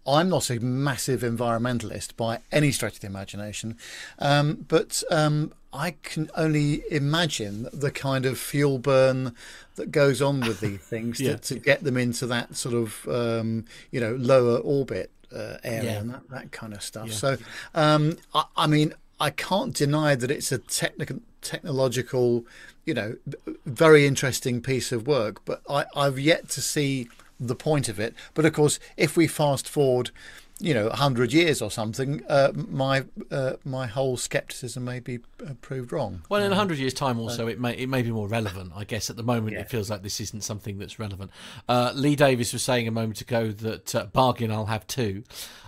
I'm 0.06 0.28
not 0.28 0.50
a 0.50 0.60
massive 0.60 1.22
environmentalist 1.22 2.16
by 2.16 2.38
any 2.52 2.70
stretch 2.70 2.94
of 2.94 3.00
the 3.00 3.08
imagination, 3.08 3.76
um, 4.20 4.64
but 4.68 5.02
um, 5.10 5.52
I 5.72 5.96
can 6.02 6.30
only 6.36 6.82
imagine 6.90 7.68
the 7.72 7.90
kind 7.90 8.24
of 8.24 8.38
fuel 8.38 8.78
burn 8.78 9.34
that 9.74 9.90
goes 9.90 10.22
on 10.22 10.40
with 10.40 10.60
these 10.60 10.78
things 10.80 11.20
yeah. 11.20 11.32
to, 11.32 11.38
to, 11.38 11.58
get 11.58 11.82
them 11.82 11.96
into 11.96 12.26
that 12.26 12.56
sort 12.56 12.74
of 12.74 13.08
um, 13.08 13.64
you 13.90 14.00
know 14.00 14.14
lower 14.14 14.58
orbit 14.58 15.10
uh, 15.34 15.56
area 15.64 15.92
yeah. 15.92 15.98
and 15.98 16.10
that, 16.10 16.30
that 16.30 16.52
kind 16.52 16.72
of 16.72 16.82
stuff. 16.82 17.08
Yeah. 17.08 17.14
So, 17.14 17.36
um, 17.74 18.16
I, 18.34 18.44
I, 18.56 18.66
mean, 18.66 18.94
I 19.18 19.30
can't 19.30 19.74
deny 19.74 20.14
that 20.14 20.30
it's 20.30 20.52
a 20.52 20.58
technical, 20.58 21.20
technological, 21.40 22.44
you 22.84 22.94
know, 22.94 23.16
very 23.64 24.06
interesting 24.06 24.60
piece 24.60 24.92
of 24.92 25.06
work, 25.06 25.44
but 25.44 25.62
I, 25.68 25.86
I've 25.94 26.18
yet 26.18 26.48
to 26.50 26.60
see 26.60 27.08
the 27.40 27.54
point 27.54 27.88
of 27.88 27.98
it. 27.98 28.14
But 28.34 28.44
of 28.44 28.52
course, 28.52 28.78
if 28.96 29.16
we 29.16 29.26
fast 29.26 29.68
forward 29.68 30.10
you 30.58 30.72
know, 30.72 30.88
hundred 30.88 31.34
years 31.34 31.60
or 31.60 31.70
something, 31.70 32.22
uh, 32.28 32.50
my 32.54 33.04
uh, 33.30 33.54
my 33.64 33.86
whole 33.86 34.16
scepticism 34.16 34.86
may 34.86 35.00
be 35.00 35.18
uh, 35.46 35.52
proved 35.60 35.92
wrong. 35.92 36.22
Well, 36.30 36.42
in 36.42 36.50
a 36.50 36.54
hundred 36.54 36.78
years' 36.78 36.94
time, 36.94 37.18
also, 37.18 37.46
it 37.46 37.60
may 37.60 37.74
it 37.74 37.90
may 37.90 38.00
be 38.00 38.10
more 38.10 38.26
relevant. 38.26 38.72
I 38.74 38.84
guess 38.84 39.10
at 39.10 39.16
the 39.16 39.22
moment, 39.22 39.52
yeah. 39.52 39.60
it 39.60 39.68
feels 39.68 39.90
like 39.90 40.02
this 40.02 40.18
isn't 40.18 40.44
something 40.44 40.78
that's 40.78 40.98
relevant. 40.98 41.30
Uh, 41.68 41.92
Lee 41.94 42.16
Davis 42.16 42.54
was 42.54 42.62
saying 42.62 42.88
a 42.88 42.90
moment 42.90 43.20
ago 43.20 43.48
that 43.48 43.94
uh, 43.94 44.06
bargain, 44.06 44.50
I'll 44.50 44.66
have 44.66 44.86
two. 44.86 45.24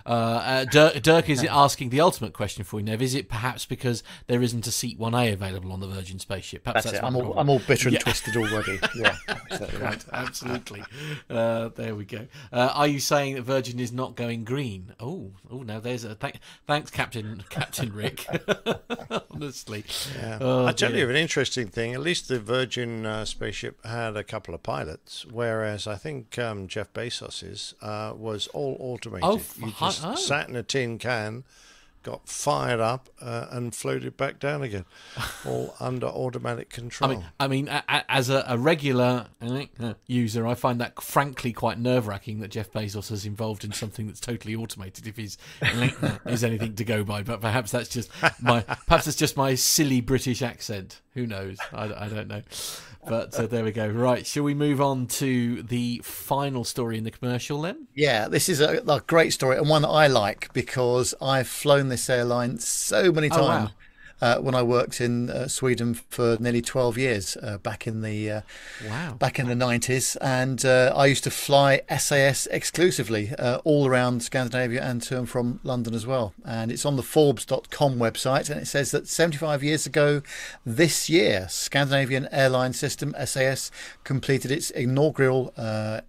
Uh, 0.07 0.65
Dirk, 0.65 1.03
Dirk, 1.03 1.29
is 1.29 1.43
asking 1.51 1.89
the 1.89 2.01
ultimate 2.01 2.33
question 2.33 2.63
for 2.63 2.79
you, 2.79 2.85
Nev. 2.85 2.99
Is 2.99 3.13
it 3.13 3.29
perhaps 3.29 3.67
because 3.67 4.01
there 4.25 4.41
isn't 4.41 4.65
a 4.65 4.71
seat 4.71 4.97
one 4.97 5.13
A 5.13 5.31
available 5.31 5.71
on 5.71 5.81
the 5.81 5.87
Virgin 5.87 6.17
spaceship? 6.17 6.63
Perhaps 6.63 6.85
that's, 6.85 6.93
that's 6.93 7.03
it. 7.03 7.05
I'm 7.05 7.15
all, 7.15 7.37
I'm 7.37 7.47
all, 7.47 7.59
bitter 7.59 7.89
and 7.89 7.93
yeah. 7.93 7.99
twisted 7.99 8.35
already. 8.35 8.79
yeah, 8.95 9.15
absolutely. 9.27 9.79
right, 9.79 10.05
absolutely. 10.11 10.83
there 11.27 11.93
we 11.93 12.05
go. 12.05 12.25
are 12.51 12.87
you 12.87 12.99
saying 12.99 13.35
that 13.35 13.43
Virgin 13.43 13.79
is 13.79 13.91
not 13.91 14.15
going 14.15 14.45
green? 14.45 14.78
Oh, 14.99 15.31
oh, 15.49 15.63
now 15.63 15.79
there's 15.79 16.03
a 16.03 16.15
th- 16.15 16.35
thanks, 16.67 16.91
Captain 16.91 17.43
Captain 17.49 17.93
Rick. 17.93 18.25
Honestly, 19.31 19.85
yeah. 20.17 20.37
oh, 20.41 20.65
I 20.65 20.71
tell 20.71 20.91
dear. 20.91 21.05
you 21.05 21.09
an 21.09 21.15
interesting 21.15 21.67
thing. 21.67 21.93
At 21.93 22.01
least 22.01 22.27
the 22.27 22.39
Virgin 22.39 23.05
uh, 23.05 23.25
spaceship 23.25 23.85
had 23.85 24.17
a 24.17 24.23
couple 24.23 24.53
of 24.53 24.63
pilots, 24.63 25.25
whereas 25.25 25.87
I 25.87 25.95
think 25.95 26.37
um, 26.39 26.67
Jeff 26.67 26.91
Bezos's 26.93 27.73
uh, 27.81 28.13
was 28.15 28.47
all 28.47 28.77
automated. 28.79 29.29
Oh, 29.29 29.41
you 29.57 29.73
just 29.79 30.05
oh. 30.05 30.15
sat 30.15 30.49
in 30.49 30.55
a 30.55 30.63
tin 30.63 30.97
can 30.97 31.43
got 32.09 32.27
fired 32.27 32.79
up 32.79 33.09
uh, 33.21 33.47
and 33.51 33.75
floated 33.75 34.17
back 34.17 34.39
down 34.39 34.63
again, 34.63 34.85
all 35.45 35.75
under 35.79 36.07
automatic 36.07 36.69
control. 36.69 37.11
I 37.11 37.15
mean, 37.15 37.25
I 37.39 37.47
mean, 37.47 37.67
a, 37.67 37.83
a, 37.87 38.11
as 38.11 38.29
a, 38.29 38.43
a, 38.47 38.57
regular 38.57 39.27
uh, 39.41 39.93
user, 40.07 40.47
I 40.47 40.55
find 40.55 40.81
that 40.81 41.01
frankly 41.01 41.53
quite 41.53 41.77
nerve 41.77 42.07
wracking 42.07 42.39
that 42.39 42.49
Jeff 42.49 42.71
Bezos 42.71 43.11
is 43.11 43.25
involved 43.25 43.63
in 43.63 43.71
something 43.71 44.07
that's 44.07 44.19
totally 44.19 44.55
automated. 44.55 45.05
If 45.05 45.17
he's 45.17 45.37
is 46.25 46.43
anything 46.43 46.75
to 46.75 46.83
go 46.83 47.03
by, 47.03 47.21
but 47.21 47.41
perhaps 47.41 47.71
that's 47.71 47.89
just 47.89 48.09
my 48.41 48.61
perhaps 48.61 49.07
it's 49.07 49.17
just 49.17 49.37
my 49.37 49.55
silly 49.55 50.01
British 50.01 50.41
accent. 50.41 51.01
Who 51.19 51.27
knows? 51.27 51.57
I, 51.73 52.05
I 52.05 52.07
don't 52.07 52.29
know. 52.29 52.41
But 53.05 53.37
uh, 53.37 53.47
there 53.47 53.65
we 53.65 53.73
go. 53.73 53.89
Right, 53.89 54.25
shall 54.25 54.43
we 54.43 54.53
move 54.53 54.79
on 54.79 55.07
to 55.07 55.63
the 55.63 55.99
final 56.01 56.63
story 56.63 56.97
in 56.97 57.03
the 57.03 57.11
commercial 57.11 57.61
then? 57.61 57.87
Yeah, 57.93 58.29
this 58.29 58.47
is 58.47 58.61
a, 58.61 58.81
a 58.87 59.01
great 59.01 59.33
story 59.33 59.57
and 59.57 59.67
one 59.67 59.81
that 59.81 59.89
I 59.89 60.07
like 60.07 60.53
because 60.53 61.13
I've 61.21 61.49
flown 61.49 61.89
this 61.89 62.09
airline 62.09 62.59
so 62.59 63.11
many 63.11 63.27
times. 63.27 63.41
Oh, 63.41 63.47
wow 63.47 63.71
uh, 64.21 64.37
when 64.37 64.55
I 64.55 64.63
worked 64.63 64.99
in 64.99 65.29
uh, 65.29 65.47
Sweden 65.47 65.93
for 65.93 66.37
nearly 66.39 66.61
12 66.61 66.97
years 66.97 67.37
uh, 67.41 67.57
back 67.57 67.87
in 67.87 68.01
the 68.01 68.31
uh, 68.31 68.41
wow 68.87 69.13
back 69.13 69.39
in 69.39 69.47
the 69.47 69.53
90s, 69.53 70.17
and 70.21 70.63
uh, 70.65 70.93
I 70.95 71.05
used 71.05 71.23
to 71.25 71.31
fly 71.31 71.81
SAS 71.97 72.47
exclusively 72.47 73.31
uh, 73.37 73.59
all 73.63 73.87
around 73.87 74.23
Scandinavia 74.23 74.81
and 74.83 75.01
to 75.03 75.17
and 75.17 75.29
from 75.29 75.59
London 75.63 75.93
as 75.93 76.05
well. 76.05 76.33
And 76.45 76.71
it's 76.71 76.85
on 76.85 76.95
the 76.95 77.03
Forbes.com 77.03 77.97
website, 77.97 78.49
and 78.49 78.59
it 78.59 78.65
says 78.67 78.91
that 78.91 79.07
75 79.07 79.63
years 79.63 79.85
ago 79.85 80.21
this 80.65 81.09
year, 81.09 81.47
Scandinavian 81.49 82.27
airline 82.31 82.73
system 82.73 83.15
SAS 83.25 83.71
completed 84.03 84.51
its 84.51 84.69
inaugural 84.69 85.53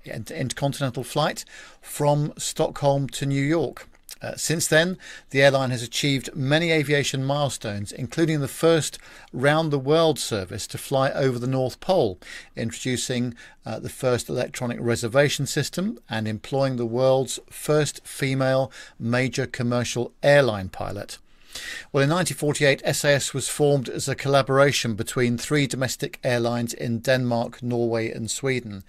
intercontinental 0.04 1.04
flight 1.04 1.44
from 1.80 2.32
Stockholm 2.36 3.08
to 3.08 3.26
New 3.26 3.42
York. 3.42 3.89
Uh, 4.22 4.36
since 4.36 4.66
then, 4.66 4.98
the 5.30 5.42
airline 5.42 5.70
has 5.70 5.82
achieved 5.82 6.34
many 6.34 6.70
aviation 6.70 7.24
milestones, 7.24 7.90
including 7.90 8.40
the 8.40 8.48
first 8.48 8.98
round 9.32 9.70
the 9.70 9.78
world 9.78 10.18
service 10.18 10.66
to 10.66 10.78
fly 10.78 11.10
over 11.10 11.38
the 11.38 11.46
North 11.46 11.80
Pole, 11.80 12.18
introducing 12.54 13.34
uh, 13.64 13.78
the 13.78 13.88
first 13.88 14.28
electronic 14.28 14.78
reservation 14.80 15.46
system, 15.46 15.98
and 16.08 16.28
employing 16.28 16.76
the 16.76 16.86
world's 16.86 17.38
first 17.48 18.06
female 18.06 18.70
major 18.98 19.46
commercial 19.46 20.12
airline 20.22 20.68
pilot. 20.68 21.18
Well, 21.92 22.04
in 22.04 22.10
1948, 22.10 22.82
SAS 22.94 23.34
was 23.34 23.48
formed 23.48 23.88
as 23.88 24.08
a 24.08 24.14
collaboration 24.14 24.94
between 24.94 25.38
three 25.38 25.66
domestic 25.66 26.20
airlines 26.22 26.72
in 26.72 27.00
Denmark, 27.00 27.62
Norway, 27.62 28.10
and 28.10 28.30
Sweden. 28.30 28.84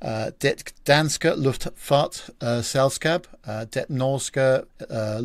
Uh, 0.00 0.30
Det 0.42 0.72
Danske 0.86 1.34
Luftfartsselskab, 1.36 3.26
uh, 3.48 3.64
Det 3.64 3.90
Norske 3.90 4.62
uh, 4.90 5.20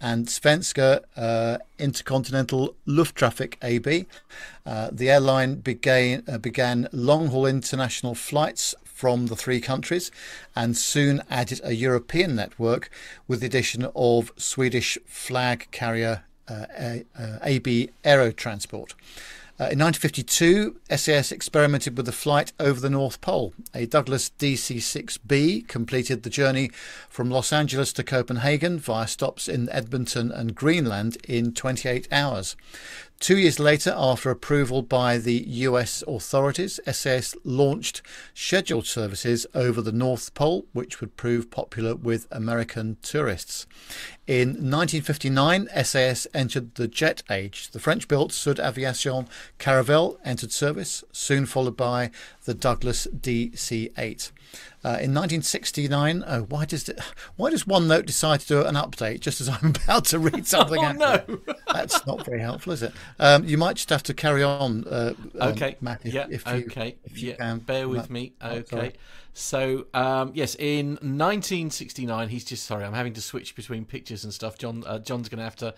and 0.00 0.28
Svenska 0.28 0.98
uh, 1.16 1.56
Intercontinental 1.78 2.74
Lufttrafik 2.86 3.56
AB. 3.62 4.06
Uh, 4.66 4.88
the 4.92 5.10
airline 5.10 5.56
began, 5.56 6.22
uh, 6.28 6.38
began 6.38 6.88
long 6.92 7.28
haul 7.28 7.46
international 7.46 8.14
flights 8.14 8.74
from 8.98 9.26
the 9.26 9.36
three 9.36 9.60
countries 9.60 10.10
and 10.56 10.76
soon 10.76 11.22
added 11.30 11.60
a 11.62 11.72
European 11.72 12.34
network 12.34 12.90
with 13.28 13.38
the 13.38 13.46
addition 13.46 13.86
of 13.94 14.32
Swedish 14.36 14.98
flag 15.06 15.68
carrier 15.70 16.24
uh, 16.48 16.66
uh, 16.76 17.38
AB 17.42 17.90
Aerotransport. 18.02 18.94
Uh, 19.60 19.70
in 19.70 19.78
1952, 19.78 20.80
SAS 20.96 21.30
experimented 21.30 21.96
with 21.96 22.08
a 22.08 22.12
flight 22.12 22.52
over 22.58 22.80
the 22.80 22.90
North 22.90 23.20
Pole. 23.20 23.52
A 23.72 23.86
Douglas 23.86 24.32
DC 24.36 24.76
6B 24.76 25.68
completed 25.68 26.24
the 26.24 26.30
journey 26.30 26.70
from 27.08 27.30
Los 27.30 27.52
Angeles 27.52 27.92
to 27.94 28.02
Copenhagen 28.02 28.80
via 28.80 29.06
stops 29.06 29.48
in 29.48 29.68
Edmonton 29.70 30.32
and 30.32 30.56
Greenland 30.56 31.18
in 31.28 31.52
28 31.52 32.08
hours. 32.10 32.56
Two 33.20 33.36
years 33.36 33.58
later, 33.58 33.92
after 33.96 34.30
approval 34.30 34.80
by 34.80 35.18
the 35.18 35.44
US 35.48 36.04
authorities, 36.06 36.78
SAS 36.90 37.34
launched 37.42 38.00
scheduled 38.32 38.86
services 38.86 39.44
over 39.54 39.82
the 39.82 39.90
North 39.90 40.32
Pole, 40.34 40.66
which 40.72 41.00
would 41.00 41.16
prove 41.16 41.50
popular 41.50 41.96
with 41.96 42.28
American 42.30 42.96
tourists. 43.02 43.66
In 44.28 44.50
1959, 44.50 45.68
SAS 45.82 46.28
entered 46.32 46.76
the 46.76 46.86
jet 46.86 47.24
age. 47.28 47.72
The 47.72 47.80
French 47.80 48.06
built 48.06 48.32
Sud 48.32 48.60
Aviation 48.60 49.26
Caravelle 49.58 50.18
entered 50.24 50.52
service, 50.52 51.02
soon 51.10 51.44
followed 51.44 51.76
by 51.76 52.12
the 52.44 52.54
Douglas 52.54 53.08
DC 53.08 53.90
8. 53.98 54.30
Uh, 54.84 54.94
in 55.02 55.12
1969, 55.12 56.22
oh, 56.26 56.42
why 56.42 56.64
does 56.64 56.88
it, 56.88 57.00
why 57.36 57.50
does 57.50 57.64
OneNote 57.64 58.06
decide 58.06 58.40
to 58.40 58.46
do 58.46 58.62
an 58.64 58.76
update 58.76 59.20
just 59.20 59.40
as 59.40 59.48
I'm 59.48 59.74
about 59.84 60.04
to 60.06 60.18
read 60.18 60.46
something? 60.46 60.78
Oh, 60.78 60.84
out? 60.84 60.96
no. 61.28 61.40
that's 61.72 62.06
not 62.06 62.24
very 62.24 62.40
helpful, 62.40 62.72
is 62.72 62.82
it? 62.82 62.92
Um, 63.18 63.44
you 63.44 63.58
might 63.58 63.74
just 63.76 63.90
have 63.90 64.04
to 64.04 64.14
carry 64.14 64.42
on. 64.42 64.84
Uh, 64.86 65.14
um, 65.40 65.48
Okay. 65.52 65.76
Matt. 65.80 66.00
If, 66.04 66.14
yeah. 66.14 66.26
if 66.30 66.46
you, 66.46 66.52
okay. 66.66 66.96
if 67.04 67.20
you 67.20 67.30
yeah. 67.30 67.36
can. 67.36 67.58
Bear 67.58 67.88
with 67.88 67.98
Matt. 68.02 68.10
me. 68.10 68.32
Oh, 68.40 68.50
Okay. 68.50 68.64
sorry. 68.68 68.92
So 69.32 69.86
um, 69.94 70.32
yes, 70.34 70.56
in 70.58 70.90
1969, 70.94 72.28
he's 72.28 72.44
just 72.44 72.64
sorry. 72.64 72.84
I'm 72.84 72.92
having 72.92 73.12
to 73.14 73.20
switch 73.20 73.54
between 73.54 73.84
pictures 73.84 74.24
and 74.24 74.34
stuff. 74.34 74.58
John, 74.58 74.82
uh, 74.86 74.98
John's 74.98 75.28
going 75.28 75.38
to 75.38 75.44
have 75.44 75.56
to 75.56 75.74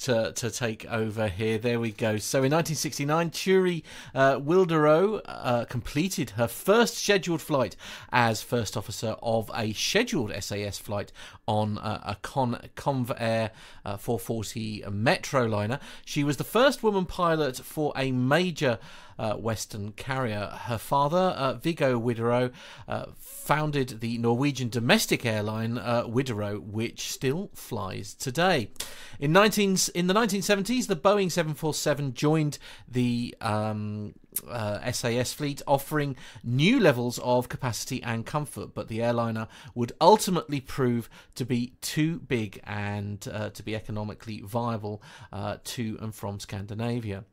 to 0.00 0.32
to 0.32 0.50
take 0.50 0.84
over 0.86 1.28
here. 1.28 1.58
There 1.58 1.78
we 1.78 1.92
go. 1.92 2.16
So 2.18 2.38
in 2.38 2.52
1969, 2.52 3.30
Turi 3.30 3.82
uh, 4.14 4.40
Widerøe 4.40 5.20
uh, 5.24 5.64
completed 5.66 6.30
her 6.30 6.48
first 6.48 6.98
scheduled 6.98 7.40
flight 7.40 7.76
as 8.12 8.42
first 8.42 8.76
officer 8.76 9.16
of 9.22 9.50
a 9.54 9.72
scheduled 9.72 10.32
SAS 10.42 10.78
flight 10.78 11.12
on 11.46 11.78
uh, 11.78 12.00
a 12.04 12.16
Con 12.16 12.68
Convair 12.74 13.50
uh, 13.84 13.96
440 13.96 14.82
Metroliner. 14.88 15.80
She 16.04 16.24
was 16.24 16.36
the 16.36 16.44
first 16.44 16.82
woman 16.82 17.06
pilot 17.06 17.58
for 17.58 17.92
a 17.96 18.12
major 18.12 18.78
uh, 19.18 19.34
Western 19.34 19.92
carrier. 19.92 20.46
Her 20.62 20.78
father, 20.78 21.34
uh, 21.36 21.54
Viggo 21.54 22.00
Widerøe, 22.00 22.52
uh, 22.88 23.06
founded 23.18 24.00
the 24.00 24.18
Norwegian 24.18 24.68
domestic 24.68 25.24
airline 25.24 25.78
uh, 25.78 26.04
Widerøe, 26.04 26.60
which 26.60 27.10
still 27.10 27.50
flies 27.54 28.14
today. 28.14 28.70
In 29.18 29.32
19 29.32 29.76
in 29.94 30.06
the 30.06 30.14
1970s, 30.14 30.86
the 30.86 30.96
Boeing 30.96 31.30
747 31.30 32.14
joined 32.14 32.58
the 32.88 33.34
um, 33.40 34.14
uh, 34.48 34.90
SAS 34.90 35.32
fleet, 35.32 35.62
offering 35.66 36.16
new 36.42 36.80
levels 36.80 37.18
of 37.20 37.48
capacity 37.48 38.02
and 38.02 38.26
comfort. 38.26 38.74
But 38.74 38.88
the 38.88 39.02
airliner 39.02 39.48
would 39.74 39.92
ultimately 40.00 40.60
prove 40.60 41.08
to 41.36 41.44
be 41.44 41.74
too 41.80 42.20
big 42.20 42.60
and 42.64 43.26
uh, 43.30 43.50
to 43.50 43.62
be 43.62 43.76
economically 43.76 44.40
viable 44.40 45.02
uh, 45.32 45.58
to 45.64 45.98
and 46.00 46.14
from 46.14 46.40
Scandinavia. 46.40 47.24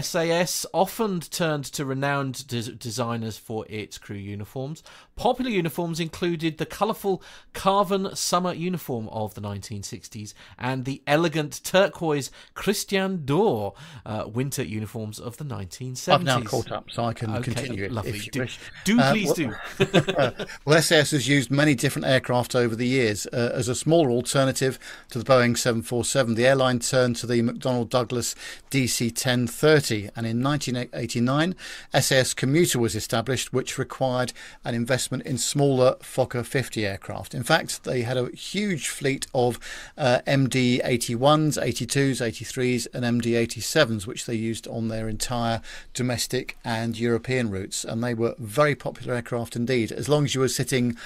SAS 0.00 0.66
often 0.74 1.20
turned 1.20 1.64
to 1.64 1.84
renowned 1.84 2.46
des- 2.46 2.72
designers 2.72 3.38
for 3.38 3.64
its 3.68 3.98
crew 3.98 4.16
uniforms. 4.16 4.82
Popular 5.16 5.50
uniforms 5.50 5.98
included 5.98 6.58
the 6.58 6.66
colourful 6.66 7.22
carven 7.54 8.14
summer 8.14 8.52
uniform 8.52 9.08
of 9.08 9.32
the 9.32 9.40
1960s 9.40 10.34
and 10.58 10.84
the 10.84 11.00
elegant 11.06 11.62
turquoise 11.64 12.30
Christian 12.52 13.20
Dior 13.20 13.74
uh, 14.04 14.24
winter 14.30 14.62
uniforms 14.62 15.18
of 15.18 15.38
the 15.38 15.44
1970s. 15.44 16.12
I've 16.12 16.22
now 16.22 16.42
caught 16.42 16.70
up, 16.70 16.90
so 16.90 17.04
I 17.04 17.14
can 17.14 17.30
Okay, 17.36 17.54
continue 17.54 17.88
lovely. 17.88 18.10
if 18.10 18.26
you 18.26 18.32
Do- 18.32 18.40
wish. 18.40 18.58
do 18.84 19.00
Uh, 19.00 19.10
please 19.12 19.26
well- 19.28 19.34
do. 19.78 20.44
Well, 20.66 20.82
SAS 20.82 21.12
has 21.12 21.26
used 21.26 21.50
many 21.50 21.74
different 21.74 22.06
aircraft 22.06 22.54
over 22.54 22.76
the 22.76 22.86
years. 22.86 23.26
Uh, 23.32 23.52
as 23.54 23.68
a 23.68 23.74
smaller 23.74 24.10
alternative 24.10 24.78
to 25.12 25.18
the 25.18 25.24
Boeing 25.24 25.56
747, 25.56 26.34
the 26.34 26.46
airline 26.46 26.78
turned 26.80 27.16
to 27.16 27.26
the 27.26 27.40
McDonnell 27.40 27.88
Douglas 27.88 28.34
DC 28.70 29.06
1030, 29.12 30.10
and 30.14 30.26
in 30.26 30.42
1989, 30.42 31.54
SAS 32.00 32.34
Commuter 32.34 32.78
was 32.78 32.94
established, 32.94 33.54
which 33.54 33.78
required 33.78 34.34
an 34.62 34.74
investment 34.74 35.05
in 35.12 35.38
smaller 35.38 35.96
Fokker 36.00 36.44
50 36.44 36.84
aircraft. 36.86 37.34
In 37.34 37.42
fact, 37.42 37.84
they 37.84 38.02
had 38.02 38.16
a 38.16 38.30
huge 38.30 38.88
fleet 38.88 39.26
of 39.34 39.58
uh, 39.96 40.20
MD 40.26 40.84
81s, 40.84 41.56
82s, 41.62 42.20
83s, 42.20 42.86
and 42.92 43.04
MD 43.22 43.32
87s, 43.46 44.06
which 44.06 44.26
they 44.26 44.34
used 44.34 44.66
on 44.68 44.88
their 44.88 45.08
entire 45.08 45.60
domestic 45.94 46.58
and 46.64 46.98
European 46.98 47.50
routes. 47.50 47.84
And 47.84 48.02
they 48.02 48.14
were 48.14 48.34
very 48.38 48.74
popular 48.74 49.14
aircraft 49.14 49.56
indeed, 49.56 49.92
as 49.92 50.08
long 50.08 50.24
as 50.24 50.34
you 50.34 50.40
were 50.40 50.48
sitting 50.48 50.96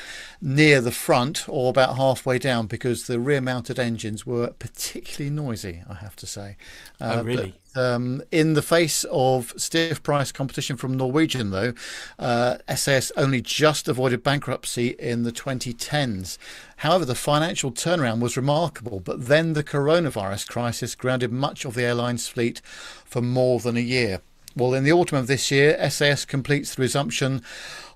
near 0.41 0.81
the 0.81 0.91
front 0.91 1.49
or 1.49 1.71
about 1.71 1.97
halfway 1.97 2.39
down, 2.39 2.67
because 2.67 3.07
the 3.07 3.21
rear 3.21 3.41
mounted 3.41 3.79
engines 3.79 4.27
were 4.27 4.49
particularly 4.59 5.31
noisy, 5.35 5.83
I 5.89 5.95
have 5.95 6.17
to 6.17 6.27
say. 6.27 6.57
Uh, 7.01 7.09
Oh, 7.21 7.25
really? 7.25 7.55
Um, 7.75 8.23
in 8.31 8.55
the 8.55 8.63
face 8.63 9.05
of 9.11 9.53
stiff 9.57 10.03
price 10.03 10.33
competition 10.33 10.77
from 10.77 10.97
Norwegian, 10.97 11.51
though, 11.51 11.73
uh, 12.19 12.59
SAS 12.75 13.13
only 13.17 13.41
just 13.41 13.89
avoided 13.89 14.23
bankruptcy 14.23 14.89
in 14.99 15.23
the 15.23 15.33
2010s. 15.33 16.39
However, 16.79 17.05
the 17.05 17.15
financial 17.15 17.71
turnaround 17.71 18.21
was 18.21 18.37
remarkable, 18.37 19.01
but 19.01 19.27
then 19.27 19.53
the 19.53 19.65
coronavirus 19.65 20.49
crisis 20.49 20.95
grounded 20.95 21.33
much 21.33 21.65
of 21.65 21.75
the 21.75 21.85
airline's 21.85 22.29
fleet 22.29 22.61
for 23.05 23.21
more 23.21 23.61
than 23.61 23.77
a 23.77 23.81
year. 23.81 24.21
Well, 24.57 24.75
in 24.75 24.83
the 24.83 24.93
autumn 24.93 25.19
of 25.19 25.29
this 25.29 25.51
year, 25.53 25.91
SAS 25.91 26.25
completes 26.25 26.75
the 26.75 26.83
resumption 26.83 27.43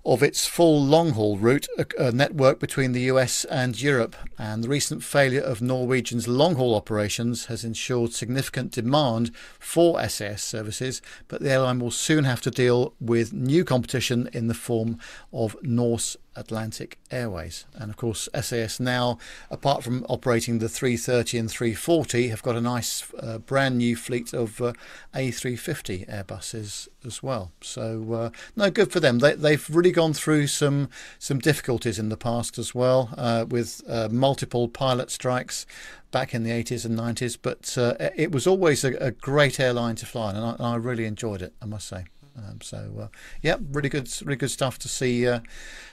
of 0.05 0.23
its 0.23 0.47
full 0.47 0.85
long 0.85 1.11
haul 1.11 1.39
route 1.39 1.67
a, 1.99 2.13
network 2.13 2.61
between 2.61 2.93
the 2.93 3.03
US 3.03 3.45
and 3.47 3.81
Europe. 3.81 4.17
And 4.39 4.63
the 4.63 4.69
recent 4.69 5.03
failure 5.03 5.41
of 5.41 5.63
Norwegian's 5.63 6.29
long 6.29 6.57
haul 6.57 6.75
operations 6.75 7.47
has 7.47 7.65
ensured 7.65 8.13
significant 8.13 8.73
demand 8.73 9.31
for 9.59 10.07
SAS 10.09 10.43
services, 10.43 11.01
but 11.29 11.41
the 11.41 11.51
airline 11.51 11.79
will 11.79 11.91
soon 11.91 12.25
have 12.25 12.41
to 12.43 12.51
deal 12.51 12.95
with 13.01 13.33
new 13.33 13.65
competition 13.65 14.29
in 14.33 14.49
the 14.49 14.55
form 14.55 14.99
of 15.33 15.57
Norse 15.63 16.17
Atlantic 16.37 16.99
Airways. 17.11 17.67
And 17.75 17.91
of 17.91 17.97
course, 17.97 18.29
SAS 18.41 18.81
now, 18.81 19.19
apart 19.51 19.83
from 19.85 20.05
operating 20.09 20.59
the 20.59 20.69
330 20.69 21.39
and 21.39 21.51
340, 21.51 22.29
have 22.29 22.43
got 22.43 22.57
a 22.57 22.61
nice 22.61 23.05
uh, 23.19 23.39
brand 23.39 23.79
new 23.79 23.97
fleet 23.97 24.33
of 24.33 24.61
uh, 24.61 24.73
A350 25.15 26.09
Airbuses 26.09 26.89
as 27.05 27.23
well. 27.23 27.53
So, 27.61 28.13
uh, 28.13 28.31
no, 28.57 28.71
good 28.71 28.91
for 28.91 29.01
them. 29.01 29.19
They, 29.19 29.35
they've 29.35 29.69
really 29.71 29.93
gone 29.93 30.13
through 30.13 30.47
some 30.47 30.89
some 31.19 31.39
difficulties 31.39 31.99
in 31.99 32.09
the 32.09 32.17
past 32.17 32.59
as 32.59 32.75
well, 32.75 33.11
uh, 33.17 33.45
with 33.49 33.83
uh, 33.89 34.09
multiple 34.11 34.69
pilot 34.69 35.11
strikes 35.11 35.67
back 36.11 36.35
in 36.35 36.45
the 36.45 36.51
80s 36.51 36.85
and 36.85 36.99
90s. 36.99 37.37
But 37.41 37.77
uh, 37.77 37.95
it 38.17 38.33
was 38.33 38.47
always 38.47 38.85
a, 38.85 38.93
a 38.95 39.11
great 39.11 39.59
airline 39.59 39.97
to 39.97 40.07
fly 40.07 40.31
and 40.31 40.39
I, 40.39 40.53
and 40.53 40.63
I 40.63 40.77
really 40.77 41.07
enjoyed 41.07 41.43
it, 41.43 41.55
I 41.61 41.67
must 41.67 41.89
say. 41.89 42.07
Um, 42.37 42.61
so, 42.61 42.93
uh, 43.01 43.09
yeah, 43.43 43.57
really 43.71 43.89
good, 43.89 44.09
really 44.23 44.37
good 44.37 44.51
stuff 44.51 44.79
to 44.81 44.89
see. 44.89 45.27
Uh, 45.27 45.41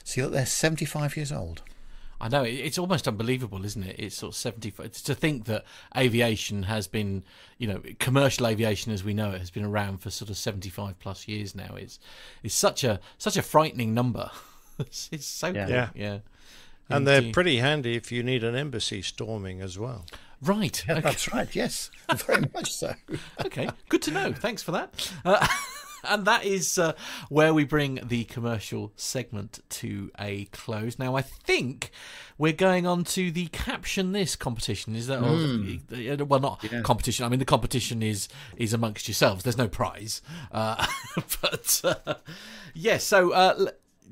see 0.04 0.20
that 0.20 0.32
they're 0.32 0.46
75 0.46 1.16
years 1.16 1.30
old. 1.32 1.62
I 2.20 2.28
know 2.28 2.44
it's 2.44 2.78
almost 2.78 3.08
unbelievable, 3.08 3.64
isn't 3.64 3.82
it? 3.82 3.96
It's 3.98 4.14
sort 4.14 4.32
of 4.32 4.36
seventy-five. 4.36 4.92
To 4.92 5.12
think 5.14 5.46
that 5.46 5.64
aviation 5.96 6.62
has 6.62 6.86
been, 6.86 7.24
you 7.58 7.66
know, 7.66 7.82
commercial 7.98 8.46
aviation 8.46 8.92
as 8.92 9.02
we 9.02 9.12
know 9.12 9.32
it 9.32 9.40
has 9.40 9.50
been 9.50 9.64
around 9.64 9.98
for 9.98 10.10
sort 10.10 10.30
of 10.30 10.36
seventy-five 10.36 11.00
plus 11.00 11.26
years 11.26 11.56
now. 11.56 11.74
Is 11.74 11.98
is 12.44 12.54
such 12.54 12.84
a 12.84 13.00
such 13.18 13.36
a 13.36 13.42
frightening 13.42 13.92
number. 13.92 14.30
it's, 14.78 15.08
it's 15.10 15.26
so 15.26 15.48
Yeah. 15.48 15.64
cool. 15.66 15.74
Yeah. 15.74 15.88
yeah. 15.96 16.18
And 16.88 17.08
they're 17.08 17.32
pretty 17.32 17.56
handy 17.58 17.96
if 17.96 18.12
you 18.12 18.22
need 18.22 18.44
an 18.44 18.54
embassy 18.54 19.02
storming 19.02 19.60
as 19.60 19.76
well. 19.76 20.06
Right. 20.40 20.84
Yeah, 20.86 20.94
okay. 20.94 21.00
that's 21.00 21.32
right. 21.32 21.52
Yes, 21.56 21.90
very 22.14 22.44
much 22.54 22.72
so. 22.72 22.94
okay, 23.44 23.68
good 23.88 24.02
to 24.02 24.10
know. 24.12 24.32
Thanks 24.32 24.62
for 24.62 24.70
that. 24.72 25.12
Uh, 25.24 25.44
and 26.08 26.24
that 26.24 26.44
is 26.44 26.78
uh, 26.78 26.92
where 27.28 27.52
we 27.54 27.64
bring 27.64 28.00
the 28.02 28.24
commercial 28.24 28.92
segment 28.96 29.60
to 29.70 30.10
a 30.18 30.46
close. 30.46 30.98
Now, 30.98 31.14
I 31.16 31.22
think 31.22 31.90
we're 32.38 32.52
going 32.52 32.86
on 32.86 33.04
to 33.04 33.30
the 33.30 33.46
caption 33.46 34.12
this 34.12 34.36
competition. 34.36 34.96
Is 34.96 35.06
that 35.06 35.20
Mm. 35.20 36.20
or, 36.20 36.24
well, 36.24 36.40
not 36.40 36.64
competition? 36.82 37.24
I 37.24 37.28
mean, 37.28 37.38
the 37.38 37.44
competition 37.44 38.02
is 38.02 38.28
is 38.56 38.72
amongst 38.72 39.08
yourselves. 39.08 39.44
There's 39.44 39.58
no 39.58 39.68
prize, 39.68 40.22
uh, 40.50 40.84
but 41.42 41.80
uh, 41.84 42.14
yeah. 42.74 42.98
So. 42.98 43.32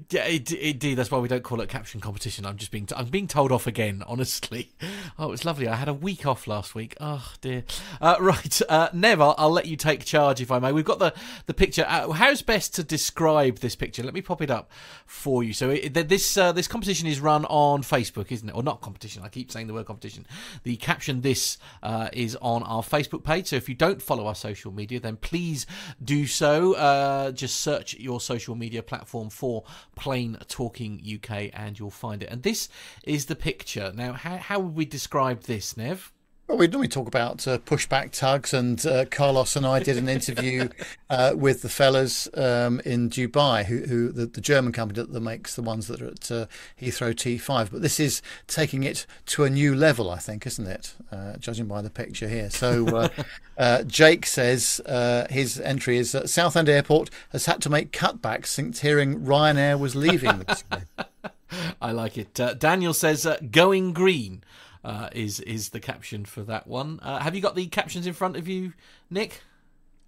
Yeah, 0.08 0.26
indeed. 0.26 0.94
That's 0.94 1.10
why 1.10 1.18
we 1.18 1.28
don't 1.28 1.42
call 1.42 1.60
it 1.60 1.68
caption 1.68 2.00
competition. 2.00 2.46
I'm 2.46 2.56
just 2.56 2.70
being 2.70 2.86
t- 2.86 2.94
I'm 2.96 3.06
being 3.06 3.26
told 3.26 3.52
off 3.52 3.66
again. 3.66 4.02
Honestly, 4.06 4.70
oh, 5.18 5.26
it 5.26 5.30
was 5.30 5.44
lovely. 5.44 5.68
I 5.68 5.76
had 5.76 5.88
a 5.88 5.94
week 5.94 6.26
off 6.26 6.46
last 6.46 6.74
week. 6.74 6.96
Oh 7.00 7.32
dear. 7.40 7.64
Uh, 8.00 8.16
right, 8.20 8.60
uh, 8.68 8.88
Nev, 8.92 9.20
I'll, 9.20 9.34
I'll 9.36 9.50
let 9.50 9.66
you 9.66 9.76
take 9.76 10.04
charge 10.04 10.40
if 10.40 10.50
I 10.50 10.58
may. 10.58 10.72
We've 10.72 10.84
got 10.84 10.98
the 10.98 11.12
the 11.46 11.54
picture. 11.54 11.84
Uh, 11.88 12.10
how's 12.12 12.42
best 12.42 12.74
to 12.76 12.84
describe 12.84 13.58
this 13.58 13.76
picture? 13.76 14.02
Let 14.02 14.14
me 14.14 14.22
pop 14.22 14.42
it 14.42 14.50
up 14.50 14.70
for 15.06 15.42
you. 15.42 15.52
So 15.52 15.70
it, 15.70 15.94
this 16.08 16.36
uh, 16.36 16.52
this 16.52 16.68
competition 16.68 17.06
is 17.06 17.20
run 17.20 17.44
on 17.46 17.82
Facebook, 17.82 18.32
isn't 18.32 18.48
it? 18.48 18.54
Or 18.54 18.62
not 18.62 18.80
competition? 18.80 19.22
I 19.24 19.28
keep 19.28 19.50
saying 19.50 19.66
the 19.66 19.74
word 19.74 19.86
competition. 19.86 20.26
The 20.62 20.76
caption 20.76 21.20
this 21.20 21.58
uh, 21.82 22.08
is 22.12 22.36
on 22.40 22.62
our 22.62 22.82
Facebook 22.82 23.24
page. 23.24 23.48
So 23.48 23.56
if 23.56 23.68
you 23.68 23.74
don't 23.74 24.00
follow 24.00 24.26
our 24.26 24.34
social 24.34 24.72
media, 24.72 25.00
then 25.00 25.16
please 25.16 25.66
do 26.02 26.26
so. 26.26 26.74
Uh, 26.74 27.32
just 27.32 27.60
search 27.60 27.94
your 27.94 28.20
social 28.20 28.54
media 28.54 28.82
platform 28.82 29.30
for 29.30 29.64
Plane 30.00 30.38
Talking 30.48 30.98
UK, 30.98 31.50
and 31.52 31.78
you'll 31.78 31.90
find 31.90 32.22
it. 32.22 32.30
And 32.30 32.42
this 32.42 32.70
is 33.04 33.26
the 33.26 33.36
picture. 33.36 33.92
Now, 33.94 34.14
how 34.14 34.38
how 34.38 34.58
would 34.58 34.74
we 34.74 34.86
describe 34.86 35.42
this, 35.42 35.76
Nev? 35.76 36.10
Well, 36.50 36.58
we 36.58 36.66
normally 36.66 36.88
talk 36.88 37.06
about 37.06 37.46
uh, 37.46 37.58
pushback 37.58 38.10
tugs, 38.10 38.52
and 38.52 38.84
uh, 38.84 39.04
Carlos 39.04 39.54
and 39.54 39.64
I 39.64 39.78
did 39.78 39.96
an 39.96 40.08
interview 40.08 40.68
uh, 41.08 41.32
with 41.36 41.62
the 41.62 41.68
fellas 41.68 42.28
um, 42.34 42.80
in 42.84 43.08
Dubai, 43.08 43.66
who, 43.66 43.82
who 43.82 44.10
the, 44.10 44.26
the 44.26 44.40
German 44.40 44.72
company 44.72 45.00
that, 45.00 45.12
that 45.12 45.20
makes 45.20 45.54
the 45.54 45.62
ones 45.62 45.86
that 45.86 46.02
are 46.02 46.08
at 46.08 46.28
uh, 46.28 46.46
Heathrow 46.82 47.14
T5. 47.14 47.70
But 47.70 47.82
this 47.82 48.00
is 48.00 48.20
taking 48.48 48.82
it 48.82 49.06
to 49.26 49.44
a 49.44 49.48
new 49.48 49.76
level, 49.76 50.10
I 50.10 50.18
think, 50.18 50.44
isn't 50.44 50.66
it? 50.66 50.94
Uh, 51.12 51.36
judging 51.36 51.66
by 51.66 51.82
the 51.82 51.88
picture 51.88 52.26
here. 52.26 52.50
So 52.50 52.88
uh, 52.96 53.08
uh, 53.56 53.84
Jake 53.84 54.26
says 54.26 54.80
uh, 54.86 55.28
his 55.30 55.60
entry 55.60 55.98
is 55.98 56.16
uh, 56.16 56.26
Southend 56.26 56.68
Airport 56.68 57.10
has 57.28 57.46
had 57.46 57.62
to 57.62 57.70
make 57.70 57.92
cutbacks 57.92 58.46
since 58.46 58.80
hearing 58.80 59.20
Ryanair 59.20 59.78
was 59.78 59.94
leaving. 59.94 60.44
I 61.80 61.92
like 61.92 62.18
it. 62.18 62.40
Uh, 62.40 62.54
Daniel 62.54 62.92
says, 62.92 63.24
uh, 63.24 63.38
"Going 63.52 63.92
green." 63.92 64.42
Uh, 64.82 65.08
is 65.12 65.40
is 65.40 65.70
the 65.70 65.80
caption 65.80 66.24
for 66.24 66.42
that 66.42 66.66
one? 66.66 66.98
Uh, 67.02 67.18
have 67.18 67.34
you 67.34 67.40
got 67.40 67.54
the 67.54 67.66
captions 67.66 68.06
in 68.06 68.14
front 68.14 68.36
of 68.36 68.48
you, 68.48 68.72
Nick? 69.10 69.42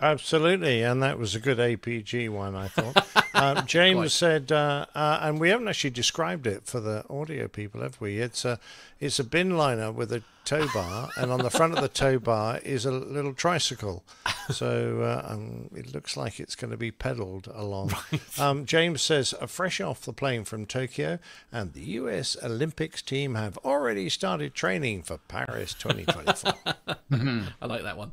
Absolutely, 0.03 0.83
and 0.83 1.01
that 1.01 1.17
was 1.17 1.37
a 1.37 1.39
good 1.41 1.59
APG 1.59 2.29
one, 2.29 2.57
I 2.57 2.67
thought. 2.67 3.07
um, 3.35 3.65
James 3.67 3.99
Quite. 3.99 4.11
said, 4.11 4.51
uh, 4.53 4.87
uh, 4.97 5.21
and 5.23 5.39
we 5.39 5.49
haven't 5.51 5.69
actually 5.69 5.91
described 5.91 6.45
it 6.49 6.67
for 6.67 6.81
the 6.81 7.05
audio 7.09 7.47
people, 7.47 7.83
have 7.83 8.01
we? 8.01 8.19
It's 8.19 8.45
a 8.45 8.59
it's 8.99 9.21
a 9.21 9.25
bin 9.25 9.57
liner 9.57 9.93
with 9.93 10.13
a 10.13 10.23
tow 10.45 10.67
bar, 10.75 11.09
and 11.17 11.31
on 11.31 11.41
the 11.41 11.51
front 11.51 11.75
of 11.75 11.81
the 11.81 11.89
tow 11.89 12.19
bar 12.19 12.59
is 12.65 12.85
a 12.85 12.91
little 12.91 13.33
tricycle. 13.33 14.03
So 14.51 15.03
uh, 15.03 15.33
um, 15.33 15.71
it 15.75 15.95
looks 15.95 16.17
like 16.17 16.41
it's 16.41 16.57
going 16.57 16.73
to 16.73 16.77
be 16.77 16.91
pedalled 16.91 17.49
along. 17.55 17.93
Um, 18.39 18.65
James 18.67 19.03
says, 19.03 19.35
uh, 19.41 19.47
fresh 19.47 19.81
off 19.81 20.01
the 20.03 20.13
plane 20.13 20.45
from 20.45 20.65
Tokyo, 20.67 21.19
and 21.53 21.75
the 21.75 21.83
U.S. 22.01 22.37
Olympics 22.43 23.03
team 23.03 23.35
have 23.35 23.57
already 23.59 24.09
started 24.09 24.55
training 24.55 25.03
for 25.03 25.19
Paris 25.19 25.75
2024. 25.75 26.55
I 27.63 27.67
like 27.67 27.83
that 27.83 27.97
one. 27.97 28.13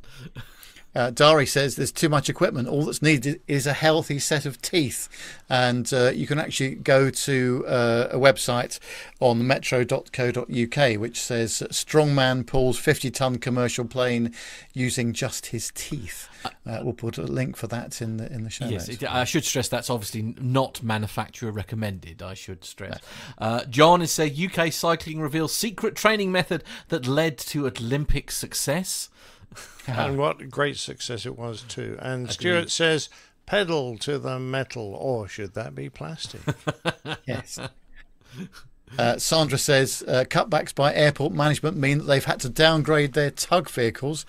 Uh, 0.94 1.10
Dari 1.10 1.46
says 1.46 1.76
there's 1.76 1.92
too 1.92 2.08
much 2.08 2.28
equipment. 2.28 2.66
All 2.68 2.84
that's 2.84 3.00
needed 3.02 3.40
is 3.46 3.66
a 3.66 3.72
healthy 3.72 4.18
set 4.18 4.44
of 4.46 4.60
teeth. 4.60 5.08
And 5.48 5.92
uh, 5.92 6.10
you 6.10 6.26
can 6.26 6.38
actually 6.38 6.74
go 6.76 7.10
to 7.10 7.64
uh, 7.66 8.08
a 8.10 8.16
website 8.18 8.78
on 9.20 9.46
metro.co.uk 9.46 11.00
which 11.00 11.20
says 11.20 11.62
Strongman 11.70 12.46
pulls 12.46 12.78
50 12.78 13.10
ton 13.10 13.38
commercial 13.38 13.84
plane 13.84 14.34
using 14.72 15.12
just 15.12 15.46
his 15.46 15.70
teeth. 15.74 16.28
Uh, 16.66 16.80
we'll 16.82 16.92
put 16.94 17.18
a 17.18 17.22
link 17.22 17.56
for 17.56 17.66
that 17.66 18.00
in 18.00 18.16
the 18.16 18.32
in 18.32 18.44
the 18.44 18.50
show 18.50 18.64
Yes, 18.66 18.88
notes. 18.88 19.02
it, 19.02 19.10
I 19.12 19.24
should 19.24 19.44
stress 19.44 19.68
that's 19.68 19.90
obviously 19.90 20.34
not 20.40 20.82
manufacturer 20.82 21.50
recommended. 21.52 22.22
I 22.22 22.34
should 22.34 22.64
stress. 22.64 22.98
Uh, 23.38 23.64
John 23.66 24.00
is 24.00 24.10
saying 24.10 24.34
UK 24.50 24.72
cycling 24.72 25.20
reveals 25.20 25.52
secret 25.54 25.94
training 25.96 26.32
method 26.32 26.64
that 26.88 27.06
led 27.06 27.36
to 27.38 27.66
Olympic 27.66 28.30
success. 28.30 29.10
and 29.86 30.18
what 30.18 30.50
great 30.50 30.76
success 30.76 31.26
it 31.26 31.38
was 31.38 31.62
too. 31.62 31.96
And 32.00 32.24
Agreed. 32.24 32.32
Stuart 32.32 32.70
says, 32.70 33.08
pedal 33.46 33.98
to 33.98 34.18
the 34.18 34.38
metal, 34.38 34.94
or 34.94 35.26
should 35.26 35.54
that 35.54 35.74
be 35.74 35.88
plastic? 35.88 36.40
yes. 37.26 37.58
Uh, 38.98 39.18
Sandra 39.18 39.58
says 39.58 40.04
uh, 40.06 40.24
cutbacks 40.28 40.74
by 40.74 40.94
airport 40.94 41.32
management 41.32 41.76
mean 41.76 41.98
that 41.98 42.04
they've 42.04 42.24
had 42.24 42.40
to 42.40 42.48
downgrade 42.48 43.12
their 43.12 43.30
tug 43.30 43.68
vehicles. 43.68 44.24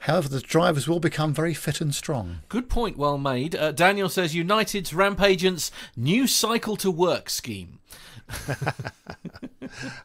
However, 0.00 0.28
the 0.28 0.40
drivers 0.40 0.88
will 0.88 1.00
become 1.00 1.34
very 1.34 1.52
fit 1.52 1.80
and 1.80 1.94
strong. 1.94 2.40
Good 2.48 2.70
point, 2.70 2.96
well 2.96 3.18
made. 3.18 3.54
Uh, 3.54 3.70
Daniel 3.70 4.08
says 4.08 4.34
United's 4.34 4.94
ramp 4.94 5.20
agents 5.20 5.70
new 5.94 6.26
cycle 6.26 6.76
to 6.76 6.90
work 6.90 7.28
scheme. 7.28 7.80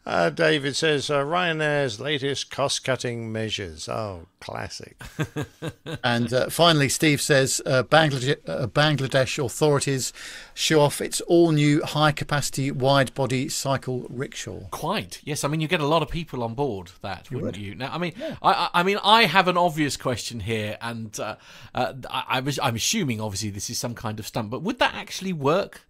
Uh, 0.06 0.30
David 0.30 0.76
says, 0.76 1.10
uh, 1.10 1.24
Ryanair's 1.24 2.00
latest 2.00 2.52
cost 2.52 2.84
cutting 2.84 3.32
measures. 3.32 3.90
Oh, 3.90 4.28
classic. 4.40 5.02
And 6.04 6.32
uh, 6.32 6.50
finally, 6.50 6.88
Steve 6.90 7.20
says 7.20 7.62
uh, 7.66 7.82
Bangladesh, 7.84 8.38
uh, 8.48 8.68
Bangladesh 8.68 9.44
authorities 9.44 10.14
show 10.54 10.82
off 10.82 11.02
its 11.02 11.20
all 11.22 11.52
new 11.52 11.82
high 11.84 12.12
capacity 12.12 12.70
wide 12.70 13.14
body 13.16 13.50
cycle 13.50 14.06
rickshaw. 14.10 14.68
Quite. 14.70 15.20
Yes, 15.24 15.44
I 15.44 15.48
mean 15.48 15.62
you 15.62 15.68
get 15.68 15.80
a 15.82 15.88
lot 15.88 16.04
of 16.04 16.10
people 16.10 16.44
on 16.44 16.54
board 16.54 16.92
that, 17.02 17.28
You 17.32 17.38
wouldn't 17.38 17.58
would. 17.58 17.64
you? 17.66 17.74
Now, 17.76 17.92
I 17.92 17.98
mean, 17.98 18.14
I, 18.44 18.52
I, 18.54 18.70
I 18.76 18.84
mean, 18.84 19.00
I 19.04 19.26
have 19.26 19.48
an 19.48 19.58
obvious 19.58 19.98
question 19.98 20.42
here, 20.42 20.78
and 20.82 21.18
uh, 21.20 21.38
uh, 21.74 21.94
I, 22.10 22.24
I 22.30 22.40
was, 22.42 22.60
I'm 22.62 22.76
assuming 22.76 23.20
obviously 23.20 23.50
this 23.50 23.70
is 23.72 23.80
some 23.80 23.96
kind 23.96 24.20
of 24.20 24.28
stunt, 24.28 24.52
but 24.52 24.62
would 24.62 24.78
that 24.80 24.94
actually 24.94 25.34
work? 25.34 25.88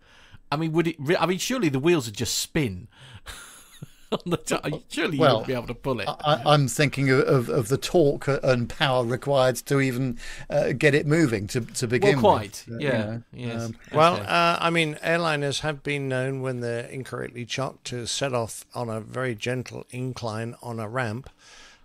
I 0.51 0.55
mean, 0.57 0.71
would 0.73 0.87
it? 0.87 0.95
Re- 0.99 1.17
I 1.17 1.25
mean, 1.25 1.37
surely 1.37 1.69
the 1.69 1.79
wheels 1.79 2.05
would 2.05 2.15
just 2.15 2.37
spin. 2.37 2.87
on 4.11 4.19
the 4.25 4.37
t- 4.37 4.83
surely 4.89 5.15
you 5.17 5.21
Well, 5.21 5.39
would 5.39 5.47
be 5.47 5.53
able 5.53 5.67
to 5.67 5.73
pull 5.73 5.99
it. 5.99 6.07
I, 6.07 6.41
I'm 6.45 6.67
thinking 6.67 7.09
of, 7.09 7.19
of, 7.21 7.49
of 7.49 7.67
the 7.67 7.77
torque 7.77 8.27
and 8.27 8.69
power 8.69 9.03
required 9.03 9.55
to 9.57 9.81
even 9.81 10.19
uh, 10.49 10.73
get 10.73 10.95
it 10.95 11.05
moving 11.05 11.47
to, 11.47 11.61
to 11.61 11.87
begin 11.87 12.19
quite, 12.19 12.63
with. 12.67 12.75
Uh, 12.75 12.79
yeah, 12.79 12.91
you 12.91 13.47
know, 13.47 13.53
yes. 13.53 13.63
um, 13.63 13.75
Well, 13.93 14.15
uh, 14.15 14.57
I 14.59 14.69
mean, 14.69 14.95
airliners 14.95 15.61
have 15.61 15.83
been 15.83 16.07
known 16.07 16.41
when 16.41 16.61
they're 16.61 16.85
incorrectly 16.85 17.45
chocked 17.45 17.85
to 17.85 18.05
set 18.05 18.33
off 18.33 18.65
on 18.73 18.89
a 18.89 19.01
very 19.01 19.35
gentle 19.35 19.85
incline 19.91 20.55
on 20.61 20.79
a 20.79 20.87
ramp. 20.87 21.29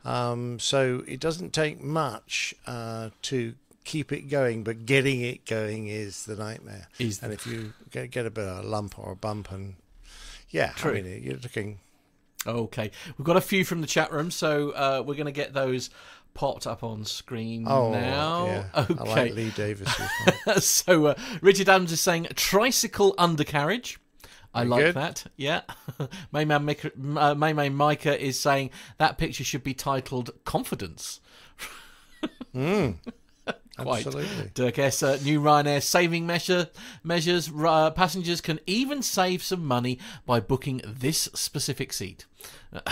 Um, 0.05 0.59
so 0.59 1.05
it 1.07 1.21
doesn't 1.21 1.53
take 1.53 1.83
much 1.83 2.55
uh, 2.67 3.11
to 3.23 3.55
keep 3.85 4.13
it 4.13 4.23
going, 4.29 4.63
but 4.65 4.87
getting 4.87 5.21
it 5.21 5.45
going 5.47 5.89
is 5.89 6.25
the 6.27 6.37
nightmare. 6.37 6.89
Is 6.99 7.19
the- 7.19 7.27
and 7.27 7.35
if 7.35 7.47
you 7.47 7.73
get, 7.91 8.11
get 8.11 8.27
a 8.27 8.31
bit 8.31 8.47
of 8.47 8.65
a 8.65 8.69
lump 8.69 8.99
or 8.99 9.13
a 9.13 9.17
bump, 9.17 9.51
and 9.51 9.75
yeah, 10.51 10.73
True. 10.77 10.93
I 10.97 11.03
mean, 11.03 11.23
you're 11.23 11.37
looking. 11.39 11.81
Okay, 12.47 12.91
we've 13.19 13.27
got 13.27 13.37
a 13.37 13.41
few 13.43 13.65
from 13.65 13.81
the 13.83 13.87
chat 13.87 14.11
room, 14.13 14.31
so 14.31 14.71
uh, 14.71 15.03
we're 15.07 15.15
going 15.15 15.27
to 15.27 15.33
get 15.33 15.53
those 15.53 15.91
popped 16.33 16.67
up 16.67 16.83
on 16.83 17.05
screen 17.05 17.65
Oh, 17.69 17.93
now. 17.93 18.47
yeah. 18.47 18.65
Okay. 18.77 18.95
I 18.99 19.03
like 19.05 19.35
Lee 19.35 19.51
Davis's 19.51 20.65
so 20.65 21.07
uh, 21.07 21.15
Richard 21.43 21.69
Adams 21.69 21.93
is 21.93 22.01
saying 22.01 22.29
tricycle 22.37 23.15
undercarriage. 23.19 23.99
I 24.55 24.61
Very 24.61 24.69
like 24.71 24.81
good. 24.87 24.95
that. 24.97 25.25
Yeah. 25.37 25.61
Mayman 26.33 26.65
Mika- 26.65 26.89
uh, 26.89 27.35
Maymay 27.35 27.73
Micah 27.75 28.19
is 28.21 28.39
saying 28.41 28.71
that 28.99 29.19
picture 29.19 29.45
should 29.45 29.63
be 29.63 29.75
titled 29.75 30.31
Confidence. 30.45 31.21
Mm, 32.55 32.97
Quite. 33.83 34.07
absolutely. 34.07 34.51
Dirk 34.55 34.79
S. 34.79 35.03
Uh, 35.03 35.19
new 35.23 35.41
Ryanair 35.41 35.83
saving 35.83 36.27
measure 36.27 36.69
measures. 37.03 37.51
Uh, 37.55 37.91
passengers 37.91 38.41
can 38.41 38.61
even 38.67 39.03
save 39.03 39.43
some 39.43 39.65
money 39.65 39.99
by 40.27 40.41
booking 40.41 40.81
this 40.85 41.29
specific 41.35 41.93
seat. 41.93 42.27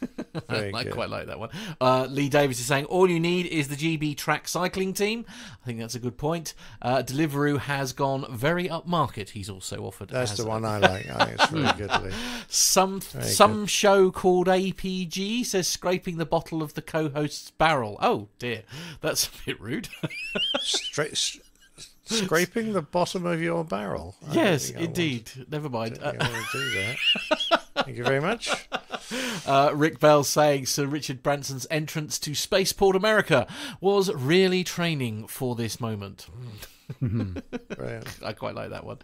I 0.48 0.70
good. 0.84 0.92
quite 0.92 1.10
like 1.10 1.26
that 1.26 1.38
one. 1.38 1.50
Uh, 1.80 2.06
Lee 2.08 2.28
Davis 2.28 2.60
is 2.60 2.66
saying 2.66 2.84
all 2.86 3.08
you 3.10 3.18
need 3.18 3.46
is 3.46 3.68
the 3.68 3.76
GB 3.76 4.16
Track 4.16 4.46
cycling 4.48 4.92
team. 4.94 5.24
I 5.62 5.66
think 5.66 5.80
that's 5.80 5.94
a 5.94 5.98
good 5.98 6.16
point. 6.16 6.54
Uh, 6.80 7.02
Deliveroo 7.02 7.58
has 7.58 7.92
gone 7.92 8.24
very 8.30 8.68
upmarket. 8.68 9.30
He's 9.30 9.50
also 9.50 9.84
offered. 9.84 10.10
That's 10.10 10.36
the 10.36 10.46
one 10.46 10.64
I 10.64 10.78
like. 10.78 11.08
I 11.10 11.24
think 11.26 11.40
it's 11.40 11.46
very 11.50 11.72
good, 11.78 12.02
Lee. 12.02 12.12
Some 12.48 13.00
Very 13.00 13.24
some 13.24 13.66
show 13.66 14.10
called 14.10 14.46
APG 14.46 15.44
says 15.44 15.66
scraping 15.68 16.16
the 16.18 16.26
bottle 16.26 16.62
of 16.62 16.74
the 16.74 16.82
co-host's 16.82 17.50
barrel. 17.52 17.96
Oh 18.00 18.28
dear, 18.38 18.62
that's 19.00 19.26
a 19.26 19.30
bit 19.46 19.60
rude. 19.60 19.88
Straight, 20.60 21.12
s- 21.12 21.38
scraping 22.04 22.72
the 22.72 22.82
bottom 22.82 23.26
of 23.26 23.42
your 23.42 23.64
barrel. 23.64 24.14
I 24.30 24.34
yes, 24.34 24.70
indeed. 24.70 25.30
Never 25.50 25.68
mind. 25.68 25.98
I 26.02 26.10
I 26.10 26.30
want 26.30 26.46
to 26.52 26.58
do 26.58 26.70
that. 27.50 27.62
Thank 27.84 27.96
you 27.96 28.04
very 28.04 28.20
much. 28.20 28.68
Uh, 29.46 29.70
Rick 29.72 30.00
Bell 30.00 30.22
saying 30.22 30.66
Sir 30.66 30.84
Richard 30.84 31.22
Branson's 31.22 31.66
entrance 31.70 32.18
to 32.18 32.34
Spaceport 32.34 32.94
America 32.94 33.46
was 33.80 34.12
really 34.12 34.62
training 34.62 35.26
for 35.26 35.54
this 35.54 35.80
moment. 35.80 36.26
I 37.02 38.32
quite 38.34 38.54
like 38.54 38.68
that 38.70 38.84
one. 38.84 38.98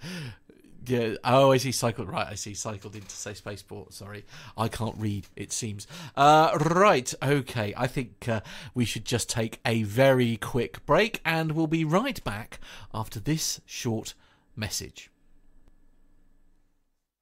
Yeah. 0.87 1.15
Oh, 1.25 1.53
I 1.53 1.57
see. 1.57 1.73
Cycled. 1.73 2.09
Right. 2.09 2.27
I 2.29 2.35
see. 2.35 2.53
Cycled 2.55 2.95
into 2.95 3.11
say 3.11 3.33
spaceport. 3.35 3.95
Sorry, 3.95 4.25
I 4.57 4.69
can't 4.69 4.97
read. 4.99 5.27
It 5.37 5.53
seems. 5.53 5.87
Uh, 6.17 6.59
right. 6.61 7.13
Okay. 7.23 7.73
I 7.77 7.87
think 7.87 8.29
uh, 8.29 8.41
we 8.75 8.85
should 8.85 9.05
just 9.05 9.31
take 9.31 9.61
a 9.65 9.83
very 9.85 10.37
quick 10.37 10.85
break, 10.85 11.21
and 11.25 11.53
we'll 11.53 11.67
be 11.67 11.85
right 11.85 12.23
back 12.25 12.61
after 12.93 13.19
this 13.21 13.61
short 13.65 14.15
message. 14.57 15.11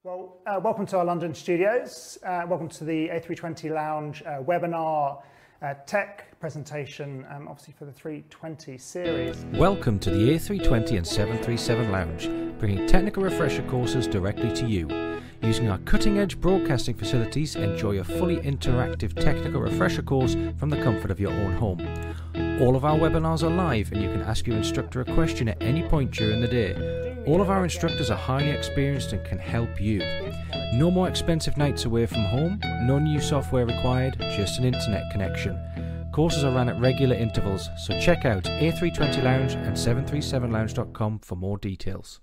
Well, 0.04 0.38
uh, 0.48 0.58
welcome 0.60 0.84
to 0.86 0.98
our 0.98 1.04
London 1.04 1.32
studios. 1.32 2.18
Uh, 2.26 2.42
welcome 2.48 2.68
to 2.70 2.82
the 2.82 3.06
A320 3.10 3.70
Lounge 3.70 4.20
uh, 4.26 4.42
webinar 4.42 5.22
uh, 5.62 5.74
tech 5.86 6.40
presentation, 6.40 7.24
um, 7.30 7.46
obviously 7.46 7.72
for 7.78 7.84
the 7.84 7.92
320 7.92 8.78
series. 8.78 9.44
Welcome 9.52 10.00
to 10.00 10.10
the 10.10 10.30
A320 10.30 10.96
and 10.96 11.06
737 11.06 11.92
Lounge, 11.92 12.58
bringing 12.58 12.84
technical 12.88 13.22
refresher 13.22 13.62
courses 13.70 14.08
directly 14.08 14.52
to 14.54 14.66
you. 14.66 14.88
Using 15.40 15.68
our 15.68 15.78
cutting 15.78 16.18
edge 16.18 16.40
broadcasting 16.40 16.96
facilities, 16.96 17.54
enjoy 17.54 18.00
a 18.00 18.04
fully 18.04 18.38
interactive 18.38 19.14
technical 19.14 19.60
refresher 19.60 20.02
course 20.02 20.34
from 20.58 20.68
the 20.68 20.82
comfort 20.82 21.12
of 21.12 21.20
your 21.20 21.30
own 21.30 21.52
home. 21.52 21.80
All 22.60 22.74
of 22.74 22.84
our 22.84 22.98
webinars 22.98 23.44
are 23.44 23.50
live 23.50 23.92
and 23.92 24.02
you 24.02 24.10
can 24.10 24.22
ask 24.22 24.48
your 24.48 24.56
instructor 24.56 25.00
a 25.00 25.14
question 25.14 25.48
at 25.48 25.62
any 25.62 25.84
point 25.84 26.10
during 26.10 26.40
the 26.40 26.48
day. 26.48 27.11
All 27.24 27.40
of 27.40 27.50
our 27.50 27.62
instructors 27.62 28.10
are 28.10 28.16
highly 28.16 28.50
experienced 28.50 29.12
and 29.12 29.24
can 29.24 29.38
help 29.38 29.80
you. 29.80 30.02
No 30.74 30.90
more 30.90 31.08
expensive 31.08 31.56
nights 31.56 31.84
away 31.84 32.06
from 32.06 32.24
home, 32.24 32.60
no 32.82 32.98
new 32.98 33.20
software 33.20 33.64
required, 33.64 34.16
just 34.36 34.58
an 34.58 34.64
internet 34.64 35.04
connection. 35.12 35.56
Courses 36.12 36.42
are 36.42 36.52
run 36.52 36.68
at 36.68 36.80
regular 36.80 37.14
intervals, 37.14 37.68
so 37.86 37.98
check 38.00 38.24
out 38.24 38.42
A320 38.42 39.22
Lounge 39.22 39.54
and 39.54 39.76
737lounge.com 39.76 41.20
for 41.20 41.36
more 41.36 41.58
details. 41.58 42.20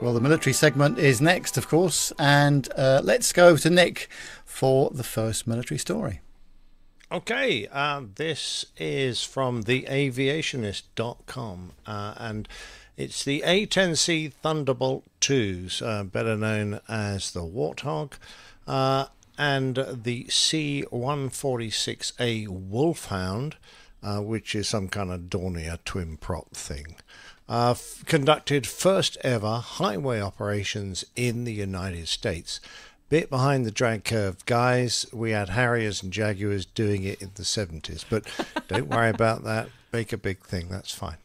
Well, 0.00 0.14
the 0.14 0.20
military 0.20 0.52
segment 0.52 0.96
is 0.96 1.20
next, 1.20 1.56
of 1.56 1.66
course, 1.66 2.12
and 2.20 2.68
uh, 2.76 3.00
let's 3.02 3.32
go 3.32 3.56
to 3.56 3.68
Nick 3.68 4.08
for 4.44 4.90
the 4.90 5.02
first 5.02 5.48
military 5.48 5.78
story. 5.78 6.20
Okay, 7.10 7.66
uh, 7.72 8.02
this 8.14 8.66
is 8.76 9.24
from 9.24 9.64
theaviationist.com, 9.64 11.72
uh, 11.84 12.14
and 12.16 12.46
it's 12.96 13.24
the 13.24 13.42
A10C 13.44 14.34
Thunderbolt 14.34 15.02
2s, 15.20 15.82
uh, 15.82 16.04
better 16.04 16.36
known 16.36 16.78
as 16.88 17.32
the 17.32 17.42
Warthog, 17.42 18.12
uh, 18.68 19.06
and 19.36 19.74
the 19.76 20.26
C146A 20.26 22.46
Wolfhound, 22.46 23.56
uh, 24.00 24.20
which 24.20 24.54
is 24.54 24.68
some 24.68 24.86
kind 24.88 25.10
of 25.10 25.22
Dornier 25.22 25.80
twin 25.84 26.18
prop 26.18 26.54
thing. 26.54 26.94
Uh, 27.48 27.70
f- 27.70 28.04
conducted 28.06 28.66
first 28.66 29.16
ever 29.22 29.56
highway 29.56 30.20
operations 30.20 31.04
in 31.16 31.44
the 31.44 31.52
United 31.52 32.06
States. 32.08 32.60
Bit 33.08 33.30
behind 33.30 33.64
the 33.64 33.70
drag 33.70 34.04
curve, 34.04 34.44
guys. 34.44 35.06
We 35.14 35.30
had 35.30 35.48
Harriers 35.48 36.02
and 36.02 36.12
Jaguars 36.12 36.66
doing 36.66 37.04
it 37.04 37.22
in 37.22 37.30
the 37.36 37.42
70s, 37.44 38.04
but 38.10 38.24
don't 38.68 38.88
worry 38.88 39.08
about 39.08 39.44
that. 39.44 39.70
Make 39.92 40.12
a 40.12 40.18
big 40.18 40.40
thing, 40.40 40.68
that's 40.68 40.92
fine. 40.92 41.16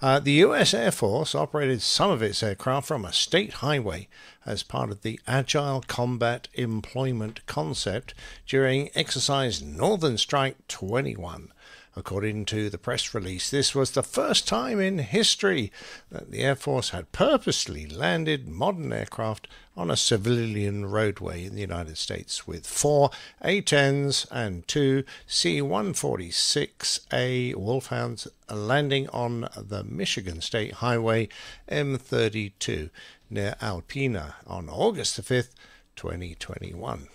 Uh, 0.00 0.20
the 0.20 0.32
US 0.44 0.72
Air 0.72 0.92
Force 0.92 1.34
operated 1.34 1.82
some 1.82 2.10
of 2.10 2.22
its 2.22 2.42
aircraft 2.42 2.86
from 2.86 3.04
a 3.04 3.12
state 3.12 3.54
highway 3.54 4.08
as 4.46 4.62
part 4.62 4.90
of 4.90 5.02
the 5.02 5.18
Agile 5.26 5.82
Combat 5.86 6.48
Employment 6.54 7.44
concept 7.46 8.14
during 8.46 8.90
exercise 8.94 9.60
Northern 9.60 10.16
Strike 10.16 10.66
21. 10.68 11.52
According 11.98 12.46
to 12.46 12.70
the 12.70 12.78
press 12.78 13.12
release, 13.12 13.50
this 13.50 13.74
was 13.74 13.90
the 13.90 14.04
first 14.04 14.46
time 14.46 14.78
in 14.78 14.98
history 14.98 15.72
that 16.12 16.30
the 16.30 16.44
Air 16.44 16.54
Force 16.54 16.90
had 16.90 17.10
purposely 17.10 17.86
landed 17.86 18.46
modern 18.46 18.92
aircraft 18.92 19.48
on 19.76 19.90
a 19.90 19.96
civilian 19.96 20.86
roadway 20.86 21.44
in 21.44 21.56
the 21.56 21.60
United 21.60 21.98
States, 21.98 22.46
with 22.46 22.68
four 22.68 23.10
A-10s 23.42 24.28
and 24.30 24.68
two 24.68 25.02
C-146A 25.26 27.56
Wolfhounds 27.56 28.28
landing 28.48 29.08
on 29.08 29.48
the 29.56 29.82
Michigan 29.82 30.40
State 30.40 30.74
Highway 30.74 31.28
M32 31.68 32.90
near 33.28 33.56
Alpena 33.60 34.34
on 34.46 34.68
August 34.68 35.16
the 35.16 35.22
5th, 35.22 35.50
2021. 35.96 37.08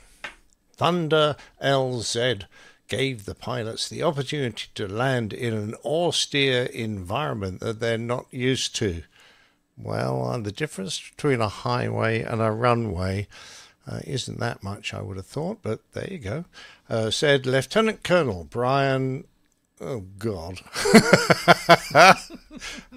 Thunder 0.76 1.38
LZ 1.64 2.48
gave 2.88 3.26
the 3.26 3.36
pilots 3.36 3.90
the 3.90 4.04
opportunity 4.04 4.68
to 4.76 4.88
land 4.88 5.34
in 5.34 5.54
an 5.54 5.76
austere 5.86 6.64
environment 6.66 7.60
that 7.62 7.80
they're 7.80 7.98
not 7.98 8.26
used 8.32 8.76
to. 8.78 9.04
Well, 9.78 10.28
uh, 10.28 10.38
the 10.38 10.52
difference 10.52 11.10
between 11.10 11.42
a 11.42 11.48
highway 11.48 12.22
and 12.22 12.42
a 12.42 12.52
runway 12.52 13.28
uh, 13.88 14.00
isn't 14.06 14.40
that 14.40 14.64
much, 14.64 14.94
I 14.94 15.02
would 15.02 15.18
have 15.18 15.26
thought, 15.26 15.60
but 15.62 15.80
there 15.94 16.08
you 16.10 16.20
go. 16.20 16.46
Uh, 16.90 17.10
said 17.10 17.46
Lieutenant 17.46 18.04
Colonel 18.04 18.46
Brian. 18.46 19.26
Oh, 19.82 20.06
God. 20.18 20.62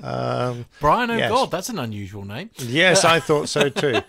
um, 0.03 0.67
Brian, 0.79 1.11
oh 1.11 1.17
yes. 1.17 1.31
God, 1.31 1.51
that's 1.51 1.69
an 1.69 1.81
unusual 1.81 2.25
name. 2.25 2.51
Yes, 2.59 3.05
I 3.05 3.19
thought 3.19 3.49
so 3.49 3.69
too. 3.71 4.03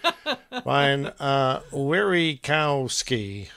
Brian 0.63 1.07
uh, 1.19 1.61
Wirikowski. 1.71 3.47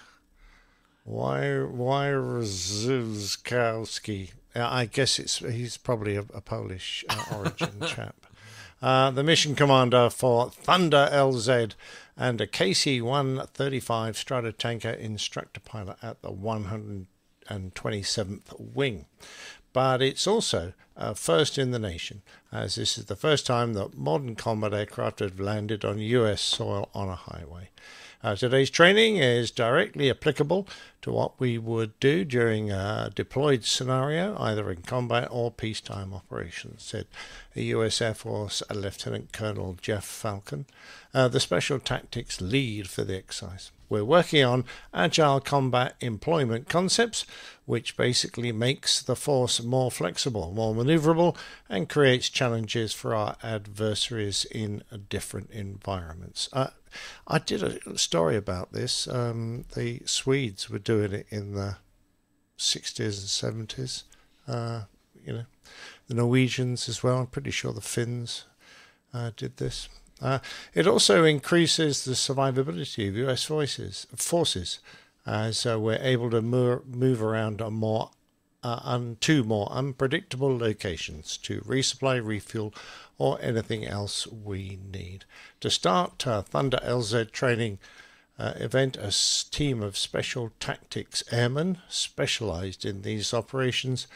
Why, 1.05 1.41
Wyrzyskowski. 1.41 4.31
Uh, 4.55 4.69
I 4.69 4.85
guess 4.87 5.19
it's 5.19 5.39
he's 5.39 5.77
probably 5.77 6.17
a, 6.17 6.25
a 6.35 6.41
Polish 6.41 7.05
uh, 7.09 7.25
origin 7.37 7.81
chap. 7.87 8.17
Uh, 8.83 9.11
the 9.11 9.23
mission 9.23 9.55
commander 9.55 10.09
for 10.11 10.51
Thunder 10.51 11.09
LZ 11.13 11.75
and 12.17 12.41
a 12.41 12.47
KC 12.47 13.03
135 13.03 14.17
Stratotanker 14.17 14.99
instructor 14.99 15.61
pilot 15.61 15.99
at 16.03 16.23
the 16.23 16.31
127th 16.31 18.59
Wing. 18.59 19.05
But 19.73 20.03
it's 20.03 20.27
also 20.27 20.73
uh, 20.97 21.15
first 21.15 21.59
in 21.59 21.71
the 21.71 21.79
nation, 21.79 22.23
as 22.51 22.75
this 22.75 22.99
is 22.99 23.05
the 23.05 23.15
first 23.17 23.47
time 23.47 23.75
that 23.75 23.97
modern 23.97 24.35
combat 24.35 24.75
aircraft 24.75 25.21
have 25.21 25.39
landed 25.39 25.85
on 25.85 25.99
US 25.99 26.43
soil 26.43 26.89
on 26.95 27.09
a 27.09 27.15
highway. 27.15 27.71
Uh, 28.23 28.37
today's 28.37 28.69
training 28.69 29.17
is 29.17 29.51
directly 29.51 30.11
applicable 30.11 30.69
to 31.01 31.11
what 31.11 31.41
we 31.41 31.57
would 31.57 31.99
do 32.01 32.23
during 32.23 32.71
a 32.71 33.11
deployed 33.15 33.65
scenario, 33.65 34.37
either 34.39 34.71
in 34.71 34.83
combat 34.83 35.27
or 35.31 35.51
peacetime 35.51 36.13
operations, 36.13 36.83
said 36.83 37.07
US 37.55 38.03
Air 38.03 38.13
Force 38.13 38.63
Lieutenant 38.71 39.33
Colonel 39.33 39.79
Jeff 39.81 40.05
Falcon, 40.05 40.67
uh, 41.15 41.29
the 41.29 41.41
Special 41.41 41.79
Tactics 41.79 42.43
lead 42.43 42.91
for 42.91 43.05
the 43.05 43.17
exercise. 43.17 43.71
We're 43.89 44.05
working 44.05 44.45
on 44.45 44.67
agile 44.95 45.41
combat 45.41 45.97
employment 46.01 46.69
concepts, 46.69 47.25
which 47.65 47.97
basically 47.97 48.53
makes 48.53 49.03
the 49.03 49.17
force 49.17 49.63
more 49.63 49.91
flexible, 49.91 50.53
more 50.53 50.75
maneuverable, 50.75 51.37
and 51.69 51.89
creates 51.89 52.29
challenges 52.29 52.93
for 52.93 53.15
our 53.15 53.37
adversaries 53.43 54.45
in 54.45 54.85
different 55.09 55.51
environments. 55.51 56.49
Uh, 56.53 56.69
I 57.27 57.39
did 57.39 57.63
a 57.63 57.99
story 57.99 58.37
about 58.37 58.73
this. 58.73 59.09
Um, 59.09 59.65
the 59.75 60.01
Swedes 60.05 60.69
were 60.69 60.79
doing 60.79 61.13
it 61.13 61.27
in 61.31 61.55
the 61.55 61.77
60s 62.59 63.45
and 63.45 63.69
70s. 63.69 64.03
Uh, 64.47 64.83
you 65.25 65.33
know, 65.33 65.45
the 66.09 66.15
Norwegians 66.15 66.89
as 66.89 67.03
well. 67.03 67.19
I'm 67.19 67.27
pretty 67.27 67.51
sure 67.51 67.73
the 67.73 67.81
Finns 67.81 68.45
uh, 69.13 69.31
did 69.37 69.57
this. 69.57 69.89
Uh, 70.21 70.39
it 70.75 70.87
also 70.87 71.25
increases 71.25 72.05
the 72.05 72.13
survivability 72.13 73.09
of 73.09 73.17
US 73.17 73.45
voices, 73.45 74.07
forces 74.17 74.81
as 75.27 75.67
uh, 75.67 75.79
we're 75.79 76.01
able 76.03 76.31
to 76.31 76.43
move, 76.43 76.87
move 76.87 77.23
around 77.23 77.61
a 77.61 77.71
more 77.71 78.11
uh, 78.63 78.81
on 78.83 79.17
two 79.21 79.43
more 79.45 79.71
unpredictable 79.71 80.57
locations 80.57 81.37
to 81.39 81.61
resupply, 81.63 82.25
refuel, 82.25 82.75
or 83.19 83.39
anything 83.41 83.87
else 83.87 84.27
we 84.27 84.79
need. 84.93 85.25
To 85.61 85.71
start 85.71 86.27
uh, 86.27 86.43
Thunder 86.43 86.79
LZ 86.83 87.31
training 87.33 87.79
uh, 88.39 88.53
event, 88.57 88.97
a 88.97 89.13
team 89.51 89.83
of 89.83 89.99
special 89.99 90.51
tactics 90.61 91.23
airmen 91.31 91.79
specialized 91.89 92.85
in 92.85 93.03
these 93.03 93.35
operations 93.35 94.07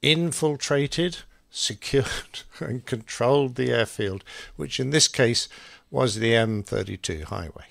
infiltrated, 0.00 1.18
secured, 1.50 2.42
and 2.60 2.86
controlled 2.86 3.54
the 3.54 3.70
airfield, 3.70 4.24
which 4.56 4.80
in 4.80 4.90
this 4.90 5.08
case 5.08 5.48
was 5.90 6.16
the 6.16 6.32
M32 6.32 7.24
highway. 7.24 7.66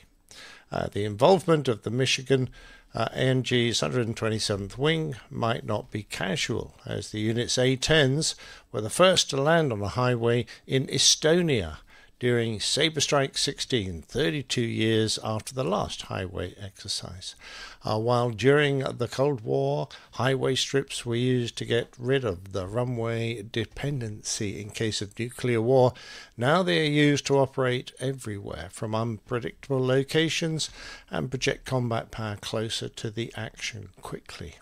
Uh, 0.71 0.87
the 0.91 1.05
involvement 1.05 1.67
of 1.67 1.83
the 1.83 1.91
Michigan 1.91 2.49
Uh, 2.95 3.07
ANG's 3.13 3.79
127th 3.81 4.77
Wing 4.77 5.15
might 5.31 5.65
not 5.65 5.89
be 5.89 6.03
casual, 6.03 6.75
as 6.85 7.09
the 7.09 7.19
unit's 7.19 7.57
A-10s 7.57 8.35
were 8.71 8.81
the 8.81 8.89
first 8.89 9.31
to 9.31 9.41
land 9.41 9.73
on 9.73 9.81
a 9.81 9.87
highway 9.87 10.45
in 10.67 10.85
Estonia 10.87 11.77
during 12.19 12.59
Sabre 12.59 13.01
Strike 13.01 13.37
16, 13.37 14.03
32 14.03 14.61
years 14.61 15.19
after 15.23 15.53
the 15.53 15.63
last 15.63 16.03
highway 16.03 16.55
exercise. 16.61 17.35
Uh, 17.83 17.99
while 17.99 18.29
during 18.29 18.79
the 18.79 19.07
Cold 19.07 19.41
War, 19.41 19.89
highway 20.11 20.55
strips 20.55 21.05
were 21.05 21.15
used 21.15 21.57
to 21.57 21.65
get 21.65 21.93
rid 21.97 22.23
of 22.23 22.53
the 22.53 22.65
runway 22.67 23.41
dependency 23.41 24.61
in 24.61 24.69
case 24.69 25.01
of 25.01 25.17
nuclear 25.19 25.61
war, 25.61 25.93
now 26.37 26.63
they 26.63 26.85
are 26.85 26.89
used 26.89 27.25
to 27.27 27.37
operate 27.37 27.91
everywhere 27.99 28.69
from 28.71 28.95
unpredictable 28.95 29.85
locations 29.85 30.69
and 31.09 31.29
project 31.29 31.65
combat 31.65 32.09
power 32.11 32.37
closer 32.37 32.87
to 32.87 33.09
the 33.09 33.33
action 33.35 33.89
quickly. 34.01 34.55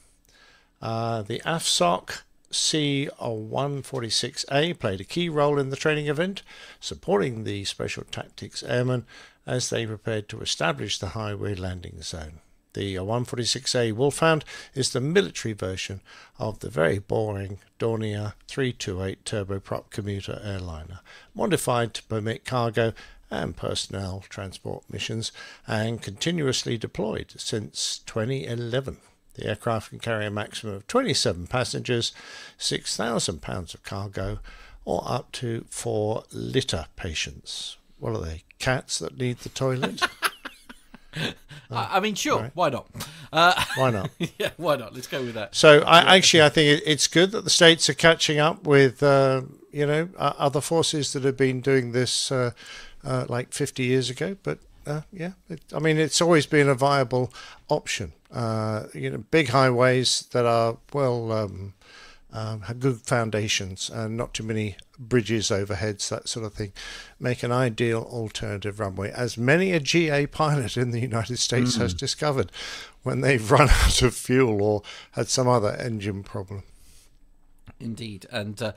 Uh, 0.82 1.22
the 1.22 1.40
AFSOC 1.46 2.22
C-146A 2.52 4.80
played 4.80 5.02
a 5.02 5.06
key 5.06 5.30
role 5.30 5.60
in 5.60 5.70
the 5.70 5.76
training 5.76 6.08
event, 6.08 6.42
supporting 6.80 7.44
the 7.44 7.66
Special 7.66 8.04
Tactics 8.04 8.64
Airmen 8.64 9.06
as 9.46 9.70
they 9.70 9.86
prepared 9.86 10.28
to 10.30 10.42
establish 10.42 10.98
the 11.00 11.10
highway 11.10 11.56
landing 11.56 12.02
zone. 12.02 12.40
The 12.74 12.96
146A 12.96 13.92
Wolfhound 13.94 14.46
is 14.74 14.92
the 14.92 15.02
military 15.02 15.54
version 15.54 16.00
of 16.40 16.60
the 16.60 16.70
very 16.70 17.00
boring 17.00 17.60
Dornier 17.80 18.34
328 18.48 19.26
turboprop 19.26 19.90
commuter 19.90 20.40
airliner, 20.42 21.02
modified 21.36 21.94
to 21.96 22.04
permit 22.04 22.46
cargo 22.46 22.94
and 23.30 23.58
personnel 23.58 24.24
transport 24.30 24.86
missions 24.90 25.34
and 25.68 26.02
continuously 26.02 26.78
deployed 26.78 27.34
since 27.38 28.00
2011. 28.06 28.98
The 29.36 29.48
aircraft 29.48 29.90
can 29.90 30.00
carry 30.00 30.26
a 30.26 30.32
maximum 30.32 30.76
of 30.76 30.88
27 30.88 31.48
passengers, 31.48 32.12
6,000 32.58 33.42
pounds 33.42 33.74
of 33.74 33.84
cargo, 33.84 34.40
or 34.86 35.04
up 35.06 35.32
to 35.34 35.66
four 35.70 36.24
litter 36.32 36.86
patients. 36.96 37.78
What 38.00 38.16
are 38.16 38.26
they? 38.26 38.44
Cats 38.60 39.00
that 39.00 39.18
need 39.18 39.40
the 39.40 39.50
toilet? 39.50 40.02
I 41.16 41.98
I 41.98 42.00
mean, 42.00 42.16
sure, 42.16 42.52
why 42.54 42.70
not? 42.70 42.88
Uh, 43.32 43.64
Why 43.76 43.92
not? 43.92 44.10
yeah, 44.38 44.50
why 44.58 44.76
not? 44.76 44.94
Let's 44.94 45.08
go 45.08 45.22
with 45.22 45.36
that. 45.36 45.56
So 45.56 45.82
I 45.82 46.18
actually 46.18 46.44
I 46.44 46.50
think 46.50 46.82
it's 46.86 47.08
good 47.08 47.32
that 47.32 47.44
the 47.44 47.50
states 47.50 47.90
are 47.90 47.94
catching 47.94 48.40
up 48.40 48.66
with 48.66 49.02
uh, 49.02 49.44
you 49.72 49.86
know 49.86 50.10
uh, 50.18 50.34
other 50.38 50.62
forces 50.62 51.14
that 51.14 51.24
have 51.24 51.38
been 51.38 51.62
doing 51.62 51.92
this 51.92 52.32
uh, 52.32 52.52
uh, 53.04 53.26
like 53.30 53.54
50 53.54 53.84
years 53.84 54.10
ago. 54.10 54.36
But 54.44 54.60
uh, 54.86 55.02
yeah, 55.12 55.32
it, 55.50 55.62
I 55.74 55.80
mean 55.80 55.98
it's 55.98 56.22
always 56.22 56.46
been 56.46 56.70
a 56.70 56.76
viable 56.76 57.32
option. 57.70 58.14
Uh, 58.32 58.86
you 58.94 59.10
know, 59.10 59.18
big 59.32 59.50
highways 59.50 60.28
that 60.32 60.46
are 60.46 60.78
well 60.94 61.32
um, 61.32 61.74
um, 62.32 62.62
have 62.62 62.80
good 62.80 63.02
foundations 63.02 63.90
and 63.90 64.16
not 64.16 64.34
too 64.34 64.44
many 64.44 64.78
bridges 64.98 65.50
overheads, 65.50 66.08
that 66.10 66.30
sort 66.30 66.46
of 66.46 66.54
thing, 66.54 66.72
make 67.20 67.44
an 67.44 67.52
ideal 67.52 68.04
alternative 68.04 68.80
runway. 68.80 69.12
As 69.12 69.38
many 69.38 69.74
a 69.74 69.80
GA 69.82 70.28
pilot 70.28 70.78
in 70.78 70.92
the 70.92 71.00
United 71.02 71.38
States 71.40 71.76
has 71.76 71.94
Mm. 71.94 71.98
discovered 71.98 72.52
when 73.04 73.20
they've 73.22 73.52
run 73.52 73.68
out 73.84 74.02
of 74.02 74.16
fuel 74.16 74.62
or 74.64 74.82
had 75.12 75.28
some 75.28 75.48
other 75.48 75.72
engine 75.76 76.24
problem. 76.24 76.64
Indeed. 77.80 78.28
And 78.32 78.62
uh, 78.62 78.74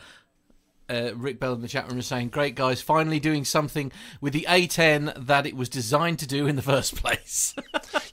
uh, 0.89 1.13
Rick 1.15 1.41
Bell 1.41 1.55
in 1.55 1.63
the 1.63 1.69
chat 1.69 1.89
room 1.89 1.99
is 1.99 2.07
saying, 2.07 2.29
Great 2.29 2.55
guys, 2.55 2.83
finally 2.83 3.19
doing 3.21 3.45
something 3.45 3.91
with 4.21 4.33
the 4.33 4.47
A10 4.49 5.27
that 5.27 5.47
it 5.47 5.57
was 5.57 5.69
designed 5.69 6.19
to 6.21 6.27
do 6.27 6.47
in 6.47 6.57
the 6.57 6.63
first 6.63 6.97
place. 7.03 7.55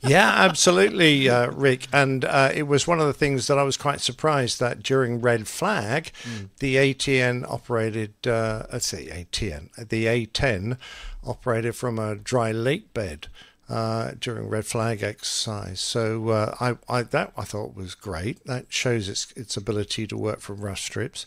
yeah, 0.01 0.29
absolutely, 0.35 1.29
uh, 1.29 1.51
Rick. 1.51 1.87
And 1.91 2.25
uh, 2.25 2.51
it 2.53 2.63
was 2.63 2.87
one 2.87 2.99
of 2.99 3.07
the 3.07 3.13
things 3.13 3.47
that 3.47 3.57
I 3.57 3.63
was 3.63 3.77
quite 3.77 4.01
surprised 4.01 4.59
that 4.59 4.83
during 4.83 5.21
Red 5.21 5.47
Flag, 5.47 6.11
the 6.59 6.75
ATN 6.75 7.49
operated, 7.49 8.13
uh, 8.25 8.63
let's 8.71 8.87
see, 8.87 9.07
ATN, 9.07 9.89
the 9.89 10.05
A10 10.05 10.77
operated 11.23 11.75
from 11.75 11.99
a 11.99 12.15
dry 12.15 12.51
lake 12.51 12.93
bed. 12.93 13.27
Uh, 13.69 14.11
during 14.19 14.49
red 14.49 14.65
flag 14.65 15.01
exercise, 15.01 15.79
so 15.79 16.27
uh, 16.27 16.53
I, 16.59 16.75
I 16.93 17.03
that 17.03 17.31
I 17.37 17.43
thought 17.45 17.73
was 17.73 17.95
great. 17.95 18.43
That 18.43 18.65
shows 18.67 19.07
its 19.07 19.31
its 19.37 19.55
ability 19.55 20.07
to 20.07 20.17
work 20.17 20.41
from 20.41 20.59
rough 20.59 20.79
strips. 20.79 21.25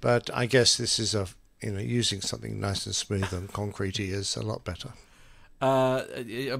But 0.00 0.30
I 0.32 0.46
guess 0.46 0.76
this 0.76 0.98
is 0.98 1.14
a 1.14 1.26
you 1.62 1.72
know 1.72 1.80
using 1.80 2.20
something 2.20 2.60
nice 2.60 2.86
and 2.86 2.94
smooth 2.94 3.32
and 3.32 3.52
concretey 3.52 4.10
is 4.10 4.36
a 4.36 4.42
lot 4.42 4.64
better. 4.64 4.90
Uh, 5.60 6.04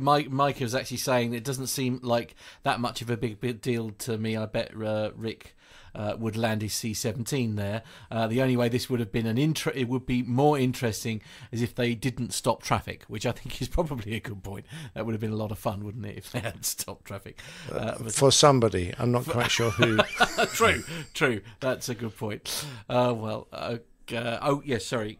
Mike, 0.01 0.28
Mike 0.28 0.59
was 0.59 0.74
actually 0.74 0.97
saying 0.97 1.32
it 1.32 1.44
doesn't 1.44 1.69
seem 1.69 2.01
like 2.02 2.35
that 2.65 2.81
much 2.81 3.01
of 3.01 3.10
a 3.10 3.16
big, 3.16 3.40
big 3.40 3.60
deal 3.60 3.90
to 3.90 4.19
me. 4.19 4.36
I 4.36 4.47
bet 4.47 4.73
uh, 4.74 5.10
Rick 5.15 5.56
uh, 5.99 6.16
would 6.19 6.37
land 6.37 6.62
his 6.62 6.73
C-17 6.73 7.57
there. 7.57 7.83
Uh, 8.11 8.27
the 8.27 8.41
only 8.41 8.57
way 8.57 8.70
this 8.70 8.89
would 8.89 9.01
have 9.01 9.12
been 9.12 9.27
an 9.27 9.37
intro, 9.37 9.70
it 9.75 9.85
would 9.89 10.07
be 10.07 10.23
more 10.23 10.59
interesting, 10.59 11.20
is 11.53 11.61
if 11.61 11.75
they 11.75 11.95
didn't 11.95 12.33
stop 12.33 12.62
traffic, 12.62 13.05
which 13.09 13.27
I 13.27 13.33
think 13.33 13.61
is 13.61 13.69
probably 13.69 14.15
a 14.15 14.20
good 14.20 14.43
point. 14.43 14.65
That 14.95 15.05
would 15.05 15.12
have 15.12 15.20
been 15.20 15.33
a 15.33 15.37
lot 15.37 15.51
of 15.51 15.59
fun, 15.59 15.85
wouldn't 15.85 16.07
it, 16.07 16.16
if 16.16 16.31
they 16.33 16.39
had 16.49 16.65
stopped 16.65 17.05
traffic? 17.05 17.41
Uh, 17.70 17.97
but- 18.01 18.12
For 18.12 18.33
somebody, 18.33 18.95
I'm 18.99 19.12
not 19.12 19.27
quite 19.27 19.51
sure 19.51 19.70
who. 19.73 19.99
true, 20.55 20.83
true. 21.12 21.41
That's 21.61 21.89
a 21.91 21.95
good 21.95 22.16
point. 22.16 22.65
Uh, 22.89 23.12
well, 23.15 23.49
uh, 23.53 23.79
uh, 24.15 24.39
oh 24.41 24.62
yes, 24.65 24.87
sorry. 24.87 25.19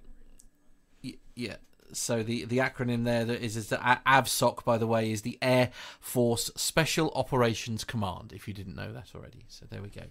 Y- 1.05 1.15
yeah. 1.35 1.57
So 1.93 2.23
the, 2.23 2.45
the 2.45 2.59
acronym 2.59 3.05
there 3.05 3.25
that 3.25 3.43
is 3.43 3.57
is 3.57 3.69
the 3.69 3.77
AFSOC, 3.77 4.65
by 4.65 4.79
the 4.79 4.87
way, 4.87 5.11
is 5.11 5.23
the 5.23 5.39
Air 5.41 5.71
Force 6.01 6.51
Special 6.57 7.11
Operations 7.15 7.85
Command. 7.85 8.33
If 8.35 8.47
you 8.47 8.55
didn't 8.55 8.77
know 8.77 8.93
that 8.93 9.09
already, 9.15 9.45
so 9.49 9.67
there 9.71 9.83
we 9.83 9.89
go. 9.89 10.03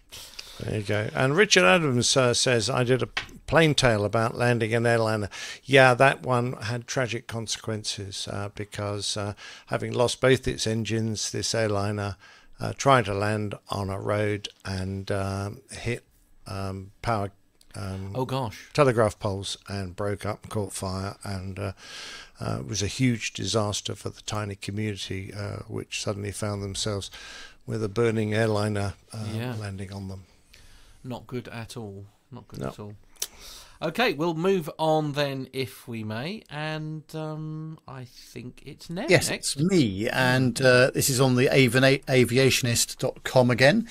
There 0.60 0.80
you 0.80 0.84
go. 0.84 1.10
And 1.14 1.36
Richard 1.36 1.64
Adams 1.64 2.16
uh, 2.18 2.34
says, 2.34 2.70
I 2.70 2.84
did 2.84 3.04
a 3.04 3.08
plain 3.48 3.76
tale 3.76 4.06
about 4.06 4.36
landing 4.36 4.74
an 4.74 4.86
airliner. 4.86 5.30
Yeah, 5.64 5.94
that 5.94 6.24
one 6.24 6.54
had 6.54 6.88
tragic 6.88 7.28
consequences 7.28 8.28
uh, 8.32 8.50
because 8.56 9.18
uh, 9.18 9.34
having 9.68 9.94
lost 9.94 10.22
both 10.22 10.48
its 10.48 10.66
engines, 10.66 11.32
this 11.32 11.54
airliner 11.54 12.18
uh, 12.60 12.74
tried 12.74 13.06
to 13.06 13.14
land 13.14 13.56
on 13.70 13.90
a 13.90 14.00
road 14.00 14.50
and 14.66 15.12
um, 15.12 15.62
hit 15.72 16.04
um, 16.48 16.92
power. 17.02 17.32
Um, 17.78 18.12
Oh, 18.16 18.26
gosh. 18.26 18.70
Telegraph 18.74 19.20
poles 19.20 19.58
and 19.68 19.96
broke 19.96 20.26
up, 20.26 20.50
caught 20.50 20.74
fire, 20.74 21.16
and 21.24 21.60
uh, 21.60 21.72
uh, 22.42 22.58
it 22.62 22.68
was 22.68 22.82
a 22.82 22.88
huge 22.88 23.34
disaster 23.34 23.94
for 23.96 24.10
the 24.10 24.22
tiny 24.22 24.56
community, 24.56 25.32
uh, 25.34 25.58
which 25.68 26.02
suddenly 26.02 26.32
found 26.32 26.64
themselves 26.64 27.12
with 27.66 27.84
a 27.84 27.90
burning 27.90 28.34
airliner 28.34 28.94
uh, 29.14 29.26
Yeah. 29.34 29.56
landing 29.56 29.94
on 29.94 30.08
them. 30.08 30.24
Not 31.04 31.28
good 31.28 31.48
at 31.50 31.78
all. 31.78 32.06
Not 32.32 32.48
good 32.48 32.62
No. 32.62 32.68
at 32.70 32.80
all. 32.80 32.94
Okay, 33.80 34.14
we'll 34.14 34.34
move 34.34 34.72
on 34.80 35.12
then, 35.14 35.48
if 35.54 35.88
we 35.88 36.04
may, 36.04 36.42
and 36.50 37.04
um, 37.14 37.78
I 37.88 38.06
think 38.06 38.64
it's 38.66 38.90
Ned 38.90 39.12
Yes, 39.12 39.30
next. 39.30 39.56
it's 39.56 39.64
me, 39.64 40.10
and 40.10 40.60
uh, 40.60 40.90
this 40.96 41.10
is 41.12 41.22
on 41.22 41.36
the 41.36 41.46
avina- 41.46 42.04
aviationist.com 42.06 43.52
again. 43.52 43.88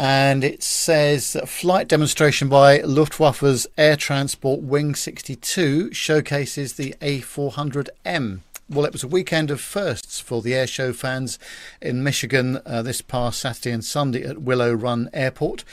And 0.00 0.44
it 0.44 0.62
says 0.62 1.32
that 1.32 1.48
flight 1.48 1.88
demonstration 1.88 2.48
by 2.48 2.78
Luftwaffe's 2.78 3.66
Air 3.76 3.96
Transport 3.96 4.60
Wing 4.60 4.94
62 4.94 5.92
showcases 5.92 6.74
the 6.74 6.94
A400M. 7.00 8.42
Well, 8.70 8.84
it 8.84 8.92
was 8.92 9.02
a 9.02 9.08
weekend 9.08 9.50
of 9.50 9.60
firsts 9.60 10.20
for 10.20 10.40
the 10.40 10.54
air 10.54 10.68
show 10.68 10.92
fans 10.92 11.36
in 11.82 12.04
Michigan 12.04 12.60
uh, 12.64 12.82
this 12.82 13.00
past 13.00 13.40
Saturday 13.40 13.72
and 13.72 13.84
Sunday 13.84 14.22
at 14.22 14.40
Willow 14.40 14.72
Run 14.72 15.10
Airport 15.12 15.64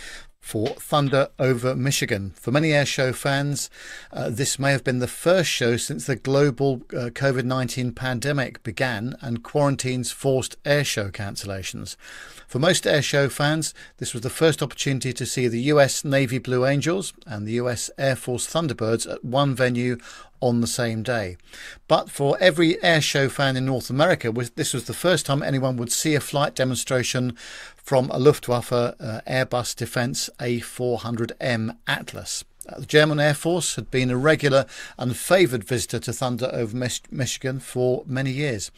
for 0.46 0.70
Thunder 0.70 1.30
over 1.38 1.76
Michigan. 1.76 2.34
For 2.36 2.52
many 2.52 2.70
airshow 2.70 3.14
fans, 3.14 3.70
uh, 4.12 4.30
this 4.30 4.58
may 4.58 4.72
have 4.72 4.84
been 4.84 5.00
the 5.00 5.08
first 5.08 5.50
show 5.50 5.76
since 5.76 6.06
the 6.06 6.16
global 6.16 6.84
uh, 6.92 7.10
COVID 7.10 7.46
19 7.46 7.92
pandemic 7.94 8.64
began 8.64 9.16
and 9.22 9.44
quarantines 9.44 10.12
forced 10.12 10.62
airshow 10.64 11.12
cancellations. 11.12 11.96
For 12.48 12.60
most 12.60 12.84
airshow 12.84 13.32
fans, 13.32 13.74
this 13.98 14.14
was 14.14 14.22
the 14.22 14.30
first 14.30 14.62
opportunity 14.62 15.14
to 15.14 15.26
see 15.26 15.48
the 15.48 15.62
US 15.74 16.06
Navy 16.06 16.38
Blue 16.38 16.66
Angels 16.66 17.14
and 17.26 17.48
the 17.48 17.54
US 17.54 17.90
Air 17.98 18.16
Force 18.16 18.48
Thunderbirds 18.48 19.12
at 19.12 19.26
one 19.26 19.56
venue 19.56 19.98
on 20.42 20.62
the 20.62 20.68
same 20.68 21.02
day. 21.02 21.38
But 21.88 22.10
for 22.10 22.38
every 22.40 22.76
airshow 22.76 23.32
fan 23.32 23.58
in 23.58 23.66
North 23.66 23.90
America, 23.90 24.32
this 24.56 24.74
was 24.74 24.86
the 24.86 24.94
first 24.94 25.26
time 25.26 25.42
anyone 25.42 25.78
would 25.78 25.92
see 25.92 26.14
a 26.16 26.20
flight 26.20 26.56
demonstration 26.56 27.36
from 27.76 28.10
a 28.12 28.20
Luftwaffe 28.20 28.72
uh, 28.72 29.22
Airbus 29.28 29.76
Defence 29.76 30.30
A400M 30.40 31.78
Atlas. 31.88 32.44
Uh, 32.68 32.80
the 32.80 32.86
German 32.86 33.20
Air 33.20 33.36
Force 33.36 33.76
had 33.76 33.92
been 33.92 34.10
a 34.10 34.18
regular 34.18 34.66
and 34.98 35.16
favoured 35.16 35.64
visitor 35.64 36.00
to 36.00 36.12
Thunder 36.12 36.50
over 36.52 36.76
Mich- 36.76 37.12
Michigan 37.12 37.60
for 37.60 38.04
many 38.08 38.32
years. 38.32 38.72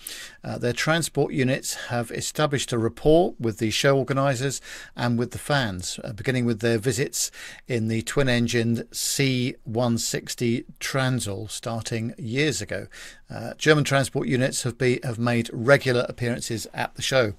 Uh, 0.48 0.58
their 0.58 0.72
transport 0.72 1.34
units 1.34 1.74
have 1.90 2.10
established 2.10 2.72
a 2.72 2.78
rapport 2.78 3.36
with 3.38 3.58
the 3.58 3.70
show 3.70 3.98
organisers 3.98 4.62
and 4.96 5.20
with 5.20 5.32
the 5.32 5.38
fans, 5.38 6.00
uh, 6.06 6.14
beginning 6.14 6.46
with 6.46 6.62
their 6.62 6.78
visits 6.78 7.30
in 7.68 7.90
the 7.90 8.02
twin 8.04 8.30
engined 8.30 8.88
C 8.94 9.56
160 9.66 10.64
Transall 10.80 11.52
starting 11.52 12.14
years 12.18 12.62
ago. 12.62 12.88
Uh, 13.30 13.56
German 13.56 13.84
transport 13.84 14.30
units 14.30 14.64
have, 14.64 14.78
be, 14.78 15.02
have 15.04 15.20
made 15.20 15.50
regular 15.52 16.06
appearances 16.08 16.66
at 16.74 16.96
the 16.96 17.02
show. 17.02 17.34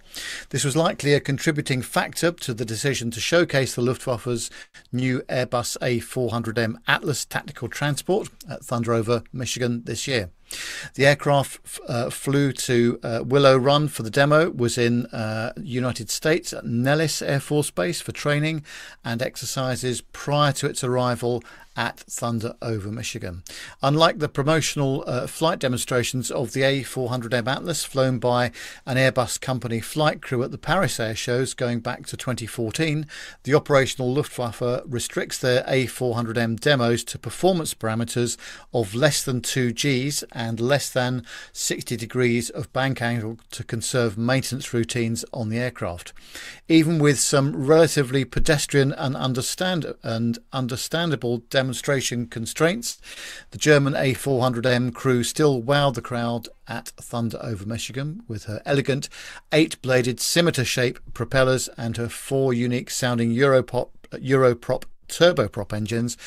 This 0.50 0.62
was 0.62 0.76
likely 0.76 1.14
a 1.14 1.20
contributing 1.20 1.80
factor 1.80 2.30
to 2.30 2.52
the 2.52 2.66
decision 2.66 3.10
to 3.12 3.20
showcase 3.20 3.74
the 3.74 3.80
Luftwaffe's 3.80 4.50
new 4.92 5.20
Airbus 5.30 5.78
A400M 5.78 6.74
Atlas 6.86 7.24
tactical 7.24 7.68
transport 7.68 8.28
at 8.50 8.62
Thunder 8.62 8.92
over 8.92 9.22
Michigan 9.32 9.84
this 9.84 10.06
year. 10.06 10.28
The 10.94 11.06
aircraft 11.06 11.80
uh, 11.88 12.10
flew 12.10 12.52
to 12.52 12.98
uh, 13.02 13.22
Willow 13.24 13.56
Run 13.56 13.88
for 13.88 14.02
the 14.02 14.10
demo, 14.10 14.50
was 14.50 14.78
in 14.78 15.06
uh, 15.06 15.52
United 15.56 16.10
States 16.10 16.52
at 16.52 16.64
Nellis 16.64 17.22
Air 17.22 17.40
Force 17.40 17.70
Base 17.70 18.00
for 18.00 18.12
training 18.12 18.64
and 19.04 19.22
exercises 19.22 20.00
prior 20.00 20.52
to 20.52 20.66
its 20.66 20.82
arrival 20.82 21.42
at 21.78 22.00
Thunder 22.00 22.56
over 22.60 22.90
Michigan. 22.90 23.44
Unlike 23.84 24.18
the 24.18 24.28
promotional 24.28 25.04
uh, 25.06 25.28
flight 25.28 25.60
demonstrations 25.60 26.28
of 26.28 26.52
the 26.52 26.62
A400M 26.62 27.46
Atlas 27.46 27.84
flown 27.84 28.18
by 28.18 28.50
an 28.84 28.96
Airbus 28.96 29.40
company 29.40 29.78
flight 29.78 30.20
crew 30.20 30.42
at 30.42 30.50
the 30.50 30.58
Paris 30.58 30.98
air 30.98 31.14
shows 31.14 31.54
going 31.54 31.78
back 31.78 32.04
to 32.06 32.16
2014, 32.16 33.06
the 33.44 33.54
operational 33.54 34.12
Luftwaffe 34.12 34.82
restricts 34.86 35.38
their 35.38 35.62
A400M 35.62 36.58
demos 36.58 37.04
to 37.04 37.18
performance 37.18 37.74
parameters 37.74 38.36
of 38.74 38.96
less 38.96 39.22
than 39.22 39.40
2 39.40 39.72
Gs 39.72 40.24
and 40.32 40.58
less 40.58 40.90
than 40.90 41.24
60 41.52 41.96
degrees 41.96 42.50
of 42.50 42.72
bank 42.72 43.00
angle 43.00 43.38
to 43.52 43.62
conserve 43.62 44.18
maintenance 44.18 44.74
routines 44.74 45.24
on 45.32 45.48
the 45.48 45.58
aircraft. 45.58 46.12
Even 46.70 46.98
with 46.98 47.18
some 47.18 47.64
relatively 47.64 48.26
pedestrian 48.26 48.92
and 48.92 49.16
understand 49.16 49.94
and 50.02 50.38
understandable 50.52 51.38
demonstration 51.48 52.26
constraints, 52.26 53.00
the 53.52 53.58
German 53.58 53.94
A400M 53.94 54.92
crew 54.92 55.24
still 55.24 55.62
wowed 55.62 55.94
the 55.94 56.02
crowd 56.02 56.46
at 56.66 56.88
Thunder 56.88 57.38
over 57.42 57.64
Michigan 57.64 58.22
with 58.28 58.44
her 58.44 58.60
elegant 58.66 59.08
eight-bladed 59.50 60.20
scimitar 60.20 60.64
shape 60.64 60.98
propellers 61.14 61.70
and 61.78 61.96
her 61.96 62.10
four 62.10 62.52
unique 62.52 62.90
sounding 62.90 63.34
Europop 63.34 63.88
Europrop 64.12 64.84
turboprop 65.08 65.72
engines 65.72 66.18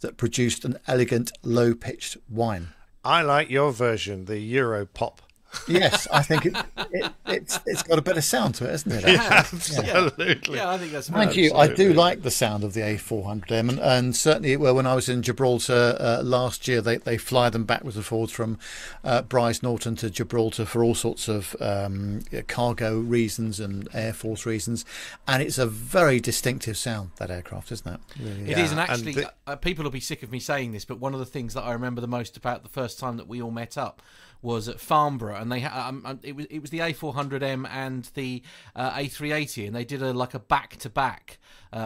that 0.00 0.16
produced 0.16 0.64
an 0.64 0.78
elegant 0.86 1.30
low-pitched 1.42 2.16
whine. 2.26 2.68
I 3.04 3.20
like 3.20 3.50
your 3.50 3.70
version, 3.70 4.24
the 4.24 4.38
Euro 4.38 4.86
pop. 4.86 5.20
Yes, 5.68 6.06
I 6.12 6.22
think 6.22 6.46
it, 6.46 6.56
it, 6.90 7.12
it's 7.26 7.60
it's 7.66 7.82
got 7.82 7.98
a 7.98 8.02
better 8.02 8.20
sound 8.20 8.54
to 8.56 8.64
it, 8.64 8.70
hasn't 8.70 8.94
it? 8.94 9.04
Yeah, 9.04 9.28
absolutely. 9.32 10.56
Yeah, 10.56 10.70
I 10.70 10.78
think 10.78 10.92
that's 10.92 11.08
Thank 11.08 11.36
you. 11.36 11.54
I 11.54 11.68
do 11.72 11.92
like 11.92 12.22
the 12.22 12.30
sound 12.30 12.64
of 12.64 12.74
the 12.74 12.80
A400M, 12.80 13.68
and, 13.68 13.78
and 13.78 14.16
certainly, 14.16 14.56
well, 14.56 14.74
when 14.74 14.86
I 14.86 14.94
was 14.94 15.08
in 15.08 15.22
Gibraltar 15.22 15.96
uh, 15.98 16.22
last 16.22 16.68
year, 16.68 16.80
they, 16.80 16.98
they 16.98 17.18
fly 17.18 17.50
them 17.50 17.64
backwards 17.64 17.96
and 17.96 18.04
forwards 18.04 18.32
from 18.32 18.58
uh, 19.04 19.22
Brize 19.22 19.62
Norton 19.62 19.96
to 19.96 20.10
Gibraltar 20.10 20.64
for 20.64 20.84
all 20.84 20.94
sorts 20.94 21.28
of 21.28 21.56
um, 21.60 22.22
cargo 22.48 22.98
reasons 22.98 23.60
and 23.60 23.88
Air 23.92 24.12
Force 24.12 24.46
reasons, 24.46 24.84
and 25.26 25.42
it's 25.42 25.58
a 25.58 25.66
very 25.66 26.20
distinctive 26.20 26.76
sound 26.76 27.10
that 27.16 27.30
aircraft, 27.30 27.72
isn't 27.72 27.94
it? 27.94 28.00
Really 28.18 28.52
It 28.52 28.58
is, 28.58 28.70
and 28.70 28.80
actually, 28.80 29.24
uh, 29.46 29.56
people 29.56 29.84
will 29.84 29.90
be 29.90 30.00
sick 30.00 30.22
of 30.22 30.30
me 30.30 30.38
saying 30.38 30.72
this, 30.72 30.84
but 30.84 30.98
one 30.98 31.14
of 31.14 31.20
the 31.20 31.26
things 31.26 31.54
that 31.54 31.62
I 31.62 31.72
remember 31.72 32.00
the 32.00 32.08
most 32.08 32.36
about 32.36 32.62
the 32.62 32.68
first 32.68 32.98
time 32.98 33.16
that 33.16 33.26
we 33.26 33.42
all 33.42 33.50
met 33.50 33.76
up 33.76 34.02
was 34.42 34.68
at 34.68 34.80
Farnborough, 34.80 35.36
and 35.36 35.50
they 35.52 35.64
um, 35.64 36.02
um, 36.06 36.20
it 36.22 36.34
was 36.36 36.46
it 36.46 36.60
was 36.60 36.70
the 36.70 36.78
A400M 36.78 37.68
and 37.68 38.10
the 38.14 38.42
uh, 38.74 38.92
A380, 38.92 39.66
and 39.66 39.76
they 39.76 39.84
did 39.84 40.02
a 40.02 40.12
like 40.12 40.34
a 40.34 40.38
back 40.38 40.76
to 40.78 40.88
back 40.90 41.38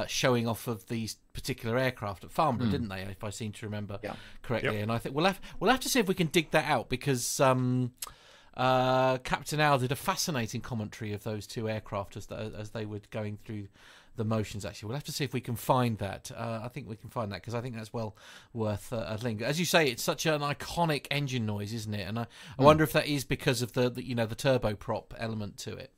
showing 0.07 0.47
off 0.49 0.67
of 0.67 0.87
these 0.89 1.17
particular 1.33 1.77
aircraft 1.77 2.25
at 2.25 2.31
Farnborough, 2.31 2.69
Mm. 2.69 2.71
didn't 2.71 2.89
they? 2.89 3.01
If 3.03 3.23
I 3.25 3.31
seem 3.31 3.53
to 3.53 3.67
remember 3.67 3.99
Yeah. 4.03 4.15
correctly, 4.43 4.75
Yep. 4.75 4.83
and 4.85 4.93
I 4.93 4.99
think 4.99 5.15
we'll 5.15 5.27
have 5.27 5.41
we'll 5.61 5.71
have 5.71 5.81
to 5.81 5.89
see 5.89 5.99
if 6.01 6.07
we 6.09 6.15
can 6.15 6.29
dig 6.29 6.51
that 6.53 6.65
out 6.65 6.89
because. 6.89 7.41
Um, 7.41 7.93
uh, 8.57 9.19
Captain 9.19 9.59
Al 9.59 9.79
did 9.81 9.91
a 9.91 9.97
fascinating 9.97 10.61
commentary 10.61 11.13
of 11.13 11.25
those 11.25 11.45
two 11.45 11.69
aircraft 11.69 12.17
as, 12.17 12.27
the, 12.27 12.53
as 12.57 12.71
they 12.71 12.87
were 12.87 13.01
going 13.11 13.37
through 13.45 13.67
the 14.17 14.25
motions. 14.25 14.65
Actually, 14.65 14.89
we'll 14.89 14.97
have 14.97 15.05
to 15.05 15.13
see 15.13 15.25
if 15.25 15.33
we 15.33 15.41
can 15.41 15.57
find 15.57 15.99
that. 15.99 16.31
Uh, 16.37 16.61
I 16.65 16.69
think 16.69 16.89
we 16.89 16.97
can 16.97 17.11
find 17.11 17.31
that 17.33 17.41
because 17.43 17.55
I 17.55 17.61
think 17.61 17.75
that's 17.75 17.93
well 17.93 18.17
worth 18.53 18.93
uh, 18.93 19.05
a 19.09 19.17
link. 19.23 19.43
As 19.43 19.59
you 19.59 19.65
say, 19.67 19.87
it's 19.89 20.03
such 20.03 20.27
an 20.27 20.41
iconic 20.41 21.07
engine 21.11 21.47
noise, 21.47 21.73
isn't 21.73 21.95
it? 21.95 22.07
And 22.09 22.19
I, 22.19 22.23
I 22.59 22.63
Mm. 22.63 22.65
wonder 22.65 22.85
if 22.85 22.93
that 22.93 23.07
is 23.07 23.25
because 23.25 23.63
of 23.63 23.73
the, 23.73 23.91
the 23.91 24.05
you 24.05 24.15
know 24.15 24.27
the 24.27 24.37
turboprop 24.37 25.07
element 25.19 25.57
to 25.59 25.75
it. 25.77 25.91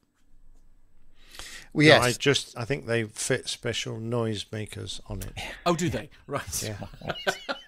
Well, 1.73 1.85
No, 1.87 1.89
yes. 1.97 2.05
I 2.05 2.13
just 2.19 2.57
I 2.59 2.65
think 2.65 2.87
they 2.87 3.05
fit 3.05 3.49
special 3.49 3.99
noisemakers 3.99 5.01
on 5.11 5.21
it. 5.23 5.33
Oh, 5.67 5.75
do 5.77 5.89
they? 5.91 6.09
Right. 6.27 6.63
Yeah. 6.63 6.77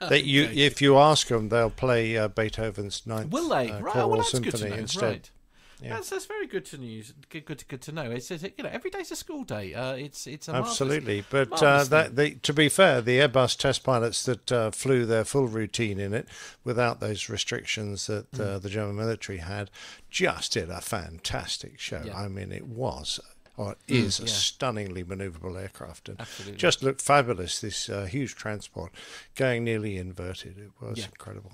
that 0.09 0.25
you, 0.25 0.45
if 0.45 0.81
you 0.81 0.97
ask 0.97 1.27
them, 1.29 1.49
they'll 1.51 1.69
play 1.70 2.16
uh, 2.16 2.29
Beethoven's 2.29 3.07
Ninth 3.07 3.31
Will 3.31 3.49
they? 3.51 3.70
uh, 3.70 3.81
right. 3.81 3.93
Choral 3.93 4.09
Well, 4.11 4.19
that's 4.19 4.33
good 4.39 4.45
Symphony 4.53 4.70
to 4.70 4.77
know. 4.77 4.81
instead. 4.83 5.03
Right. 5.12 5.31
Yeah. 5.80 5.94
That's, 5.94 6.10
that's 6.10 6.26
very 6.26 6.46
good 6.46 6.64
to 6.66 6.78
news. 6.78 7.12
Good, 7.28 7.44
good, 7.44 7.64
good 7.68 7.82
to 7.82 7.92
know. 7.92 8.10
It's, 8.10 8.30
it's 8.30 8.42
you 8.42 8.64
know 8.64 8.70
every 8.72 8.90
day's 8.90 9.10
a 9.12 9.16
school 9.16 9.44
day. 9.44 9.74
Uh, 9.74 9.92
it's 9.94 10.26
it's 10.26 10.48
Absolutely, 10.48 11.24
but 11.30 11.62
uh, 11.62 11.84
that 11.84 12.16
they, 12.16 12.30
to 12.30 12.52
be 12.52 12.68
fair, 12.68 13.00
the 13.00 13.18
Airbus 13.18 13.56
test 13.56 13.84
pilots 13.84 14.24
that 14.24 14.50
uh, 14.50 14.70
flew 14.72 15.06
their 15.06 15.24
full 15.24 15.46
routine 15.46 16.00
in 16.00 16.12
it 16.14 16.26
without 16.64 16.98
those 17.00 17.28
restrictions 17.28 18.06
that 18.09 18.26
uh, 18.34 18.59
Mm. 18.59 18.62
the 18.62 18.68
German 18.70 18.96
military 18.96 19.38
had 19.38 19.70
just 20.10 20.52
did 20.55 20.68
a 20.70 20.80
fantastic 20.80 21.78
show. 21.78 22.02
Yeah. 22.05 22.16
I 22.16 22.28
mean, 22.28 22.50
it 22.52 22.66
was 22.66 23.20
or 23.56 23.72
it 23.72 23.92
Mm, 23.94 24.05
is 24.05 24.20
a 24.20 24.26
stunningly 24.28 25.02
manoeuvrable 25.05 25.60
aircraft 25.60 26.09
and 26.09 26.20
Absolutely. 26.20 26.56
just 26.56 26.82
looked 26.82 27.00
fabulous. 27.02 27.60
This 27.60 27.88
uh, 27.88 28.05
huge 28.06 28.34
transport 28.36 28.92
going 29.34 29.64
nearly 29.64 29.96
inverted. 29.96 30.59
It 30.59 30.70
was 30.80 30.98
Yeah. 30.98 31.06
incredible. 31.06 31.52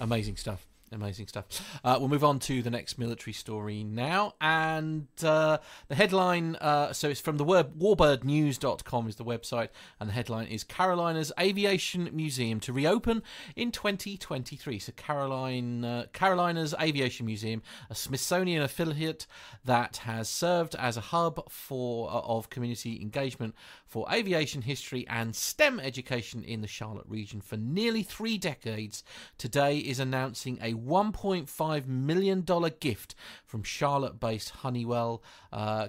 Amazing 0.00 0.36
stuff. 0.36 0.66
Amazing 0.96 1.26
stuff. 1.26 1.44
Uh, 1.84 1.96
we'll 1.98 2.08
move 2.08 2.24
on 2.24 2.38
to 2.38 2.62
the 2.62 2.70
next 2.70 2.98
military 2.98 3.34
story 3.34 3.84
now. 3.84 4.32
And 4.40 5.08
uh, 5.22 5.58
the 5.88 5.94
headline 5.94 6.56
uh, 6.56 6.94
so 6.94 7.10
it's 7.10 7.20
from 7.20 7.36
the 7.36 7.44
word 7.44 7.78
warbirdnews.com 7.78 9.06
is 9.06 9.16
the 9.16 9.24
website. 9.24 9.68
And 10.00 10.08
the 10.08 10.14
headline 10.14 10.46
is 10.46 10.64
Carolinas 10.64 11.32
Aviation 11.38 12.08
Museum 12.14 12.60
to 12.60 12.72
reopen 12.72 13.22
in 13.54 13.72
2023. 13.72 14.78
So, 14.78 14.92
Caroline, 14.96 15.84
uh, 15.84 16.06
Carolinas 16.14 16.74
Aviation 16.80 17.26
Museum, 17.26 17.62
a 17.90 17.94
Smithsonian 17.94 18.62
affiliate 18.62 19.26
that 19.66 19.98
has 19.98 20.30
served 20.30 20.74
as 20.76 20.96
a 20.96 21.02
hub 21.02 21.50
for 21.50 22.08
uh, 22.08 22.20
of 22.20 22.48
community 22.48 23.02
engagement 23.02 23.54
for 23.86 24.06
aviation 24.10 24.62
history 24.62 25.06
and 25.08 25.36
STEM 25.36 25.78
education 25.78 26.42
in 26.42 26.60
the 26.60 26.66
Charlotte 26.66 27.06
region 27.06 27.40
for 27.40 27.56
nearly 27.56 28.02
three 28.02 28.38
decades, 28.38 29.04
today 29.38 29.78
is 29.78 30.00
announcing 30.00 30.58
a 30.62 30.74
$1.5 30.86 31.86
million 31.86 32.46
gift 32.80 33.14
from 33.44 33.62
Charlotte 33.62 34.20
based 34.20 34.50
Honeywell, 34.50 35.22
uh, 35.52 35.88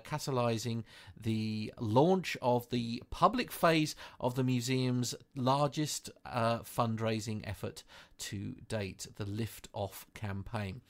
catalyzing 0.00 0.84
the 1.20 1.72
launch 1.78 2.36
of 2.40 2.68
the 2.70 3.02
public 3.10 3.52
phase 3.52 3.94
of 4.18 4.34
the 4.34 4.44
museum's 4.44 5.14
largest 5.34 6.10
uh, 6.24 6.58
fundraising 6.60 7.46
effort 7.48 7.84
to 8.18 8.54
date, 8.68 9.06
the 9.16 9.24
Lift 9.24 9.68
Off 9.72 10.06
campaign. 10.14 10.80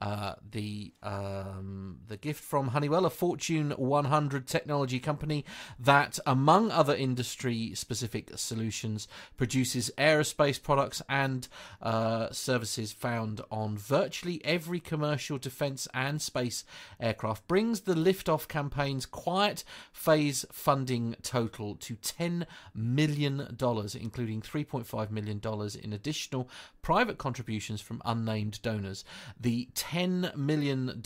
Uh, 0.00 0.34
the 0.50 0.92
um, 1.02 1.98
the 2.06 2.16
gift 2.16 2.42
from 2.42 2.68
Honeywell, 2.68 3.04
a 3.04 3.10
Fortune 3.10 3.72
100 3.72 4.46
technology 4.46 5.00
company 5.00 5.44
that, 5.78 6.18
among 6.24 6.70
other 6.70 6.94
industry 6.94 7.74
specific 7.74 8.30
solutions, 8.36 9.08
produces 9.36 9.90
aerospace 9.98 10.62
products 10.62 11.02
and 11.08 11.48
uh, 11.82 12.30
services 12.30 12.92
found 12.92 13.40
on 13.50 13.76
virtually 13.76 14.40
every 14.44 14.78
commercial 14.78 15.38
defense 15.38 15.88
and 15.92 16.22
space 16.22 16.64
aircraft, 17.00 17.48
brings 17.48 17.80
the 17.80 17.94
liftoff 17.94 18.46
campaign's 18.46 19.06
quiet 19.06 19.64
phase 19.92 20.44
funding 20.52 21.16
total 21.22 21.74
to 21.76 21.96
$10 21.96 22.46
million, 22.74 23.40
including 23.40 24.42
$3.5 24.42 25.10
million 25.10 25.40
in 25.82 25.92
additional 25.92 26.48
private 26.82 27.18
contributions 27.18 27.80
from 27.80 28.00
unnamed 28.04 28.62
donors. 28.62 29.04
The 29.40 29.68
$10 29.88 30.36
million 30.36 31.02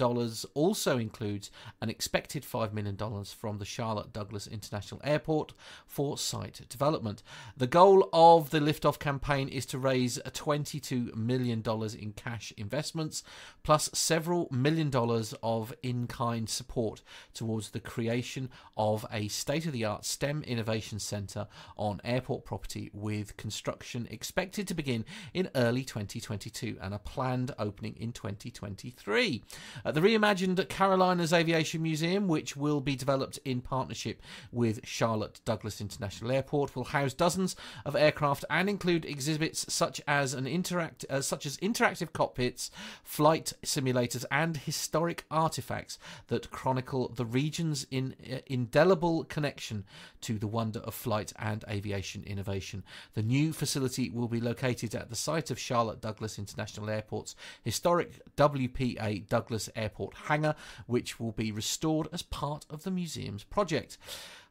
also 0.54 0.98
includes 0.98 1.50
an 1.80 1.88
expected 1.88 2.42
$5 2.42 2.72
million 2.72 2.96
from 3.24 3.58
the 3.58 3.64
Charlotte 3.64 4.12
Douglas 4.12 4.46
International 4.48 5.00
Airport 5.04 5.52
for 5.86 6.18
site 6.18 6.62
development. 6.68 7.22
The 7.56 7.68
goal 7.68 8.08
of 8.12 8.50
the 8.50 8.58
liftoff 8.58 8.98
campaign 8.98 9.48
is 9.48 9.66
to 9.66 9.78
raise 9.78 10.18
$22 10.18 11.14
million 11.14 11.62
in 11.98 12.12
cash 12.12 12.52
investments, 12.56 13.22
plus 13.62 13.88
several 13.92 14.48
million 14.50 14.90
dollars 14.90 15.32
of 15.42 15.72
in 15.82 16.08
kind 16.08 16.48
support 16.48 17.02
towards 17.34 17.70
the 17.70 17.80
creation 17.80 18.50
of 18.76 19.06
a 19.12 19.28
state 19.28 19.66
of 19.66 19.72
the 19.72 19.84
art 19.84 20.04
STEM 20.04 20.42
Innovation 20.42 20.98
Centre 20.98 21.46
on 21.76 22.00
airport 22.04 22.44
property 22.44 22.90
with 22.92 23.36
construction 23.36 24.08
expected 24.10 24.66
to 24.66 24.74
begin 24.74 25.04
in 25.32 25.48
early 25.54 25.84
2022 25.84 26.78
and 26.80 26.92
a 26.92 26.98
planned 26.98 27.54
opening 27.58 27.94
in 27.96 28.10
2023. 28.76 29.42
Uh, 29.84 29.92
the 29.92 30.00
reimagined 30.00 30.68
Carolinas 30.68 31.32
Aviation 31.32 31.82
Museum, 31.82 32.28
which 32.28 32.56
will 32.56 32.80
be 32.80 32.96
developed 32.96 33.38
in 33.44 33.60
partnership 33.60 34.20
with 34.50 34.80
Charlotte 34.84 35.40
Douglas 35.44 35.80
International 35.80 36.32
Airport, 36.32 36.74
will 36.74 36.84
house 36.84 37.14
dozens 37.14 37.56
of 37.84 37.96
aircraft 37.96 38.44
and 38.50 38.68
include 38.68 39.04
exhibits 39.04 39.72
such 39.72 40.00
as 40.06 40.34
an 40.34 40.46
interact 40.46 41.04
uh, 41.10 41.20
such 41.20 41.46
as 41.46 41.56
interactive 41.58 42.12
cockpits, 42.12 42.70
flight 43.02 43.52
simulators, 43.64 44.24
and 44.30 44.58
historic 44.58 45.24
artifacts 45.30 45.98
that 46.28 46.50
chronicle 46.50 47.08
the 47.08 47.26
region's 47.26 47.86
in, 47.90 48.14
uh, 48.30 48.38
indelible 48.46 49.24
connection 49.24 49.84
to 50.20 50.38
the 50.38 50.46
wonder 50.46 50.80
of 50.80 50.94
flight 50.94 51.32
and 51.38 51.64
aviation 51.68 52.22
innovation. 52.24 52.82
The 53.14 53.22
new 53.22 53.52
facility 53.52 54.10
will 54.10 54.28
be 54.28 54.40
located 54.40 54.94
at 54.94 55.10
the 55.10 55.16
site 55.16 55.50
of 55.50 55.58
Charlotte 55.58 56.00
Douglas 56.00 56.38
International 56.38 56.90
Airport's 56.90 57.36
historic 57.62 58.20
WPA 58.68 59.28
Douglas 59.28 59.68
Airport 59.74 60.14
hangar, 60.26 60.54
which 60.86 61.18
will 61.18 61.32
be 61.32 61.52
restored 61.52 62.08
as 62.12 62.22
part 62.22 62.66
of 62.70 62.84
the 62.84 62.90
museum's 62.90 63.44
project. 63.44 63.98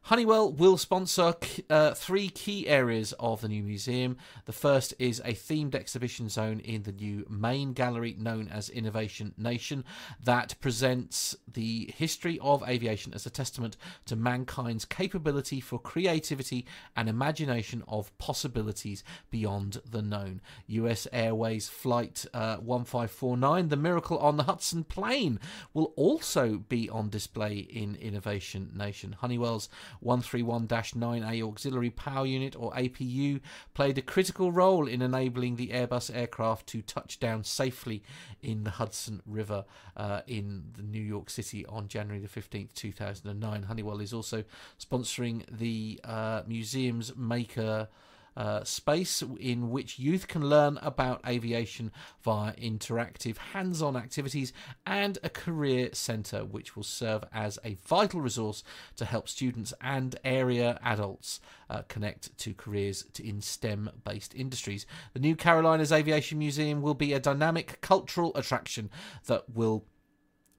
Honeywell 0.06 0.52
will 0.52 0.76
sponsor 0.78 1.32
uh, 1.70 1.94
three 1.94 2.28
key 2.28 2.66
areas 2.66 3.12
of 3.20 3.40
the 3.40 3.48
new 3.48 3.62
museum. 3.62 4.16
The 4.46 4.52
first 4.52 4.94
is 4.98 5.20
a 5.20 5.32
themed 5.32 5.76
exhibition 5.76 6.28
zone 6.28 6.58
in 6.58 6.82
the 6.82 6.90
new 6.90 7.24
main 7.30 7.72
gallery 7.72 8.16
known 8.18 8.48
as 8.48 8.68
Innovation 8.68 9.32
Nation 9.38 9.84
that 10.22 10.56
presents 10.60 11.36
the 11.46 11.94
history 11.96 12.36
of 12.42 12.68
aviation 12.68 13.14
as 13.14 13.26
a 13.26 13.30
testament 13.30 13.76
to 14.06 14.16
mankind's 14.16 14.84
capability 14.84 15.60
for 15.60 15.78
creativity 15.78 16.66
and 16.96 17.08
imagination 17.08 17.84
of 17.86 18.16
possibilities 18.18 19.04
beyond 19.30 19.80
the 19.88 20.02
known. 20.02 20.40
US 20.66 21.06
Airways 21.12 21.68
Flight 21.68 22.26
uh, 22.34 22.56
1549, 22.56 23.68
the 23.68 23.76
Miracle 23.76 24.18
on 24.18 24.36
the 24.36 24.42
Hudson 24.42 24.82
plane, 24.82 25.38
will 25.72 25.92
also 25.94 26.56
be 26.68 26.90
on 26.90 27.08
display 27.08 27.54
in 27.54 27.94
Innovation 27.94 28.72
Nation. 28.74 29.14
Honeywell's 29.20 29.68
131-9A 30.04 31.42
Auxiliary 31.42 31.90
Power 31.90 32.26
Unit 32.26 32.54
or 32.56 32.72
APU 32.72 33.40
played 33.74 33.98
a 33.98 34.02
critical 34.02 34.52
role 34.52 34.86
in 34.86 35.02
enabling 35.02 35.56
the 35.56 35.68
Airbus 35.68 36.14
aircraft 36.14 36.66
to 36.68 36.82
touch 36.82 37.20
down 37.20 37.44
safely 37.44 38.02
in 38.42 38.64
the 38.64 38.70
Hudson 38.70 39.22
River 39.26 39.64
uh, 39.96 40.22
in 40.26 40.64
the 40.76 40.82
New 40.82 41.02
York 41.02 41.30
City 41.30 41.64
on 41.66 41.88
January 41.88 42.20
the 42.20 42.28
15th, 42.28 42.74
2009. 42.74 43.62
Honeywell 43.64 44.00
is 44.00 44.12
also 44.12 44.44
sponsoring 44.78 45.44
the 45.50 46.00
uh, 46.04 46.42
museum's 46.46 47.14
maker 47.16 47.88
uh, 48.36 48.64
space 48.64 49.22
in 49.38 49.70
which 49.70 49.98
youth 49.98 50.28
can 50.28 50.48
learn 50.48 50.78
about 50.82 51.20
aviation 51.26 51.92
via 52.22 52.52
interactive 52.54 53.36
hands 53.36 53.82
on 53.82 53.96
activities 53.96 54.52
and 54.86 55.18
a 55.22 55.28
career 55.28 55.90
centre 55.92 56.44
which 56.44 56.76
will 56.76 56.82
serve 56.82 57.24
as 57.32 57.58
a 57.64 57.74
vital 57.86 58.20
resource 58.20 58.62
to 58.96 59.04
help 59.04 59.28
students 59.28 59.72
and 59.80 60.16
area 60.24 60.78
adults 60.82 61.40
uh, 61.70 61.82
connect 61.88 62.36
to 62.38 62.54
careers 62.54 63.04
in 63.22 63.40
STEM 63.40 63.90
based 64.04 64.34
industries. 64.34 64.86
The 65.14 65.20
new 65.20 65.36
Carolinas 65.36 65.92
Aviation 65.92 66.38
Museum 66.38 66.82
will 66.82 66.94
be 66.94 67.12
a 67.12 67.20
dynamic 67.20 67.80
cultural 67.80 68.32
attraction 68.34 68.90
that 69.26 69.48
will 69.50 69.84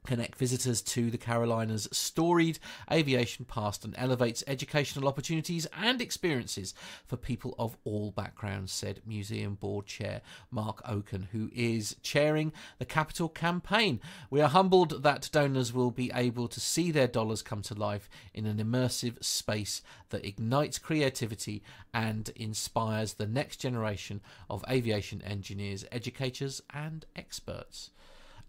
connect 0.06 0.38
visitors 0.38 0.82
to 0.82 1.10
the 1.10 1.18
Carolinas' 1.18 1.88
storied 1.92 2.60
aviation 2.92 3.46
past 3.46 3.86
and 3.86 3.96
elevates 3.98 4.44
educational 4.48 5.08
opportunities 5.08 5.68
and 5.78 6.02
experiences 6.02 6.74
for 7.06 7.18
people 7.18 7.56
of 7.58 7.78
all 7.84 8.12
backgrounds, 8.12 8.72
said 8.72 9.02
Museum 9.06 9.56
Board 9.56 9.86
Chair 9.86 10.22
Mark 10.52 10.82
Oken, 10.88 11.30
who 11.32 11.50
is 11.54 11.96
chairing 12.02 12.52
the 12.80 12.86
capital 12.86 13.30
campaign. 13.30 14.00
We 14.30 14.42
are 14.42 14.50
humbled 14.50 15.04
that 15.04 15.30
donors 15.32 15.74
will 15.74 15.92
be 15.92 16.12
able 16.14 16.48
to 16.48 16.60
see 16.60 16.92
their 16.92 17.08
dollars 17.08 17.42
come 17.42 17.62
to 17.64 17.74
life 17.74 18.10
in 18.34 18.46
an 18.46 18.58
immersive 18.58 19.24
space 19.24 19.82
that 20.10 20.26
ignites 20.26 20.80
creativity 20.80 21.64
and 21.94 22.30
inspires 22.36 23.14
the 23.14 23.28
next 23.28 23.58
generation 23.58 24.22
of 24.50 24.64
aviation 24.70 25.22
engineers, 25.22 25.86
educators, 25.92 26.62
and 26.74 27.06
experts. 27.16 27.92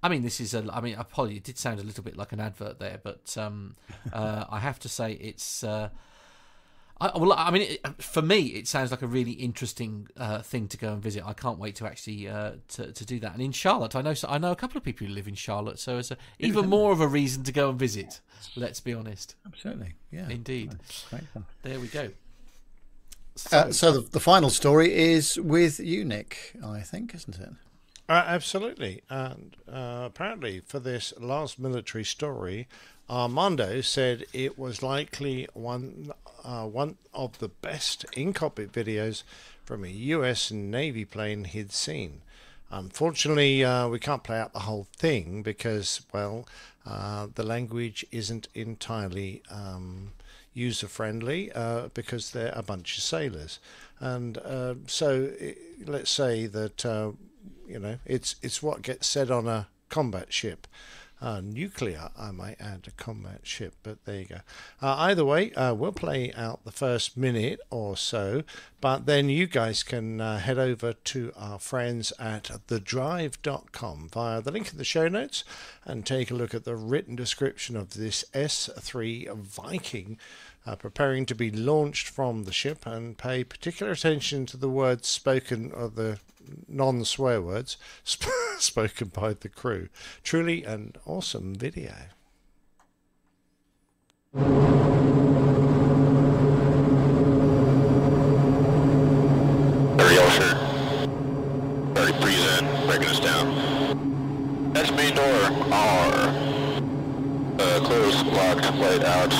I 0.04 0.10
mean, 0.10 0.20
this 0.20 0.38
is 0.38 0.52
a. 0.52 0.62
I 0.70 0.82
mean, 0.82 0.96
I 0.96 1.00
apology. 1.00 1.38
It 1.38 1.44
did 1.44 1.56
sound 1.56 1.80
a 1.80 1.82
little 1.82 2.04
bit 2.04 2.14
like 2.14 2.32
an 2.32 2.38
advert 2.38 2.78
there, 2.78 3.00
but 3.02 3.34
um, 3.38 3.74
uh, 4.12 4.44
I 4.50 4.58
have 4.58 4.78
to 4.80 4.88
say 4.88 5.12
it's. 5.12 5.64
Uh, 5.64 5.88
I, 7.00 7.10
well, 7.16 7.32
I 7.32 7.50
mean, 7.50 7.62
it, 7.62 8.02
for 8.02 8.20
me, 8.20 8.48
it 8.48 8.68
sounds 8.68 8.90
like 8.90 9.00
a 9.00 9.06
really 9.06 9.32
interesting 9.32 10.08
uh, 10.18 10.42
thing 10.42 10.68
to 10.68 10.76
go 10.76 10.92
and 10.92 11.02
visit. 11.02 11.24
I 11.24 11.32
can't 11.32 11.58
wait 11.58 11.76
to 11.76 11.86
actually 11.86 12.28
uh, 12.28 12.52
to, 12.68 12.92
to 12.92 13.04
do 13.06 13.18
that. 13.20 13.32
And 13.32 13.40
in 13.40 13.52
Charlotte, 13.52 13.96
I 13.96 14.02
know 14.02 14.14
I 14.28 14.36
know 14.36 14.52
a 14.52 14.56
couple 14.56 14.76
of 14.76 14.84
people 14.84 15.06
who 15.06 15.12
live 15.14 15.26
in 15.26 15.34
Charlotte, 15.36 15.78
so 15.78 15.96
it's 15.96 16.10
a, 16.10 16.18
even 16.38 16.68
more 16.68 16.92
of 16.92 17.00
a 17.00 17.08
reason 17.08 17.42
to 17.44 17.52
go 17.52 17.70
and 17.70 17.78
visit. 17.78 18.20
Let's 18.56 18.80
be 18.80 18.92
honest. 18.92 19.36
Absolutely, 19.46 19.94
yeah, 20.12 20.28
indeed. 20.28 20.76
There 21.62 21.80
we 21.80 21.88
go. 21.88 22.10
So, 23.36 23.56
uh, 23.56 23.72
so 23.72 23.90
the, 23.90 24.00
the 24.10 24.20
final 24.20 24.50
story 24.50 24.94
is 24.94 25.40
with 25.40 25.80
you, 25.80 26.04
Nick. 26.04 26.52
I 26.62 26.80
think, 26.80 27.14
isn't 27.14 27.38
it? 27.40 27.54
Uh, 28.08 28.22
absolutely. 28.26 29.02
And 29.08 29.56
uh, 29.70 30.02
apparently, 30.04 30.60
for 30.60 30.78
this 30.78 31.14
last 31.18 31.58
military 31.58 32.04
story, 32.04 32.68
Armando 33.08 33.80
said 33.80 34.24
it 34.32 34.58
was 34.58 34.82
likely 34.82 35.48
one 35.54 36.12
uh, 36.44 36.66
one 36.66 36.96
of 37.14 37.38
the 37.38 37.48
best 37.48 38.04
in 38.14 38.34
cockpit 38.34 38.70
videos 38.72 39.22
from 39.64 39.84
a 39.84 39.88
US 39.88 40.50
Navy 40.50 41.06
plane 41.06 41.44
he'd 41.44 41.72
seen. 41.72 42.20
Unfortunately, 42.70 43.64
uh, 43.64 43.88
we 43.88 43.98
can't 43.98 44.22
play 44.22 44.38
out 44.38 44.52
the 44.52 44.60
whole 44.60 44.86
thing 44.96 45.42
because, 45.42 46.02
well, 46.12 46.46
uh, 46.84 47.28
the 47.34 47.42
language 47.42 48.04
isn't 48.10 48.48
entirely 48.54 49.42
um, 49.50 50.12
user 50.52 50.88
friendly 50.88 51.50
uh, 51.52 51.88
because 51.94 52.32
they're 52.32 52.52
a 52.54 52.62
bunch 52.62 52.98
of 52.98 53.02
sailors. 53.02 53.58
And 54.00 54.38
so, 54.86 55.30
it, 55.38 55.58
let's 55.86 56.10
say 56.10 56.46
that 56.46 56.84
you 57.66 57.78
know, 57.78 57.98
it's 58.04 58.36
it's 58.42 58.62
what 58.62 58.82
gets 58.82 59.06
said 59.06 59.30
on 59.30 59.46
a 59.46 59.68
combat 59.88 60.32
ship. 60.32 60.66
Uh, 61.22 61.40
nuclear, 61.40 62.10
I 62.18 62.32
might 62.32 62.60
add, 62.60 62.86
a 62.86 62.90
combat 63.02 63.40
ship, 63.44 63.74
but 63.82 64.04
there 64.04 64.18
you 64.20 64.26
go. 64.26 64.40
Uh, 64.82 64.96
either 64.98 65.24
way, 65.24 65.52
uh, 65.54 65.72
we'll 65.72 65.92
play 65.92 66.32
out 66.34 66.64
the 66.64 66.72
first 66.72 67.16
minute 67.16 67.60
or 67.70 67.96
so, 67.96 68.42
but 68.82 69.06
then 69.06 69.30
you 69.30 69.46
guys 69.46 69.82
can 69.82 70.20
uh, 70.20 70.38
head 70.38 70.58
over 70.58 70.92
to 70.92 71.32
our 71.34 71.58
friends 71.58 72.12
at 72.18 72.50
thedrive.com 72.66 74.10
via 74.12 74.42
the 74.42 74.50
link 74.50 74.72
in 74.72 74.76
the 74.76 74.84
show 74.84 75.08
notes 75.08 75.44
and 75.86 76.04
take 76.04 76.30
a 76.30 76.34
look 76.34 76.52
at 76.52 76.64
the 76.64 76.76
written 76.76 77.16
description 77.16 77.74
of 77.74 77.94
this 77.94 78.24
S3 78.34 79.34
Viking 79.34 80.18
uh, 80.66 80.76
preparing 80.76 81.26
to 81.26 81.34
be 81.34 81.50
launched 81.50 82.08
from 82.08 82.44
the 82.44 82.52
ship 82.52 82.86
and 82.86 83.18
pay 83.18 83.44
particular 83.44 83.92
attention 83.92 84.46
to 84.46 84.56
the 84.56 84.68
words 84.68 85.08
spoken 85.08 85.72
or 85.72 85.88
the 85.88 86.18
non 86.68 87.04
swear 87.04 87.40
words 87.40 87.76
sp- 88.04 88.30
spoken 88.58 89.08
by 89.08 89.34
the 89.34 89.48
crew. 89.48 89.88
Truly 90.22 90.64
an 90.64 90.94
awesome 91.06 91.54
video. 91.54 91.94
Very. 99.96 100.18
Already 101.96 102.20
breeze 102.20 102.58
in, 102.58 102.86
breaking 102.86 103.08
us 103.08 103.20
down. 103.20 104.72
That's 104.72 104.90
main 104.90 105.14
door 105.14 105.24
R. 105.72 106.12
Uh, 107.58 107.80
closed, 107.84 108.26
locked, 108.26 108.74
light 108.76 109.04
out. 109.04 109.30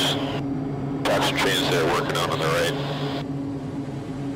Traction 1.05 1.37
chains 1.37 1.69
there 1.71 1.85
working 1.87 2.17
on 2.17 2.31
on 2.31 2.39
the 2.39 2.47
right. 2.47 2.94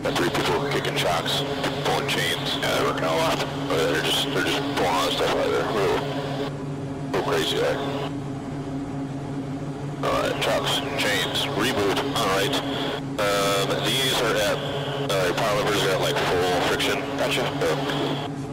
Three 0.04 0.30
people 0.30 0.68
kicking 0.70 0.96
shocks, 0.96 1.42
pulling 1.84 2.08
chains. 2.08 2.56
Yeah, 2.56 2.74
they're 2.74 2.84
working 2.84 3.04
a 3.04 3.16
lot. 3.16 3.38
But 3.68 3.76
they're 3.92 4.02
just 4.02 4.24
they're 4.30 4.44
just 4.44 4.60
pulling 4.76 4.90
all 4.90 5.06
this 5.06 5.14
stuff 5.14 5.30
out 5.30 5.46
of 5.46 5.52
there. 5.52 5.66
Real, 5.74 7.12
real 7.12 7.22
crazy 7.22 7.56
there. 7.58 7.76
Alright, 10.02 10.42
trucks, 10.42 10.78
chains, 11.02 11.46
reboot. 11.58 11.98
Alright. 12.16 12.54
Um, 13.20 13.84
these 13.84 14.14
are 14.22 14.34
at 14.34 14.58
uh, 15.10 15.34
power 15.34 15.62
levers 15.62 15.82
are 15.84 15.90
at 15.90 16.00
like 16.00 16.16
full 16.16 16.60
friction. 16.68 17.00
Gotcha. 17.18 17.42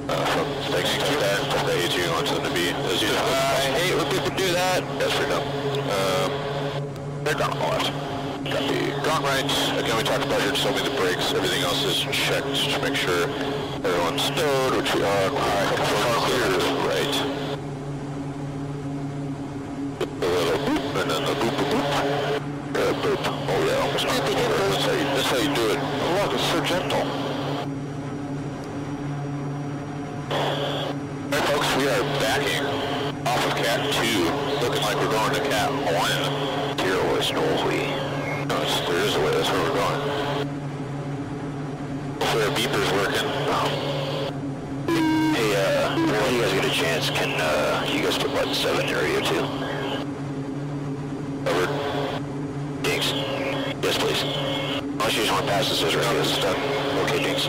Uh, 0.08 0.26
from 0.26 0.46
thanks 0.72 0.94
to 0.94 1.16
that, 1.18 1.40
from 1.52 1.66
the 1.68 1.74
A2 1.74 2.18
onto 2.18 2.36
the 2.48 2.54
B. 2.54 2.70
As 2.70 3.02
usual. 3.02 3.18
Uh, 3.18 3.56
hey, 3.74 3.96
we're 3.96 4.10
good 4.12 4.24
to 4.24 4.36
do 4.36 4.52
that. 4.54 4.84
Yes, 5.00 5.18
we're 5.20 5.30
done. 5.30 5.48
Um, 5.90 7.24
they're 7.24 7.34
the 7.34 7.48
left. 7.48 7.92
Copy. 7.92 8.15
Gone 8.46 9.24
right. 9.24 9.44
Again, 9.80 9.98
we 9.98 10.04
talked 10.04 10.24
about 10.24 10.40
here, 10.40 10.52
told 10.52 10.76
me 10.76 10.84
the 10.84 10.96
brakes. 10.96 11.34
Everything 11.34 11.64
else 11.64 11.84
is 11.84 12.02
checked 12.16 12.46
to 12.46 12.80
make 12.82 12.96
sure 12.96 13.24
everyone's 13.84 14.22
stowed, 14.22 14.76
which 14.76 14.94
we 14.94 15.02
are. 15.02 15.30
Alright, 15.32 15.76
confirm 15.76 16.20
clear. 16.22 16.60
Right. 16.86 17.16
The 20.20 20.28
little 20.28 20.60
boop, 20.60 21.02
and 21.02 21.10
then 21.10 21.24
the 21.26 21.34
boop, 21.42 21.56
boop, 21.58 21.70
boop. 21.72 21.86
Uh, 22.76 22.94
boop. 23.02 23.18
Oh 23.26 23.66
yeah, 23.66 23.82
almost. 23.82 24.06
That's 24.06 24.86
how 24.86 24.92
you, 24.92 25.04
that's 25.16 25.30
how 25.30 25.38
you 25.38 25.56
do 25.56 25.70
it. 25.72 25.80
Oh, 25.82 26.22
look, 26.24 26.34
it's 26.34 26.46
so 26.52 26.64
gentle. 26.64 27.26
We 31.78 31.90
are 31.90 32.04
backing 32.22 32.66
off 33.28 33.46
of 33.46 33.56
Cat 33.58 33.92
2, 33.92 34.66
looking 34.66 34.82
like 34.82 34.96
we're 34.96 35.12
going 35.12 35.34
to 35.34 35.42
Cat 35.50 35.72
1. 35.72 36.78
Dear 36.78 37.14
was 37.14 37.34
no 37.34 37.42
way. 37.68 38.05
There 38.48 39.00
is 39.06 39.16
a 39.16 39.20
way, 39.20 39.32
that's 39.32 39.50
where 39.50 39.64
we're 39.64 39.74
going. 39.74 40.48
Hopefully 42.20 42.44
our 42.44 42.56
beeper's 42.56 42.92
working. 42.94 43.28
Hey, 45.34 45.56
uh, 45.56 45.96
when 45.96 46.36
you 46.36 46.42
guys 46.42 46.54
get 46.54 46.66
a 46.66 46.70
chance, 46.70 47.10
can, 47.10 47.32
uh, 47.32 47.86
you 47.92 48.04
guys 48.04 48.18
put 48.18 48.32
button 48.34 48.54
7 48.54 48.86
in 48.88 48.96
area 48.96 49.22
too? 49.22 49.44
Over. 51.50 51.68
Thanks. 52.84 53.12
Yes, 53.82 53.98
please. 53.98 54.24
Unless 54.82 55.16
you 55.16 55.24
just 55.24 55.32
want 55.32 55.46
to 55.46 55.52
pass 55.52 55.70
this 55.70 55.84
as 55.84 55.96
radio 55.96 56.24
stuff. 56.24 56.58
Okay, 57.06 57.24
thanks. 57.24 57.48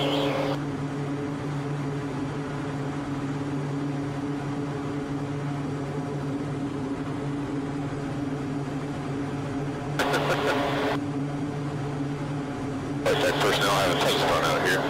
Light 13.06 13.22
deck 13.22 13.34
personnel 13.40 13.70
having 13.70 13.98
tons 14.02 14.14
of 14.14 14.28
fun 14.28 14.44
out 14.44 14.68
here. 14.68 14.80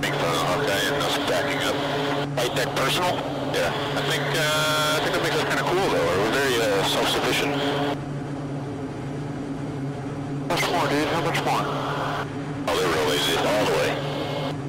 Making 0.00 0.18
fun 0.20 0.30
of 0.30 0.42
Hawkeye 0.46 0.94
and 0.94 1.02
us 1.02 1.18
backing 1.28 1.60
up. 1.68 2.36
Light 2.36 2.54
deck 2.56 2.74
personal? 2.94 3.16
Yeah. 3.54 3.72
I 3.96 4.02
think, 4.08 4.22
uh, 4.22 4.94
I 4.94 5.00
think 5.02 5.14
that 5.14 5.22
makes 5.22 5.36
us 5.36 5.44
kind 5.44 5.58
of 5.58 5.66
cool 5.66 5.88
though. 5.90 6.06
We're 6.22 6.30
very, 6.30 6.56
uh, 6.62 6.84
self-sufficient. 6.84 7.54
How 10.42 10.54
much 10.54 10.70
more, 10.70 10.86
dude? 10.88 11.08
How 11.08 11.22
much 11.24 11.40
more? 11.42 11.64
Oh, 12.68 12.74
they're 12.78 12.92
real 12.94 13.06
lazy. 13.10 13.34
All 13.36 13.64
the 13.66 13.74
way. 13.82 13.90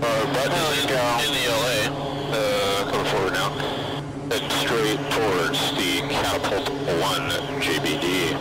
Uh, 0.02 0.26
button 0.34 0.58
in, 0.74 0.90
in 1.26 1.32
the 1.38 1.44
LA. 1.54 1.78
Uh, 2.34 2.90
coming 2.90 3.10
forward 3.14 3.34
now. 3.34 3.50
Heading 4.32 4.50
straight 4.64 5.02
towards 5.14 5.60
the 5.78 6.02
Catapult 6.10 6.70
1 6.70 7.30
JBD. 7.62 8.34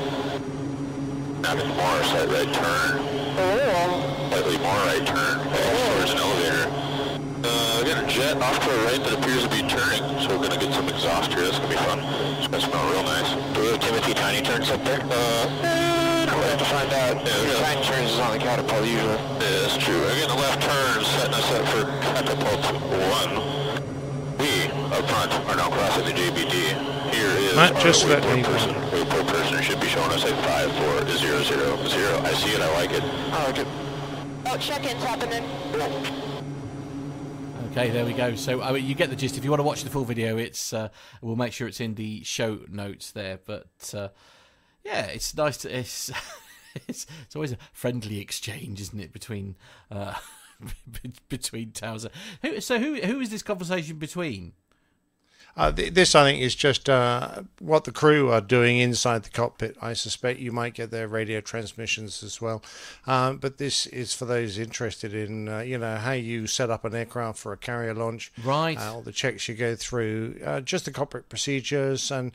Having 1.45 1.69
more 1.77 2.01
slight 2.09 2.29
right 2.33 2.53
turn. 2.55 2.93
Oh. 3.37 4.29
Slightly 4.31 4.59
more 4.59 4.81
right 4.89 5.07
turn. 5.07 5.37
Towards 5.45 6.13
an 6.13 6.19
elevator. 6.19 6.85
Uh, 7.45 7.85
we 8.35 8.41
got 8.41 8.51
a 8.51 8.59
jet 8.59 8.59
off 8.59 8.59
to 8.65 8.71
our 8.71 8.85
right 8.87 9.03
that 9.05 9.13
appears 9.19 9.43
to 9.45 9.49
be 9.51 9.63
turning, 9.69 10.03
so 10.21 10.29
we're 10.39 10.49
gonna 10.49 10.61
get 10.61 10.73
some 10.75 10.89
exhaust 10.89 11.33
here. 11.33 11.43
That's 11.45 11.59
gonna 11.59 11.71
be 11.71 11.77
fun. 11.77 11.99
It's 12.39 12.49
gonna 12.49 12.61
smell 12.61 12.91
real 12.91 13.03
nice. 13.05 13.31
Do 13.55 13.61
we 13.61 13.67
have 13.69 13.81
Timothy 13.81 14.15
Tiny 14.15 14.43
turns 14.43 14.71
up 14.71 14.83
there? 14.85 15.01
Uh, 15.01 15.47
we'll 16.35 16.49
have 16.51 16.59
to 16.59 16.65
find 16.65 16.93
out. 16.93 17.17
Yeah, 17.27 17.43
yeah. 17.43 17.63
Tiny 17.63 17.83
turns 17.87 18.11
is 18.11 18.19
on 18.19 18.33
the 18.33 18.39
catapult 18.39 18.85
usually. 18.87 19.15
Yeah, 19.15 19.61
that's 19.63 19.77
true. 19.79 20.03
Again, 20.15 20.29
the 20.29 20.35
left 20.35 20.63
turn 20.63 21.05
setting 21.05 21.35
us 21.35 21.51
up 21.53 21.65
for 21.69 21.83
catapult 22.03 22.63
one. 23.15 23.33
We, 24.39 24.67
up 24.91 25.05
front, 25.09 25.31
are 25.49 25.57
now 25.57 25.71
crossing 25.71 26.05
the 26.05 26.13
JBD. 26.13 26.75
Here 27.15 27.31
is 27.39 27.55
Matt, 27.55 27.77
just 27.81 28.05
our 28.05 28.11
let 28.11 28.23
waypoint 28.25 28.37
me- 28.37 28.43
person. 28.43 28.71
Waypoint 28.91 29.27
person 29.29 29.63
should 29.63 29.81
be 29.81 29.87
showing 29.87 30.11
us 30.11 30.25
a 30.25 30.35
5400. 30.35 31.05
I 32.25 32.33
see 32.35 32.51
it, 32.51 32.61
I 32.61 32.73
like 32.75 32.91
it. 32.93 33.03
I 33.05 33.47
like 33.47 33.59
it. 33.59 33.67
Oh, 34.47 34.57
check-in's 34.59 35.03
happening. 35.03 35.45
Okay, 37.77 37.91
there 37.91 38.07
we 38.07 38.13
go. 38.13 38.37
So 38.37 38.63
I 38.63 38.71
mean, 38.71 38.87
you 38.87 38.95
get 38.95 39.11
the 39.11 39.17
gist. 39.17 39.37
If 39.37 39.43
you 39.43 39.51
want 39.51 39.59
to 39.59 39.65
watch 39.65 39.83
the 39.83 39.91
full 39.91 40.05
video, 40.05 40.37
it's 40.37 40.73
uh, 40.73 40.91
we'll 41.21 41.35
make 41.35 41.53
sure 41.53 41.67
it's 41.67 41.81
in 41.81 41.97
the 41.97 42.23
show 42.23 42.61
notes 42.71 43.11
there. 43.11 43.41
But 43.45 43.93
uh, 43.93 44.11
yeah, 44.85 45.07
it's 45.07 45.37
nice 45.37 45.57
to 45.57 45.77
it's, 45.77 46.13
it's 46.87 47.05
it's 47.25 47.35
always 47.35 47.51
a 47.51 47.59
friendly 47.73 48.21
exchange, 48.21 48.81
isn't 48.81 49.01
it, 49.01 49.13
between 49.13 49.57
uh, 49.91 50.15
between 51.29 51.73
towers? 51.73 52.07
Who, 52.43 52.61
so 52.61 52.79
who 52.79 52.95
who 53.01 53.19
is 53.19 53.31
this 53.31 53.43
conversation 53.43 53.99
between? 53.99 54.53
Uh, 55.57 55.71
th- 55.71 55.95
this, 55.95 56.15
I 56.15 56.25
think, 56.25 56.43
is 56.43 56.55
just 56.55 56.89
uh, 56.89 57.43
what 57.61 57.85
the 57.85 57.93
crew 57.93 58.31
are 58.31 58.41
doing 58.41 58.79
inside 58.79 59.23
the 59.23 59.31
cockpit. 59.31 59.77
I 59.81 59.93
suspect 59.93 60.41
you 60.41 60.53
might 60.53 60.75
get 60.75 60.91
their 60.91 61.07
radio 61.07 61.41
transmissions 61.41 62.23
as 62.23 62.41
well. 62.41 62.63
Um, 63.07 63.39
but 63.39 63.59
this 63.59 63.87
is 63.87 64.15
for 64.15 64.25
those 64.25 64.59
interested 64.59 65.15
in, 65.15 65.49
uh, 65.49 65.61
you 65.61 65.79
know, 65.79 65.97
how 65.97 66.13
you 66.13 66.47
set 66.47 66.71
up 66.71 66.85
an 66.85 66.95
aircraft 66.95 67.39
for 67.39 67.53
a 67.53 67.57
carrier 67.57 67.95
launch. 67.95 68.33
Right. 68.43 68.79
Uh, 68.79 68.95
all 68.95 69.03
the 69.03 69.13
checks 69.13 69.49
you 69.49 69.55
go 69.55 69.77
through, 69.77 70.41
uh, 70.45 70.61
just 70.61 70.87
the 70.87 70.91
cockpit 70.91 71.29
procedures. 71.29 72.11
And 72.11 72.33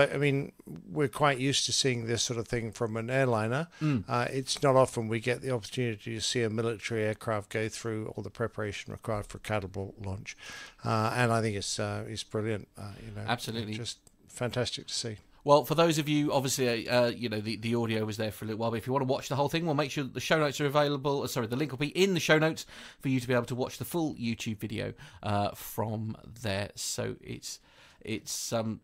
I 0.00 0.16
mean, 0.16 0.52
we're 0.90 1.08
quite 1.08 1.38
used 1.38 1.66
to 1.66 1.72
seeing 1.72 2.06
this 2.06 2.22
sort 2.22 2.38
of 2.38 2.48
thing 2.48 2.72
from 2.72 2.96
an 2.96 3.10
airliner. 3.10 3.68
Mm. 3.80 4.04
Uh, 4.08 4.26
it's 4.30 4.62
not 4.62 4.76
often 4.76 5.08
we 5.08 5.20
get 5.20 5.42
the 5.42 5.50
opportunity 5.50 6.14
to 6.14 6.20
see 6.20 6.42
a 6.42 6.50
military 6.50 7.04
aircraft 7.04 7.50
go 7.50 7.68
through 7.68 8.08
all 8.08 8.22
the 8.22 8.30
preparation 8.30 8.92
required 8.92 9.26
for 9.26 9.38
a 9.38 9.40
catapult 9.40 9.94
launch, 10.00 10.36
uh, 10.84 11.12
and 11.14 11.32
I 11.32 11.40
think 11.40 11.56
it's 11.56 11.78
uh, 11.78 12.04
it's 12.08 12.22
brilliant. 12.24 12.68
Uh, 12.78 12.92
you 13.04 13.14
know, 13.14 13.24
Absolutely. 13.26 13.74
just 13.74 13.98
fantastic 14.28 14.86
to 14.88 14.94
see. 14.94 15.16
Well, 15.44 15.64
for 15.64 15.74
those 15.74 15.98
of 15.98 16.08
you, 16.08 16.32
obviously, 16.32 16.88
uh, 16.88 17.08
you 17.08 17.28
know, 17.28 17.40
the, 17.40 17.56
the 17.56 17.74
audio 17.74 18.04
was 18.04 18.16
there 18.16 18.30
for 18.30 18.44
a 18.44 18.46
little 18.46 18.60
while, 18.60 18.70
but 18.70 18.76
if 18.76 18.86
you 18.86 18.92
want 18.92 19.02
to 19.02 19.12
watch 19.12 19.28
the 19.28 19.34
whole 19.34 19.48
thing, 19.48 19.66
we'll 19.66 19.74
make 19.74 19.90
sure 19.90 20.04
the 20.04 20.20
show 20.20 20.38
notes 20.38 20.60
are 20.60 20.66
available. 20.66 21.22
uh, 21.22 21.26
Sorry, 21.26 21.48
the 21.48 21.56
link 21.56 21.72
will 21.72 21.78
be 21.78 21.88
in 21.88 22.14
the 22.14 22.20
show 22.20 22.38
notes 22.38 22.64
for 23.00 23.08
you 23.08 23.18
to 23.18 23.26
be 23.26 23.34
able 23.34 23.46
to 23.46 23.56
watch 23.56 23.78
the 23.78 23.84
full 23.84 24.14
YouTube 24.14 24.58
video 24.58 24.94
uh, 25.24 25.50
from 25.50 26.16
there. 26.42 26.70
So 26.76 27.16
it's 27.20 27.58
it's 28.04 28.52
um 28.52 28.80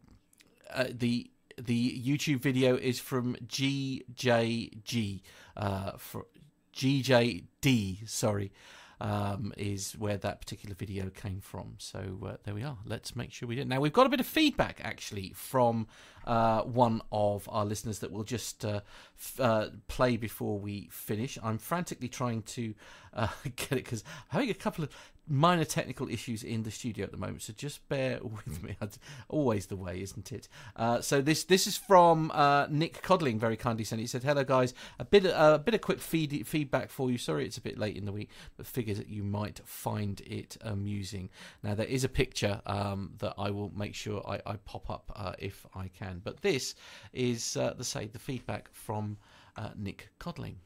uh, 0.73 0.85
the 0.91 1.31
the 1.61 2.01
YouTube 2.01 2.41
video 2.41 2.77
is 2.77 3.01
from 3.01 3.35
GJG 3.47 5.23
uh, 5.57 5.93
for 5.99 6.27
GJD. 6.75 8.09
Sorry. 8.09 8.53
Um, 9.01 9.53
is 9.57 9.93
where 9.93 10.17
that 10.17 10.41
particular 10.41 10.75
video 10.75 11.09
came 11.09 11.41
from. 11.41 11.75
So 11.79 12.19
uh, 12.27 12.37
there 12.43 12.53
we 12.53 12.65
are. 12.65 12.79
Let's 12.85 13.15
make 13.15 13.31
sure 13.31 13.49
we 13.49 13.55
do. 13.55 13.61
it. 13.61 13.69
Now 13.69 13.79
we've 13.79 13.93
got 13.93 14.07
a 14.07 14.09
bit 14.09 14.19
of 14.19 14.27
feedback 14.27 14.81
actually 14.83 15.33
from 15.37 15.87
uh, 16.27 16.63
one 16.63 17.01
of 17.13 17.49
our 17.53 17.65
listeners 17.65 18.01
that 18.01 18.11
we'll 18.11 18.25
just 18.25 18.65
uh, 18.65 18.81
f- 19.17 19.39
uh, 19.39 19.69
play 19.87 20.17
before 20.17 20.59
we 20.59 20.89
finish. 20.91 21.39
I'm 21.45 21.59
frantically 21.59 22.09
trying 22.09 22.43
to 22.43 22.75
uh, 23.15 23.29
get 23.45 23.71
it 23.71 23.85
because 23.85 24.03
having 24.31 24.51
a 24.51 24.55
couple 24.55 24.83
of 24.83 24.91
minor 25.29 25.65
technical 25.65 26.09
issues 26.09 26.43
in 26.43 26.63
the 26.63 26.71
studio 26.71 27.05
at 27.05 27.13
the 27.13 27.19
moment. 27.19 27.43
So 27.43 27.53
just 27.53 27.87
bear 27.89 28.19
with 28.23 28.63
me. 28.63 28.77
That's 28.81 28.99
always 29.29 29.67
the 29.67 29.77
way, 29.77 30.01
isn't 30.03 30.33
it? 30.33 30.49
Uh, 30.77 31.01
so 31.01 31.21
this 31.21 31.45
this 31.45 31.67
is 31.67 31.77
from 31.77 32.31
uh, 32.33 32.67
Nick 32.71 33.03
Codling, 33.03 33.39
very 33.39 33.57
kindly 33.57 33.85
sent. 33.85 34.01
He 34.01 34.07
said, 34.07 34.23
"Hello 34.23 34.45
guys, 34.45 34.75
a 34.99 35.05
bit 35.05 35.27
uh, 35.27 35.53
a 35.55 35.59
bit 35.59 35.75
of 35.75 35.81
quick 35.81 36.01
feed, 36.01 36.47
feedback 36.47 36.91
for 36.91 37.11
you. 37.11 37.19
Sorry, 37.19 37.45
it's 37.45 37.59
a 37.59 37.63
bit 37.63 37.79
late 37.79 37.97
in 37.97 38.05
the 38.05 38.13
week, 38.13 38.31
but 38.57 38.67
figures 38.67 38.99
that 38.99 39.09
you 39.09 39.23
might 39.23 39.61
find 39.65 40.21
it 40.23 40.57
amusing. 40.63 41.31
Now 41.63 41.75
there 41.75 41.87
is 41.87 42.05
a 42.05 42.09
picture 42.09 42.61
um, 42.67 43.13
that 43.19 43.35
I 43.39 43.51
will 43.51 43.73
make 43.77 43.95
sure 43.95 44.23
I, 44.27 44.41
I 44.53 44.57
pop 44.57 44.91
up 44.91 45.13
uh, 45.15 45.33
if 45.39 45.67
I 45.75 45.89
can. 45.89 46.21
But 46.23 46.43
this 46.43 46.75
is 47.13 47.57
uh, 47.57 47.75
the 47.77 47.85
say 47.85 48.07
the 48.07 48.19
feedback 48.19 48.69
from 48.73 49.17
uh, 49.57 49.71
Nick 49.77 50.11
Codling. 50.19 50.57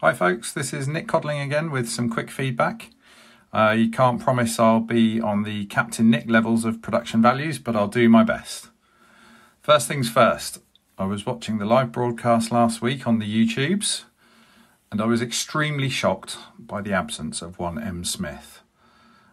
Hi, 0.00 0.12
folks. 0.12 0.52
This 0.52 0.74
is 0.74 0.86
Nick 0.86 1.08
Codling 1.08 1.40
again 1.40 1.70
with 1.70 1.88
some 1.88 2.10
quick 2.10 2.30
feedback. 2.30 2.90
Uh, 3.50 3.70
you 3.70 3.90
can't 3.90 4.20
promise 4.20 4.60
I'll 4.60 4.80
be 4.80 5.22
on 5.22 5.44
the 5.44 5.64
Captain 5.66 6.10
Nick 6.10 6.28
levels 6.28 6.66
of 6.66 6.82
production 6.82 7.22
values, 7.22 7.58
but 7.58 7.74
I'll 7.74 7.88
do 7.88 8.06
my 8.06 8.22
best. 8.22 8.68
First 9.62 9.88
things 9.88 10.10
first, 10.10 10.58
I 10.98 11.06
was 11.06 11.24
watching 11.24 11.56
the 11.56 11.64
live 11.64 11.92
broadcast 11.92 12.52
last 12.52 12.82
week 12.82 13.06
on 13.06 13.20
the 13.20 13.46
YouTubes, 13.46 14.04
and 14.92 15.00
I 15.00 15.06
was 15.06 15.22
extremely 15.22 15.88
shocked 15.88 16.36
by 16.58 16.82
the 16.82 16.92
absence 16.92 17.40
of 17.40 17.58
one 17.58 17.82
M. 17.82 18.04
Smith. 18.04 18.60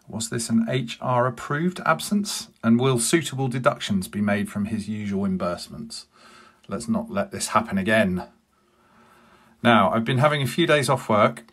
Was 0.08 0.30
this 0.30 0.50
an 0.50 0.66
HR 0.70 1.26
approved 1.26 1.82
absence? 1.86 2.48
And 2.64 2.80
will 2.80 3.00
suitable 3.00 3.50
deductions 3.50 4.08
be 4.08 4.22
made 4.22 4.50
from 4.50 4.68
his 4.68 4.88
usual 4.88 5.28
reimbursements? 5.28 6.06
Let's 6.70 6.88
not 6.88 7.12
let 7.12 7.32
this 7.32 7.50
happen 7.50 7.78
again. 7.78 8.24
Now, 9.64 9.92
I've 9.94 10.04
been 10.04 10.18
having 10.18 10.42
a 10.42 10.48
few 10.48 10.68
days 10.68 10.90
off 10.90 11.08
work, 11.08 11.46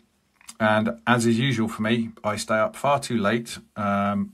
and 0.59 0.99
as 1.07 1.25
is 1.25 1.39
usual 1.39 1.69
for 1.69 1.81
me, 1.81 2.09
I 2.25 2.35
stay 2.35 2.57
up 2.57 2.75
far 2.75 2.99
too 2.99 3.17
late, 3.17 3.57
um, 3.77 4.33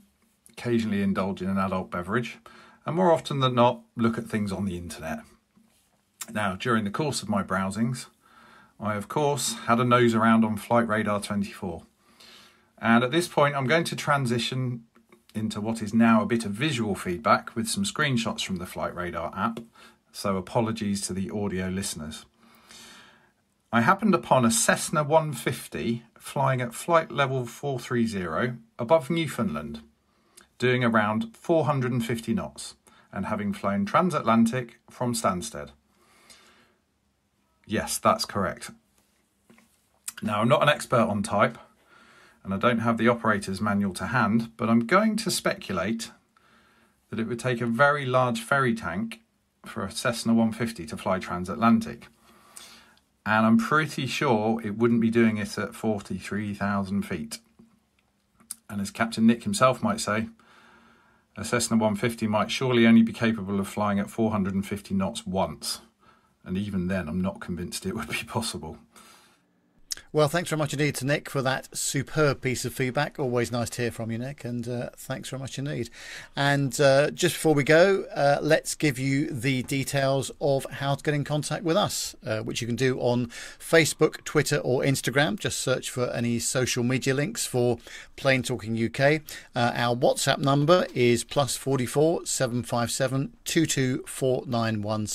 occasionally 0.50 1.00
indulge 1.00 1.40
in 1.42 1.48
an 1.48 1.58
adult 1.58 1.88
beverage, 1.88 2.38
and 2.84 2.96
more 2.96 3.12
often 3.12 3.38
than 3.38 3.54
not, 3.54 3.82
look 3.96 4.18
at 4.18 4.26
things 4.26 4.50
on 4.50 4.64
the 4.64 4.76
internet. 4.76 5.20
Now, 6.32 6.56
during 6.56 6.82
the 6.82 6.90
course 6.90 7.22
of 7.22 7.28
my 7.28 7.44
browsings, 7.44 8.08
I 8.80 8.96
of 8.96 9.06
course 9.06 9.54
had 9.66 9.78
a 9.78 9.84
nose 9.84 10.12
around 10.12 10.44
on 10.44 10.56
Flight 10.56 10.88
Radar 10.88 11.20
24. 11.20 11.82
And 12.80 13.04
at 13.04 13.12
this 13.12 13.28
point, 13.28 13.54
I'm 13.54 13.68
going 13.68 13.84
to 13.84 13.96
transition 13.96 14.84
into 15.36 15.60
what 15.60 15.82
is 15.82 15.94
now 15.94 16.20
a 16.20 16.26
bit 16.26 16.44
of 16.44 16.50
visual 16.50 16.96
feedback 16.96 17.54
with 17.54 17.68
some 17.68 17.84
screenshots 17.84 18.44
from 18.44 18.56
the 18.56 18.66
Flight 18.66 18.94
Radar 18.94 19.32
app. 19.36 19.60
So 20.10 20.36
apologies 20.36 21.00
to 21.02 21.12
the 21.12 21.30
audio 21.30 21.68
listeners. 21.68 22.24
I 23.70 23.82
happened 23.82 24.14
upon 24.14 24.46
a 24.46 24.50
Cessna 24.50 25.02
150 25.04 26.02
flying 26.18 26.62
at 26.62 26.72
flight 26.72 27.12
level 27.12 27.44
430 27.44 28.56
above 28.78 29.10
Newfoundland, 29.10 29.82
doing 30.56 30.82
around 30.82 31.36
450 31.36 32.32
knots 32.32 32.76
and 33.12 33.26
having 33.26 33.52
flown 33.52 33.84
transatlantic 33.84 34.78
from 34.88 35.12
Stansted. 35.12 35.72
Yes, 37.66 37.98
that's 37.98 38.24
correct. 38.24 38.70
Now, 40.22 40.40
I'm 40.40 40.48
not 40.48 40.62
an 40.62 40.70
expert 40.70 41.00
on 41.00 41.22
type, 41.22 41.58
and 42.42 42.54
I 42.54 42.56
don't 42.56 42.78
have 42.78 42.96
the 42.96 43.08
operator's 43.08 43.60
manual 43.60 43.92
to 43.94 44.06
hand, 44.06 44.52
but 44.56 44.70
I'm 44.70 44.86
going 44.86 45.16
to 45.16 45.30
speculate 45.30 46.10
that 47.10 47.20
it 47.20 47.28
would 47.28 47.38
take 47.38 47.60
a 47.60 47.66
very 47.66 48.06
large 48.06 48.40
ferry 48.40 48.74
tank 48.74 49.20
for 49.66 49.84
a 49.84 49.90
Cessna 49.90 50.32
150 50.32 50.86
to 50.86 50.96
fly 50.96 51.18
transatlantic. 51.18 52.06
And 53.28 53.44
I'm 53.44 53.58
pretty 53.58 54.06
sure 54.06 54.58
it 54.64 54.78
wouldn't 54.78 55.02
be 55.02 55.10
doing 55.10 55.36
it 55.36 55.58
at 55.58 55.74
43,000 55.74 57.02
feet. 57.02 57.40
And 58.70 58.80
as 58.80 58.90
Captain 58.90 59.26
Nick 59.26 59.42
himself 59.42 59.82
might 59.82 60.00
say, 60.00 60.30
a 61.36 61.44
Cessna 61.44 61.76
150 61.76 62.26
might 62.26 62.50
surely 62.50 62.86
only 62.86 63.02
be 63.02 63.12
capable 63.12 63.60
of 63.60 63.68
flying 63.68 63.98
at 63.98 64.08
450 64.08 64.94
knots 64.94 65.26
once. 65.26 65.82
And 66.42 66.56
even 66.56 66.86
then, 66.86 67.06
I'm 67.06 67.20
not 67.20 67.38
convinced 67.38 67.84
it 67.84 67.94
would 67.94 68.08
be 68.08 68.24
possible. 68.26 68.78
Well, 70.10 70.28
thanks 70.28 70.48
very 70.48 70.58
much 70.58 70.72
indeed 70.72 70.94
to 70.96 71.04
Nick 71.04 71.28
for 71.28 71.42
that 71.42 71.76
superb 71.76 72.40
piece 72.40 72.64
of 72.64 72.72
feedback. 72.72 73.18
Always 73.18 73.52
nice 73.52 73.68
to 73.70 73.82
hear 73.82 73.90
from 73.90 74.10
you, 74.10 74.16
Nick, 74.16 74.42
and 74.42 74.66
uh, 74.66 74.88
thanks 74.96 75.28
very 75.28 75.38
much 75.38 75.58
indeed. 75.58 75.90
And 76.34 76.80
uh, 76.80 77.10
just 77.10 77.34
before 77.34 77.52
we 77.52 77.62
go, 77.62 78.04
uh, 78.14 78.38
let's 78.40 78.74
give 78.74 78.98
you 78.98 79.26
the 79.28 79.64
details 79.64 80.30
of 80.40 80.64
how 80.70 80.94
to 80.94 81.02
get 81.02 81.12
in 81.12 81.24
contact 81.24 81.62
with 81.62 81.76
us, 81.76 82.16
uh, 82.24 82.40
which 82.40 82.62
you 82.62 82.66
can 82.66 82.74
do 82.74 82.98
on 83.00 83.26
Facebook, 83.26 84.24
Twitter, 84.24 84.56
or 84.56 84.80
Instagram. 84.82 85.38
Just 85.38 85.58
search 85.58 85.90
for 85.90 86.08
any 86.12 86.38
social 86.38 86.82
media 86.82 87.12
links 87.12 87.44
for 87.44 87.76
Plane 88.16 88.42
Talking 88.42 88.82
UK. 88.82 89.20
Uh, 89.54 89.72
our 89.74 89.94
WhatsApp 89.94 90.38
number 90.38 90.86
is 90.94 91.22
plus 91.22 91.54
44 91.54 92.24
757 92.24 93.34
2249 93.44 95.06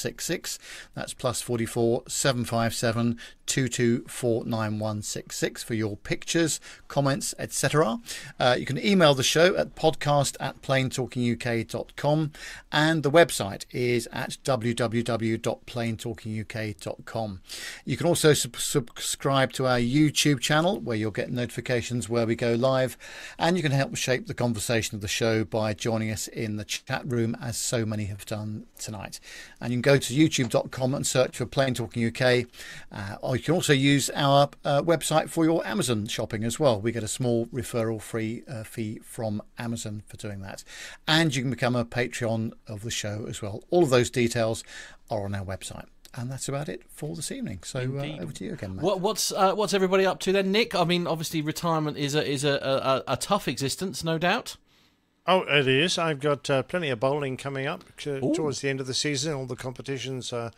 That's 0.93 1.13
plus 1.15 1.41
44 1.41 2.03
757 2.07 3.17
2249 3.45 5.63
for 5.63 5.73
your 5.73 5.97
pictures, 5.97 6.61
comments, 6.87 7.35
etc. 7.37 7.99
Uh, 8.39 8.55
you 8.57 8.65
can 8.65 8.81
email 8.83 9.13
the 9.13 9.23
show 9.23 9.55
at 9.55 9.75
podcast 9.75 10.37
at 10.39 10.61
planetalkinguk.com 10.61 12.31
and 12.71 13.03
the 13.03 13.11
website 13.11 13.65
is 13.71 14.07
at 14.11 14.37
www.planetalkinguk.com. 14.43 17.41
You 17.85 17.97
can 17.97 18.07
also 18.07 18.33
sub- 18.33 18.59
subscribe 18.59 19.53
to 19.53 19.67
our 19.67 19.79
YouTube 19.79 20.39
channel 20.39 20.79
where 20.79 20.97
you'll 20.97 21.11
get 21.11 21.31
notifications 21.31 22.09
where 22.09 22.25
we 22.25 22.35
go 22.35 22.53
live 22.53 22.97
and 23.37 23.57
you 23.57 23.63
can 23.63 23.71
help 23.71 23.95
shape 23.95 24.27
the 24.27 24.33
conversation 24.33 24.95
of 24.95 25.01
the 25.01 25.07
show 25.07 25.43
by 25.43 25.73
joining 25.73 26.11
us 26.11 26.27
in 26.27 26.57
the 26.57 26.65
chat 26.65 27.03
room 27.05 27.35
as 27.41 27.57
so 27.57 27.85
many 27.85 28.05
have 28.05 28.25
done 28.25 28.65
tonight. 28.77 29.19
And 29.59 29.71
you 29.71 29.77
can 29.77 29.81
go 29.81 29.97
to 29.97 30.13
youtube.com 30.13 30.93
and 30.93 31.05
search 31.05 31.37
for 31.37 31.45
Plane 31.45 31.73
Talking 31.73 32.07
UK. 32.07 32.45
Uh, 32.91 33.15
or 33.33 33.37
you 33.37 33.41
can 33.41 33.55
also 33.55 33.73
use 33.73 34.11
our 34.13 34.47
uh, 34.63 34.83
website 34.83 35.27
for 35.27 35.43
your 35.43 35.65
Amazon 35.65 36.05
shopping 36.05 36.43
as 36.43 36.59
well. 36.59 36.79
We 36.79 36.91
get 36.91 37.01
a 37.01 37.07
small 37.07 37.47
referral 37.47 37.99
free 37.99 38.43
uh, 38.47 38.63
fee 38.63 38.99
from 39.03 39.41
Amazon 39.57 40.03
for 40.05 40.17
doing 40.17 40.41
that. 40.41 40.63
And 41.07 41.35
you 41.35 41.41
can 41.41 41.49
become 41.49 41.75
a 41.75 41.83
Patreon 41.83 42.51
of 42.67 42.83
the 42.83 42.91
show 42.91 43.25
as 43.27 43.41
well. 43.41 43.63
All 43.71 43.81
of 43.81 43.89
those 43.89 44.11
details 44.11 44.63
are 45.09 45.25
on 45.25 45.33
our 45.33 45.43
website. 45.43 45.87
And 46.13 46.29
that's 46.29 46.47
about 46.47 46.69
it 46.69 46.83
for 46.89 47.15
this 47.15 47.31
evening. 47.31 47.61
So 47.63 47.79
uh, 47.79 48.21
over 48.21 48.31
to 48.33 48.45
you 48.45 48.53
again, 48.53 48.75
Matt. 48.75 48.85
What, 48.85 49.01
what's 49.01 49.31
uh, 49.31 49.55
what's 49.55 49.73
everybody 49.73 50.05
up 50.05 50.19
to 50.19 50.31
then, 50.31 50.51
Nick? 50.51 50.75
I 50.75 50.83
mean, 50.83 51.07
obviously, 51.07 51.41
retirement 51.41 51.97
is 51.97 52.13
a 52.13 52.23
is 52.23 52.43
a, 52.43 53.03
a, 53.07 53.13
a 53.13 53.17
tough 53.17 53.47
existence, 53.47 54.03
no 54.03 54.19
doubt. 54.19 54.57
Oh, 55.25 55.41
it 55.41 55.67
is. 55.67 55.97
I've 55.97 56.19
got 56.19 56.49
uh, 56.49 56.63
plenty 56.63 56.89
of 56.89 56.99
bowling 56.99 57.37
coming 57.37 57.65
up 57.65 57.83
towards 57.97 58.59
the 58.59 58.69
end 58.69 58.79
of 58.81 58.87
the 58.87 58.93
season. 58.93 59.33
All 59.33 59.45
the 59.45 59.55
competitions 59.55 60.33
are 60.33 60.51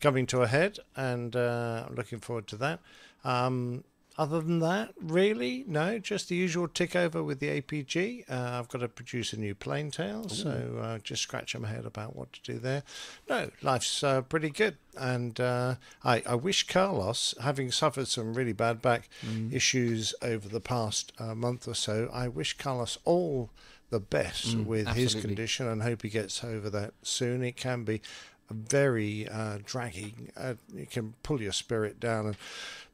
coming 0.00 0.26
to 0.26 0.42
a 0.42 0.46
head, 0.46 0.78
and 0.96 1.34
uh, 1.36 1.84
I'm 1.88 1.94
looking 1.94 2.18
forward 2.18 2.46
to 2.48 2.56
that. 2.56 2.80
Um, 3.24 3.84
other 4.18 4.40
than 4.42 4.58
that, 4.58 4.92
really, 5.00 5.64
no, 5.66 5.98
just 5.98 6.28
the 6.28 6.34
usual 6.34 6.68
tick 6.68 6.94
over 6.94 7.22
with 7.22 7.38
the 7.40 7.60
APG. 7.62 8.24
Uh, 8.30 8.58
I've 8.58 8.68
got 8.68 8.80
to 8.80 8.88
produce 8.88 9.32
a 9.32 9.38
new 9.38 9.54
plane 9.54 9.90
tail, 9.90 10.28
so 10.28 10.78
uh, 10.82 10.98
just 10.98 11.22
scratching 11.22 11.62
my 11.62 11.68
head 11.68 11.86
about 11.86 12.16
what 12.16 12.30
to 12.34 12.40
do 12.42 12.58
there. 12.58 12.82
No, 13.30 13.50
life's 13.62 14.02
uh, 14.02 14.20
pretty 14.22 14.50
good, 14.50 14.76
and 14.98 15.40
uh, 15.40 15.76
I, 16.04 16.22
I 16.26 16.34
wish 16.34 16.66
Carlos, 16.66 17.34
having 17.40 17.70
suffered 17.70 18.08
some 18.08 18.34
really 18.34 18.52
bad 18.52 18.82
back 18.82 19.08
Mm. 19.24 19.52
issues 19.54 20.12
over 20.20 20.48
the 20.48 20.60
past 20.60 21.12
uh, 21.18 21.34
month 21.34 21.66
or 21.68 21.74
so, 21.74 22.10
I 22.12 22.28
wish 22.28 22.58
Carlos 22.58 22.98
all 23.04 23.48
the 23.90 24.00
best 24.00 24.56
Mm, 24.56 24.66
with 24.66 24.86
his 24.88 25.14
condition 25.14 25.66
and 25.66 25.82
hope 25.82 26.02
he 26.02 26.08
gets 26.10 26.44
over 26.44 26.68
that 26.70 26.92
soon. 27.02 27.42
It 27.42 27.56
can 27.56 27.84
be 27.84 28.02
very 28.50 29.28
uh, 29.28 29.58
dragging. 29.64 30.30
Uh, 30.36 30.54
it 30.76 30.90
can 30.90 31.14
pull 31.22 31.40
your 31.40 31.52
spirit 31.52 32.00
down 32.00 32.26
and 32.26 32.36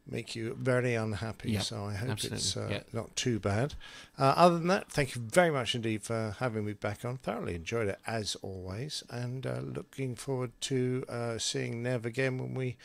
make 0.09 0.37
you 0.37 0.57
very 0.61 0.95
unhappy. 0.95 1.53
Yep, 1.53 1.63
so 1.63 1.85
I 1.85 1.95
hope 1.95 2.25
it's 2.25 2.57
uh, 2.57 2.69
yeah. 2.71 2.81
not 2.93 3.15
too 3.17 3.39
bad. 3.39 3.75
Uh, 4.19 4.35
other 4.37 4.59
than 4.59 4.69
that, 4.69 4.91
thank 4.91 5.15
you 5.15 5.23
very 5.23 5.51
much 5.51 5.75
indeed 5.75 6.03
for 6.03 6.37
having 6.39 6.65
me 6.65 6.73
back 6.73 7.05
on. 7.05 7.19
Thoroughly 7.19 7.55
enjoyed 7.55 7.89
it 7.89 7.99
as 8.07 8.37
always, 8.43 9.03
and 9.11 9.47
uh, 9.47 9.61
looking 9.61 10.15
forward 10.15 10.53
to 10.63 11.05
uh, 11.09 11.39
seeing 11.39 11.83
Nev 11.83 12.07
again 12.07 12.39
when 12.39 12.55
we 12.55 12.77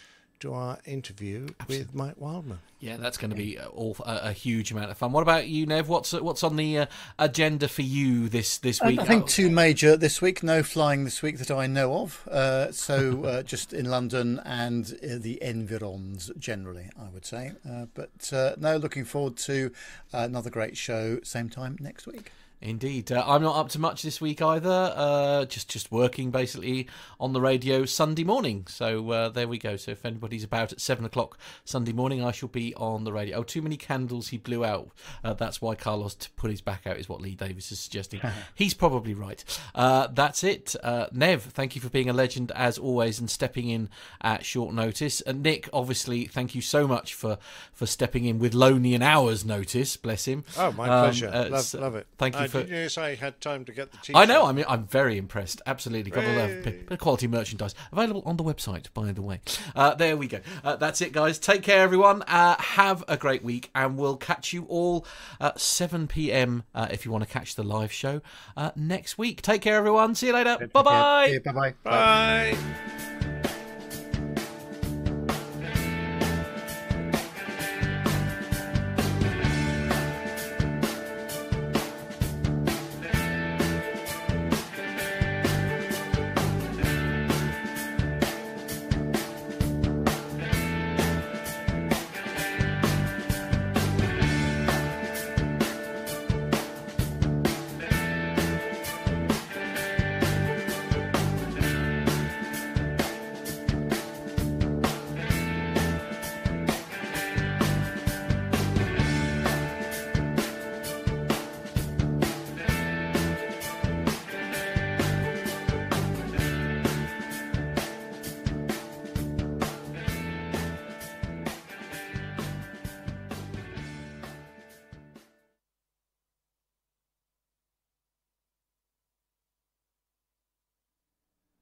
do 0.41 0.53
our 0.53 0.79
interview 0.85 1.47
with 1.69 1.93
Mike 1.93 2.15
Wildman. 2.17 2.59
Yeah, 2.79 2.97
that's 2.97 3.17
going 3.17 3.29
to 3.29 3.35
be 3.35 3.59
all, 3.59 3.95
a, 4.05 4.29
a 4.29 4.31
huge 4.33 4.71
amount 4.71 4.89
of 4.89 4.97
fun. 4.97 5.11
What 5.11 5.21
about 5.21 5.47
you, 5.47 5.67
Nev? 5.67 5.87
What's 5.87 6.13
what's 6.13 6.43
on 6.43 6.55
the 6.55 6.79
uh, 6.79 6.85
agenda 7.19 7.67
for 7.67 7.83
you 7.83 8.27
this 8.27 8.57
this 8.57 8.81
week? 8.81 8.99
I 8.99 9.05
think 9.05 9.27
two 9.27 9.51
major 9.51 9.95
this 9.95 10.19
week. 10.19 10.41
No 10.41 10.63
flying 10.63 11.03
this 11.03 11.21
week 11.21 11.37
that 11.37 11.51
I 11.51 11.67
know 11.67 11.93
of. 11.93 12.27
Uh, 12.27 12.71
so 12.71 13.23
uh, 13.25 13.43
just 13.43 13.71
in 13.71 13.85
London 13.85 14.41
and 14.43 14.97
uh, 15.03 15.17
the 15.19 15.41
environs 15.43 16.31
generally, 16.39 16.89
I 16.99 17.09
would 17.09 17.25
say. 17.25 17.51
Uh, 17.69 17.85
but 17.93 18.33
uh, 18.33 18.55
no, 18.57 18.77
looking 18.77 19.05
forward 19.05 19.37
to 19.37 19.71
uh, 20.11 20.19
another 20.19 20.49
great 20.49 20.75
show. 20.75 21.19
Same 21.23 21.49
time 21.49 21.77
next 21.79 22.07
week. 22.07 22.31
Indeed, 22.61 23.11
uh, 23.11 23.23
I'm 23.25 23.41
not 23.41 23.55
up 23.55 23.69
to 23.69 23.79
much 23.79 24.03
this 24.03 24.21
week 24.21 24.41
either. 24.41 24.93
Uh, 24.95 25.45
just 25.45 25.67
just 25.69 25.91
working 25.91 26.29
basically 26.29 26.87
on 27.19 27.33
the 27.33 27.41
radio 27.41 27.85
Sunday 27.85 28.23
morning. 28.23 28.67
So 28.67 29.09
uh, 29.09 29.29
there 29.29 29.47
we 29.47 29.57
go. 29.57 29.77
So 29.77 29.91
if 29.91 30.05
anybody's 30.05 30.43
about 30.43 30.71
at 30.71 30.79
seven 30.79 31.03
o'clock 31.03 31.39
Sunday 31.65 31.91
morning, 31.91 32.23
I 32.23 32.31
shall 32.31 32.49
be 32.49 32.75
on 32.75 33.03
the 33.03 33.11
radio. 33.11 33.37
Oh, 33.37 33.43
too 33.43 33.63
many 33.63 33.77
candles 33.77 34.27
he 34.27 34.37
blew 34.37 34.63
out. 34.63 34.91
Uh, 35.23 35.33
that's 35.33 35.59
why 35.59 35.73
Carlos 35.73 36.13
put 36.35 36.51
his 36.51 36.61
back 36.61 36.85
out. 36.85 36.97
Is 36.97 37.09
what 37.09 37.19
Lee 37.19 37.33
Davis 37.33 37.71
is 37.71 37.79
suggesting. 37.79 38.21
He's 38.55 38.75
probably 38.75 39.15
right. 39.15 39.43
Uh, 39.73 40.07
that's 40.07 40.43
it. 40.43 40.75
Uh, 40.83 41.07
Nev, 41.11 41.41
thank 41.43 41.75
you 41.75 41.81
for 41.81 41.89
being 41.89 42.09
a 42.09 42.13
legend 42.13 42.51
as 42.55 42.77
always 42.77 43.19
and 43.19 43.29
stepping 43.29 43.69
in 43.69 43.89
at 44.21 44.45
short 44.45 44.75
notice. 44.75 45.21
And 45.21 45.41
Nick, 45.41 45.67
obviously, 45.73 46.25
thank 46.25 46.53
you 46.53 46.61
so 46.61 46.87
much 46.87 47.15
for 47.15 47.39
for 47.73 47.87
stepping 47.87 48.25
in 48.25 48.37
with 48.37 48.53
lonely 48.53 48.93
an 48.93 49.01
hour's 49.01 49.43
notice. 49.43 49.97
Bless 49.97 50.25
him. 50.25 50.43
Oh, 50.57 50.71
my 50.73 50.87
Um, 50.87 51.05
pleasure. 51.05 51.47
love, 51.49 51.73
love 51.73 51.95
it. 51.95 52.05
Thank 52.19 52.35
you 52.35 52.41
Uh, 52.41 52.47
for. 52.51 52.59
Did 52.63 52.69
you 52.69 52.89
say 52.89 53.01
I 53.03 53.15
had 53.15 53.41
time 53.41 53.65
to 53.65 53.71
get 53.71 53.91
the 53.91 53.97
t 53.97 54.13
I 54.15 54.25
know. 54.25 54.45
I 54.45 54.51
mean, 54.51 54.65
I'm 54.67 54.85
very 54.85 55.17
impressed. 55.17 55.61
Absolutely, 55.65 56.11
got 56.11 56.23
a 56.23 56.35
lot 56.35 56.49
of 56.49 56.57
Hey. 56.57 56.61
bit 56.61 56.85
bit 56.87 56.91
of 56.93 56.99
quality 56.99 57.27
merchandise 57.27 57.73
available 57.91 58.21
on 58.25 58.37
the 58.37 58.43
website. 58.43 58.87
By 58.93 59.11
the 59.11 59.21
way, 59.21 59.41
uh, 59.75 59.95
there 59.95 60.15
we 60.17 60.27
go. 60.27 60.39
Uh, 60.63 60.75
that's 60.75 61.01
it, 61.01 61.11
guys. 61.13 61.39
Take 61.39 61.63
care, 61.63 61.81
everyone. 61.81 62.21
Uh, 62.23 62.55
have 62.61 63.03
a 63.07 63.17
great 63.17 63.43
week, 63.43 63.69
and 63.73 63.97
we'll 63.97 64.17
catch 64.17 64.53
you 64.53 64.65
all 64.65 65.05
at 65.39 65.59
7 65.59 66.07
p.m. 66.07 66.63
Uh, 66.75 66.87
if 66.91 67.05
you 67.05 67.11
want 67.11 67.23
to 67.23 67.29
catch 67.29 67.55
the 67.55 67.63
live 67.63 67.91
show 67.91 68.21
uh, 68.57 68.71
next 68.75 69.17
week. 69.17 69.41
Take 69.41 69.61
care, 69.61 69.75
everyone. 69.77 70.15
See 70.15 70.27
you 70.27 70.33
later. 70.33 70.57
Bye 70.73 70.81
bye. 70.83 71.39
Bye 71.45 71.51
bye. 71.51 71.73
Bye. 71.83 73.40